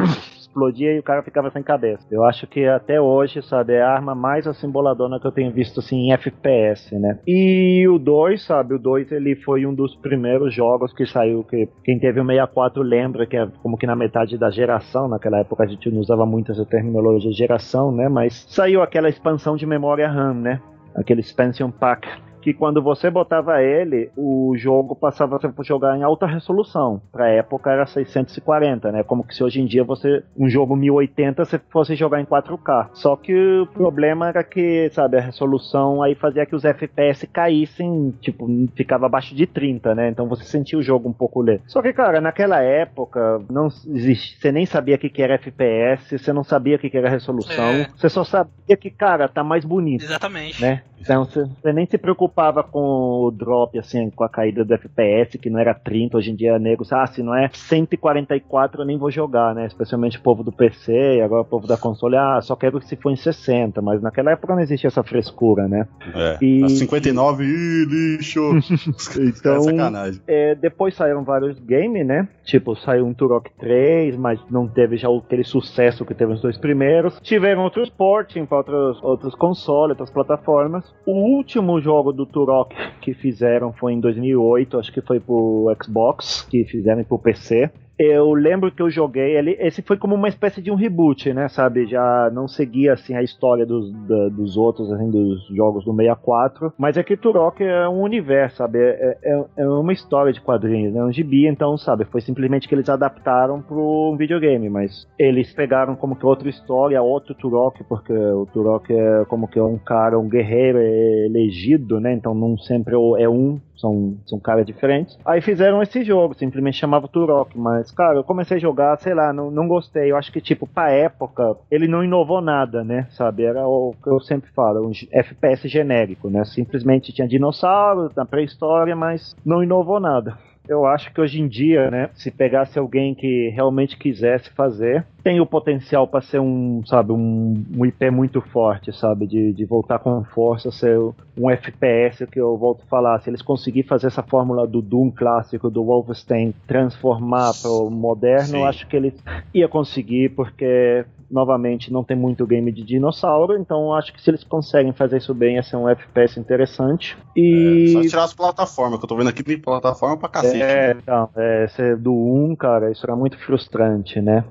explodia 0.48 0.93
e 0.93 1.00
o 1.00 1.04
cara 1.04 1.22
ficava 1.22 1.52
sem 1.52 1.62
cabeça. 1.62 2.06
Eu 2.10 2.24
acho 2.24 2.48
que 2.48 2.66
até 2.66 3.00
hoje, 3.00 3.41
sabe, 3.41 3.74
é 3.74 3.82
a 3.82 3.89
arma 3.89 4.16
mais 4.16 4.48
assimboladona 4.48 5.20
que 5.20 5.28
eu 5.28 5.32
tenho 5.32 5.52
visto 5.52 5.80
assim 5.80 6.08
em 6.08 6.14
FPS, 6.14 6.98
né? 6.98 7.20
E 7.28 7.88
o 7.88 8.00
2, 8.00 8.43
sabe, 8.43 8.74
o 8.74 8.80
2 8.80 9.12
ele 9.12 9.36
foi 9.36 9.66
um 9.66 9.74
dos 9.74 9.95
primeiros 9.95 10.54
jogos 10.54 10.93
que 10.93 11.06
saiu 11.06 11.43
que 11.43 11.70
quem 11.84 12.00
teve 12.00 12.20
o 12.20 12.26
64 12.26 12.82
lembra 12.82 13.26
que 13.26 13.38
é 13.38 13.48
como 13.62 13.78
que 13.78 13.86
na 13.86 13.95
metade 13.95 14.38
da 14.38 14.50
geração, 14.50 15.08
naquela 15.08 15.39
época 15.39 15.64
a 15.64 15.68
gente 15.68 15.89
não 15.91 16.00
usava 16.00 16.26
muito 16.26 16.52
essa 16.52 16.66
terminologia 16.66 17.32
geração, 17.32 17.91
né? 17.91 18.10
Mas 18.10 18.45
saiu 18.50 18.82
aquela 18.82 19.10
expansão 19.10 19.56
de 19.56 19.66
memória 19.66 20.08
RAM, 20.08 20.34
né? 20.36 20.62
Aquele 20.95 21.22
expansion 21.22 21.70
pack 21.70 22.08
que 22.48 22.54
quando 22.54 22.82
você 22.82 23.10
botava 23.10 23.62
ele, 23.62 24.10
o 24.16 24.56
jogo 24.56 24.95
passava 24.95 25.36
a 25.36 25.64
jogar 25.64 25.98
em 25.98 26.04
alta 26.04 26.26
resolução. 26.26 27.02
Pra 27.12 27.28
época 27.28 27.70
era 27.70 27.86
640, 27.86 28.89
né? 28.89 29.04
Como 29.04 29.28
que 29.28 29.36
se 29.36 29.43
hoje 29.43 29.60
em 29.60 29.66
dia 29.66 29.84
você, 29.84 30.24
um 30.38 30.50
jogo 30.50 30.74
1080, 30.74 31.43
você 31.43 31.60
fosse 31.70 31.93
jogar 31.93 32.22
em 32.22 32.26
4K. 32.26 32.91
Só 32.93 33.18
que 33.18 33.34
o 33.34 33.68
problema 33.68 34.30
era 34.30 34.45
que, 34.45 34.89
sabe, 34.93 35.18
a 35.18 35.20
resolução 35.20 36.02
aí 36.02 36.16
fazia 36.16 36.45
que 36.45 36.56
os 36.56 36.64
FPS 36.64 37.28
caíssem, 37.28 38.14
tipo, 38.22 38.48
ficava 38.74 39.08
abaixo 39.08 39.36
de 39.36 39.45
30, 39.45 39.93
né? 39.93 40.08
Então 40.08 40.30
você 40.30 40.45
sentia 40.45 40.80
o 40.80 40.82
jogo 40.82 41.10
um 41.10 41.14
pouco 41.14 41.41
lento. 41.41 41.64
Só 41.68 41.82
que, 41.82 41.91
cara, 41.91 42.22
naquela 42.22 42.62
época, 42.62 43.41
não 43.50 43.68
existe, 43.68 44.39
você 44.39 44.54
nem 44.54 44.66
sabia 44.66 44.95
o 44.95 45.00
que, 45.00 45.10
que 45.10 45.22
era 45.22 45.34
FPS, 45.34 46.18
você 46.18 46.32
não 46.32 46.45
sabia 46.45 46.78
o 46.78 46.80
que, 46.80 46.89
que 46.89 46.98
era 46.98 47.10
resolução, 47.10 47.72
é. 47.72 47.89
você 47.93 48.08
só 48.08 48.24
sabia 48.24 48.78
que, 48.80 48.89
cara, 48.89 49.28
tá 49.28 49.43
mais 49.43 49.66
bonito. 49.66 50.06
Exatamente. 50.06 50.62
Né? 50.62 50.82
Então 51.00 51.26
você, 51.26 51.43
você 51.43 51.74
nem 51.74 51.86
se 51.86 51.98
preocupava 51.98 52.37
preocupava 52.38 52.64
com 52.64 53.26
o 53.26 53.32
drop, 53.32 53.80
assim, 53.80 54.12
com 54.12 54.24
a 54.24 54.30
caída 54.30 54.64
do 54.64 54.74
FPS, 54.74 55.40
que 55.40 55.50
não 55.50 55.60
era 55.60 55.74
30, 55.74 56.18
hoje 56.18 56.32
em 56.32 56.36
dia 56.36 56.60
nego, 56.60 56.86
ah, 56.92 57.08
se 57.08 57.24
não 57.24 57.34
é 57.34 57.50
144 57.52 58.82
eu 58.82 58.86
nem 58.86 58.98
vou 58.98 59.10
jogar, 59.10 59.56
né? 59.56 59.66
Especialmente 59.66 60.18
o 60.18 60.22
povo 60.22 60.44
do 60.44 60.52
PC 60.52 61.18
e 61.18 61.22
agora 61.22 61.42
o 61.42 61.46
povo 61.46 61.66
da 61.66 61.78
console, 61.78 62.16
ah, 62.16 62.40
só 62.42 62.56
quero 62.56 62.80
que 62.80 62.86
se 62.86 62.96
for 62.96 63.12
em 63.12 63.16
60, 63.16 63.82
mas 63.82 64.02
naquela 64.02 64.32
época 64.32 64.54
não 64.54 64.62
existia 64.62 64.88
essa 64.88 65.04
frescura, 65.04 65.68
né? 65.68 65.88
É, 66.14 66.38
e... 66.42 66.70
59, 66.70 67.44
ih, 67.44 67.86
lixo! 67.86 68.52
então, 69.18 69.56
é 69.56 69.62
sacanagem. 69.62 70.22
É, 70.28 70.54
depois 70.54 70.96
saíram 70.96 71.24
vários 71.24 71.58
games, 71.60 72.06
né? 72.06 72.28
Tipo, 72.44 72.76
saiu 72.76 73.06
um 73.06 73.14
Turok 73.14 73.50
3, 73.60 74.16
mas 74.16 74.40
não 74.50 74.68
teve 74.68 74.98
já 74.98 75.08
aquele 75.10 75.44
sucesso 75.44 76.06
que 76.06 76.14
teve 76.14 76.34
os 76.34 76.42
dois 76.42 76.58
primeiros. 76.58 77.20
Tiveram 77.22 77.64
outros 77.64 77.90
porting 77.90 78.46
para 78.46 78.58
outros, 78.58 79.04
outros 79.04 79.36
consoles, 79.36 79.92
outras 79.92 80.12
plataformas. 80.12 80.86
O 81.06 81.12
último 81.12 81.82
jogo 81.82 82.14
do 82.14 82.27
Turok 82.28 82.76
que 83.02 83.14
fizeram 83.14 83.74
foi 83.74 83.94
em 83.94 84.00
2008, 84.00 84.80
acho 84.80 84.92
que 84.92 85.02
foi 85.02 85.20
pro 85.20 85.74
Xbox, 85.82 86.46
que 86.50 86.66
fizeram 86.66 87.04
pro 87.04 87.20
PC 87.20 87.72
eu 88.00 88.34
lembro 88.34 88.72
que 88.72 88.82
eu 88.82 88.89
joguei 88.89 89.36
ele. 89.38 89.58
Esse 89.60 89.82
foi 89.82 89.98
como 89.98 90.16
uma 90.16 90.28
espécie 90.28 90.62
de 90.62 90.72
um 90.72 90.76
reboot, 90.76 91.34
né? 91.34 91.48
Sabe? 91.48 91.88
Já 91.88 92.30
não 92.32 92.48
seguia 92.48 92.93
assim 92.93 93.16
a 93.16 93.24
história 93.24 93.66
dos, 93.66 93.91
da, 94.08 94.30
dos 94.30 94.56
outros, 94.56 94.91
assim, 94.91 95.10
dos 95.10 95.48
jogos 95.48 95.84
do 95.84 95.95
64. 95.95 96.74
Mas 96.78 96.98
é 96.98 97.04
que 97.04 97.18
Turok 97.18 97.64
é 97.64 97.88
um 97.89 98.02
universo, 98.02 98.58
sabe? 98.58 98.80
É, 98.80 99.18
é, 99.24 99.45
é, 99.58 99.68
uma 99.68 99.93
história 99.93 100.32
de 100.32 100.41
quadrinhos, 100.41 100.93
né? 100.93 101.04
Um 101.04 101.12
gibi, 101.12 101.48
então, 101.48 101.78
sabe? 101.78 102.06
Foi 102.06 102.22
simplesmente 102.22 102.68
que 102.68 102.76
eles 102.76 102.89
adaptaram 102.89 103.62
pro 103.62 104.16
videogame. 104.18 104.70
Mas 104.70 105.08
eles 105.18 105.52
pegaram 105.54 105.95
como 105.95 106.16
que 106.16 106.26
outra 106.26 106.50
história, 106.50 107.02
outro 107.02 107.34
Turok, 107.34 107.84
porque 107.86 108.14
o 108.14 108.45
Turok 108.45 108.93
é 108.93 109.26
como 109.26 109.48
que 109.48 109.58
é 109.58 109.64
um 109.64 109.78
cara, 109.78 110.20
um 110.20 110.30
guerreiro 110.30 110.78
elegido, 110.80 112.00
né? 112.00 112.14
Então 112.14 112.36
não 112.36 112.58
sempre 112.58 112.95
é 112.95 113.28
um 113.28 113.60
são, 113.78 114.18
são 114.26 114.39
caras 114.39 114.66
diferentes. 114.66 115.18
Aí 115.26 115.41
fizeram 115.41 115.82
esse 115.82 116.04
jogo, 116.04 116.34
simplesmente 116.34 116.78
chamava 116.78 117.08
Turok, 117.08 117.58
mas, 117.58 117.87
cara, 117.92 118.18
eu 118.18 118.24
comecei 118.24 118.58
a 118.58 118.60
jogar, 118.60 118.98
sei 118.98 119.14
lá, 119.14 119.32
não, 119.34 119.52
não 119.52 119.68
gostei. 119.68 120.12
Eu 120.12 120.18
acho 120.18 120.32
que, 120.32 120.42
tipo, 120.42 120.68
pra 120.68 120.92
época, 120.92 121.56
ele 121.70 121.88
não 121.88 122.04
inovou 122.04 122.42
nada, 122.42 122.84
né? 122.84 123.08
Sabe? 123.12 123.44
Era 123.44 123.68
o 123.68 123.94
que 124.02 124.10
eu 124.10 124.20
sempre 124.20 124.50
falo, 124.52 124.88
um 124.88 124.92
FPS 125.12 125.68
genérico, 125.68 126.30
né? 126.30 126.44
Simplesmente 126.46 127.14
tinha 127.14 127.28
dinossauros 127.28 128.14
na 128.16 128.26
pré-história, 128.26 128.96
mas 128.96 129.36
não 129.46 129.64
inovou 129.64 130.00
nada. 130.00 130.38
Eu 130.68 130.86
acho 130.86 131.14
que 131.14 131.22
hoje 131.22 131.40
em 131.40 131.48
dia, 131.48 131.90
né, 131.90 132.10
se 132.14 132.30
pegasse 132.30 132.78
alguém 132.78 133.16
que 133.16 133.50
realmente 133.50 133.98
quisesse 133.98 134.50
fazer, 134.50 135.06
tem 135.28 135.42
o 135.42 135.46
potencial 135.46 136.08
para 136.08 136.22
ser 136.22 136.40
um, 136.40 136.82
sabe, 136.86 137.12
um, 137.12 137.62
um 137.76 137.86
IP 137.86 138.10
muito 138.10 138.40
forte, 138.40 138.98
sabe, 138.98 139.28
de, 139.28 139.52
de 139.52 139.66
voltar 139.66 140.00
com 140.00 140.24
força, 140.24 140.72
ser 140.72 140.98
um 141.38 141.52
FPS 141.52 142.26
que 142.26 142.40
eu 142.40 142.56
volto 142.56 142.84
a 142.84 142.90
falar. 142.90 143.20
Se 143.20 143.30
eles 143.30 143.42
conseguirem 143.42 143.86
fazer 143.86 144.08
essa 144.08 144.24
fórmula 144.24 144.66
do 144.66 144.82
Doom 144.82 145.12
clássico, 145.12 145.70
do 145.70 145.84
Wolfenstein, 145.84 146.56
transformar 146.66 147.52
para 147.62 147.70
o 147.70 147.90
moderno, 147.90 148.60
Sim. 148.60 148.64
acho 148.64 148.88
que 148.88 148.96
eles 148.96 149.22
ia 149.54 149.68
conseguir, 149.68 150.30
porque 150.30 151.06
novamente 151.30 151.92
não 151.92 152.04
tem 152.04 152.16
muito 152.16 152.46
game 152.46 152.72
de 152.72 152.84
dinossauro, 152.84 153.58
então 153.58 153.94
acho 153.94 154.14
que 154.14 154.22
se 154.22 154.30
eles 154.30 154.44
conseguem 154.44 154.94
fazer 154.94 155.18
isso 155.18 155.34
bem, 155.34 155.56
ia 155.56 155.64
ser 155.64 155.76
um 155.76 155.88
FPS 155.90 156.40
interessante. 156.40 157.18
E... 157.36 157.90
É, 157.90 157.94
só 157.94 158.02
tirar 158.02 158.24
as 158.24 158.34
plataformas, 158.34 159.00
que 159.00 159.06
eu 159.06 159.10
tô 159.10 159.16
vendo 159.16 159.30
aqui 159.30 159.44
tem 159.44 159.60
plataforma 159.60 160.18
pra 160.18 160.30
cacete. 160.30 160.62
É, 160.62 160.92
então, 160.92 161.30
é, 161.36 161.68
do 161.98 162.14
1, 162.14 162.56
cara, 162.56 162.92
isso 162.92 163.06
era 163.06 163.16
muito 163.16 163.38
frustrante, 163.40 164.22
né? 164.22 164.44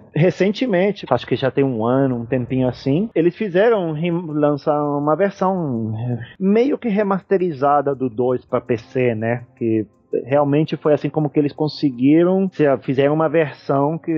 Recentemente, 0.66 1.06
acho 1.08 1.26
que 1.26 1.36
já 1.36 1.50
tem 1.50 1.64
um 1.64 1.84
ano, 1.84 2.16
um 2.16 2.26
tempinho 2.26 2.68
assim, 2.68 3.08
eles 3.14 3.36
fizeram 3.36 3.94
lançar 4.28 4.82
uma 4.82 5.14
versão 5.14 5.94
meio 6.38 6.76
que 6.76 6.88
remasterizada 6.88 7.94
do 7.94 8.08
2 8.10 8.44
para 8.44 8.60
PC, 8.60 9.14
né? 9.14 9.44
Que 9.56 9.86
realmente 10.24 10.76
foi 10.76 10.94
assim 10.94 11.08
como 11.08 11.30
que 11.30 11.38
eles 11.38 11.52
conseguiram, 11.52 12.48
fizeram 12.82 13.14
uma 13.14 13.28
versão 13.28 13.98
que 13.98 14.12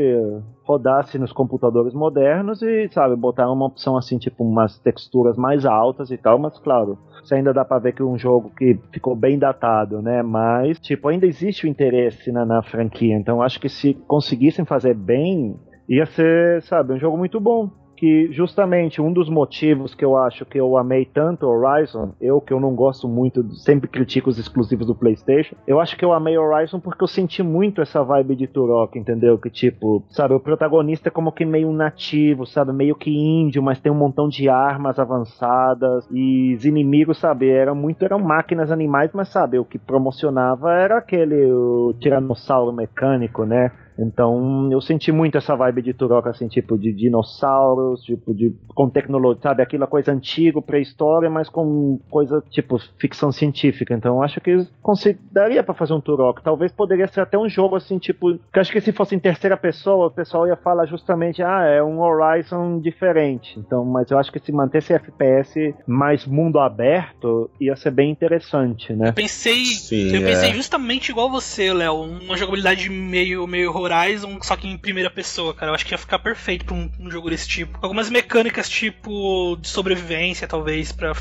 rodasse 0.64 1.18
nos 1.18 1.32
computadores 1.32 1.94
modernos 1.94 2.62
e, 2.62 2.88
sabe, 2.90 3.16
botar 3.16 3.51
uma 3.51 3.66
opção 3.66 3.96
assim, 3.96 4.18
tipo, 4.18 4.44
umas 4.44 4.78
texturas 4.78 5.36
mais 5.36 5.64
altas 5.64 6.11
e 6.11 6.18
tal, 6.18 6.38
mas 6.38 6.59
claro, 6.59 6.99
você 7.22 7.36
ainda 7.36 7.55
dá 7.55 7.64
para 7.64 7.78
ver 7.78 7.92
que 7.92 8.03
é 8.03 8.05
um 8.05 8.18
jogo 8.18 8.51
que 8.57 8.78
ficou 8.92 9.16
bem 9.16 9.38
datado, 9.38 10.03
né? 10.03 10.22
Mas, 10.22 10.78
tipo, 10.78 11.09
ainda 11.09 11.26
existe 11.26 11.66
o 11.66 11.68
interesse 11.68 12.30
na, 12.30 12.44
na 12.44 12.62
franquia, 12.62 13.16
então 13.16 13.42
acho 13.42 13.59
que 13.59 13.68
se 13.68 13.94
conseguissem 14.07 14.64
fazer 14.66 14.94
bem, 14.94 15.57
ia 15.89 16.07
ser, 16.07 16.62
sabe, 16.62 16.93
um 16.93 16.99
jogo 16.99 17.16
muito 17.16 17.41
bom 17.41 17.70
que 17.99 18.30
justamente 18.30 19.03
um 19.03 19.12
dos 19.12 19.28
motivos 19.28 19.93
que 19.93 20.05
eu 20.05 20.16
acho 20.16 20.47
que 20.47 20.59
eu 20.59 20.78
amei 20.78 21.05
tanto 21.05 21.49
Horizon, 21.49 22.12
eu 22.20 22.41
que 22.41 22.53
eu 22.53 22.61
não 22.61 22.72
gosto 22.72 23.09
muito, 23.09 23.43
sempre 23.57 23.89
critico 23.89 24.30
os 24.30 24.39
exclusivos 24.39 24.86
do 24.86 24.95
PlayStation, 24.95 25.57
eu 25.66 25.80
acho 25.80 25.97
que 25.97 26.05
eu 26.05 26.12
amei 26.12 26.39
Horizon 26.39 26.78
porque 26.78 27.03
eu 27.03 27.09
senti 27.09 27.43
muito 27.43 27.82
essa 27.82 28.05
vibe 28.05 28.36
de 28.36 28.47
Turok, 28.47 28.97
entendeu? 28.97 29.36
Que 29.36 29.51
tipo, 29.51 30.05
sabe, 30.11 30.32
o 30.32 30.41
protagonista 30.41 31.09
é 31.09 31.11
como 31.11 31.32
que 31.32 31.45
meio 31.45 31.72
nativo, 31.72 32.47
sabe, 32.47 32.72
meio 32.72 32.95
que 32.95 33.11
índio, 33.11 33.62
mas 33.62 33.80
tem 33.80 33.91
um 33.91 33.97
montão 33.97 34.28
de 34.28 34.49
armas 34.49 35.01
avançadas 35.01 36.07
e 36.12 36.55
os 36.55 36.64
inimigos, 36.64 37.18
sabe, 37.18 37.51
eram 37.51 37.74
muito 37.74 38.05
eram 38.05 38.20
máquinas 38.20 38.70
animais, 38.70 39.11
mas 39.12 39.28
sabe, 39.28 39.59
o 39.59 39.64
que 39.64 39.76
promocionava 39.78 40.72
era 40.72 40.99
aquele 40.99 41.51
o 41.51 41.93
tiranossauro 41.99 42.72
mecânico, 42.72 43.45
né? 43.45 43.72
Então 43.99 44.68
eu 44.70 44.80
senti 44.80 45.11
muito 45.11 45.36
essa 45.36 45.57
vibe 45.57 45.82
de 45.82 45.92
Turok, 45.92 46.28
assim, 46.28 46.49
tipo 46.49 46.78
de 46.78 46.92
dinossauros, 46.92 48.03
tipo 48.03 48.32
de. 48.32 48.55
com 48.74 48.88
tecnologia, 48.88 49.42
sabe? 49.42 49.62
Aquela 49.62 49.86
coisa 49.86 50.12
antiga, 50.12 50.62
pré-história, 50.62 51.28
mas 51.28 51.49
com 51.49 51.99
coisa 52.09 52.42
tipo 52.51 52.78
ficção 52.99 53.32
científica. 53.32 53.94
Então 53.94 54.16
eu 54.16 54.22
acho 54.22 54.40
que 54.40 54.66
consideraria 54.82 55.62
para 55.62 55.74
fazer 55.74 55.94
um 55.94 56.01
Turok. 56.01 56.42
Talvez 56.42 56.70
poderia 56.70 57.09
ser 57.09 57.20
até 57.20 57.36
um 57.36 57.49
jogo 57.49 57.76
assim, 57.76 57.99
tipo. 57.99 58.38
Que 58.53 58.61
acho 58.61 58.72
que 58.72 58.80
se 58.80 58.92
fosse 58.92 59.14
em 59.14 59.18
terceira 59.18 59.57
pessoa, 59.57 60.07
o 60.07 60.11
pessoal 60.11 60.46
ia 60.46 60.57
falar 60.57 60.86
justamente, 60.86 61.42
ah, 61.42 61.64
é 61.64 61.82
um 61.82 62.01
Horizon 62.01 62.78
diferente. 62.78 63.59
Então, 63.59 63.84
mas 63.84 64.11
eu 64.11 64.18
acho 64.18 64.30
que 64.30 64.38
se 64.38 64.53
mantesse 64.53 64.92
FPS 64.92 65.74
mais 65.86 66.26
mundo 66.26 66.59
aberto, 66.59 67.51
ia 67.61 67.74
ser 67.74 67.90
bem 67.90 68.11
interessante, 68.11 68.92
né? 68.92 69.09
Eu 69.09 69.12
pensei. 69.12 69.64
Sim, 69.64 70.14
eu 70.14 70.22
é. 70.22 70.24
pensei 70.24 70.53
justamente 70.53 71.11
igual 71.11 71.30
você, 71.30 71.72
Léo. 71.72 72.03
Uma 72.03 72.36
jogabilidade 72.36 72.88
meio, 72.90 73.46
meio 73.46 73.72
Horizon, 73.89 74.39
só 74.43 74.57
que 74.57 74.68
em 74.68 74.76
primeira 74.76 75.11
pessoa, 75.11 75.55
cara. 75.55 75.70
Eu 75.70 75.74
acho 75.74 75.86
que 75.86 75.95
ia 75.95 75.99
ficar 75.99 76.18
perfeito 76.18 76.64
pra 76.64 76.74
um, 76.74 76.91
um 76.99 77.11
jogo 77.11 77.30
desse 77.30 77.49
tipo. 77.49 77.78
Algumas 77.82 78.11
mecânicas, 78.11 78.68
tipo, 78.68 79.57
de 79.61 79.68
sobrevivência, 79.68 80.47
talvez, 80.47 80.93
pra 80.93 81.14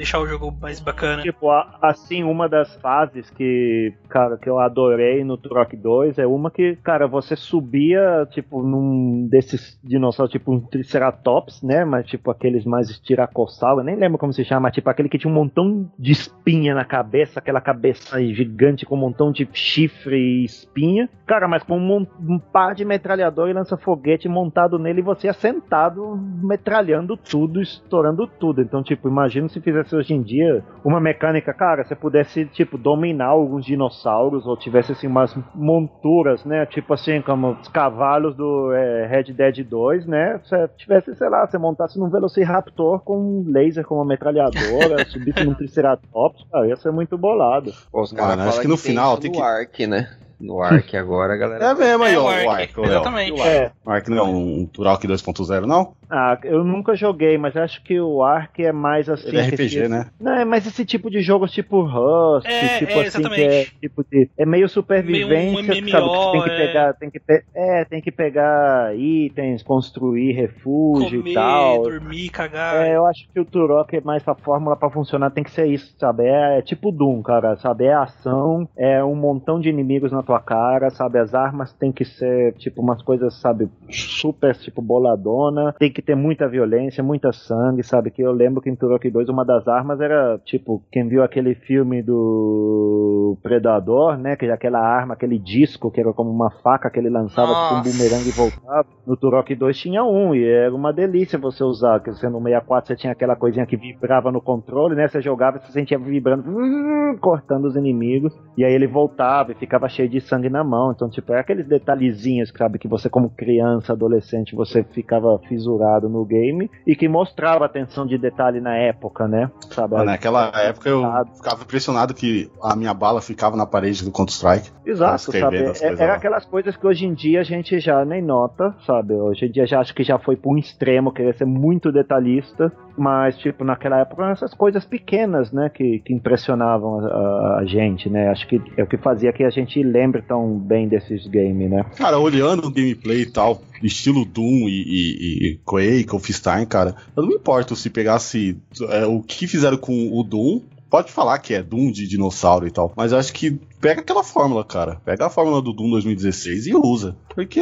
deixar 0.00 0.18
o 0.18 0.26
jogo 0.26 0.50
mais 0.60 0.80
bacana. 0.80 1.20
Tipo, 1.22 1.50
a- 1.50 1.78
assim, 1.82 2.22
uma 2.24 2.48
das 2.48 2.74
fases 2.76 3.28
que, 3.30 3.92
cara, 4.08 4.38
que 4.38 4.48
eu 4.48 4.58
adorei 4.58 5.22
no 5.22 5.36
Turok 5.36 5.76
2 5.76 6.18
é 6.18 6.26
uma 6.26 6.50
que, 6.50 6.76
cara, 6.76 7.06
você 7.06 7.36
subia, 7.36 8.26
tipo, 8.30 8.62
num 8.62 9.28
desses 9.30 9.78
dinossauros, 9.84 10.32
tipo 10.32 10.50
um 10.52 10.58
Triceratops, 10.60 11.62
né? 11.62 11.84
Mas, 11.84 12.06
tipo, 12.06 12.30
aqueles 12.30 12.64
mais 12.64 12.88
estiracossauro, 12.88 13.80
eu 13.80 13.84
nem 13.84 13.96
lembro 13.96 14.18
como 14.18 14.32
se 14.32 14.42
chama, 14.44 14.62
mas, 14.62 14.74
tipo, 14.74 14.88
aquele 14.88 15.08
que 15.08 15.18
tinha 15.18 15.30
um 15.30 15.34
montão 15.34 15.90
de 15.98 16.12
espinha 16.12 16.74
na 16.74 16.84
cabeça, 16.84 17.38
aquela 17.38 17.60
cabeça 17.60 18.22
gigante 18.32 18.86
com 18.86 18.94
um 18.96 18.98
montão 19.00 19.30
de 19.30 19.46
chifre 19.52 20.16
e 20.16 20.44
espinha. 20.44 21.08
Cara, 21.26 21.46
mas 21.46 21.62
com 21.62 21.78
um, 21.78 22.06
um 22.26 22.38
par 22.38 22.74
de 22.74 22.84
metralhador 22.84 23.48
e 23.48 23.52
lança-foguete 23.52 24.28
montado 24.28 24.78
nele 24.78 25.00
e 25.00 25.04
você 25.04 25.28
assentado, 25.28 26.16
metralhando 26.42 27.16
tudo, 27.16 27.60
estourando 27.60 28.26
tudo. 28.26 28.62
Então, 28.62 28.82
tipo, 28.82 29.08
imagina 29.08 29.48
se 29.48 29.60
fizesse 29.60 29.89
hoje 29.96 30.14
em 30.14 30.22
dia 30.22 30.62
uma 30.84 31.00
mecânica, 31.00 31.52
cara, 31.52 31.84
você 31.84 31.94
pudesse, 31.94 32.44
tipo, 32.46 32.78
dominar 32.78 33.26
alguns 33.26 33.64
dinossauros 33.64 34.46
ou 34.46 34.56
tivesse, 34.56 34.92
assim, 34.92 35.06
umas 35.06 35.34
monturas, 35.54 36.44
né? 36.44 36.66
Tipo 36.66 36.94
assim, 36.94 37.20
como 37.20 37.52
os 37.52 37.68
cavalos 37.68 38.34
do 38.36 38.72
é, 38.72 39.06
Red 39.06 39.32
Dead 39.32 39.64
2, 39.64 40.06
né? 40.06 40.40
Você 40.44 40.68
tivesse, 40.76 41.14
sei 41.14 41.28
lá, 41.28 41.46
você 41.46 41.58
montasse 41.58 41.98
num 41.98 42.08
Velociraptor 42.08 43.00
com 43.00 43.18
um 43.18 43.44
laser 43.46 43.84
com 43.84 43.96
uma 43.96 44.04
metralhadora, 44.04 45.04
subisse 45.08 45.44
num 45.44 45.54
Triceratops, 45.54 46.44
cara, 46.50 46.66
ia 46.66 46.76
ser 46.76 46.90
muito 46.92 47.16
bolado. 47.18 47.72
Os 47.92 48.12
caras 48.12 48.38
acho 48.38 48.48
falam 48.48 48.62
que 48.62 48.68
no 48.68 48.76
final 48.76 49.16
tem 49.18 49.32
que- 49.32 49.40
Ark, 49.40 49.86
né? 49.86 50.08
No 50.40 50.62
Ark 50.62 50.94
agora, 50.96 51.36
galera. 51.36 51.64
É 51.66 51.74
mesmo 51.74 52.04
aí, 52.04 52.14
É, 52.14 52.18
ó, 52.18 52.22
o 52.22 52.24
o 52.24 52.28
Ark, 52.28 52.48
Ark, 52.62 52.78
ô, 52.78 52.82
Léo. 52.82 52.90
exatamente. 52.92 53.40
É, 53.42 53.70
O 53.84 53.90
Ark 53.90 54.08
não 54.10 54.18
é 54.18 54.22
um 54.22 54.66
Turok 54.66 55.06
2.0, 55.06 55.66
não? 55.66 55.92
Ah, 56.12 56.36
eu 56.42 56.64
nunca 56.64 56.96
joguei, 56.96 57.38
mas 57.38 57.56
acho 57.56 57.84
que 57.84 58.00
o 58.00 58.22
Ark 58.24 58.58
é 58.64 58.72
mais 58.72 59.08
assim. 59.08 59.28
Ele 59.28 59.38
é 59.38 59.42
RPG, 59.42 59.62
esse- 59.80 59.88
né? 59.88 60.06
Não, 60.20 60.32
é 60.34 60.44
mais 60.44 60.66
esse 60.66 60.84
tipo 60.84 61.08
de 61.08 61.20
jogos 61.20 61.52
tipo 61.52 61.82
Rust, 61.82 62.46
É, 62.48 62.78
tipo 62.78 62.90
é, 62.90 63.06
assim, 63.06 63.22
que 63.22 63.40
é 63.40 63.50
exatamente. 63.60 63.76
tipo 63.80 64.04
de. 64.10 64.28
É 64.36 64.44
meio 64.44 64.68
supervivência, 64.68 65.28
Meio 65.28 65.52
um 65.52 65.64
sabe? 65.66 65.82
Que 65.82 66.08
MMO, 66.08 66.14
você 66.14 66.30
tem 66.32 66.42
que 66.42 66.50
é. 66.50 66.66
pegar, 66.66 66.94
tem 66.94 67.10
que 67.10 67.20
pe- 67.20 67.44
é, 67.54 67.84
tem 67.84 68.00
que 68.00 68.10
pegar 68.10 68.96
itens, 68.96 69.62
construir 69.62 70.32
refúgio 70.32 71.20
Comer, 71.20 71.30
e 71.30 71.34
tal. 71.34 71.82
dormir, 71.82 72.28
cagar. 72.30 72.86
É, 72.86 72.96
eu 72.96 73.06
acho 73.06 73.28
que 73.32 73.38
o 73.38 73.44
Turok 73.44 73.96
é 73.96 74.00
mais 74.00 74.26
a 74.26 74.34
fórmula 74.34 74.76
pra 74.76 74.90
funcionar 74.90 75.30
tem 75.30 75.44
que 75.44 75.50
ser 75.52 75.66
isso, 75.66 75.94
sabe? 75.98 76.24
É, 76.24 76.58
é 76.58 76.62
tipo 76.62 76.90
Doom, 76.90 77.22
cara, 77.22 77.56
sabe? 77.58 77.84
É 77.84 77.94
ação, 77.94 78.68
é 78.76 79.02
um 79.04 79.14
montão 79.14 79.60
de 79.60 79.68
inimigos 79.68 80.10
na 80.10 80.22
tua 80.30 80.40
cara, 80.40 80.90
sabe? 80.90 81.18
As 81.18 81.34
armas 81.34 81.72
tem 81.72 81.90
que 81.90 82.04
ser 82.04 82.54
tipo 82.54 82.80
umas 82.80 83.02
coisas, 83.02 83.34
sabe, 83.40 83.68
super 83.88 84.54
tipo 84.56 84.80
boladona, 84.80 85.74
tem 85.78 85.92
que 85.92 86.00
ter 86.00 86.14
muita 86.14 86.48
violência, 86.48 87.02
muita 87.02 87.32
sangue, 87.32 87.82
sabe? 87.82 88.12
Que 88.12 88.22
eu 88.22 88.30
lembro 88.30 88.62
que 88.62 88.70
em 88.70 88.76
Turok 88.76 89.10
2 89.10 89.28
uma 89.28 89.44
das 89.44 89.66
armas 89.66 90.00
era 90.00 90.38
tipo, 90.44 90.82
quem 90.92 91.08
viu 91.08 91.24
aquele 91.24 91.56
filme 91.56 92.00
do 92.00 93.36
Predador, 93.42 94.16
né? 94.16 94.36
Que 94.36 94.46
é 94.46 94.52
aquela 94.52 94.78
arma, 94.78 95.14
aquele 95.14 95.38
disco 95.38 95.90
que 95.90 96.00
era 96.00 96.12
como 96.12 96.30
uma 96.30 96.50
faca 96.62 96.88
que 96.88 97.00
ele 97.00 97.10
lançava 97.10 97.52
tipo 97.52 97.74
um 97.74 97.92
bumerangue 97.92 98.28
e 98.28 98.32
voltava. 98.32 98.86
No 99.04 99.16
Turok 99.16 99.52
2 99.52 99.76
tinha 99.76 100.04
um 100.04 100.32
e 100.32 100.44
era 100.44 100.72
uma 100.72 100.92
delícia 100.92 101.38
você 101.38 101.64
usar, 101.64 102.00
que 102.00 102.12
você 102.12 102.28
no 102.28 102.40
64 102.40 102.86
você 102.86 102.96
tinha 102.96 103.12
aquela 103.12 103.34
coisinha 103.34 103.66
que 103.66 103.76
vibrava 103.76 104.30
no 104.30 104.40
controle, 104.40 104.94
né? 104.94 105.08
Você 105.08 105.20
jogava 105.20 105.56
e 105.56 105.60
você 105.60 105.72
sentia 105.72 105.98
vibrando, 105.98 106.44
cortando 107.20 107.64
os 107.64 107.74
inimigos, 107.74 108.32
e 108.56 108.64
aí 108.64 108.72
ele 108.72 108.86
voltava 108.86 109.50
e 109.50 109.56
ficava 109.56 109.88
cheio 109.88 110.08
de 110.08 110.19
sangue 110.20 110.48
na 110.48 110.62
mão. 110.64 110.92
Então, 110.92 111.08
tipo, 111.08 111.32
é 111.32 111.40
aqueles 111.40 111.66
detalhezinhos, 111.66 112.52
sabe, 112.56 112.78
que 112.78 112.88
você 112.88 113.08
como 113.08 113.30
criança, 113.30 113.92
adolescente, 113.92 114.54
você 114.54 114.82
ficava 114.82 115.38
fisurado 115.48 116.08
no 116.08 116.24
game 116.24 116.70
e 116.86 116.94
que 116.94 117.08
mostrava 117.08 117.64
atenção 117.64 118.06
de 118.06 118.16
detalhe 118.18 118.60
na 118.60 118.76
época, 118.76 119.26
né? 119.26 119.50
Sabe? 119.70 119.96
Ah, 119.96 120.04
naquela 120.04 120.50
época 120.62 120.88
eu 120.88 121.02
ficava 121.36 121.62
impressionado 121.62 122.14
que 122.14 122.50
a 122.62 122.74
minha 122.76 122.94
bala 122.94 123.20
ficava 123.20 123.56
na 123.56 123.66
parede 123.66 124.04
do 124.04 124.10
Counter-Strike. 124.12 124.70
Exato, 124.84 125.32
sabe? 125.32 125.56
É- 125.56 125.86
Era 125.92 126.06
lá. 126.06 126.14
aquelas 126.14 126.44
coisas 126.44 126.76
que 126.76 126.86
hoje 126.86 127.06
em 127.06 127.14
dia 127.14 127.40
a 127.40 127.44
gente 127.44 127.78
já 127.80 128.04
nem 128.04 128.22
nota, 128.22 128.74
sabe? 128.86 129.14
Hoje 129.14 129.46
em 129.46 129.50
dia 129.50 129.66
já 129.66 129.80
acho 129.80 129.94
que 129.94 130.02
já 130.02 130.18
foi 130.18 130.36
para 130.36 130.50
um 130.50 130.58
extremo, 130.58 131.12
querer 131.12 131.34
ser 131.36 131.44
muito 131.44 131.92
detalhista, 131.92 132.72
mas, 132.96 133.36
tipo, 133.38 133.64
naquela 133.64 133.98
época 134.00 134.22
eram 134.22 134.32
essas 134.32 134.52
coisas 134.54 134.84
pequenas, 134.84 135.50
né, 135.52 135.70
que, 135.72 136.00
que 136.00 136.12
impressionavam 136.12 137.00
a, 137.00 137.58
a- 137.60 137.64
gente, 137.66 138.08
né? 138.08 138.28
Acho 138.28 138.46
que 138.48 138.60
é 138.76 138.82
o 138.82 138.86
que 138.86 138.96
fazia 138.96 139.32
que 139.32 139.44
a 139.44 139.50
gente 139.50 139.82
lembre 139.82 140.22
tão 140.22 140.58
bem 140.58 140.88
desses 140.88 141.26
games, 141.26 141.70
né? 141.70 141.84
Cara, 141.96 142.18
olhando 142.18 142.66
o 142.66 142.70
gameplay 142.72 143.22
e 143.22 143.26
tal, 143.30 143.62
estilo 143.82 144.24
Doom 144.24 144.68
e, 144.68 144.82
e, 144.86 145.46
e 145.52 145.60
Quake, 145.64 146.10
Wolfenstein, 146.10 146.66
cara, 146.66 146.94
eu 147.16 147.22
não 147.22 147.28
me 147.28 147.36
importo 147.36 147.76
se 147.76 147.90
pegasse 147.90 148.56
é, 148.90 149.06
o 149.06 149.22
que 149.22 149.46
fizeram 149.46 149.76
com 149.76 150.10
o 150.12 150.22
Doom. 150.22 150.60
Pode 150.90 151.12
falar 151.12 151.38
que 151.38 151.54
é 151.54 151.62
Doom 151.62 151.90
de 151.92 152.08
dinossauro 152.08 152.66
e 152.66 152.70
tal, 152.70 152.92
mas 152.96 153.12
eu 153.12 153.18
acho 153.18 153.32
que 153.32 153.52
pega 153.80 154.00
aquela 154.00 154.24
fórmula, 154.24 154.64
cara. 154.64 154.96
Pega 155.04 155.26
a 155.26 155.30
fórmula 155.30 155.62
do 155.62 155.72
Doom 155.72 155.90
2016 155.90 156.66
e 156.66 156.74
usa. 156.74 157.16
Porque 157.34 157.60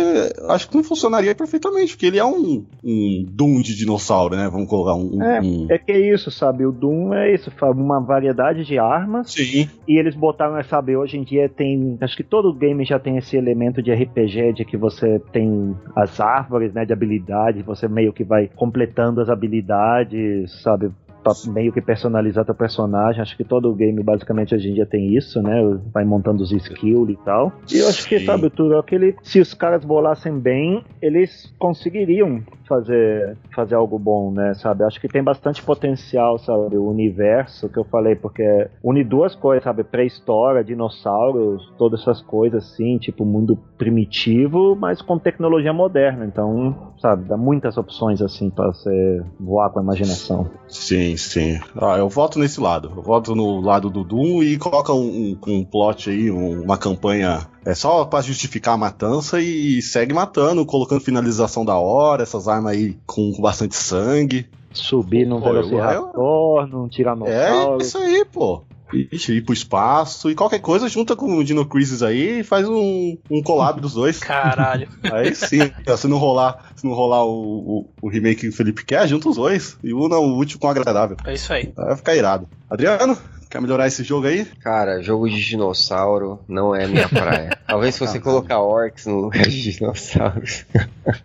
acho 0.49 0.69
que 0.69 0.75
não 0.77 0.83
funcionaria 0.83 1.35
perfeitamente, 1.35 1.93
porque 1.93 2.07
ele 2.07 2.19
é 2.19 2.25
um, 2.25 2.65
um 2.83 3.27
Doom 3.29 3.61
de 3.61 3.77
dinossauro, 3.77 4.35
né? 4.35 4.49
Vamos 4.51 4.69
colocar 4.69 4.95
um. 4.95 5.23
É, 5.23 5.41
um- 5.41 5.67
É 5.71 5.77
que 5.79 5.93
é 5.93 6.15
isso, 6.15 6.31
sabe? 6.31 6.65
O 6.65 6.73
Doom 6.73 7.13
é 7.13 7.35
isso? 7.35 7.53
Uma 7.63 8.01
variedade 8.01 8.65
de 8.65 8.79
armas 8.79 9.31
Sim, 9.31 9.69
E 9.87 9.99
eles 9.99 10.15
botaram, 10.15 10.63
sabe, 10.65 10.97
hoje 10.97 11.19
em 11.19 11.23
dia 11.23 11.49
tem. 11.49 11.99
Acho 12.01 12.17
que 12.17 12.25
todo 12.25 12.53
game 12.53 12.83
já 12.85 12.99
tem 12.99 13.19
esse 13.19 13.37
elemento 13.37 13.83
de 13.83 13.93
RPG, 13.93 14.55
de 14.55 14.65
que 14.65 14.77
você 14.77 15.21
tem 15.33 15.77
as 15.95 16.19
árvores, 16.19 16.73
né, 16.73 16.85
de 16.87 16.93
habilidade, 16.95 17.63
você 17.63 17.87
meio 17.87 18.13
que 18.13 18.25
vai 18.25 18.49
completando 18.57 19.21
as 19.21 19.29
habilidades, 19.29 20.63
sabe? 20.63 20.91
Pra 21.29 21.53
meio 21.53 21.73
que 21.73 21.81
personalizar 21.81 22.45
teu 22.45 22.55
personagem. 22.55 23.21
Acho 23.21 23.37
que 23.37 23.45
todo 23.45 23.75
game 23.75 24.03
basicamente 24.03 24.55
hoje 24.55 24.71
em 24.71 24.75
dia 24.75 24.87
tem 24.87 25.17
isso, 25.17 25.43
né? 25.43 25.61
Vai 25.93 26.05
montando 26.05 26.43
os 26.43 26.53
skills 26.53 27.11
e 27.11 27.17
tal. 27.25 27.53
E 27.73 27.79
eu 27.79 27.89
acho 27.89 28.09
que, 28.09 28.19
Sim. 28.19 28.27
sabe, 28.27 28.47
o 28.47 28.51
Turok, 28.51 28.95
ele, 28.95 29.17
se 29.23 29.41
os 29.41 29.55
caras 29.55 29.85
bolassem 29.85 30.39
bem, 30.39 30.83
eles 31.01 31.53
conseguiriam 31.59 32.43
fazer, 32.69 33.37
fazer 33.55 33.75
algo 33.75 33.99
bom, 33.99 34.31
né? 34.31 34.55
Sabe? 34.55 34.85
Acho 34.85 35.01
que 35.01 35.09
tem 35.09 35.23
bastante 35.23 35.63
potencial, 35.63 36.39
sabe? 36.39 36.77
O 36.77 36.89
universo 36.89 37.69
que 37.69 37.79
eu 37.79 37.85
falei, 37.85 38.15
porque 38.15 38.69
une 38.83 39.03
duas 39.03 39.35
coisas, 39.35 39.65
sabe? 39.65 39.83
Pré-história, 39.85 40.63
dinossauros, 40.63 41.73
todas 41.79 42.01
essas 42.01 42.21
coisas 42.21 42.65
assim, 42.65 42.99
tipo 42.99 43.25
mundo 43.25 43.59
primitivo, 43.77 44.77
mas 44.77 45.01
com 45.01 45.19
tecnologia 45.19 45.73
moderna. 45.73 46.27
Então, 46.27 46.93
sabe? 46.99 47.25
Dá 47.25 47.37
muitas 47.37 47.77
opções 47.79 48.21
assim 48.21 48.51
para 48.51 48.67
você 48.67 49.23
voar 49.41 49.71
com 49.71 49.79
a 49.79 49.83
imaginação. 49.83 50.51
sim, 50.69 51.17
sim. 51.19 51.61
Ah, 51.77 51.97
eu 51.99 52.09
voto 52.09 52.39
nesse 52.39 52.61
lado. 52.61 52.93
Eu 52.97 53.03
voto 53.03 53.35
no 53.35 53.61
lado 53.61 53.91
do 53.91 54.05
Doom 54.05 54.43
e 54.43 54.57
coloca 54.59 54.93
um, 54.93 55.37
um, 55.47 55.53
um 55.53 55.65
plot 55.65 56.09
aí, 56.11 56.31
um- 56.31 56.63
uma 56.63 56.79
campanha. 56.79 57.47
É 57.65 57.75
só 57.75 58.05
pra 58.05 58.21
justificar 58.23 58.75
a 58.75 58.79
matança 58.79 59.41
e 59.41 59.83
segue 59.83 60.15
matando, 60.15 60.65
colocando 60.65 61.01
finalização 61.01 61.65
da 61.65 61.77
hora, 61.79 62.23
essas 62.23 62.49
armas 62.49 62.73
aí 62.73 62.97
com, 63.07 63.33
com 63.33 63.43
bastante 63.43 63.75
sangue. 63.77 64.47
Subir 64.73 65.27
num 65.27 65.37
eu- 65.37 65.43
Velociraptor, 65.43 66.67
num 66.67 66.87
É 66.87 66.89
Tiranossauro. 66.89 67.83
isso 67.83 67.99
aí, 67.99 68.25
pô. 68.25 68.63
Ixi, 68.93 69.35
ir 69.35 69.43
pro 69.43 69.53
espaço 69.53 70.31
e 70.31 70.35
qualquer 70.35 70.61
coisa 70.61 70.89
junta 70.89 71.15
com 71.15 71.37
o 71.37 71.45
Dino 71.45 71.67
Crisis 71.67 72.03
aí 72.03 72.41
e 72.41 72.45
faz 72.45 72.69
um, 72.69 73.17
um 73.31 73.43
collab 73.43 73.81
dos 73.81 73.95
dois. 73.95 74.19
Caralho. 74.19 74.89
Aí 75.13 75.35
sim, 75.35 75.71
se 75.97 76.09
não 76.09 76.19
rolar, 76.19 76.73
se 76.77 76.85
não 76.85 76.93
rolar 76.93 77.25
o, 77.25 77.31
o, 77.31 77.91
o 78.03 78.09
remake 78.09 78.43
que 78.43 78.49
o 78.49 78.53
Felipe 78.53 78.85
quer, 78.85 79.07
junta 79.09 79.29
os 79.29 79.37
dois 79.37 79.77
e 79.83 79.93
una 79.93 80.17
o 80.19 80.39
útil 80.39 80.59
com 80.59 80.67
o 80.67 80.71
agradável. 80.71 81.17
É 81.25 81.35
isso 81.35 81.53
aí. 81.53 81.73
Vai 81.75 81.97
ficar 81.97 82.15
irado. 82.15 82.49
Adriano, 82.71 83.17
quer 83.51 83.61
melhorar 83.61 83.87
esse 83.87 84.05
jogo 84.05 84.27
aí? 84.27 84.45
Cara, 84.61 85.03
jogo 85.03 85.29
de 85.29 85.43
dinossauro 85.43 86.41
não 86.47 86.75
é 86.75 86.87
minha 86.87 87.09
praia. 87.09 87.59
Talvez 87.67 87.95
se 87.95 88.01
você 88.01 88.21
colocar 88.21 88.61
orcs 88.61 89.07
no 89.07 89.21
lugar 89.21 89.43
de 89.45 89.73
dinossauros. 89.73 90.65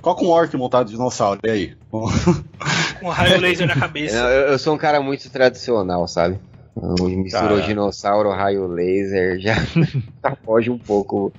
Coloca 0.01 0.23
um 0.23 0.29
orc 0.29 0.55
montado 0.55 0.87
de 0.87 0.93
dinossauro, 0.93 1.39
e 1.43 1.49
aí? 1.49 1.73
Com 1.91 2.05
um 3.03 3.09
raio 3.09 3.39
laser 3.39 3.67
na 3.67 3.75
cabeça. 3.75 4.17
Eu, 4.17 4.51
eu 4.51 4.59
sou 4.59 4.73
um 4.73 4.77
cara 4.77 5.01
muito 5.01 5.29
tradicional, 5.29 6.07
sabe? 6.07 6.39
Misturou 6.75 7.49
Cara. 7.57 7.61
dinossauro, 7.61 8.29
raio 8.31 8.67
laser, 8.67 9.39
já 9.39 9.55
foge 10.45 10.69
um 10.69 10.77
pouco 10.77 11.31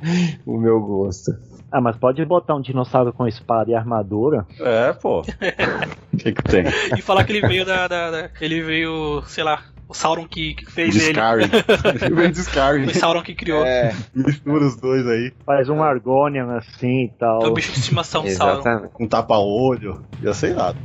o 0.47 0.56
meu 0.59 0.81
gosto. 0.81 1.32
Ah, 1.73 1.81
mas 1.81 1.97
pode 1.97 2.24
botar 2.24 2.55
um 2.55 2.61
dinossauro 2.61 3.12
com 3.12 3.27
espada 3.27 3.69
e 3.70 3.74
armadura. 3.74 4.47
É, 4.61 4.93
pô. 4.93 5.23
O 5.23 6.16
que 6.16 6.32
que 6.32 6.43
tem? 6.44 6.65
E 6.97 7.02
falar 7.02 7.24
que 7.24 7.32
ele 7.32 7.47
veio 7.48 7.65
da, 7.66 7.89
da- 7.89 8.11
da- 8.12 8.31
Ele 8.40 8.62
veio, 8.62 9.23
sei 9.27 9.43
lá, 9.43 9.61
o 9.89 9.93
Sauron 9.93 10.24
que, 10.28 10.55
que 10.55 10.70
fez 10.70 10.94
ele. 10.94 11.19
Vem 12.15 12.31
Discarry. 12.31 12.85
Foi 12.85 12.94
Sauron 12.94 13.23
que 13.23 13.35
criou. 13.35 13.65
É, 13.66 13.93
Mistura 14.15 14.65
os 14.66 14.77
dois 14.77 15.05
aí. 15.09 15.32
Faz 15.44 15.69
um 15.69 15.82
Argonian 15.82 16.56
assim 16.59 17.06
e 17.06 17.12
tal. 17.19 17.43
É 17.44 17.48
o 17.48 17.52
bicho 17.55 17.73
de 17.73 17.81
estimação 17.81 18.23
do 18.23 18.31
Sauron. 18.31 18.89
Com 18.93 19.09
tapa-olho. 19.09 20.01
Ia 20.23 20.32
ser 20.32 20.51
irado. 20.52 20.78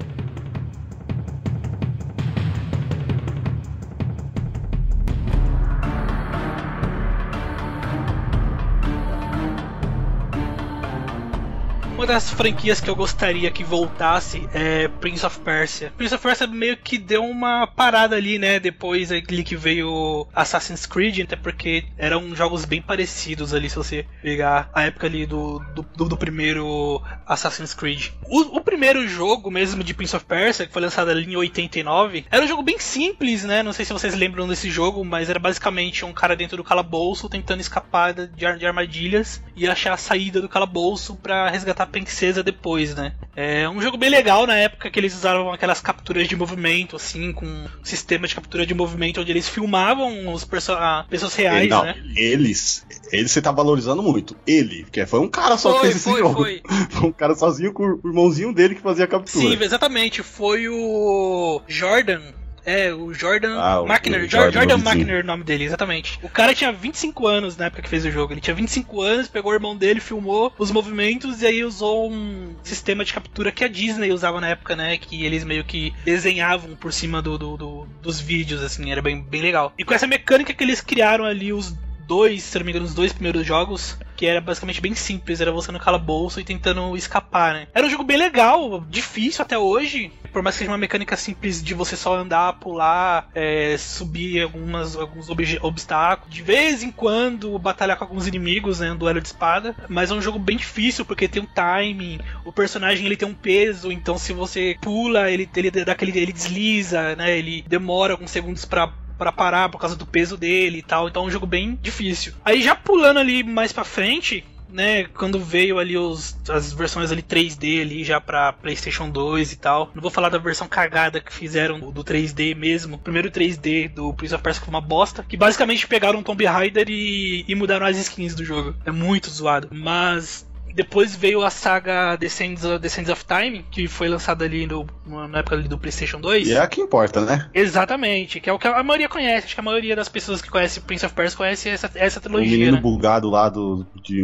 Das 12.09 12.31
franquias 12.31 12.81
que 12.81 12.89
eu 12.89 12.95
gostaria 12.95 13.51
que 13.51 13.63
voltasse 13.63 14.49
é 14.51 14.87
Prince 14.87 15.23
of 15.23 15.39
Persia. 15.41 15.93
Prince 15.95 16.15
of 16.15 16.23
Persia 16.23 16.47
meio 16.47 16.75
que 16.75 16.97
deu 16.97 17.23
uma 17.23 17.67
parada 17.67 18.15
ali, 18.15 18.39
né? 18.39 18.59
Depois 18.59 19.11
ali 19.11 19.43
que 19.43 19.55
veio 19.55 20.25
Assassin's 20.33 20.87
Creed, 20.87 21.19
até 21.19 21.35
porque 21.35 21.85
eram 21.99 22.35
jogos 22.35 22.65
bem 22.65 22.81
parecidos 22.81 23.53
ali, 23.53 23.69
se 23.69 23.75
você 23.75 24.07
pegar 24.23 24.71
a 24.73 24.81
época 24.81 25.05
ali 25.05 25.27
do, 25.27 25.59
do, 25.75 25.83
do 26.05 26.17
primeiro 26.17 26.99
Assassin's 27.27 27.75
Creed. 27.75 28.07
O, 28.27 28.57
o, 28.57 28.61
primeiro 28.61 29.07
jogo 29.07 29.51
mesmo 29.51 29.83
de 29.83 29.93
Prince 29.93 30.15
of 30.15 30.25
Persia, 30.25 30.65
que 30.65 30.73
foi 30.73 30.81
lançado 30.81 31.11
ali 31.11 31.31
em 31.31 31.35
89, 31.35 32.25
era 32.31 32.43
um 32.43 32.47
jogo 32.47 32.63
bem 32.63 32.79
simples, 32.79 33.43
né? 33.43 33.61
Não 33.61 33.71
sei 33.71 33.85
se 33.85 33.93
vocês 33.93 34.15
lembram 34.15 34.47
desse 34.47 34.71
jogo, 34.71 35.05
mas 35.05 35.29
era 35.29 35.37
basicamente 35.37 36.03
um 36.03 36.11
cara 36.13 36.35
dentro 36.35 36.57
do 36.57 36.63
calabouço 36.63 37.29
tentando 37.29 37.61
escapar 37.61 38.13
de, 38.13 38.27
de 38.57 38.65
armadilhas 38.65 39.43
e 39.55 39.67
achar 39.67 39.93
a 39.93 39.97
saída 39.97 40.41
do 40.41 40.49
calabouço 40.49 41.15
para 41.15 41.49
resgatar 41.49 41.85
princesa 42.03 42.43
depois, 42.43 42.95
né? 42.95 43.13
É 43.35 43.67
um 43.69 43.81
jogo 43.81 43.97
bem 43.97 44.09
legal 44.09 44.45
na 44.45 44.55
época 44.55 44.89
que 44.89 44.99
eles 44.99 45.15
usavam 45.15 45.51
aquelas 45.51 45.81
capturas 45.81 46.27
de 46.27 46.35
movimento, 46.35 46.95
assim, 46.95 47.31
com 47.31 47.45
um 47.45 47.67
sistema 47.83 48.27
de 48.27 48.35
captura 48.35 48.65
de 48.65 48.73
movimento 48.73 49.21
onde 49.21 49.31
eles 49.31 49.47
filmavam 49.47 50.33
os 50.33 50.43
perso 50.43 50.73
pessoas 51.09 51.35
reais, 51.35 51.69
Não, 51.69 51.83
né? 51.83 51.95
Eles, 52.15 52.85
eles 53.11 53.31
você 53.31 53.41
tá 53.41 53.51
valorizando 53.51 54.03
muito. 54.03 54.35
Ele, 54.45 54.85
que 54.91 55.05
foi 55.05 55.19
um 55.19 55.29
cara 55.29 55.57
só 55.57 55.71
foi, 55.71 55.79
que 55.79 55.85
fez 55.85 55.95
esse 55.95 56.09
foi, 56.09 56.19
jogo. 56.19 56.35
Foi. 56.35 56.61
um 57.03 57.11
cara 57.11 57.35
sozinho 57.35 57.73
com 57.73 57.83
o 57.83 58.01
irmãozinho 58.05 58.53
dele 58.53 58.75
que 58.75 58.81
fazia 58.81 59.05
a 59.05 59.07
captura. 59.07 59.45
Sim, 59.47 59.57
exatamente. 59.61 60.23
Foi 60.23 60.67
o 60.67 61.61
Jordan 61.67 62.21
é, 62.69 62.93
o 62.93 63.13
Jordan 63.13 63.57
ah, 63.59 63.83
Machner. 63.83 64.23
O 64.23 64.27
Jordan, 64.27 64.51
Jordan 64.51 64.77
Machner, 64.77 65.23
o 65.23 65.27
nome 65.27 65.43
dele, 65.43 65.63
exatamente. 65.63 66.19
O 66.21 66.29
cara 66.29 66.53
tinha 66.53 66.71
25 66.71 67.27
anos 67.27 67.57
na 67.57 67.65
época 67.65 67.81
que 67.81 67.89
fez 67.89 68.05
o 68.05 68.11
jogo. 68.11 68.33
Ele 68.33 68.41
tinha 68.41 68.55
25 68.55 69.01
anos, 69.01 69.27
pegou 69.27 69.51
o 69.51 69.55
irmão 69.55 69.75
dele, 69.75 69.99
filmou 69.99 70.53
os 70.57 70.71
movimentos 70.71 71.41
e 71.41 71.47
aí 71.47 71.63
usou 71.63 72.11
um 72.11 72.55
sistema 72.63 73.03
de 73.03 73.13
captura 73.13 73.51
que 73.51 73.63
a 73.63 73.67
Disney 73.67 74.11
usava 74.11 74.39
na 74.39 74.49
época, 74.49 74.75
né? 74.75 74.97
Que 74.97 75.25
eles 75.25 75.43
meio 75.43 75.63
que 75.63 75.93
desenhavam 76.05 76.75
por 76.75 76.93
cima 76.93 77.21
do, 77.21 77.37
do, 77.37 77.57
do 77.57 77.87
dos 78.01 78.19
vídeos, 78.19 78.61
assim, 78.61 78.91
era 78.91 79.01
bem, 79.01 79.21
bem 79.21 79.41
legal. 79.41 79.73
E 79.77 79.83
com 79.83 79.93
essa 79.93 80.07
mecânica 80.07 80.53
que 80.53 80.63
eles 80.63 80.81
criaram 80.81 81.25
ali, 81.25 81.51
os 81.53 81.75
dois, 82.09 82.41
se 82.41 82.57
não 82.57 82.65
me 82.65 82.71
engano, 82.71 82.85
os 82.85 82.95
dois 82.95 83.13
primeiros 83.13 83.45
jogos, 83.45 83.95
que 84.15 84.25
era 84.25 84.41
basicamente 84.41 84.81
bem 84.81 84.95
simples, 84.95 85.39
era 85.39 85.51
você 85.51 85.71
no 85.71 85.79
calabouço 85.79 86.39
e 86.39 86.43
tentando 86.43 86.97
escapar, 86.97 87.53
né? 87.53 87.67
Era 87.73 87.85
um 87.85 87.89
jogo 87.89 88.03
bem 88.03 88.17
legal, 88.17 88.83
difícil 88.89 89.43
até 89.43 89.57
hoje, 89.57 90.11
por 90.29 90.41
mais 90.41 90.55
que 90.55 90.59
seja 90.59 90.71
uma 90.71 90.77
mecânica 90.77 91.15
simples 91.17 91.61
de 91.61 91.73
você 91.73 91.95
só 91.95 92.15
andar, 92.15 92.53
pular, 92.53 93.29
é, 93.33 93.75
subir 93.77 94.43
algumas, 94.43 94.95
alguns 94.95 95.27
obstáculos, 95.61 96.33
de 96.33 96.41
vez 96.41 96.83
em 96.83 96.91
quando 96.91 97.57
batalhar 97.59 97.97
com 97.97 98.03
alguns 98.03 98.27
inimigos, 98.27 98.79
né, 98.79 98.91
um 98.91 98.97
duelo 98.97 99.21
de 99.21 99.27
espada, 99.27 99.75
mas 99.87 100.11
é 100.11 100.13
um 100.13 100.21
jogo 100.21 100.39
bem 100.39 100.57
difícil 100.57 101.05
porque 101.05 101.27
tem 101.27 101.41
um 101.41 101.45
timing, 101.45 102.19
o 102.45 102.51
personagem 102.51 103.05
ele 103.05 103.17
tem 103.17 103.27
um 103.27 103.33
peso, 103.33 103.91
então 103.91 104.17
se 104.17 104.33
você 104.33 104.77
pula, 104.81 105.29
ele, 105.29 105.49
ele 105.55 105.71
dá 105.71 105.91
aquele, 105.91 106.17
ele 106.17 106.33
desliza, 106.33 107.15
né, 107.15 107.37
ele 107.37 107.63
demora 107.67 108.13
alguns 108.13 108.31
segundos 108.31 108.65
para 108.65 108.91
para 109.19 109.33
parar 109.33 109.67
por 109.67 109.79
causa 109.79 109.97
do 109.97 110.05
peso 110.05 110.37
dele 110.37 110.77
e 110.77 110.81
tal. 110.81 111.09
Então 111.09 111.25
é 111.25 111.27
um 111.27 111.29
jogo 111.29 111.45
bem 111.45 111.77
difícil. 111.81 112.31
Aí 112.43 112.63
já 112.63 112.73
pulando 112.73 113.19
ali 113.19 113.43
mais 113.43 113.73
para 113.73 113.83
frente, 113.83 114.45
né, 114.71 115.05
quando 115.05 115.39
veio 115.39 115.79
ali 115.79 115.97
os, 115.97 116.37
as 116.49 116.73
versões 116.73 117.11
ali 117.11 117.21
3D 117.21 117.81
ali 117.81 118.03
já 118.03 118.19
pra 118.21 118.53
PlayStation 118.53 119.09
2 119.09 119.53
e 119.53 119.55
tal. 119.57 119.91
Não 119.93 120.01
vou 120.01 120.11
falar 120.11 120.29
da 120.29 120.37
versão 120.37 120.67
cagada 120.67 121.19
que 121.19 121.33
fizeram 121.33 121.79
do, 121.79 121.91
do 121.91 122.03
3D 122.03 122.55
mesmo. 122.55 122.95
O 122.95 122.99
primeiro 122.99 123.31
3D 123.31 123.89
do 123.89 124.13
Prince 124.13 124.35
of 124.35 124.43
Persia 124.43 124.63
foi 124.63 124.69
uma 124.69 124.81
bosta, 124.81 125.23
que 125.27 125.37
basicamente 125.37 125.87
pegaram 125.87 126.23
Tomb 126.23 126.45
Raider 126.45 126.87
e, 126.89 127.45
e 127.47 127.55
mudaram 127.55 127.85
as 127.85 127.97
skins 127.97 128.35
do 128.35 128.43
jogo. 128.43 128.75
É 128.85 128.91
muito 128.91 129.29
zoado. 129.29 129.69
Mas 129.71 130.45
depois 130.79 131.13
veio 131.13 131.43
a 131.43 131.49
saga 131.49 132.15
Descends, 132.15 132.63
Descends 132.79 133.09
of 133.09 133.25
Time, 133.25 133.65
que 133.69 133.85
foi 133.85 134.07
lançada 134.07 134.45
ali 134.45 134.65
no, 134.65 134.87
na 135.05 135.39
época 135.39 135.57
ali 135.57 135.67
do 135.67 135.77
PlayStation 135.77 136.21
2. 136.21 136.47
E 136.47 136.53
é 136.53 136.59
a 136.59 136.67
que 136.67 136.79
importa, 136.79 137.19
né? 137.19 137.49
Exatamente, 137.53 138.39
que 138.39 138.49
é 138.49 138.53
o 138.53 138.57
que 138.57 138.65
a 138.65 138.81
maioria 138.81 139.09
conhece. 139.09 139.47
Acho 139.47 139.55
que 139.55 139.59
a 139.59 139.63
maioria 139.63 139.93
das 139.93 140.07
pessoas 140.07 140.41
que 140.41 140.49
conhecem 140.49 140.81
Prince 140.81 141.05
of 141.05 141.13
Persia 141.13 141.35
conhece 141.37 141.67
essa, 141.67 141.91
essa 141.95 142.21
trilogia. 142.21 142.47
O 142.47 142.51
menino 142.51 142.77
né? 142.77 142.81
bugado 142.81 143.29
lá 143.29 143.49
do, 143.49 143.85
de, 144.01 144.23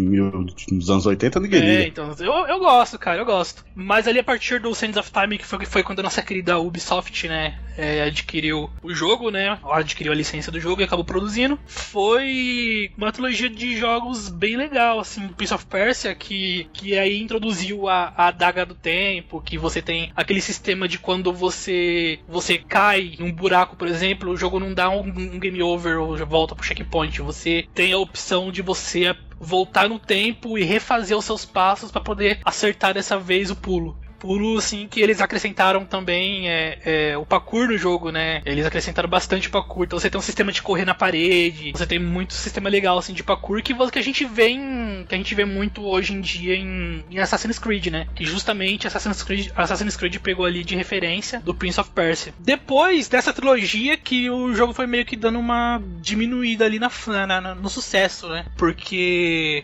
dos 0.72 0.90
anos 0.90 1.06
80 1.06 1.42
ninguém 1.42 1.60
liga. 1.60 1.84
É, 1.84 1.88
então, 1.88 2.16
eu, 2.20 2.48
eu 2.48 2.60
gosto, 2.60 2.98
cara, 2.98 3.18
eu 3.18 3.26
gosto. 3.26 3.66
Mas 3.76 4.08
ali 4.08 4.20
a 4.20 4.24
partir 4.24 4.62
do 4.62 4.74
Sands 4.74 4.96
of 4.96 5.12
Time, 5.12 5.38
que 5.38 5.46
foi, 5.46 5.66
foi 5.66 5.84
quando 5.84 6.00
a 6.00 6.04
nossa 6.04 6.22
querida 6.22 6.58
Ubisoft, 6.58 7.28
né, 7.28 7.60
é, 7.78 8.04
adquiriu 8.04 8.70
o 8.82 8.94
jogo, 8.94 9.30
né, 9.30 9.60
adquiriu 9.72 10.14
a 10.14 10.16
licença 10.16 10.50
do 10.50 10.60
jogo 10.62 10.80
e 10.80 10.86
acabou 10.86 11.04
produzindo, 11.04 11.60
foi 11.66 12.92
uma 12.98 13.12
trilogia 13.12 13.50
de 13.50 13.78
jogos 13.78 14.30
bem 14.30 14.56
legal, 14.56 15.02
assim, 15.02 15.28
Prince 15.28 15.54
of 15.54 15.66
Persia, 15.66 16.16
que 16.16 16.45
que, 16.74 16.98
aí 16.98 17.22
introduziu 17.22 17.88
a, 17.88 18.14
a 18.16 18.28
adaga 18.28 18.66
do 18.66 18.76
tempo, 18.76 19.42
que 19.42 19.58
você 19.58 19.82
tem 19.82 20.12
aquele 20.16 20.42
sistema 20.42 20.88
de 20.88 21.00
quando 21.00 21.32
você 21.34 22.20
você 22.28 22.58
cai 22.58 23.16
em 23.20 23.24
um 23.24 23.32
buraco, 23.32 23.76
por 23.76 23.88
exemplo, 23.88 24.32
o 24.32 24.38
jogo 24.38 24.60
não 24.60 24.74
dá 24.74 24.90
um, 24.90 25.08
um 25.08 25.40
game 25.40 25.62
over 25.62 26.00
ou 26.00 26.18
volta 26.26 26.56
pro 26.56 26.66
checkpoint. 26.66 27.22
Você 27.22 27.66
tem 27.74 27.94
a 27.94 27.98
opção 27.98 28.52
de 28.52 28.62
você 28.62 29.16
voltar 29.40 29.90
no 29.90 30.00
tempo 30.00 30.58
e 30.58 30.64
refazer 30.64 31.18
os 31.18 31.26
seus 31.26 31.46
passos 31.46 31.92
para 31.92 32.02
poder 32.02 32.40
acertar 32.44 32.94
dessa 32.94 33.18
vez 33.18 33.52
o 33.52 33.56
pulo 33.56 33.98
pulo, 34.26 34.58
assim, 34.58 34.88
que 34.88 35.00
eles 35.00 35.22
acrescentaram 35.22 35.86
também 35.86 36.50
é, 36.50 36.80
é, 36.84 37.18
o 37.18 37.26
parkour 37.26 37.68
no 37.68 37.78
jogo, 37.78 38.12
né? 38.12 38.42
Eles 38.44 38.66
acrescentaram 38.66 39.08
bastante 39.08 39.50
parkour. 39.52 39.86
Então 39.86 40.00
você 40.00 40.10
tem 40.10 40.18
um 40.18 40.24
sistema 40.24 40.52
de 40.52 40.64
correr 40.64 40.84
na 40.84 40.96
parede, 40.96 41.72
você 41.72 41.86
tem 41.86 42.00
muito 42.00 42.34
sistema 42.34 42.68
legal, 42.68 42.98
assim, 42.98 43.14
de 43.14 43.24
parkour 43.24 43.62
que, 43.62 43.76
que 43.92 44.00
a 44.00 44.04
gente 44.04 44.26
vê 44.26 44.50
em, 44.50 45.06
que 45.08 45.14
a 45.14 45.18
gente 45.18 45.36
vê 45.36 45.46
muito 45.46 45.86
hoje 45.86 46.14
em 46.14 46.22
dia 46.22 46.56
em, 46.56 47.04
em, 47.10 47.20
Assassin's 47.20 47.60
Creed, 47.60 47.88
né? 47.88 48.08
Que 48.16 48.26
justamente 48.26 48.88
Assassin's 48.88 49.22
Creed, 49.22 49.52
Assassin's 49.56 49.96
Creed 49.96 50.18
pegou 50.18 50.46
ali 50.46 50.64
de 50.64 50.76
referência 50.76 51.40
do 51.42 51.54
Prince 51.54 51.80
of 51.80 51.92
Persia. 51.92 52.34
Depois 52.40 53.08
dessa 53.08 53.32
trilogia 53.32 53.96
que 53.96 54.30
o 54.30 54.56
jogo 54.56 54.74
foi 54.74 54.88
meio 54.88 55.06
que 55.06 55.16
dando 55.16 55.38
uma 55.38 55.80
diminuída 56.02 56.66
ali 56.66 56.80
na, 56.80 56.90
na, 57.28 57.42
na 57.42 57.56
no 57.56 57.70
sucesso, 57.70 58.28
né? 58.30 58.46
Porque 58.58 59.64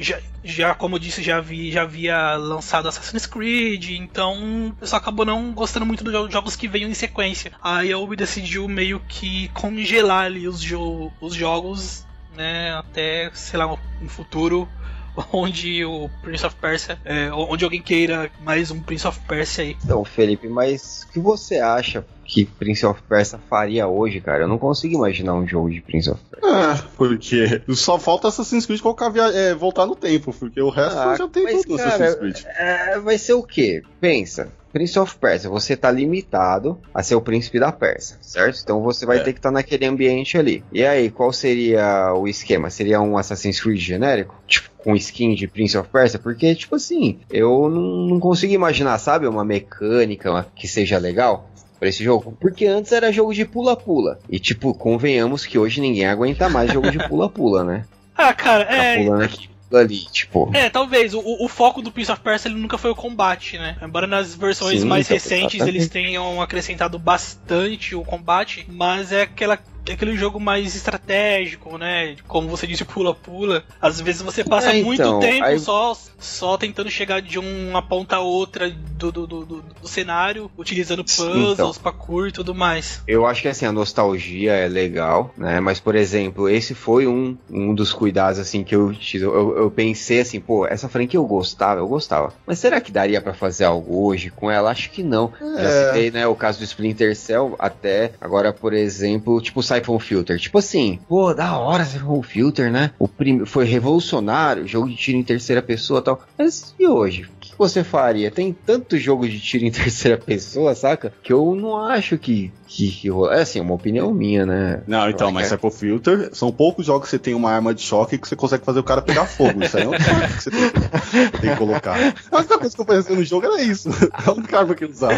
já, 0.00 0.18
já, 0.44 0.74
como 0.74 0.96
eu 0.96 0.98
disse, 0.98 1.22
já, 1.22 1.40
vi, 1.40 1.70
já 1.70 1.82
havia 1.82 2.36
lançado 2.36 2.88
Assassin's 2.88 3.26
Creed, 3.26 3.90
então 3.90 4.68
o 4.68 4.72
pessoal 4.74 5.00
acabou 5.00 5.24
não 5.24 5.52
gostando 5.52 5.86
muito 5.86 6.02
dos 6.02 6.32
jogos 6.32 6.56
que 6.56 6.68
veio 6.68 6.88
em 6.88 6.94
sequência. 6.94 7.52
Aí 7.62 7.92
a 7.92 7.98
Ubi 7.98 8.16
decidiu 8.16 8.68
meio 8.68 9.00
que 9.00 9.48
congelar 9.48 10.26
ali 10.26 10.48
os, 10.48 10.60
jo 10.60 11.10
os 11.20 11.34
jogos, 11.34 12.06
né, 12.36 12.74
até, 12.74 13.30
sei 13.34 13.58
lá, 13.58 13.72
um 14.00 14.08
futuro 14.08 14.68
onde 15.32 15.84
o 15.84 16.08
Prince 16.22 16.46
of 16.46 16.56
Persia, 16.56 16.98
é, 17.04 17.32
onde 17.32 17.64
alguém 17.64 17.82
queira 17.82 18.30
mais 18.40 18.70
um 18.70 18.80
Prince 18.80 19.06
of 19.06 19.18
Persia 19.26 19.64
aí. 19.64 19.76
Então, 19.84 20.04
Felipe, 20.04 20.48
mas 20.48 21.06
o 21.08 21.12
que 21.12 21.20
você 21.20 21.58
acha 21.58 22.04
que 22.24 22.44
Prince 22.44 22.86
of 22.86 23.02
Persia 23.02 23.38
faria 23.50 23.86
hoje, 23.86 24.20
cara? 24.20 24.44
Eu 24.44 24.48
não 24.48 24.58
consigo 24.58 24.94
imaginar 24.94 25.34
um 25.34 25.46
jogo 25.46 25.70
de 25.70 25.80
Prince 25.80 26.10
of 26.10 26.20
Persia. 26.30 26.50
Ah, 26.50 26.84
porque 26.96 27.62
só 27.74 27.98
falta 27.98 28.28
Assassin's 28.28 28.66
Creed 28.66 28.80
colocar 28.80 29.08
via... 29.08 29.24
é, 29.24 29.54
voltar 29.54 29.86
no 29.86 29.94
tempo, 29.94 30.32
porque 30.32 30.60
o 30.60 30.70
resto 30.70 30.98
ah, 30.98 31.16
já 31.16 31.28
tem 31.28 31.46
tudo 31.46 31.68
no 31.68 31.74
Assassin's 31.74 32.14
Creed. 32.14 32.44
É, 32.56 32.98
vai 32.98 33.18
ser 33.18 33.34
o 33.34 33.42
quê? 33.42 33.82
Pensa. 34.00 34.50
Prince 34.72 34.98
of 34.98 35.16
Persia, 35.16 35.50
você 35.50 35.76
tá 35.76 35.90
limitado 35.90 36.78
a 36.94 37.02
ser 37.02 37.14
o 37.14 37.20
príncipe 37.20 37.60
da 37.60 37.70
Pérsia, 37.70 38.16
certo? 38.20 38.60
Então 38.62 38.82
você 38.82 39.04
vai 39.04 39.18
é. 39.18 39.20
ter 39.20 39.32
que 39.32 39.38
estar 39.38 39.50
tá 39.50 39.54
naquele 39.54 39.84
ambiente 39.84 40.38
ali. 40.38 40.64
E 40.72 40.84
aí, 40.84 41.10
qual 41.10 41.32
seria 41.32 42.14
o 42.14 42.26
esquema? 42.26 42.70
Seria 42.70 43.00
um 43.00 43.18
Assassin's 43.18 43.60
Creed 43.60 43.78
genérico? 43.78 44.34
Tipo, 44.46 44.70
com 44.78 44.96
skin 44.96 45.34
de 45.34 45.46
Prince 45.46 45.76
of 45.76 45.88
Persia? 45.90 46.18
Porque, 46.18 46.54
tipo 46.54 46.76
assim, 46.76 47.20
eu 47.30 47.68
não, 47.68 48.06
não 48.08 48.20
consigo 48.20 48.52
imaginar, 48.54 48.98
sabe, 48.98 49.26
uma 49.26 49.44
mecânica 49.44 50.46
que 50.54 50.66
seja 50.66 50.96
legal 50.98 51.50
para 51.78 51.88
esse 51.88 52.02
jogo. 52.02 52.36
Porque 52.40 52.66
antes 52.66 52.92
era 52.92 53.12
jogo 53.12 53.34
de 53.34 53.44
pula-pula. 53.44 54.18
E, 54.30 54.38
tipo, 54.38 54.72
convenhamos 54.72 55.44
que 55.44 55.58
hoje 55.58 55.80
ninguém 55.80 56.06
aguenta 56.06 56.48
mais 56.48 56.72
jogo 56.72 56.90
de 56.90 56.98
pula-pula, 57.08 57.62
né? 57.62 57.84
Ah, 58.14 58.34
cara, 58.34 58.66
tá 58.66 58.74
é. 58.74 59.02
Pulando 59.02 59.22
aqui 59.24 59.51
ali, 59.76 60.04
tipo. 60.10 60.50
É, 60.54 60.68
talvez. 60.68 61.14
O, 61.14 61.22
o 61.22 61.48
foco 61.48 61.82
do 61.82 61.90
Prince 61.90 62.10
of 62.12 62.20
Persia 62.20 62.50
ele 62.50 62.60
nunca 62.60 62.78
foi 62.78 62.90
o 62.90 62.94
combate, 62.94 63.58
né? 63.58 63.76
Embora 63.82 64.06
nas 64.06 64.34
versões 64.34 64.80
Sim, 64.80 64.86
mais 64.86 65.06
então, 65.06 65.14
recentes 65.14 65.54
exatamente. 65.54 65.76
eles 65.76 65.88
tenham 65.88 66.40
acrescentado 66.40 66.98
bastante 66.98 67.94
o 67.94 68.02
combate, 68.02 68.66
mas 68.68 69.12
é 69.12 69.22
aquela 69.22 69.58
aquele 69.90 70.16
jogo 70.16 70.38
mais 70.38 70.74
estratégico, 70.74 71.76
né? 71.78 72.16
Como 72.28 72.48
você 72.48 72.66
disse, 72.66 72.84
pula-pula. 72.84 73.64
Às 73.80 74.00
vezes 74.00 74.22
você 74.22 74.44
passa 74.44 74.72
é, 74.72 74.78
então, 74.78 74.86
muito 74.86 75.20
tempo 75.20 75.44
aí... 75.44 75.58
só, 75.58 75.96
só 76.18 76.56
tentando 76.56 76.90
chegar 76.90 77.20
de 77.20 77.38
uma 77.38 77.82
ponta 77.82 78.16
a 78.16 78.20
outra 78.20 78.70
do, 78.70 79.10
do, 79.10 79.26
do, 79.26 79.44
do, 79.44 79.62
do 79.62 79.88
cenário, 79.88 80.50
utilizando 80.56 81.04
puzzles, 81.04 81.52
então, 81.54 81.72
parkour 81.74 82.28
e 82.28 82.32
tudo 82.32 82.54
mais. 82.54 83.02
Eu 83.06 83.26
acho 83.26 83.42
que 83.42 83.48
assim, 83.48 83.66
a 83.66 83.72
nostalgia 83.72 84.52
é 84.52 84.68
legal, 84.68 85.32
né? 85.36 85.60
Mas, 85.60 85.80
por 85.80 85.94
exemplo, 85.94 86.48
esse 86.48 86.74
foi 86.74 87.06
um, 87.06 87.36
um 87.50 87.74
dos 87.74 87.92
cuidados 87.92 88.38
assim 88.38 88.62
que 88.62 88.74
eu, 88.74 88.94
eu, 89.14 89.56
eu 89.56 89.70
pensei 89.70 90.20
assim, 90.20 90.40
pô, 90.40 90.66
essa 90.66 90.88
franquia 90.88 91.18
eu 91.18 91.26
gostava, 91.26 91.80
eu 91.80 91.88
gostava. 91.88 92.32
Mas 92.46 92.58
será 92.58 92.80
que 92.80 92.92
daria 92.92 93.20
para 93.20 93.34
fazer 93.34 93.64
algo 93.64 94.06
hoje 94.06 94.30
com 94.30 94.50
ela? 94.50 94.70
Acho 94.70 94.90
que 94.90 95.02
não. 95.02 95.32
É. 95.40 95.62
Já 95.62 95.86
citei, 95.86 96.10
né, 96.10 96.26
o 96.26 96.34
caso 96.34 96.58
do 96.58 96.64
Splinter 96.64 97.16
Cell, 97.16 97.56
até 97.58 98.12
agora, 98.20 98.52
por 98.52 98.72
exemplo, 98.72 99.40
tipo 99.40 99.62
Siphon 99.74 99.98
Filter. 99.98 100.38
Tipo 100.38 100.58
assim, 100.58 100.98
pô, 101.08 101.32
da 101.34 101.56
hora 101.58 101.84
Siphon 101.84 102.22
Filter, 102.22 102.70
né? 102.70 102.92
O 102.98 103.08
prim... 103.08 103.44
Foi 103.44 103.64
revolucionário, 103.64 104.66
jogo 104.66 104.88
de 104.88 104.96
tiro 104.96 105.18
em 105.18 105.22
terceira 105.22 105.62
pessoa 105.62 106.02
tal. 106.02 106.22
Mas 106.38 106.74
e 106.78 106.86
hoje? 106.86 107.28
Que 107.52 107.58
você 107.58 107.84
faria? 107.84 108.30
Tem 108.30 108.52
tanto 108.52 108.98
jogo 108.98 109.28
de 109.28 109.38
tiro 109.40 109.64
em 109.64 109.70
terceira 109.72 110.18
pessoa, 110.18 110.74
saca? 110.74 111.12
Que 111.22 111.32
eu 111.32 111.54
não 111.54 111.78
acho 111.84 112.18
que. 112.18 112.50
que, 112.66 112.90
que 112.90 113.08
rola. 113.08 113.36
É 113.36 113.42
assim, 113.42 113.60
uma 113.60 113.74
opinião 113.74 114.12
minha, 114.12 114.44
né? 114.44 114.82
Não, 114.86 115.08
então, 115.08 115.28
Eu 115.28 115.32
mas 115.32 115.46
acho 115.52 115.56
Psycho 115.58 115.70
Filter, 115.78 116.30
são 116.32 116.50
poucos 116.52 116.86
jogos 116.86 117.04
que 117.04 117.10
você 117.10 117.18
tem 117.18 117.34
uma 117.34 117.50
arma 117.50 117.74
de 117.74 117.82
choque 117.82 118.18
que 118.18 118.28
você 118.28 118.34
consegue 118.36 118.64
fazer 118.64 118.80
o 118.80 118.84
cara 118.84 119.00
pegar 119.02 119.26
fogo. 119.26 119.62
Isso 119.62 119.76
aí 119.76 119.84
é 119.84 119.88
um 119.88 119.92
choque 120.00 120.34
que 120.34 120.42
você 120.42 120.50
tem 120.50 120.70
que, 120.70 121.38
tem 121.40 121.50
que 121.50 121.56
colocar. 121.56 121.96
A 122.30 122.38
única 122.38 122.58
coisa 122.58 122.74
que 122.74 122.80
eu 122.80 122.86
fazia 122.86 123.14
no 123.16 123.24
jogo 123.24 123.46
era 123.46 123.62
isso. 123.62 123.90
É 124.26 124.30
única 124.30 124.58
arma 124.58 124.74
que 124.74 124.84
eu 124.84 124.88
usava. 124.90 125.14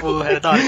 Porra, 0.00 0.30
é 0.30 0.40
da 0.40 0.50
hora. 0.52 0.60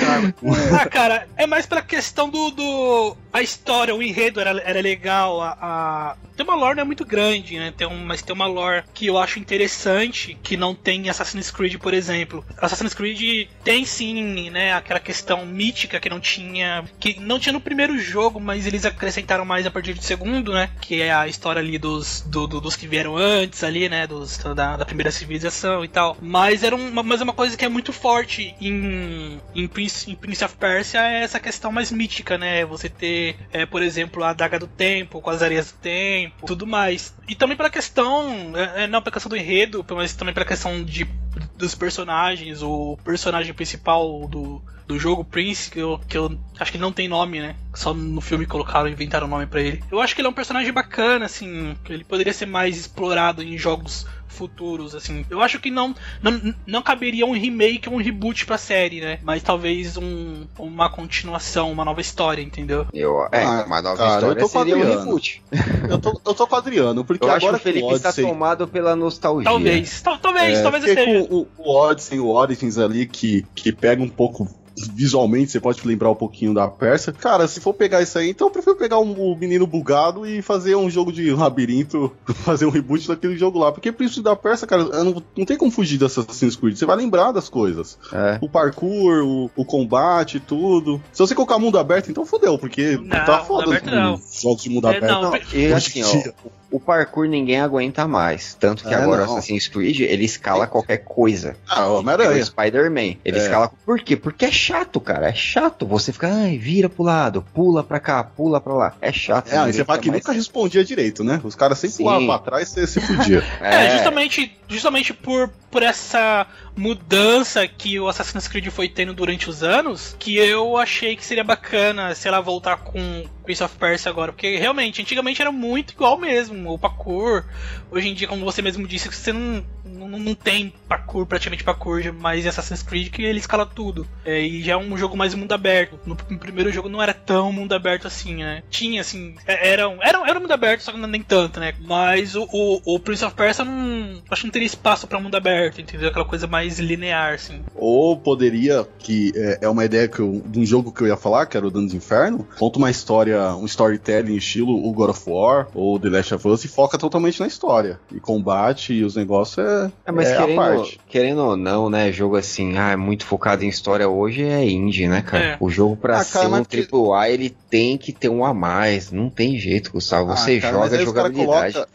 Ah, 0.81 0.87
cara, 0.89 1.27
é 1.37 1.47
mais 1.47 1.67
pela 1.67 1.83
questão 1.83 2.29
do. 2.29 2.51
do 2.51 3.17
a 3.33 3.43
história, 3.43 3.95
o 3.95 4.03
enredo 4.03 4.41
era, 4.41 4.51
era 4.63 4.81
legal. 4.81 5.41
A, 5.41 5.57
a- 5.61 6.17
Tem 6.37 6.45
uma 6.45 6.55
lore 6.55 6.77
não 6.77 6.83
é 6.83 6.87
muito 6.87 7.05
grande, 7.05 7.59
né? 7.59 7.73
Tem 7.77 7.87
um, 7.87 8.05
mas 8.05 8.23
tem 8.23 8.35
uma 8.35 8.47
lore 8.47 8.85
que 8.95 9.07
eu 9.07 9.19
acho 9.19 9.39
interessante, 9.39 10.36
que 10.43 10.57
não 10.57 10.75
tem 10.75 11.07
em 11.07 11.09
Assassin's 11.09 11.51
Creed, 11.51 11.77
por 11.79 11.95
exemplo. 11.95 12.45
Assassin's 12.59 12.95
Creed 12.95 13.49
tem 13.65 13.85
sim, 13.85 14.51
né? 14.51 14.73
Aquela 14.75 15.01
questão 15.01 15.45
mítica 15.47 15.99
que 16.01 16.09
não 16.09 16.21
tinha. 16.21 16.85
Que 17.01 17.19
não 17.21 17.39
tinha 17.39 17.53
no 17.53 17.61
primeiro 17.61 17.99
jogo, 17.99 18.41
mas 18.41 18.67
eles 18.67 18.85
acrescentaram 18.85 19.45
mais 19.45 19.67
a 19.67 19.71
partir 19.71 19.95
do 19.95 20.03
segundo, 20.03 20.53
né? 20.53 20.71
Que 20.81 21.01
é 21.03 21.13
a 21.13 21.27
história 21.29 21.61
ali 21.61 21.79
dos, 21.79 22.23
do- 22.23 22.47
do- 22.47 22.61
dos 22.61 22.77
que 22.77 22.87
vieram 22.87 23.17
antes 23.17 23.63
ali, 23.65 23.89
né? 23.89 24.07
Dos, 24.07 24.37
da, 24.39 24.77
da 24.77 24.85
primeira 24.85 25.11
civilização 25.11 25.85
e 25.85 25.89
tal. 25.89 26.17
Mas 26.21 26.63
era 26.63 26.75
uma, 26.77 27.03
mas 27.03 27.21
é 27.21 27.25
uma 27.25 27.33
coisa 27.33 27.57
que 27.57 27.65
é 27.65 27.69
muito 27.69 27.93
forte 27.93 28.55
em, 28.61 29.41
em, 29.55 29.67
Prince, 29.69 30.11
em 30.11 30.15
Prince 30.15 30.45
of 30.45 30.57
Persia 30.57 31.01
é 31.01 31.23
essa 31.23 31.41
questão 31.41 31.71
mais 31.73 31.91
mítica, 31.91 32.37
né? 32.39 32.65
Você 32.65 32.89
ter, 32.89 33.37
é, 33.53 33.67
por 33.67 33.83
exemplo, 33.83 34.23
a 34.25 34.33
Daga 34.33 34.59
do 34.59 34.67
Tempo, 34.67 35.21
com 35.21 35.31
as 35.31 35.43
areias 35.43 35.73
do 35.73 35.79
tempo, 35.79 36.47
tudo 36.47 36.67
mais. 36.67 37.15
E 37.29 37.35
também 37.35 37.57
pela 37.57 37.71
questão, 37.71 38.53
é, 38.57 38.85
é, 38.85 38.87
não 38.87 39.01
pela 39.03 39.13
questão 39.13 39.31
do 39.31 39.37
enredo, 39.37 39.85
mas 39.91 40.15
também 40.15 40.26
pela 40.33 40.47
questão 40.47 40.83
de, 40.83 41.09
dos 41.57 41.75
personagens, 41.75 42.63
o 42.63 42.99
personagem 43.05 43.53
principal 43.53 44.27
do, 44.29 44.63
do 44.87 44.99
jogo, 44.99 45.25
Prince, 45.25 45.71
que 45.71 45.79
eu, 45.79 46.01
que 46.09 46.17
eu 46.17 46.39
acho 46.59 46.71
que 46.71 46.77
ele 46.77 46.85
não 46.85 46.93
tem 46.93 47.09
nome, 47.09 47.41
né? 47.41 47.57
Só 47.75 47.93
no 47.93 48.21
filme 48.21 48.47
colocaram, 48.47 48.89
inventaram 48.89 49.27
um 49.27 49.31
nome 49.31 49.47
pra 49.47 49.61
ele. 49.61 49.83
Eu 49.91 50.01
acho 50.01 50.15
que 50.15 50.21
ele 50.21 50.29
é 50.29 50.31
um 50.31 50.35
personagem 50.35 50.73
bacana, 50.73 51.27
assim, 51.27 51.77
ele 51.89 52.05
poderia 52.05 52.33
ser 52.33 52.47
mais 52.47 52.77
explorado 52.77 53.43
em 53.43 53.59
jogos 53.59 54.07
futuros, 54.37 54.95
assim. 54.95 55.25
Eu 55.31 55.41
acho 55.41 55.59
que 55.59 55.71
não, 55.71 55.95
não, 56.23 56.55
não 56.67 56.83
caberia 56.83 57.27
um 57.27 57.33
remake 57.33 57.89
ou 57.89 57.95
um 57.97 57.99
reboot 58.03 58.47
pra 58.47 58.59
série, 58.59 59.01
né? 59.01 59.19
Mas 59.23 59.43
talvez 59.43 59.97
um, 59.97 60.47
uma 60.59 60.89
continuação, 60.91 61.73
uma 61.73 61.85
nova 61.85 62.01
história, 62.01 62.43
entendeu? 62.43 62.87
Eu, 62.93 63.27
é, 63.33 63.43
Ah, 63.45 63.65
uma 63.67 63.83
nova 63.83 63.97
cara, 63.97 64.11
eu 64.27 64.33
história 64.33 64.43
tô 64.43 64.49
com 64.49 64.59
seria 64.59 64.77
um 64.77 64.81
Adriano. 64.83 65.01
reboot. 65.05 65.43
Eu 65.89 65.99
tô, 65.99 66.21
eu 66.27 66.35
tô 66.35 66.47
com 66.47 66.55
o 66.55 66.59
Adriano, 66.59 67.05
porque 67.05 67.25
Eu 67.25 67.31
acho 67.31 67.41
que 67.41 67.45
agora 67.47 67.57
o 67.57 67.61
Felipe 67.61 67.85
o 67.87 67.97
está 67.97 68.09
Odyssey, 68.11 68.25
tomado 68.27 68.69
pela 68.69 68.95
nostalgia. 68.95 69.45
Talvez, 69.45 70.01
tal- 70.03 70.19
talvez, 70.19 70.59
é, 70.59 70.63
talvez 70.63 70.85
esteja. 70.85 71.27
com 71.29 71.35
o, 71.35 71.49
o 71.57 71.71
Odyssey, 71.77 72.21
o 72.21 72.29
Origins 72.29 72.79
ali, 72.79 73.07
que, 73.07 73.45
que 73.55 73.73
pega 73.73 74.03
um 74.03 74.09
pouco 74.09 74.49
visualmente, 74.95 75.51
você 75.53 75.61
pode 75.61 75.87
lembrar 75.87 76.11
um 76.11 76.15
pouquinho 76.15 76.53
da 76.53 76.69
Pérsia. 76.69 77.13
Cara, 77.13 77.47
se 77.49 77.61
for 77.61 77.73
pegar 77.75 78.03
isso 78.03 78.19
aí, 78.19 78.31
então 78.31 78.47
eu 78.49 78.51
prefiro 78.51 78.77
pegar 78.77 78.99
um, 78.99 79.13
o 79.13 79.37
menino 79.37 79.67
bugado 79.67 80.27
e 80.27 80.43
fazer 80.43 80.75
um 80.77 80.89
jogo 80.91 81.13
de 81.13 81.31
labirinto, 81.33 82.13
fazer 82.45 82.67
um 82.67 82.71
reboot 82.71 83.09
daquele 83.09 83.37
jogo 83.39 83.59
lá. 83.59 83.73
Porque 83.73 83.91
Príncipe 83.93 84.23
da 84.23 84.37
Pérsia, 84.37 84.67
cara, 84.67 84.85
não, 84.85 85.23
não 85.37 85.45
tem 85.45 85.57
como 85.57 85.71
fugir 85.71 85.99
dessa 85.99 86.21
Assassin's 86.21 86.57
Creed. 86.57 86.77
Você 86.77 86.87
vai 86.87 86.97
lembrar 86.97 87.33
das 87.33 87.49
coisas. 87.49 87.99
É. 88.13 88.39
O 88.41 88.49
parkour, 88.49 89.25
o, 89.25 89.51
o 89.57 89.65
combate, 89.65 90.41
tudo. 90.41 91.01
Se 91.13 91.19
você 91.21 91.35
colocar 91.35 91.59
mundo 91.59 91.79
aberto, 91.79 92.11
então 92.11 92.27
fodeu, 92.27 92.59
porque 92.59 92.97
Não, 93.03 93.25
tá 93.25 93.39
foda 93.45 93.65
aberto 93.67 93.87
os 93.87 93.93
não. 93.93 94.21
jogos 94.43 94.63
de 94.63 94.71
mundo 94.71 94.89
É, 94.89 94.97
aberto. 94.97 95.13
não, 95.13 95.31
Não, 95.31 95.39
e 95.55 95.73
assim, 95.73 96.03
ó, 96.03 96.33
o 96.71 96.81
parkour 96.81 97.27
ninguém 97.27 97.61
aguenta 97.61 98.07
mais. 98.07 98.55
Tanto 98.55 98.83
que 98.85 98.93
É, 98.93 98.97
agora 98.97 99.25
não. 99.25 99.35
o 99.35 99.37
Assassin's 99.39 99.69
Creed, 99.69 100.01
ele 100.01 100.25
escala 100.25 100.67
qualquer 100.67 100.99
coisa. 100.99 101.57
Ah, 101.69 101.87
o 101.87 101.95
O 101.95 101.99
Homem-Aranha. 102.01 102.45
Spider-Man. 102.45 103.17
Ele 103.25 103.39
É. 103.39 103.43
escala. 103.43 103.71
Por 103.85 104.01
quê? 104.01 104.17
Porque 104.17 104.45
é 104.45 104.51
chato, 104.67 105.01
cara. 105.01 105.29
É 105.29 105.35
chato. 105.35 105.87
Você 105.87 106.13
fica, 106.13 106.29
ai, 106.33 106.59
vira 106.59 106.89
pro 106.89 107.05
lado, 107.05 107.43
pula 107.55 107.83
pra 107.85 108.01
cá, 108.01 108.23
pula 108.25 108.61
pra 108.61 108.75
lá. 108.75 108.95
É 109.01 109.13
chato. 109.13 109.53
É, 109.53 109.73
você 109.73 109.85
fala 109.85 109.99
que 109.99 110.11
mais- 110.11 110.23
nunca 110.23 110.33
respondia 110.33 110.85
direito, 110.85 111.23
né? 111.23 111.41
Os 111.45 111.55
caras 111.55 111.79
sempre 111.79 111.97
Sim. 111.97 112.03
pulavam 112.05 112.27
pra 112.27 112.39
trás 112.39 112.69
e 112.69 112.73
você 112.73 112.87
se 112.87 113.01
fudia. 113.01 113.43
É, 113.61 113.91
justamente, 113.97 114.57
justamente 114.69 115.13
por, 115.13 115.49
por 115.71 115.83
essa 115.83 116.47
mudança 116.77 117.67
que 117.67 117.99
o 117.99 118.09
Assassin's 118.09 118.47
Creed 118.49 118.67
foi 118.71 118.89
tendo 118.89 119.13
durante 119.15 119.49
os 119.49 119.63
anos, 119.63 120.15
que 120.19 120.37
eu 120.37 120.77
achei 120.77 121.17
que 121.17 121.25
seria 121.25 121.43
bacana, 121.45 122.15
sei 122.15 122.31
lá, 122.31 122.41
voltar 122.41 122.77
com 122.79 123.25
Prince 123.45 123.63
of 123.63 123.77
Persia 123.77 124.11
agora. 124.11 124.33
Porque 124.33 124.57
realmente, 124.57 125.01
antigamente 125.01 125.41
era 125.41 125.51
muito 125.51 125.93
igual 125.93 126.19
mesmo, 126.19 126.73
o 126.73 126.79
parkour. 126.79 127.45
Hoje 127.91 128.09
em 128.09 128.15
dia, 128.15 128.29
como 128.29 128.45
você 128.45 128.61
mesmo 128.63 128.87
disse, 128.87 129.09
você 129.09 129.33
não, 129.33 129.65
não, 129.85 130.09
não 130.19 130.35
tem 130.35 130.73
parkour, 130.89 131.27
praticamente 131.27 131.65
parkour, 131.65 132.03
mas 132.19 132.45
em 132.45 132.49
Assassin's 132.49 132.83
Creed 132.83 133.11
que 133.11 133.23
ele 133.23 133.39
escala 133.39 133.65
tudo. 133.67 134.07
É, 134.25 134.41
e 134.41 134.56
já 134.63 134.73
é 134.73 134.77
um 134.77 134.97
jogo 134.97 135.17
mais 135.17 135.35
mundo 135.35 135.53
aberto. 135.53 135.99
No, 136.07 136.17
no 136.31 136.39
primeiro 136.39 136.73
jogo 136.73 136.89
não 136.89 137.03
era 137.03 137.15
tão 137.15 137.53
mundo 137.53 137.73
aberto 137.75 138.07
assim, 138.07 138.37
né? 138.37 138.63
Tinha, 138.71 139.01
assim, 139.01 139.35
é- 139.47 139.71
era, 139.73 139.89
um- 139.89 140.03
era, 140.03 140.19
era 140.29 140.39
um 140.39 140.43
mundo 140.43 140.53
aberto, 140.53 140.81
só 140.83 140.93
que 140.93 140.99
não 140.99 141.09
nem 141.09 141.23
tanto, 141.23 141.61
né? 141.61 141.75
Mas 141.81 142.35
o, 142.35 142.47
o, 142.53 142.95
o 142.97 143.01
Prince 143.01 143.25
of 143.25 143.35
Persia 143.35 143.65
não. 143.65 144.23
Acho 144.31 144.43
que 144.43 144.47
não 144.47 144.53
teria 144.53 144.67
espaço 144.67 145.07
pra 145.07 145.21
mundo 145.21 145.35
aberto, 145.37 145.81
entendeu? 145.81 146.09
Aquela 146.09 146.25
coisa 146.25 146.47
mais 146.47 146.79
linear, 146.79 147.35
assim. 147.35 147.61
Ou 147.75 148.17
poderia, 148.17 148.87
que 148.99 149.33
é, 149.35 149.59
é 149.63 149.69
uma 149.69 149.85
ideia 149.85 150.09
que 150.09 150.21
eu, 150.21 150.43
de 150.47 150.59
um 150.61 150.65
jogo 150.67 150.93
que 150.93 151.03
eu 151.03 151.07
ia 151.07 151.17
falar, 151.17 151.47
que 151.47 151.57
era 151.57 151.67
o 151.67 151.71
Danos 151.71 151.95
Inferno, 151.95 152.47
conta 152.59 152.79
uma 152.79 152.91
história, 152.91 153.41
um 153.55 153.65
storytelling 153.67 154.37
estilo 154.37 154.77
o 154.87 154.93
God 154.93 155.11
of 155.11 155.23
War 155.31 155.69
ou 155.75 155.99
The 155.99 156.09
Last 156.09 156.35
of 156.35 156.49
Us 156.49 156.65
e 156.65 156.69
foca 156.69 156.99
totalmente 156.99 157.41
na 157.41 157.47
história. 157.47 157.99
E 158.13 158.21
combate 158.21 158.93
e 158.93 159.05
os 159.05 159.17
negócios 159.17 159.59
é, 159.59 159.91
É, 160.07 160.13
mas 160.13 160.29
é 160.29 160.37
a 160.37 160.41
querendo, 160.41 160.57
parte. 160.57 161.01
querendo 161.09 161.39
ou 161.45 161.57
não, 161.57 161.89
né? 161.91 162.11
Jogo 162.13 162.37
assim, 162.37 162.77
ah, 162.79 162.91
é 162.91 162.97
muito 162.97 163.25
focado 163.27 163.65
em 163.65 163.69
história 163.69 164.09
hoje 164.09 164.43
é 164.49 164.65
indie, 164.69 165.09
né, 165.09 165.23
cara? 165.23 165.45
É. 165.45 165.57
O 165.61 165.69
jogo 165.71 165.97
pra 165.97 166.21
Ah, 166.21 166.25
cara, 166.25 166.49
ser 166.49 166.55
um 166.55 166.65
que- 166.65 166.77
AAA, 166.93 167.31
ele 167.31 167.51
tem 167.71 167.97
que 167.99 168.13
ter 168.13 168.29
um 168.29 168.45
a 168.45 168.53
mais. 168.55 169.11
Não 169.11 169.29
tem 169.31 169.59
jeito, 169.59 169.93
Gustavo. 169.93 170.35
Você 170.37 170.57
Ah, 170.57 170.61
cara, 170.61 170.79
mas 170.79 170.91
joga 170.91 170.91
cara 170.91 171.05
jogabilidade. 171.05 171.73
coloca- 171.75 171.91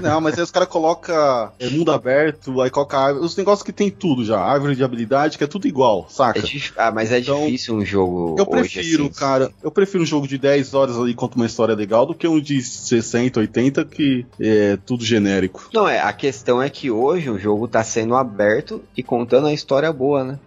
Não, 0.00 0.20
mas 0.20 0.36
aí 0.38 0.42
os 0.44 0.50
caras 0.50 0.68
colocam 0.68 1.14
é, 1.58 1.68
mundo 1.70 1.92
aberto, 1.92 2.60
aí 2.60 2.70
coloca 2.70 2.98
árvore- 2.98 3.24
os 3.24 3.36
negócios 3.36 3.62
que 3.64 3.72
tem 3.72 3.90
tudo 3.90 4.24
já, 4.24 4.38
árvore 4.40 4.74
de 4.76 4.84
habilidade, 4.84 5.38
que 5.38 5.44
é 5.44 5.46
tudo 5.46 5.66
igual, 5.66 6.06
saca? 6.08 6.38
É 6.38 6.42
dif- 6.42 6.72
Ah, 6.76 6.90
mas 6.90 7.10
é 7.12 7.18
Então, 7.18 7.44
difícil 7.44 7.74
um 7.74 7.84
jogo. 7.84 8.36
Eu 8.38 8.46
hoje, 8.48 8.70
prefiro, 8.74 9.04
assim. 9.04 9.12
cara, 9.18 9.50
eu 9.62 9.70
prefiro 9.70 10.02
um 10.02 10.06
jogo 10.06 10.26
de 10.28 10.38
10 10.38 10.74
horas 10.74 10.96
ali 10.98 11.14
conta 11.14 11.36
uma 11.36 11.46
história 11.46 11.74
legal 11.74 12.06
do 12.06 12.14
que 12.14 12.26
um 12.26 12.40
de 12.40 12.62
60, 12.62 13.40
80 13.40 13.84
que 13.84 14.26
é 14.40 14.76
tudo 14.84 15.04
genérico. 15.04 15.68
Não, 15.72 15.88
é, 15.88 16.00
a 16.00 16.12
questão 16.12 16.60
é 16.62 16.68
que 16.68 16.90
hoje 16.90 17.30
o 17.30 17.38
jogo 17.38 17.66
tá 17.68 17.82
sendo 17.82 18.14
aberto 18.14 18.82
e 18.96 19.02
contando 19.02 19.46
a 19.46 19.52
história 19.52 19.92
boa, 19.92 20.24
né? 20.24 20.38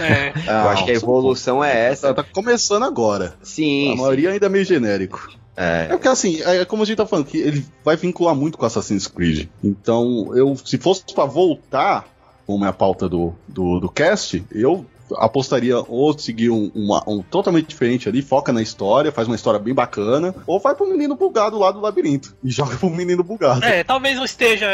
É. 0.00 0.32
Eu 0.46 0.68
acho 0.68 0.84
que 0.84 0.90
a 0.90 0.94
evolução 0.94 1.62
é 1.64 1.86
essa. 1.90 2.12
Tá, 2.14 2.22
tá 2.22 2.28
começando 2.32 2.82
agora. 2.84 3.34
Sim, 3.42 3.92
a 3.92 3.96
sim. 3.96 4.00
maioria 4.02 4.30
ainda 4.30 4.46
é 4.46 4.48
meio 4.48 4.64
genérico. 4.64 5.28
É 5.56 5.84
É. 5.84 5.88
porque 5.88 6.08
assim, 6.08 6.40
é 6.42 6.64
como 6.64 6.82
a 6.82 6.86
gente 6.86 6.98
tá 6.98 7.06
falando, 7.06 7.26
que 7.26 7.38
ele 7.38 7.64
vai 7.84 7.96
vincular 7.96 8.34
muito 8.34 8.58
com 8.58 8.66
Assassin's 8.66 9.06
Creed. 9.06 9.48
Então, 9.64 10.30
eu, 10.36 10.54
se 10.62 10.76
fosse 10.76 11.02
pra 11.14 11.24
voltar, 11.24 12.04
como 12.46 12.64
é 12.64 12.68
a 12.68 12.72
pauta 12.72 13.08
do, 13.08 13.32
do, 13.48 13.80
do 13.80 13.88
cast, 13.88 14.44
eu 14.52 14.84
apostaria 15.18 15.78
ou 15.88 16.18
seguir 16.18 16.50
um, 16.50 16.68
uma- 16.74 17.02
um 17.06 17.22
totalmente 17.22 17.68
diferente 17.68 18.08
ali, 18.08 18.20
foca 18.22 18.52
na 18.52 18.60
história, 18.60 19.12
faz 19.12 19.28
uma 19.28 19.36
história 19.36 19.58
bem 19.60 19.72
bacana, 19.72 20.34
ou 20.48 20.58
vai 20.58 20.74
pro 20.74 20.84
menino 20.90 21.14
bugado 21.14 21.56
lá 21.58 21.70
do 21.70 21.80
labirinto 21.80 22.34
e 22.42 22.50
joga 22.52 22.76
pro 22.76 22.90
menino 22.90 23.22
bugado. 23.22 23.64
É, 23.64 23.84
talvez 23.84 24.18
eu 24.18 24.24
esteja 24.24 24.66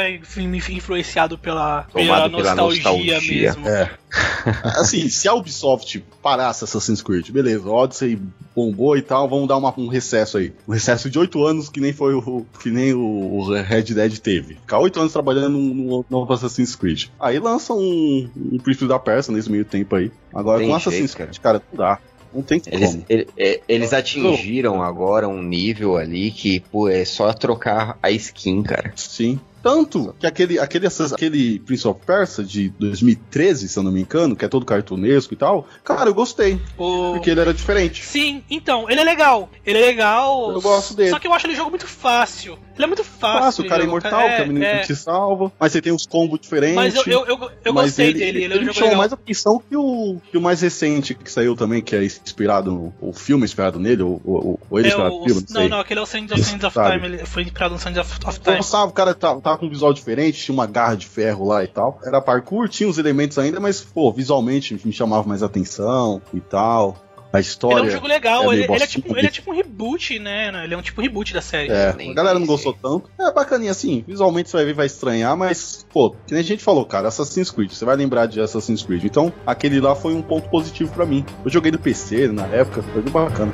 influenciado 0.70 1.36
pela, 1.36 1.82
pela, 1.92 2.06
Tomado 2.28 2.36
pela 2.38 2.54
nostalgia, 2.54 3.14
nostalgia. 3.14 3.42
mesmo. 3.42 3.68
É. 3.68 3.90
Assim, 4.76 5.08
se 5.08 5.26
a 5.28 5.34
Ubisoft 5.34 6.04
parasse 6.22 6.64
Assassin's 6.64 7.00
Creed, 7.02 7.30
beleza, 7.30 7.68
Odyssey 7.68 8.18
bombou 8.54 8.96
e 8.96 9.02
tal, 9.02 9.28
vamos 9.28 9.48
dar 9.48 9.56
uma- 9.56 9.72
um 9.78 9.88
recesso 9.88 10.36
aí. 10.38 10.52
Um 10.68 10.72
recesso 10.72 11.08
de 11.08 11.18
oito 11.18 11.42
anos 11.44 11.68
que 11.68 11.80
nem 11.80 11.92
foi 11.92 12.14
o 12.14 12.44
que 12.60 12.70
nem 12.70 12.92
o, 12.92 13.50
Red 13.62 13.84
Dead 13.84 14.18
teve. 14.18 14.54
Ficar 14.56 14.78
oito 14.80 15.00
anos 15.00 15.12
trabalhando 15.12 15.56
no, 15.58 15.74
no 15.74 16.04
novo 16.10 16.32
Assassin's 16.32 16.74
Creed. 16.76 17.06
Aí 17.18 17.38
lança 17.38 17.72
um, 17.72 18.28
um 18.36 18.58
Príncipe 18.58 18.86
da 18.86 18.98
Persa 18.98 19.32
nesse 19.32 19.50
meio 19.50 19.64
tempo 19.64 19.94
aí. 19.96 20.10
Agora 20.34 20.58
Tem 20.58 20.68
com 20.68 20.74
Assassin's 20.74 20.98
jeito, 21.12 21.16
Creed, 21.16 21.38
cara, 21.38 21.62
não 21.72 21.78
dá. 21.78 21.98
Não 22.34 22.42
tem 22.42 22.62
Eles, 22.66 22.90
como. 22.90 23.04
ele- 23.10 23.28
é, 23.36 23.60
eles 23.68 23.92
atingiram 23.92 24.82
agora 24.82 25.28
um 25.28 25.42
nível 25.42 25.96
ali 25.98 26.30
que, 26.30 26.60
pô, 26.60 26.88
é 26.88 27.04
só 27.04 27.30
trocar 27.32 27.98
a 28.02 28.10
skin, 28.10 28.62
cara. 28.62 28.92
Sim. 28.96 29.38
Tanto 29.62 30.14
que 30.18 30.26
aquele, 30.26 30.58
aquele, 30.58 30.86
aquele 30.86 31.58
Prince 31.60 31.86
of 31.86 32.00
Persia 32.04 32.42
de 32.44 32.68
2013, 32.70 33.68
se 33.68 33.78
eu 33.78 33.82
não 33.82 33.92
me 33.92 34.00
engano, 34.00 34.34
que 34.34 34.44
é 34.44 34.48
todo 34.48 34.66
cartunesco 34.66 35.32
e 35.34 35.36
tal, 35.36 35.66
cara, 35.84 36.10
eu 36.10 36.14
gostei. 36.14 36.60
O- 36.76 37.12
Porque 37.14 37.30
ele 37.30 37.40
era 37.40 37.54
diferente. 37.54 38.04
Sim, 38.04 38.42
então, 38.50 38.90
ele 38.90 39.00
é 39.00 39.04
legal. 39.04 39.48
Ele 39.64 39.78
é 39.78 39.82
legal. 39.86 40.50
Eu 40.52 40.60
gosto 40.60 40.94
dele. 40.94 41.10
Só 41.10 41.18
que 41.18 41.26
eu 41.26 41.32
acho 41.32 41.46
ele 41.46 41.54
jogo 41.54 41.70
muito 41.70 41.86
fácil. 41.86 42.58
Ele 42.82 42.84
é 42.84 42.86
muito 42.88 43.04
fácil. 43.04 43.40
Fácil, 43.40 43.64
o 43.64 43.68
cara 43.68 43.82
é 43.82 43.86
imortal, 43.86 44.20
que 44.22 44.34
é 44.34 44.42
o 44.42 44.48
menino 44.48 44.80
que 44.80 44.86
te 44.86 44.96
salva. 44.96 45.52
Mas 45.58 45.72
você 45.72 45.80
tem 45.80 45.92
uns 45.92 46.04
combos 46.04 46.40
diferentes. 46.40 46.74
Mas 46.74 46.94
eu, 46.96 47.04
eu, 47.06 47.26
eu, 47.26 47.50
eu 47.64 47.72
mas 47.72 47.86
gostei 47.86 48.08
ele, 48.08 48.18
dele, 48.18 48.44
ele 48.44 48.54
é 48.54 48.56
um 48.56 48.64
jogo 48.64 48.74
chama 48.74 48.94
mais 48.96 49.12
atenção 49.12 49.62
que 49.68 49.76
o, 49.76 50.16
que 50.30 50.36
o 50.36 50.40
mais 50.40 50.60
recente 50.60 51.14
que 51.14 51.30
saiu 51.30 51.54
também, 51.54 51.80
que 51.80 51.94
é 51.94 52.04
inspirado 52.04 52.72
no 52.72 52.92
o 53.00 53.12
filme 53.12 53.44
inspirado 53.44 53.78
nele, 53.78 54.02
ou, 54.02 54.20
ou, 54.24 54.60
ou 54.68 54.78
ele 54.78 54.88
É 54.88 54.90
inspirado 54.90 55.14
o, 55.14 55.18
no 55.20 55.24
filme, 55.24 55.40
não 55.42 55.54
não, 55.54 55.60
sei. 55.60 55.68
não, 55.68 55.80
aquele 55.80 56.00
é 56.00 56.02
o 56.02 56.06
Sands 56.06 56.32
of, 56.32 56.42
Sands 56.44 56.64
of. 56.64 56.76
Time, 56.76 57.06
ele 57.06 57.26
foi 57.26 57.42
inspirado 57.44 57.74
no 57.74 57.80
Sands 57.80 57.98
of, 58.00 58.18
of 58.26 58.40
Time. 58.40 58.62
sabe, 58.64 58.90
o 58.90 58.94
cara 58.94 59.14
tá, 59.14 59.34
tá 59.34 59.40
tava 59.40 59.58
com 59.58 59.66
um 59.66 59.70
visual 59.70 59.92
diferente, 59.92 60.42
tinha 60.42 60.54
uma 60.54 60.66
garra 60.66 60.96
de 60.96 61.06
ferro 61.06 61.46
lá 61.46 61.62
e 61.62 61.68
tal. 61.68 62.00
Era 62.04 62.20
parkour, 62.20 62.68
tinha 62.68 62.88
os 62.88 62.98
elementos 62.98 63.38
ainda, 63.38 63.60
mas, 63.60 63.80
pô, 63.80 64.12
visualmente 64.12 64.78
me 64.84 64.92
chamava 64.92 65.28
mais 65.28 65.42
atenção 65.42 66.20
e 66.34 66.40
tal. 66.40 66.96
A 67.32 67.40
história. 67.40 67.78
Ele 67.78 67.86
é 67.86 67.88
um 67.88 67.94
jogo 67.94 68.06
legal, 68.06 68.52
é 68.52 68.56
ele, 68.56 68.64
ele 68.64 68.82
é 68.82 68.86
tipo, 68.86 69.16
ele 69.16 69.26
é 69.26 69.30
tipo 69.30 69.50
um 69.50 69.54
reboot, 69.54 70.18
né? 70.18 70.64
Ele 70.64 70.74
é 70.74 70.76
um 70.76 70.82
tipo 70.82 71.00
reboot 71.00 71.32
da 71.32 71.40
série. 71.40 71.70
É, 71.70 71.88
a 71.88 72.14
galera 72.14 72.38
não 72.38 72.46
gostou 72.46 72.72
tanto. 72.74 73.10
É 73.18 73.32
bacaninha 73.32 73.70
assim, 73.70 74.04
visualmente 74.06 74.50
você 74.50 74.56
vai 74.58 74.66
ver, 74.66 74.74
vai 74.74 74.86
estranhar, 74.86 75.36
mas, 75.36 75.86
pô, 75.92 76.10
que 76.26 76.32
nem 76.32 76.40
a 76.40 76.44
gente 76.44 76.62
falou, 76.62 76.84
cara, 76.84 77.08
Assassin's 77.08 77.50
Creed, 77.50 77.72
você 77.72 77.84
vai 77.84 77.96
lembrar 77.96 78.26
de 78.26 78.40
Assassin's 78.40 78.82
Creed. 78.82 79.04
Então, 79.04 79.32
aquele 79.46 79.80
lá 79.80 79.94
foi 79.94 80.14
um 80.14 80.22
ponto 80.22 80.48
positivo 80.50 80.92
pra 80.92 81.06
mim. 81.06 81.24
Eu 81.44 81.50
joguei 81.50 81.72
no 81.72 81.78
PC 81.78 82.28
na 82.28 82.46
época, 82.46 82.82
foi 82.82 83.00
bem 83.00 83.12
bacana. 83.12 83.52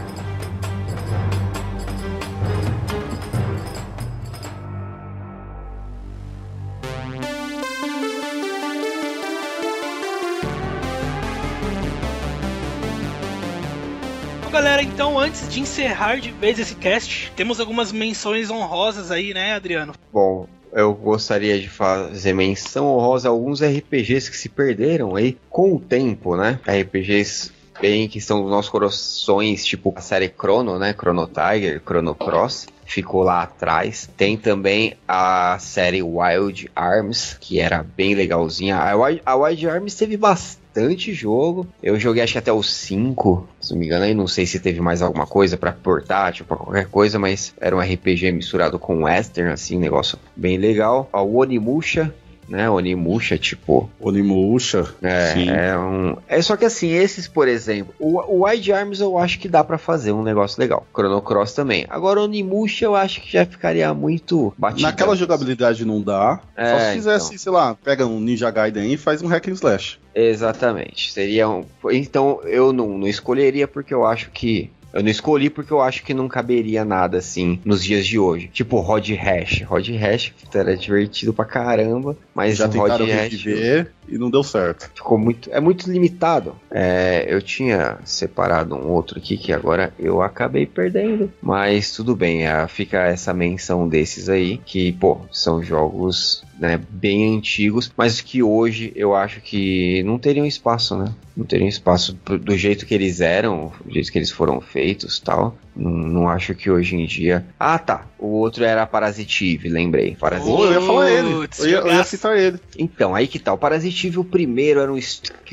Encerrar 15.59 16.21
de 16.21 16.31
vez 16.31 16.59
esse 16.59 16.75
cast, 16.75 17.33
temos 17.37 17.61
algumas 17.61 17.93
menções 17.93 18.51
honrosas 18.51 19.11
aí, 19.11 19.35
né, 19.35 19.55
Adriano? 19.55 19.95
Bom, 20.13 20.47
eu 20.73 20.95
gostaria 20.95 21.59
de 21.59 21.69
fazer 21.69 22.33
menção 22.33 22.87
honrosa 22.87 23.29
a 23.29 23.31
alguns 23.31 23.63
RPGs 23.63 24.31
que 24.31 24.37
se 24.37 24.49
perderam 24.49 25.17
aí 25.17 25.37
com 25.51 25.75
o 25.75 25.81
tempo, 25.81 26.37
né? 26.37 26.61
RPGs 26.67 27.53
bem 27.81 28.09
que 28.09 28.19
estão 28.19 28.43
nos 28.43 28.51
nossos 28.51 28.71
corações, 28.71 29.65
tipo 29.65 29.93
a 29.97 30.01
série 30.01 30.29
Chrono, 30.29 30.79
né? 30.79 30.93
Chrono 30.93 31.27
Tiger, 31.27 31.81
Chrono 31.85 32.15
Cross. 32.15 32.67
Ficou 32.85 33.23
lá 33.23 33.43
atrás. 33.43 34.09
Tem 34.17 34.37
também 34.37 34.95
a 35.07 35.59
série 35.61 36.03
Wild 36.03 36.71
Arms, 36.75 37.37
que 37.39 37.61
era 37.61 37.83
bem 37.83 38.15
legalzinha. 38.15 38.79
A 38.79 38.97
Wild, 38.97 39.23
a 39.25 39.37
Wild 39.37 39.69
Arms 39.69 39.95
teve 39.95 40.17
bastante 40.17 40.68
jogo. 41.13 41.67
Eu 41.83 41.99
joguei 41.99 42.23
acho 42.23 42.33
que 42.33 42.39
até 42.39 42.53
os 42.53 42.73
5, 42.73 43.49
se 43.61 43.73
não 43.73 43.79
me 43.79 43.87
engano. 43.87 44.05
Aí 44.05 44.15
não 44.15 44.27
sei 44.27 44.47
se 44.47 44.61
teve 44.61 44.81
mais 44.81 45.03
alguma 45.03 45.27
coisa 45.27 45.57
pra 45.57 45.73
portátil, 45.73 46.45
pra 46.45 46.57
qualquer 46.57 46.87
coisa, 46.87 47.19
mas 47.19 47.55
era 47.61 47.77
um 47.77 47.81
RPG 47.81 48.33
misturado 48.33 48.79
com 48.79 49.05
western, 49.05 49.53
assim, 49.53 49.77
um 49.77 49.81
negócio 49.81 50.19
bem 50.37 50.57
legal. 50.59 51.09
A 51.13 51.23
Onimusha, 51.23 52.15
né? 52.49 52.69
Onimusha, 52.69 53.37
tipo, 53.39 53.91
Onimusha. 54.01 54.87
é, 55.03 55.33
Sim. 55.33 55.51
é 55.51 55.79
um. 55.79 56.17
É 56.27 56.41
só 56.43 56.57
que 56.57 56.65
assim, 56.65 56.89
esses, 56.91 57.29
por 57.29 57.47
exemplo, 57.49 57.95
o, 57.99 58.19
o 58.21 58.47
Wide 58.47 58.73
Arms 58.73 59.01
eu 59.01 59.19
acho 59.19 59.39
que 59.39 59.49
dá 59.49 59.63
pra 59.63 59.79
fazer 59.79 60.13
um 60.13 60.23
negócio 60.23 60.61
legal. 60.61 60.87
Chrono 60.95 61.21
Cross 61.23 61.53
também. 61.53 61.85
Agora 61.89 62.21
Onimusha 62.21 62.85
eu 62.85 62.95
acho 62.97 63.21
que 63.21 63.33
já 63.33 63.45
ficaria 63.45 63.93
muito 63.95 64.53
batido. 64.57 64.83
Naquela 64.83 65.15
jogabilidade 65.15 65.85
não 65.85 66.01
dá. 66.01 66.41
Só 66.57 66.63
É, 66.63 66.89
se 66.91 66.95
fizesse, 66.97 67.39
sei 67.39 67.53
lá, 67.53 67.75
pega 67.75 68.07
um 68.07 68.19
Ninja 68.21 68.51
Gaiden 68.51 68.93
e 68.93 68.97
faz 68.97 69.23
um 69.23 69.27
hack 69.29 69.49
and 69.49 69.53
slash. 69.53 69.99
Exatamente. 70.15 71.13
Seria 71.13 71.49
um. 71.49 71.65
Então 71.91 72.41
eu 72.45 72.73
não, 72.73 72.99
não 72.99 73.07
escolheria 73.07 73.69
porque 73.69 73.93
eu 73.95 74.05
acho 74.07 74.31
que. 74.31 74.71
Eu 74.93 75.03
não 75.03 75.11
escolhi 75.11 75.51
porque 75.51 75.73
eu 75.73 75.81
acho 75.81 76.03
que 76.03 76.15
não 76.15 76.29
caberia 76.29 76.85
nada 76.85 77.19
assim 77.19 77.61
nos 77.65 77.85
dias 77.85 78.07
de 78.07 78.19
hoje. 78.19 78.49
Tipo 78.53 78.81
Rod 78.81 79.09
Hash. 79.11 79.63
Rod 79.63 79.89
Hash 79.89 80.33
era 80.55 80.77
divertido 80.77 81.33
pra 81.33 81.45
caramba, 81.45 82.17
mas 82.35 82.57
Já 82.57 82.67
o 82.67 82.71
Rod 82.71 83.01
Hash 83.03 83.31
reviver 83.31 83.93
e 84.09 84.19
não 84.19 84.31
deu 84.31 84.43
certo. 84.43 84.91
ficou 84.95 85.19
muito. 85.19 85.51
É 85.53 85.61
muito 85.61 85.91
limitado. 85.91 86.55
É, 86.71 87.27
eu 87.29 87.41
tinha 87.43 87.99
separado 88.05 88.75
um 88.75 88.89
outro 88.89 89.19
aqui 89.19 89.37
que 89.37 89.53
agora 89.53 89.93
eu 89.99 90.23
acabei 90.23 90.67
perdendo. 90.67 91.33
Mas 91.41 91.93
tudo 91.93 92.17
bem, 92.17 92.47
é, 92.47 92.67
fica 92.69 92.99
essa 93.03 93.33
menção 93.33 93.89
desses 93.89 94.29
aí. 94.29 94.59
Que, 94.59 94.93
pô, 94.93 95.19
são 95.31 95.63
jogos 95.63 96.43
né, 96.59 96.81
bem 96.91 97.37
antigos, 97.37 97.93
mas 97.97 98.21
que 98.21 98.43
hoje 98.43 98.93
eu 98.97 99.15
acho 99.15 99.41
que 99.41 100.03
não 100.03 100.19
teriam 100.19 100.45
espaço, 100.45 100.97
né? 100.97 101.15
Não 101.37 101.45
teriam 101.45 101.69
espaço 101.69 102.13
do 102.13 102.57
jeito 102.57 102.85
que 102.85 102.95
eles 102.95 103.21
eram, 103.21 103.73
do 103.85 103.93
jeito 103.93 104.11
que 104.11 104.19
eles 104.19 104.31
foram 104.31 104.61
feitos 104.61 105.21
tal. 105.21 105.57
Não, 105.79 105.91
não 105.91 106.29
acho 106.29 106.55
que 106.55 106.71
hoje 106.71 106.97
em 106.97 107.07
dia. 107.07 107.47
Ah, 107.59 107.79
tá. 107.79 108.07
O 108.19 108.27
outro 108.27 108.65
era 108.65 108.85
Parasitive, 108.87 109.69
lembrei. 109.69 110.17
Parasitive. 110.17 110.57
Pô, 110.57 110.65
eu 110.67 110.73
ia 110.73 110.81
falar 110.81 111.11
ele. 111.11 111.49
Eu 111.59 111.69
ia, 111.69 111.77
eu 111.77 111.87
ia 111.87 112.05
citar 112.05 112.37
ele. 112.37 112.59
Então, 112.77 113.15
aí 113.15 113.29
que 113.29 113.39
tá. 113.39 113.53
O 113.53 113.59
Parasitive, 113.59 114.19
o 114.19 114.25
primeiro 114.25 114.81
era 114.81 114.93
um, 114.93 114.99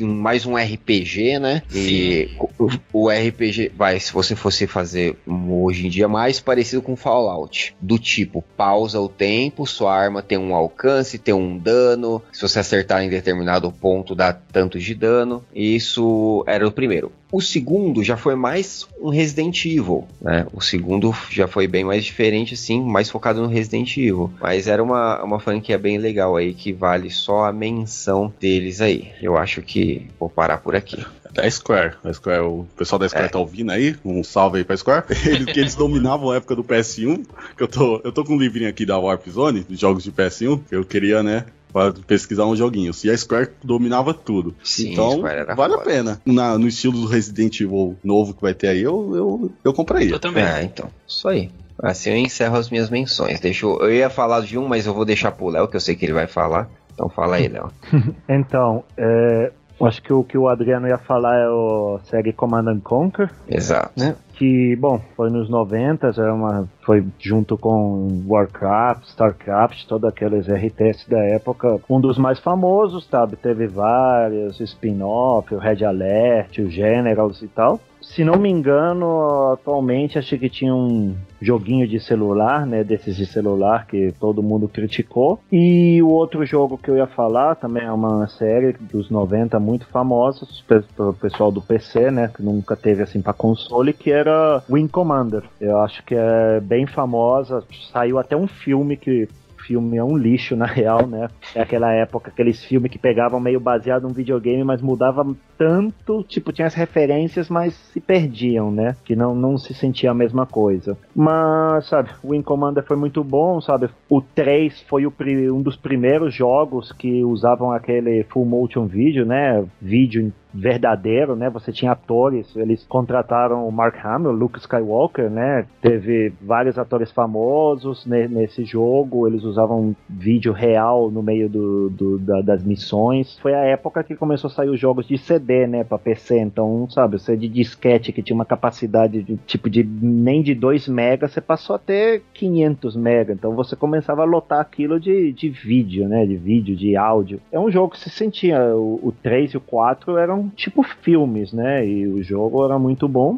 mais 0.08 0.46
um 0.46 0.56
RPG, 0.56 1.38
né? 1.40 1.62
E 1.74 2.32
o, 2.58 2.70
o 2.92 3.10
RPG, 3.10 3.72
vai, 3.76 4.00
se 4.00 4.12
você 4.12 4.36
fosse 4.36 4.66
fazer 4.66 5.16
um 5.28 5.64
hoje 5.64 5.86
em 5.86 5.90
dia, 5.90 6.08
mais 6.08 6.40
parecido 6.40 6.82
com 6.82 6.96
Fallout. 6.96 7.76
Do 7.80 8.00
tipo, 8.00 8.44
pausa 8.58 9.00
o 9.00 9.08
tempo, 9.08 9.68
sua 9.68 9.96
arma 9.96 10.24
tem 10.24 10.38
um 10.38 10.56
alcance, 10.56 11.20
tem 11.20 11.34
um 11.34 11.58
dano. 11.58 12.22
Se 12.34 12.42
você 12.42 12.60
acertar 12.60 13.04
em 13.04 13.10
determinado 13.10 13.72
ponto, 13.72 14.16
dá 14.16 14.34
tanto 14.34 14.80
de 14.80 14.96
dano. 14.96 15.46
Isso 15.54 16.44
era 16.48 16.68
o 16.68 16.72
primeiro. 16.72 17.12
O 17.32 17.42
segundo 17.42 18.04
já 18.04 18.16
foi 18.16 18.36
mais 18.36 18.88
um 19.02 19.10
Resident 19.10 19.66
Evil, 19.66 20.08
né? 20.22 20.46
O 20.54 20.62
segundo 20.62 21.14
já 21.30 21.48
foi 21.48 21.68
bem 21.68 21.84
mais 21.84 22.06
diferente, 22.06 22.54
assim, 22.54 22.82
mais 22.82 23.10
focado 23.10 23.42
no 23.42 23.48
Resident 23.48 23.98
Evil. 23.98 24.32
Mas 24.40 24.68
era 24.68 24.82
uma, 24.82 25.24
uma 25.24 25.40
franquia 25.40 25.78
bem 25.78 25.98
legal 25.98 26.36
aí, 26.36 26.54
que 26.54 26.72
vale 26.72 27.10
só 27.10 27.46
a 27.46 27.52
menção 27.52 28.32
deles 28.40 28.80
aí. 28.80 29.12
Eu 29.22 29.38
acho 29.38 29.62
que 29.62 30.08
vou 30.20 30.30
parar 30.30 30.58
por 30.58 30.76
aqui. 30.76 31.04
Da 31.34 31.50
Square. 31.52 31.96
A 32.04 32.14
Square, 32.14 32.44
o 32.44 32.66
pessoal 32.78 32.98
da 32.98 33.10
Square 33.10 33.26
É. 33.26 33.30
tá 33.30 33.40
ouvindo 33.40 33.72
aí? 33.72 33.96
Um 34.06 34.24
salve 34.24 34.60
aí 34.60 34.64
pra 34.64 34.78
Square. 34.78 35.04
Eles, 35.26 35.46
que 35.46 35.60
eles 35.60 35.76
dominavam 35.76 36.32
a 36.32 36.38
época 36.38 36.56
do 36.56 36.64
PS1. 36.64 37.26
Que 37.58 37.64
eu 37.64 37.68
tô, 37.68 38.00
eu 38.06 38.12
tô 38.14 38.24
com 38.24 38.36
um 38.36 38.40
livrinho 38.40 38.70
aqui 38.70 38.86
da 38.86 38.98
Warp 38.98 39.28
Zone, 39.28 39.66
de 39.68 39.76
jogos 39.76 40.04
de 40.06 40.12
PS1, 40.14 40.62
que 40.70 40.76
eu 40.76 40.86
queria, 40.86 41.22
né? 41.22 41.46
Pra 41.76 41.92
pesquisar 42.08 42.46
uns 42.46 42.58
joguinhos. 42.58 43.04
E 43.04 43.10
a 43.12 43.18
Square 43.18 43.50
dominava 43.62 44.14
tudo. 44.14 44.56
Sim, 44.64 44.92
a 44.92 44.94
então, 44.94 45.22
vale 45.22 45.42
a 45.42 45.56
foda. 45.56 45.78
pena. 45.80 46.22
Na- 46.26 46.58
no 46.58 46.70
estilo 46.70 47.02
do 47.02 47.06
Resident 47.06 47.60
Evil 47.60 47.98
novo 48.02 48.34
que 48.34 48.42
vai 48.42 48.54
ter 48.54 48.70
aí, 48.70 48.82
eu, 48.82 49.12
eu, 49.14 49.52
eu 49.62 49.74
compraria. 49.74 50.10
Eu 50.12 50.18
também. 50.20 50.42
É, 50.46 50.64
então, 50.64 50.88
isso 51.06 51.28
aí. 51.28 51.52
Assim 51.84 52.12
eu 52.12 52.16
encerro 52.16 52.56
as 52.56 52.70
minhas 52.70 52.90
menções. 52.90 53.42
Deixa 53.42 53.66
eu, 53.66 53.78
eu 53.82 53.94
ia 53.94 54.10
falar 54.10 54.40
de 54.40 54.58
um, 54.58 54.66
mas 54.70 54.86
eu 54.86 54.94
vou 54.94 55.04
deixar 55.04 55.34
pro 55.34 55.50
Léo, 55.50 55.68
que 55.68 55.76
eu 55.76 55.82
sei 55.82 55.96
que 55.98 56.06
ele 56.06 56.14
vai 56.14 56.28
falar. 56.28 56.70
Então 56.94 57.10
fala 57.10 57.36
aí, 57.36 57.50
Léo. 57.50 57.70
Então, 58.30 58.86
é, 58.96 59.52
eu 59.78 59.86
acho 59.86 60.02
que 60.02 60.14
o 60.14 60.24
que 60.24 60.38
o 60.38 60.48
Adriano 60.48 60.88
ia 60.88 60.98
falar 60.98 61.36
é 61.38 61.50
o 61.50 62.00
série 62.10 62.32
Command 62.32 62.70
and 62.72 62.80
Conquer, 62.80 63.30
Exato. 63.50 63.92
né? 63.98 64.16
Que, 64.36 64.76
bom, 64.76 65.00
foi 65.16 65.30
nos 65.30 65.50
90, 65.50 66.08
era 66.08 66.34
uma, 66.34 66.68
foi 66.86 67.06
junto 67.18 67.58
com 67.58 68.22
Warcraft, 68.28 69.06
Starcraft, 69.06 69.86
todos 69.88 70.10
aqueles 70.10 70.50
RTS 70.50 71.10
da 71.10 71.20
época, 71.20 71.80
um 71.90 72.02
dos 72.02 72.18
mais 72.18 72.38
famosos, 72.40 73.06
sabe? 73.06 73.38
Teve 73.38 73.66
vários 73.66 74.60
spin-off, 74.60 75.56
o 75.56 75.58
Red 75.58 75.86
Alert, 75.86 76.60
o 76.60 76.70
Generals 76.70 77.42
e 77.42 77.48
tal. 77.48 77.80
Se 78.10 78.24
não 78.24 78.36
me 78.36 78.50
engano, 78.50 79.52
atualmente 79.52 80.18
acho 80.18 80.38
que 80.38 80.50
tinha 80.50 80.74
um 80.74 81.16
joguinho 81.42 81.88
de 81.88 82.00
celular, 82.00 82.66
né? 82.66 82.84
Desses 82.84 83.16
de 83.16 83.26
celular 83.26 83.86
que 83.88 84.14
todo 84.20 84.44
mundo 84.44 84.68
criticou. 84.68 85.40
E 85.52 86.02
o 86.02 86.10
outro 86.10 86.46
jogo 86.46 86.78
que 86.78 86.90
eu 86.90 86.96
ia 86.96 87.08
falar 87.08 87.56
também 87.56 87.84
é 87.84 87.92
uma 87.92 88.28
série 88.28 88.74
dos 88.74 89.10
90 89.10 89.60
muito 89.60 89.86
famosa 89.88 90.48
para 90.68 91.10
o 91.10 91.14
pessoal 91.14 91.52
do 91.52 91.62
PC, 91.62 92.10
né? 92.12 92.32
Que 92.34 92.42
nunca 92.42 92.76
teve 92.76 93.04
assim 93.04 93.22
para 93.22 93.34
console, 93.34 93.92
que 93.92 94.12
era 94.12 94.64
Wing 94.70 94.88
Commander. 94.88 95.44
Eu 95.60 95.80
acho 95.80 96.04
que 96.04 96.16
é 96.16 96.60
bem 96.62 96.86
famosa. 96.86 97.64
Saiu 97.92 98.18
até 98.18 98.36
um 98.36 98.48
filme 98.48 98.96
que 98.96 99.28
filme 99.66 99.98
é 99.98 100.04
um 100.04 100.18
lixo, 100.18 100.56
na 100.56 100.66
real, 100.66 101.08
né? 101.08 101.28
É 101.54 101.62
aquela 101.62 101.92
época, 101.92 102.30
aqueles 102.30 102.64
filmes 102.64 102.92
que 102.92 102.98
pegavam 102.98 103.40
meio 103.40 103.60
baseado 103.60 104.04
num 104.04 104.14
videogame, 104.14 104.64
mas 104.64 104.82
mudavam 104.82 105.36
tanto, 105.58 106.24
tipo, 106.24 106.52
tinha 106.52 106.68
as 106.68 106.74
referências, 106.74 107.50
mas 107.50 107.74
se 107.74 108.00
perdiam, 108.00 108.72
né? 108.72 108.96
Que 109.04 109.16
não, 109.16 109.36
não 109.36 109.58
se 109.58 109.74
sentia 109.74 110.12
a 110.12 110.14
mesma 110.14 110.46
coisa. 110.46 110.98
Mas, 111.16 111.88
sabe, 111.88 112.10
o 112.24 112.30
Wing 112.30 112.44
Commander 112.44 112.84
foi 112.84 112.98
muito 112.98 113.24
bom, 113.24 113.60
sabe? 113.60 113.90
O 114.10 114.22
3 114.22 114.82
foi 114.88 115.06
o 115.06 115.14
um 115.52 115.62
dos 115.62 115.76
primeiros 115.76 116.34
jogos 116.34 116.92
que 116.92 117.24
usavam 117.24 117.72
aquele 117.72 118.24
full 118.26 118.46
motion 118.46 118.86
video, 118.86 119.26
né? 119.26 119.66
Vídeo 119.82 120.32
verdadeiro, 120.56 121.36
né? 121.36 121.50
Você 121.50 121.72
tinha 121.72 121.92
atores, 121.92 122.56
eles 122.56 122.86
contrataram 122.88 123.68
o 123.68 123.72
Mark 123.72 123.96
Hamill, 124.04 124.32
Luke 124.32 124.58
Skywalker, 124.60 125.30
né? 125.30 125.66
Teve 125.82 126.34
vários 126.42 126.78
atores 126.80 127.12
famosos 127.12 128.06
ne- 128.06 128.28
nesse 128.28 128.64
jogo, 128.64 129.28
eles 129.28 129.44
usavam 129.44 129.96
vídeo 130.10 130.54
real 130.54 131.12
no 131.12 131.22
meio 131.22 131.50
do, 131.50 131.90
do- 131.90 132.18
da- 132.20 132.42
das 132.42 132.64
missões. 132.64 133.38
Foi 133.40 133.54
a 133.54 133.60
época 133.66 134.04
que 134.04 134.16
começou 134.16 134.48
a 134.50 134.52
sair 134.54 134.70
os 134.70 134.80
jogos 134.80 135.08
de 135.08 135.18
CD, 135.18 135.68
né, 135.68 135.84
para 135.84 135.98
PC. 135.98 136.40
Então, 136.40 136.88
sabe, 136.90 137.20
você 137.20 137.36
de 137.36 137.48
disquete 137.48 138.12
que 138.12 138.24
tinha 138.24 138.36
uma 138.36 138.46
capacidade 138.46 139.22
de 139.24 139.36
tipo 139.46 139.70
de 139.70 139.84
nem 139.84 140.42
de 140.42 140.56
2 140.56 140.88
mega, 140.88 141.28
você 141.28 141.42
passou 141.42 141.76
a 141.76 141.80
ter 141.80 142.24
500 142.34 142.96
mega. 142.96 143.34
Então, 143.34 143.54
você 143.56 143.76
começava 143.76 144.22
a 144.22 144.26
lotar 144.26 144.60
aquilo 144.60 145.00
de, 145.00 145.32
de 145.34 145.50
vídeo, 145.50 146.08
né, 146.08 146.26
de 146.26 146.36
vídeo, 146.36 146.76
de 146.76 146.96
áudio. 146.96 147.40
É 147.52 147.60
um 147.60 147.70
jogo 147.70 147.92
que 147.94 148.00
se 148.00 148.10
sentia 148.10 148.76
o, 148.76 149.00
o 149.04 149.12
3 149.12 149.52
e 149.52 149.58
o 149.58 149.62
4 149.62 150.18
eram 150.18 150.45
tipo 150.50 150.84
filmes, 150.84 151.54
né? 151.54 151.86
E 151.86 152.08
o 152.08 152.22
jogo 152.24 152.64
era 152.66 152.78
muito 152.78 153.08
bom. 153.08 153.38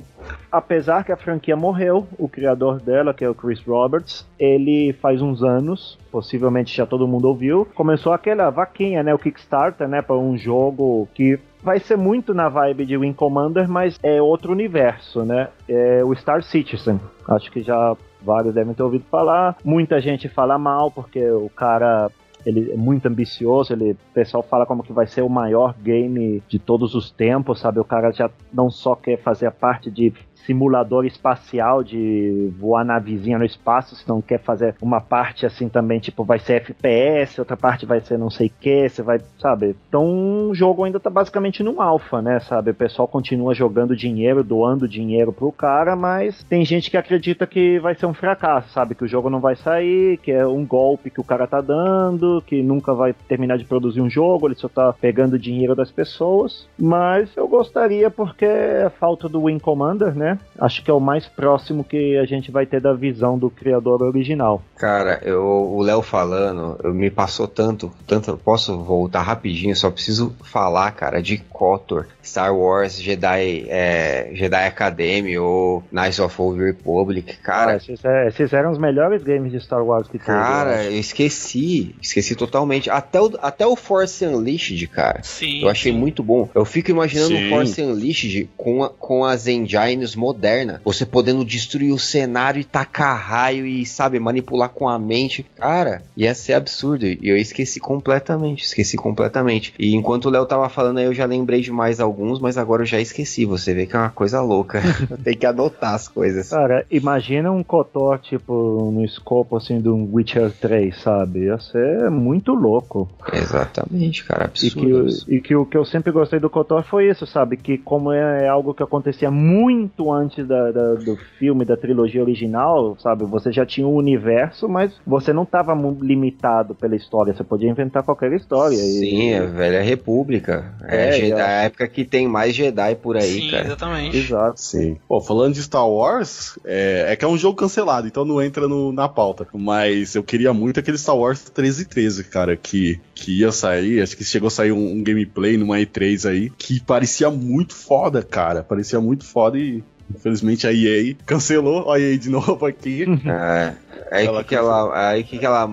Apesar 0.51 1.03
que 1.03 1.11
a 1.11 1.17
franquia 1.17 1.55
morreu, 1.55 2.07
o 2.17 2.27
criador 2.27 2.79
dela, 2.79 3.13
que 3.13 3.23
é 3.23 3.29
o 3.29 3.35
Chris 3.35 3.61
Roberts, 3.61 4.27
ele 4.39 4.93
faz 4.93 5.21
uns 5.21 5.43
anos, 5.43 5.97
possivelmente 6.11 6.75
já 6.75 6.85
todo 6.85 7.07
mundo 7.07 7.27
ouviu, 7.27 7.67
começou 7.75 8.13
aquela 8.13 8.49
vaquinha, 8.49 9.03
né, 9.03 9.13
o 9.13 9.19
Kickstarter, 9.19 9.87
né, 9.87 10.01
para 10.01 10.17
um 10.17 10.37
jogo 10.37 11.07
que 11.13 11.39
vai 11.61 11.79
ser 11.79 11.97
muito 11.97 12.33
na 12.33 12.49
vibe 12.49 12.85
de 12.85 12.97
Wing 12.97 13.13
Commander, 13.13 13.67
mas 13.67 13.99
é 14.01 14.21
outro 14.21 14.51
universo, 14.51 15.23
né? 15.23 15.49
É 15.67 16.03
o 16.03 16.15
Star 16.15 16.41
Citizen. 16.43 16.99
Acho 17.27 17.51
que 17.51 17.61
já 17.61 17.95
vários 18.21 18.53
devem 18.53 18.73
ter 18.73 18.83
ouvido 18.83 19.05
falar. 19.09 19.57
Muita 19.63 19.99
gente 19.99 20.29
fala 20.29 20.57
mal 20.57 20.89
porque 20.91 21.29
o 21.29 21.49
cara 21.49 22.09
ele 22.45 22.71
é 22.71 22.77
muito 22.77 23.05
ambicioso, 23.07 23.73
ele, 23.73 23.91
o 23.91 24.13
pessoal 24.13 24.43
fala 24.43 24.65
como 24.65 24.83
que 24.83 24.93
vai 24.93 25.07
ser 25.07 25.21
o 25.21 25.29
maior 25.29 25.75
game 25.81 26.41
de 26.47 26.59
todos 26.59 26.95
os 26.95 27.11
tempos, 27.11 27.59
sabe? 27.59 27.79
O 27.79 27.85
cara 27.85 28.11
já 28.11 28.29
não 28.53 28.69
só 28.69 28.95
quer 28.95 29.17
fazer 29.17 29.47
a 29.47 29.51
parte 29.51 29.91
de 29.91 30.13
simulador 30.45 31.05
espacial 31.05 31.83
de 31.83 32.51
voar 32.59 32.85
na 32.85 32.99
vizinha 32.99 33.37
no 33.37 33.45
espaço, 33.45 33.95
se 33.95 34.07
não 34.07 34.21
quer 34.21 34.39
fazer 34.39 34.75
uma 34.81 35.01
parte 35.01 35.45
assim 35.45 35.69
também, 35.69 35.99
tipo, 35.99 36.23
vai 36.23 36.39
ser 36.39 36.53
FPS, 36.53 37.39
outra 37.39 37.57
parte 37.57 37.85
vai 37.85 37.99
ser 38.01 38.17
não 38.17 38.29
sei 38.29 38.47
o 38.47 38.51
que, 38.59 38.89
você 38.89 39.01
vai, 39.01 39.19
sabe? 39.39 39.75
Então 39.87 40.49
o 40.49 40.55
jogo 40.55 40.83
ainda 40.83 40.99
tá 40.99 41.09
basicamente 41.09 41.63
no 41.63 41.81
alfa, 41.81 42.21
né, 42.21 42.39
sabe? 42.39 42.71
O 42.71 42.75
pessoal 42.75 43.07
continua 43.07 43.53
jogando 43.53 43.95
dinheiro, 43.95 44.43
doando 44.43 44.87
dinheiro 44.87 45.31
pro 45.31 45.51
cara, 45.51 45.95
mas 45.95 46.43
tem 46.43 46.63
gente 46.65 46.89
que 46.89 46.97
acredita 46.97 47.45
que 47.45 47.79
vai 47.79 47.95
ser 47.95 48.05
um 48.05 48.13
fracasso, 48.13 48.69
sabe? 48.69 48.95
Que 48.95 49.03
o 49.03 49.07
jogo 49.07 49.29
não 49.29 49.39
vai 49.39 49.55
sair, 49.55 50.17
que 50.17 50.31
é 50.31 50.45
um 50.45 50.65
golpe 50.65 51.09
que 51.09 51.21
o 51.21 51.23
cara 51.23 51.47
tá 51.47 51.61
dando, 51.61 52.43
que 52.45 52.61
nunca 52.61 52.93
vai 52.93 53.13
terminar 53.13 53.57
de 53.57 53.65
produzir 53.65 54.01
um 54.01 54.09
jogo, 54.09 54.47
ele 54.47 54.55
só 54.55 54.67
tá 54.67 54.93
pegando 54.93 55.39
dinheiro 55.39 55.75
das 55.75 55.91
pessoas. 55.91 56.67
Mas 56.77 57.35
eu 57.35 57.47
gostaria 57.47 58.09
porque 58.09 58.45
a 58.45 58.89
falta 58.89 59.29
do 59.29 59.43
Wing 59.43 59.59
Commander, 59.59 60.15
né? 60.15 60.26
Acho 60.59 60.83
que 60.83 60.89
é 60.89 60.93
o 60.93 60.99
mais 60.99 61.27
próximo 61.27 61.83
que 61.83 62.17
a 62.17 62.25
gente 62.25 62.51
vai 62.51 62.65
ter 62.65 62.81
da 62.81 62.93
visão 62.93 63.37
do 63.37 63.49
criador 63.49 64.01
original. 64.01 64.61
Cara, 64.75 65.19
eu, 65.23 65.43
o 65.43 65.81
Léo 65.81 66.01
falando, 66.01 66.79
eu, 66.83 66.93
me 66.93 67.09
passou 67.09 67.47
tanto, 67.47 67.91
tanto. 68.05 68.37
Posso 68.43 68.77
voltar 68.79 69.21
rapidinho? 69.21 69.75
Só 69.75 69.91
preciso 69.91 70.35
falar, 70.43 70.91
cara, 70.91 71.21
de 71.21 71.37
KOTOR, 71.37 72.07
Star 72.23 72.55
Wars, 72.55 72.99
Jedi, 72.99 73.65
é, 73.69 74.31
Jedi 74.33 74.65
Academy 74.65 75.37
ou 75.37 75.83
Knights 75.91 76.19
of 76.19 76.41
Old 76.41 76.61
Republic, 76.61 77.37
cara. 77.37 77.73
Ah, 77.73 77.75
esses, 77.77 78.03
é, 78.03 78.27
esses, 78.27 78.53
eram 78.53 78.71
os 78.71 78.77
melhores 78.77 79.23
games 79.23 79.51
de 79.51 79.59
Star 79.59 79.83
Wars 79.83 80.07
que 80.07 80.17
Cara, 80.17 80.83
eu, 80.83 80.91
eu 80.91 80.99
esqueci, 80.99 81.95
esqueci 82.01 82.35
totalmente. 82.35 82.89
Até 82.89 83.21
o, 83.21 83.31
até 83.41 83.65
o 83.65 83.75
Force 83.75 84.25
Unleashed, 84.25 84.87
cara. 84.87 85.21
Sim. 85.23 85.61
Eu 85.61 85.69
achei 85.69 85.91
muito 85.91 86.23
bom. 86.23 86.49
Eu 86.53 86.65
fico 86.65 86.91
imaginando 86.91 87.35
o 87.35 87.49
Force 87.49 87.81
Unleashed 87.81 88.49
com, 88.57 88.83
a, 88.83 88.89
com 88.89 89.23
as 89.23 89.47
engines 89.47 90.15
moderna. 90.17 90.81
Você 90.83 91.05
podendo 91.05 91.45
destruir 91.45 91.93
o 91.93 91.99
cenário 91.99 92.59
e 92.59 92.63
tacar 92.63 93.17
raio 93.17 93.65
e, 93.65 93.85
sabe, 93.85 94.19
manipular 94.19 94.69
com 94.69 94.89
a 94.89 94.97
mente. 94.99 95.45
Cara, 95.55 96.01
ia 96.15 96.33
ser 96.33 96.53
absurdo. 96.53 97.05
E 97.05 97.19
eu 97.23 97.37
esqueci 97.37 97.79
completamente. 97.79 98.63
Esqueci 98.63 98.97
completamente. 98.97 99.73
E 99.79 99.95
enquanto 99.95 100.25
o 100.25 100.29
Léo 100.29 100.45
tava 100.45 100.69
falando 100.69 100.97
aí, 100.97 101.05
eu 101.05 101.13
já 101.13 101.25
lembrei 101.25 101.61
de 101.61 101.71
mais 101.71 101.99
alguns, 101.99 102.39
mas 102.39 102.57
agora 102.57 102.83
eu 102.83 102.85
já 102.85 102.99
esqueci. 102.99 103.45
Você 103.45 103.73
vê 103.73 103.85
que 103.85 103.95
é 103.95 103.99
uma 103.99 104.09
coisa 104.09 104.41
louca. 104.41 104.81
Tem 105.23 105.37
que 105.37 105.45
anotar 105.45 105.93
as 105.93 106.07
coisas. 106.07 106.49
Cara, 106.49 106.85
imagina 106.89 107.51
um 107.51 107.63
Kotor, 107.63 108.19
tipo, 108.19 108.91
no 108.91 109.03
escopo 109.03 109.57
assim 109.57 109.81
de 109.81 109.89
um 109.89 110.09
Witcher 110.11 110.51
3, 110.51 111.01
sabe? 111.01 111.45
Ia 111.45 111.59
ser 111.59 112.09
muito 112.09 112.53
louco. 112.53 113.09
Exatamente, 113.31 114.23
cara. 114.23 114.45
Absurdo. 114.45 115.07
E 115.09 115.25
que, 115.25 115.35
e 115.35 115.41
que 115.41 115.55
o 115.55 115.65
que 115.65 115.77
eu 115.77 115.85
sempre 115.85 116.11
gostei 116.11 116.39
do 116.39 116.49
Kotor 116.49 116.83
foi 116.83 117.09
isso, 117.09 117.25
sabe? 117.25 117.57
Que 117.57 117.77
como 117.77 118.11
é, 118.11 118.45
é 118.45 118.47
algo 118.47 118.73
que 118.73 118.83
acontecia 118.83 119.29
muito 119.29 120.06
antes 120.11 120.47
da, 120.47 120.71
da, 120.71 120.93
do 120.95 121.17
filme, 121.37 121.65
da 121.65 121.77
trilogia 121.77 122.21
original, 122.21 122.97
sabe? 122.99 123.25
Você 123.25 123.51
já 123.51 123.65
tinha 123.65 123.87
um 123.87 123.95
universo, 123.95 124.67
mas 124.67 124.93
você 125.05 125.33
não 125.33 125.43
estava 125.43 125.73
limitado 126.01 126.75
pela 126.75 126.95
história. 126.95 127.33
Você 127.33 127.43
podia 127.43 127.69
inventar 127.69 128.03
qualquer 128.03 128.31
história. 128.33 128.77
Sim, 128.77 129.31
e... 129.31 129.35
a 129.35 129.45
velha 129.45 129.81
república. 129.81 130.73
É, 130.83 131.09
é 131.09 131.11
Jedi, 131.13 131.41
a 131.41 131.63
época 131.63 131.87
que 131.87 132.05
tem 132.05 132.27
mais 132.27 132.55
Jedi 132.55 132.95
por 132.95 133.17
aí, 133.17 133.41
Sim, 133.41 133.51
cara. 133.51 133.65
exatamente. 133.65 134.17
Exato. 134.17 134.61
Sim. 134.61 134.97
Pô, 135.07 135.21
falando 135.21 135.53
de 135.53 135.63
Star 135.63 135.89
Wars, 135.89 136.57
é, 136.65 137.05
é 137.09 137.15
que 137.15 137.25
é 137.25 137.27
um 137.27 137.37
jogo 137.37 137.57
cancelado, 137.57 138.07
então 138.07 138.25
não 138.25 138.41
entra 138.41 138.67
no, 138.67 138.91
na 138.91 139.07
pauta. 139.07 139.47
Mas 139.53 140.15
eu 140.15 140.23
queria 140.23 140.53
muito 140.53 140.79
aquele 140.79 140.97
Star 140.97 141.17
Wars 141.17 141.39
1313, 141.39 142.23
cara, 142.25 142.55
que, 142.55 142.99
que 143.13 143.39
ia 143.39 143.51
sair. 143.51 144.01
Acho 144.01 144.15
que 144.17 144.23
chegou 144.23 144.47
a 144.47 144.51
sair 144.51 144.71
um, 144.71 144.91
um 144.91 145.03
gameplay 145.03 145.57
numa 145.57 145.77
E3 145.77 146.29
aí, 146.29 146.49
que 146.57 146.81
parecia 146.81 147.29
muito 147.29 147.73
foda, 147.73 148.23
cara. 148.23 148.63
Parecia 148.63 148.99
muito 148.99 149.25
foda 149.25 149.57
e 149.57 149.83
Infelizmente 150.13 150.67
a 150.67 150.73
EA 150.73 151.15
cancelou, 151.25 151.83
olha 151.85 152.05
a 152.05 152.09
EA 152.11 152.17
de 152.17 152.29
novo 152.29 152.65
aqui. 152.65 153.05
É. 153.25 153.73
Aí 154.11 154.25
ela 154.25 154.41
que, 154.43 154.49
que 154.49 154.55
ela, 154.55 155.09
aí 155.09 155.23
que, 155.23 155.37
que 155.37 155.45
ela 155.45 155.69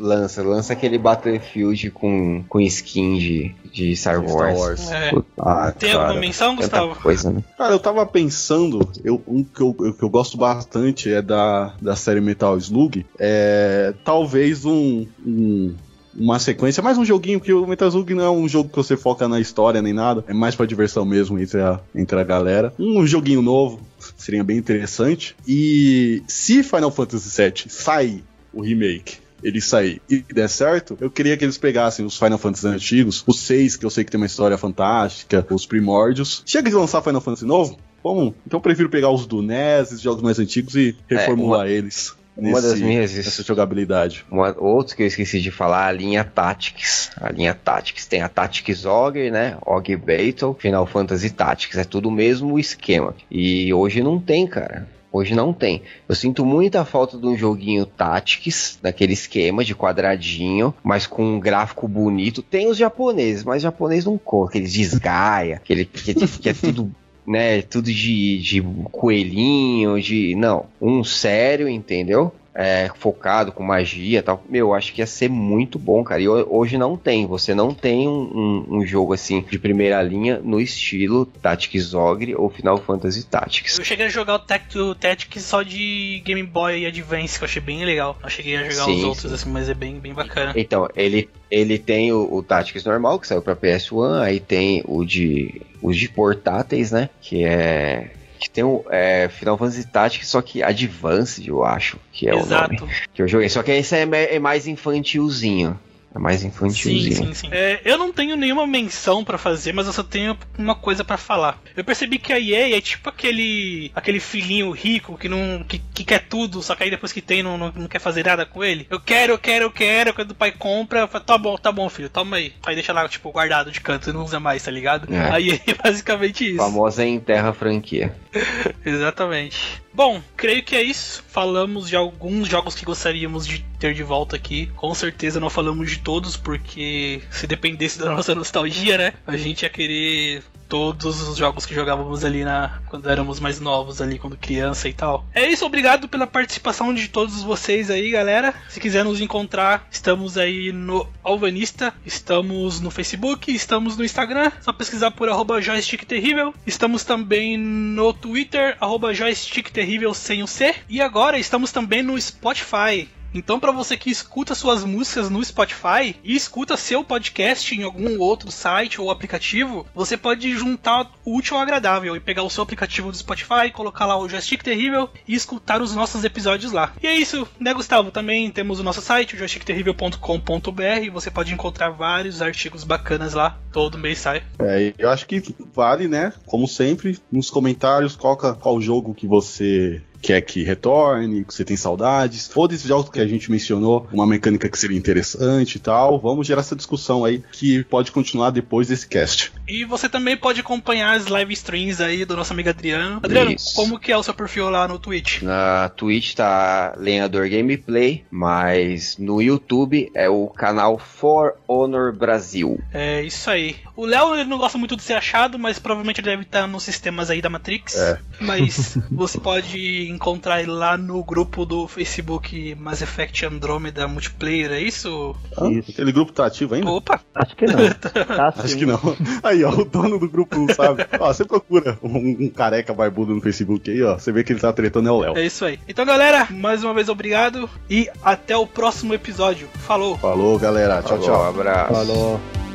lança? 0.00 0.42
Lança 0.42 0.72
aquele 0.72 0.98
Battlefield 0.98 1.90
com, 1.90 2.42
com 2.48 2.60
skin 2.60 3.16
de, 3.18 3.54
de 3.72 3.96
Star 3.96 4.18
Wars. 4.18 4.30
Star 4.30 4.56
Wars. 4.56 4.90
É. 4.90 5.12
Ah, 5.38 5.72
Tem 5.72 5.92
cara, 5.92 6.02
alguma 6.04 6.20
menção, 6.20 6.56
Gustavo? 6.56 6.96
Coisa, 6.96 7.30
né? 7.30 7.44
Cara, 7.56 7.72
eu 7.72 7.78
tava 7.78 8.04
pensando, 8.04 8.88
eu, 9.04 9.22
um 9.26 9.44
que 9.44 9.60
eu, 9.60 9.72
que 9.74 10.02
eu 10.02 10.08
gosto 10.08 10.36
bastante 10.36 11.12
é 11.12 11.22
da, 11.22 11.74
da 11.80 11.94
série 11.94 12.20
Metal 12.20 12.56
Slug. 12.58 13.06
É 13.18 13.94
talvez 14.04 14.64
um, 14.64 15.06
um 15.24 15.74
uma 16.18 16.38
sequência, 16.38 16.82
mais 16.82 16.98
um 16.98 17.04
joguinho, 17.04 17.40
que 17.40 17.52
o 17.52 17.66
Metal 17.66 17.88
Slug 17.88 18.14
não 18.14 18.24
é 18.24 18.30
um 18.30 18.48
jogo 18.48 18.68
que 18.70 18.76
você 18.76 18.96
foca 18.96 19.28
na 19.28 19.40
história 19.40 19.82
nem 19.82 19.92
nada, 19.92 20.24
é 20.26 20.34
mais 20.34 20.54
pra 20.54 20.66
diversão 20.66 21.04
mesmo 21.04 21.38
entre 21.38 21.60
a, 21.60 21.80
entre 21.94 22.18
a 22.18 22.24
galera. 22.24 22.72
Um 22.78 23.06
joguinho 23.06 23.42
novo, 23.42 23.80
seria 24.16 24.42
bem 24.42 24.56
interessante. 24.56 25.36
E 25.46 26.22
se 26.26 26.62
Final 26.62 26.90
Fantasy 26.90 27.42
VII 27.42 27.64
sair 27.68 28.24
o 28.52 28.62
remake 28.62 29.26
ele 29.42 29.60
sair 29.60 30.00
e 30.08 30.18
der 30.32 30.48
certo, 30.48 30.96
eu 31.00 31.10
queria 31.10 31.36
que 31.36 31.44
eles 31.44 31.58
pegassem 31.58 32.04
os 32.04 32.18
Final 32.18 32.38
Fantasy 32.38 32.66
antigos, 32.66 33.22
os 33.26 33.38
seis, 33.40 33.76
que 33.76 33.84
eu 33.84 33.90
sei 33.90 34.02
que 34.02 34.10
tem 34.10 34.18
uma 34.18 34.26
história 34.26 34.56
fantástica, 34.56 35.46
os 35.50 35.66
primórdios. 35.66 36.42
Chega 36.46 36.70
de 36.70 36.74
lançar 36.74 37.02
Final 37.02 37.20
Fantasy 37.20 37.44
novo? 37.44 37.78
Bom, 38.02 38.32
então 38.46 38.58
eu 38.58 38.62
prefiro 38.62 38.88
pegar 38.88 39.10
os 39.10 39.26
do 39.26 39.42
NES, 39.42 39.92
os 39.92 40.00
jogos 40.00 40.22
mais 40.22 40.38
antigos 40.38 40.74
e 40.74 40.96
reformular 41.08 41.66
é, 41.66 41.70
uma... 41.70 41.70
eles. 41.70 42.14
Uma 42.36 42.60
nesse, 42.60 42.68
das 42.68 42.80
minhas. 42.80 43.16
Essa 43.16 43.42
jogabilidade. 43.42 44.24
Uma, 44.30 44.54
outro 44.58 44.96
que 44.96 45.02
eu 45.02 45.06
esqueci 45.06 45.40
de 45.40 45.50
falar, 45.50 45.86
a 45.86 45.92
linha 45.92 46.22
Tactics. 46.22 47.10
A 47.16 47.30
linha 47.30 47.54
Tactics 47.54 48.06
tem 48.06 48.22
a 48.22 48.28
Tactics 48.28 48.84
Ogre, 48.84 49.30
né? 49.30 49.56
Og 49.64 49.96
Battle, 49.96 50.54
Final 50.58 50.86
Fantasy 50.86 51.30
Tactics. 51.30 51.78
É 51.78 51.84
tudo 51.84 52.08
o 52.08 52.12
mesmo 52.12 52.58
esquema. 52.58 53.14
E 53.30 53.72
hoje 53.72 54.02
não 54.02 54.20
tem, 54.20 54.46
cara. 54.46 54.86
Hoje 55.10 55.34
não 55.34 55.50
tem. 55.50 55.80
Eu 56.06 56.14
sinto 56.14 56.44
muita 56.44 56.84
falta 56.84 57.16
de 57.16 57.26
um 57.26 57.34
joguinho 57.38 57.86
Tactics, 57.86 58.78
daquele 58.82 59.14
esquema 59.14 59.64
de 59.64 59.74
quadradinho, 59.74 60.74
mas 60.84 61.06
com 61.06 61.24
um 61.24 61.40
gráfico 61.40 61.88
bonito. 61.88 62.42
Tem 62.42 62.68
os 62.68 62.76
japoneses, 62.76 63.42
mas 63.42 63.62
japonês 63.62 64.04
não 64.04 64.18
cor, 64.18 64.48
aqueles 64.48 64.74
desgaia, 64.74 65.56
aquele 65.56 65.86
que, 65.86 66.14
que 66.14 66.48
é 66.50 66.52
tudo 66.52 66.94
né? 67.26 67.62
Tudo 67.62 67.92
de, 67.92 68.38
de 68.38 68.62
coelhinho, 68.90 70.00
de. 70.00 70.34
Não, 70.34 70.66
um 70.80 71.02
sério, 71.02 71.68
entendeu? 71.68 72.32
É, 72.56 72.90
focado 72.98 73.52
com 73.52 73.62
magia 73.62 74.18
e 74.18 74.22
tal, 74.22 74.42
meu, 74.48 74.72
acho 74.72 74.92
que 74.94 75.02
ia 75.02 75.06
ser 75.06 75.28
muito 75.28 75.78
bom, 75.78 76.02
cara. 76.02 76.22
E 76.22 76.26
hoje 76.26 76.78
não 76.78 76.96
tem, 76.96 77.26
você 77.26 77.54
não 77.54 77.74
tem 77.74 78.08
um, 78.08 78.64
um, 78.70 78.78
um 78.78 78.86
jogo 78.86 79.12
assim 79.12 79.42
de 79.42 79.58
primeira 79.58 80.00
linha 80.02 80.40
no 80.42 80.58
estilo 80.58 81.26
Tactics 81.26 81.92
Ogre 81.92 82.34
ou 82.34 82.48
Final 82.48 82.78
Fantasy 82.78 83.26
Tactics. 83.26 83.78
Eu 83.78 83.84
cheguei 83.84 84.06
a 84.06 84.08
jogar 84.08 84.36
o, 84.36 84.94
Tactics 84.94 85.42
só 85.44 85.62
de 85.62 86.22
Game 86.24 86.42
Boy 86.44 86.86
Advance, 86.86 87.38
que 87.38 87.44
eu 87.44 87.46
achei 87.46 87.60
bem 87.60 87.84
legal. 87.84 88.16
Não 88.22 88.30
cheguei 88.30 88.56
a 88.56 88.62
jogar 88.62 88.84
sim, 88.84 88.98
os 88.98 89.04
outros, 89.04 89.28
sim. 89.28 89.34
assim, 89.34 89.50
mas 89.50 89.68
é 89.68 89.74
bem, 89.74 89.98
bem 89.98 90.14
bacana. 90.14 90.54
Então, 90.56 90.88
ele, 90.96 91.28
ele 91.50 91.78
tem 91.78 92.10
o, 92.10 92.26
o 92.32 92.42
Tactics 92.42 92.84
normal, 92.84 93.20
que 93.20 93.26
saiu 93.26 93.42
pra 93.42 93.54
PS1, 93.54 94.22
aí 94.22 94.40
tem 94.40 94.82
o 94.86 95.04
de, 95.04 95.60
os 95.82 95.94
de 95.98 96.08
portáteis, 96.08 96.90
né? 96.90 97.10
Que 97.20 97.44
é 97.44 98.15
que 98.38 98.48
tem 98.50 98.64
o 98.64 98.84
é, 98.90 99.28
Final 99.28 99.56
Fantasy 99.56 99.86
Tactics, 99.86 100.28
só 100.28 100.42
que 100.42 100.62
Advanced, 100.62 101.46
eu 101.46 101.64
acho, 101.64 101.98
que 102.12 102.28
é 102.28 102.34
Exato. 102.34 102.74
o 102.74 102.78
nome 102.80 102.92
que 103.12 103.22
eu 103.22 103.28
joguei. 103.28 103.48
Só 103.48 103.62
que 103.62 103.72
esse 103.72 103.96
é, 103.96 104.34
é 104.34 104.38
mais 104.38 104.66
infantilzinho. 104.66 105.78
É 106.16 106.18
mais 106.18 106.42
infantilzinho. 106.42 107.14
Sim, 107.14 107.26
sim, 107.26 107.34
sim. 107.34 107.48
É, 107.52 107.78
eu 107.84 107.98
não 107.98 108.10
tenho 108.10 108.36
nenhuma 108.36 108.66
menção 108.66 109.22
para 109.22 109.36
fazer, 109.36 109.74
mas 109.74 109.86
eu 109.86 109.92
só 109.92 110.02
tenho 110.02 110.36
uma 110.56 110.74
coisa 110.74 111.04
para 111.04 111.18
falar. 111.18 111.60
Eu 111.76 111.84
percebi 111.84 112.18
que 112.18 112.32
a 112.32 112.40
EA 112.40 112.74
é 112.74 112.80
tipo 112.80 113.10
aquele 113.10 113.92
aquele 113.94 114.18
filhinho 114.18 114.70
rico 114.70 115.18
que 115.18 115.28
não 115.28 115.62
que, 115.62 115.78
que 115.78 116.04
quer 116.04 116.20
tudo, 116.20 116.62
só 116.62 116.74
que 116.74 116.84
aí 116.84 116.90
depois 116.90 117.12
que 117.12 117.20
tem 117.20 117.42
não, 117.42 117.58
não, 117.58 117.70
não, 117.70 117.86
quer 117.86 117.98
fazer 117.98 118.24
nada 118.24 118.46
com 118.46 118.64
ele. 118.64 118.86
Eu 118.88 118.98
quero, 118.98 119.34
eu 119.34 119.38
quero, 119.38 119.64
eu 119.66 119.70
quero. 119.70 120.14
Quando 120.14 120.30
o 120.30 120.34
pai 120.34 120.52
compra, 120.52 121.00
eu 121.00 121.08
falo, 121.08 121.24
tá 121.24 121.36
bom, 121.36 121.56
tá 121.58 121.70
bom, 121.70 121.86
filho, 121.90 122.08
toma 122.08 122.36
aí. 122.38 122.54
Aí 122.64 122.74
deixa 122.74 122.94
lá, 122.94 123.06
tipo, 123.06 123.30
guardado 123.30 123.70
de 123.70 123.82
canto, 123.82 124.10
não 124.10 124.24
usa 124.24 124.40
mais, 124.40 124.62
tá 124.62 124.70
ligado? 124.70 125.12
É. 125.14 125.30
Aí 125.30 125.60
é 125.66 125.74
basicamente 125.74 126.46
isso. 126.48 126.56
Famosa 126.56 127.04
em 127.04 127.20
terra 127.20 127.52
franquia. 127.52 128.16
Exatamente. 128.82 129.84
Bom, 129.96 130.22
creio 130.36 130.62
que 130.62 130.76
é 130.76 130.82
isso. 130.82 131.24
Falamos 131.26 131.88
de 131.88 131.96
alguns 131.96 132.46
jogos 132.46 132.74
que 132.74 132.84
gostaríamos 132.84 133.46
de 133.46 133.64
ter 133.78 133.94
de 133.94 134.02
volta 134.02 134.36
aqui. 134.36 134.66
Com 134.76 134.94
certeza 134.94 135.40
não 135.40 135.48
falamos 135.48 135.90
de 135.90 136.00
todos, 136.00 136.36
porque 136.36 137.22
se 137.30 137.46
dependesse 137.46 137.98
da 137.98 138.10
nossa 138.10 138.34
nostalgia, 138.34 138.98
né? 138.98 139.14
A 139.26 139.38
gente 139.38 139.62
ia 139.62 139.70
querer 139.70 140.42
todos 140.68 141.22
os 141.22 141.36
jogos 141.36 141.64
que 141.64 141.74
jogávamos 141.74 142.24
ali 142.24 142.44
na 142.44 142.80
quando 142.88 143.08
éramos 143.08 143.40
mais 143.40 143.60
novos 143.60 144.00
ali, 144.00 144.18
quando 144.18 144.36
criança 144.36 144.88
e 144.88 144.92
tal. 144.92 145.24
É 145.34 145.48
isso, 145.48 145.64
obrigado 145.64 146.08
pela 146.08 146.26
participação 146.26 146.92
de 146.92 147.08
todos 147.08 147.42
vocês 147.42 147.90
aí, 147.90 148.10
galera. 148.10 148.54
Se 148.68 148.80
quiser 148.80 149.04
nos 149.04 149.20
encontrar, 149.20 149.86
estamos 149.90 150.36
aí 150.36 150.72
no 150.72 151.08
Alvanista, 151.22 151.94
estamos 152.04 152.80
no 152.80 152.90
Facebook, 152.90 153.52
estamos 153.52 153.96
no 153.96 154.04
Instagram, 154.04 154.50
só 154.60 154.72
pesquisar 154.72 155.12
por 155.12 155.28
arroba 155.28 155.60
joystick 155.60 156.04
terrível. 156.04 156.52
Estamos 156.66 157.04
também 157.04 157.56
no 157.56 158.12
Twitter, 158.12 158.76
arroba 158.80 159.14
joystick 159.14 159.70
terrível 159.70 159.85
sem 160.14 160.42
o 160.42 160.46
C. 160.46 160.74
E 160.88 161.00
agora 161.00 161.38
estamos 161.38 161.72
também 161.72 162.02
no 162.02 162.20
Spotify. 162.20 163.08
Então, 163.36 163.60
para 163.60 163.70
você 163.70 163.98
que 163.98 164.10
escuta 164.10 164.54
suas 164.54 164.82
músicas 164.82 165.28
no 165.28 165.44
Spotify 165.44 166.16
e 166.24 166.34
escuta 166.34 166.74
seu 166.74 167.04
podcast 167.04 167.74
em 167.74 167.82
algum 167.82 168.18
outro 168.18 168.50
site 168.50 168.98
ou 168.98 169.10
aplicativo, 169.10 169.86
você 169.94 170.16
pode 170.16 170.56
juntar 170.56 171.12
o 171.22 171.36
útil 171.36 171.56
ao 171.56 171.62
agradável 171.62 172.16
e 172.16 172.20
pegar 172.20 172.44
o 172.44 172.48
seu 172.48 172.62
aplicativo 172.62 173.10
do 173.10 173.16
Spotify, 173.16 173.70
colocar 173.70 174.06
lá 174.06 174.16
o 174.16 174.26
Joystick 174.26 174.64
Terrível 174.64 175.10
e 175.28 175.34
escutar 175.34 175.82
os 175.82 175.94
nossos 175.94 176.24
episódios 176.24 176.72
lá. 176.72 176.94
E 177.02 177.06
é 177.06 177.14
isso, 177.14 177.46
né, 177.60 177.74
Gustavo? 177.74 178.10
Também 178.10 178.50
temos 178.50 178.80
o 178.80 178.82
nosso 178.82 179.02
site, 179.02 179.36
joystickterrível.com.br. 179.36 181.12
Você 181.12 181.30
pode 181.30 181.52
encontrar 181.52 181.90
vários 181.90 182.40
artigos 182.40 182.84
bacanas 182.84 183.34
lá. 183.34 183.58
Todo 183.70 183.98
mês 183.98 184.18
sai. 184.18 184.42
É, 184.58 184.94
eu 184.96 185.10
acho 185.10 185.26
que 185.26 185.42
vale, 185.74 186.08
né? 186.08 186.32
Como 186.46 186.66
sempre, 186.66 187.18
nos 187.30 187.50
comentários, 187.50 188.16
coloca 188.16 188.54
qual 188.54 188.80
jogo 188.80 189.14
que 189.14 189.26
você 189.26 190.02
quer 190.20 190.40
que 190.40 190.62
retorne, 190.62 191.44
que 191.44 191.54
você 191.54 191.64
tem 191.64 191.76
saudades, 191.76 192.50
ou 192.54 192.68
desses 192.68 192.86
jogos 192.86 193.10
que 193.10 193.20
a 193.20 193.26
gente 193.26 193.50
mencionou, 193.50 194.06
uma 194.12 194.26
mecânica 194.26 194.68
que 194.68 194.78
seria 194.78 194.96
interessante 194.96 195.76
e 195.76 195.78
tal. 195.78 196.18
Vamos 196.18 196.46
gerar 196.46 196.60
essa 196.60 196.76
discussão 196.76 197.24
aí 197.24 197.42
que 197.52 197.84
pode 197.84 198.12
continuar 198.12 198.50
depois 198.50 198.88
desse 198.88 199.06
cast. 199.06 199.52
E 199.68 199.84
você 199.84 200.08
também 200.08 200.36
pode 200.36 200.60
acompanhar 200.60 201.16
as 201.16 201.26
live 201.26 201.52
streams 201.52 202.00
aí 202.00 202.24
do 202.24 202.36
nosso 202.36 202.52
amigo 202.52 202.68
Adriano. 202.68 203.20
Adriano, 203.22 203.52
Isso. 203.52 203.74
como 203.74 203.98
que 203.98 204.12
é 204.12 204.16
o 204.16 204.22
seu 204.22 204.34
perfil 204.34 204.70
lá 204.70 204.86
no 204.86 204.98
Twitch? 204.98 205.42
Na 205.42 205.88
Twitch 205.90 206.34
tá 206.34 206.94
Lenhador 206.96 207.48
Gameplay, 207.48 208.24
mas 208.30 209.16
no 209.18 209.42
YouTube 209.42 210.10
é 210.14 210.28
o 210.28 210.46
canal 210.48 210.98
For 210.98 211.54
Honor 211.66 212.12
Brasil. 212.12 212.80
É 212.92 213.22
isso 213.22 213.50
aí. 213.50 213.76
O 213.96 214.04
Léo 214.04 214.34
ele 214.34 214.44
não 214.44 214.58
gosta 214.58 214.78
muito 214.78 214.96
de 214.96 215.02
ser 215.02 215.14
achado, 215.14 215.58
mas 215.58 215.78
provavelmente 215.78 216.20
ele 216.20 216.30
deve 216.30 216.42
estar 216.42 216.66
nos 216.66 216.82
sistemas 216.82 217.30
aí 217.30 217.40
da 217.40 217.48
Matrix. 217.48 217.96
É. 217.96 218.18
Mas 218.40 218.96
você 219.10 219.38
pode 219.38 220.05
encontrar 220.10 220.60
ele 220.60 220.70
lá 220.70 220.96
no 220.96 221.22
grupo 221.22 221.64
do 221.64 221.86
Facebook 221.88 222.74
Mass 222.74 223.02
Effect 223.02 223.44
Andromeda 223.46 224.06
Multiplayer, 224.08 224.72
é 224.72 224.80
isso? 224.80 225.34
Ah, 225.56 225.68
Isso. 225.68 225.90
aquele 225.90 226.12
grupo 226.12 226.32
tá 226.32 226.46
ativo 226.46 226.74
ainda? 226.74 226.90
Opa! 226.90 227.20
Acho 227.34 227.56
que 227.56 227.66
não. 227.66 227.76
Tá 228.36 228.54
Acho 228.58 228.76
que 228.76 228.86
não. 228.86 229.00
Aí, 229.42 229.64
ó, 229.64 229.70
o 229.70 229.84
dono 229.84 230.18
do 230.18 230.28
grupo 230.28 230.58
não 230.58 230.72
sabe. 230.74 231.06
ó, 231.18 231.32
você 231.32 231.44
procura 231.44 231.98
um, 232.02 232.44
um 232.44 232.48
careca 232.50 232.92
barbudo 232.92 233.34
no 233.34 233.40
Facebook 233.40 233.90
aí, 233.90 234.02
ó. 234.02 234.18
Você 234.18 234.32
vê 234.32 234.42
que 234.42 234.52
ele 234.52 234.60
tá 234.60 234.72
tretando 234.72 235.08
é 235.08 235.12
o 235.12 235.18
Léo. 235.18 235.36
É 235.38 235.46
isso 235.46 235.64
aí. 235.64 235.78
Então, 235.88 236.04
galera, 236.04 236.48
mais 236.50 236.82
uma 236.82 236.94
vez 236.94 237.08
obrigado 237.08 237.68
e 237.88 238.08
até 238.22 238.56
o 238.56 238.66
próximo 238.66 239.14
episódio. 239.14 239.68
Falou! 239.74 240.18
Falou, 240.18 240.58
galera. 240.58 241.02
Tchau, 241.02 241.18
Falou, 241.18 241.24
tchau. 241.24 241.48
Abraço. 241.48 241.92
Falou. 241.94 242.65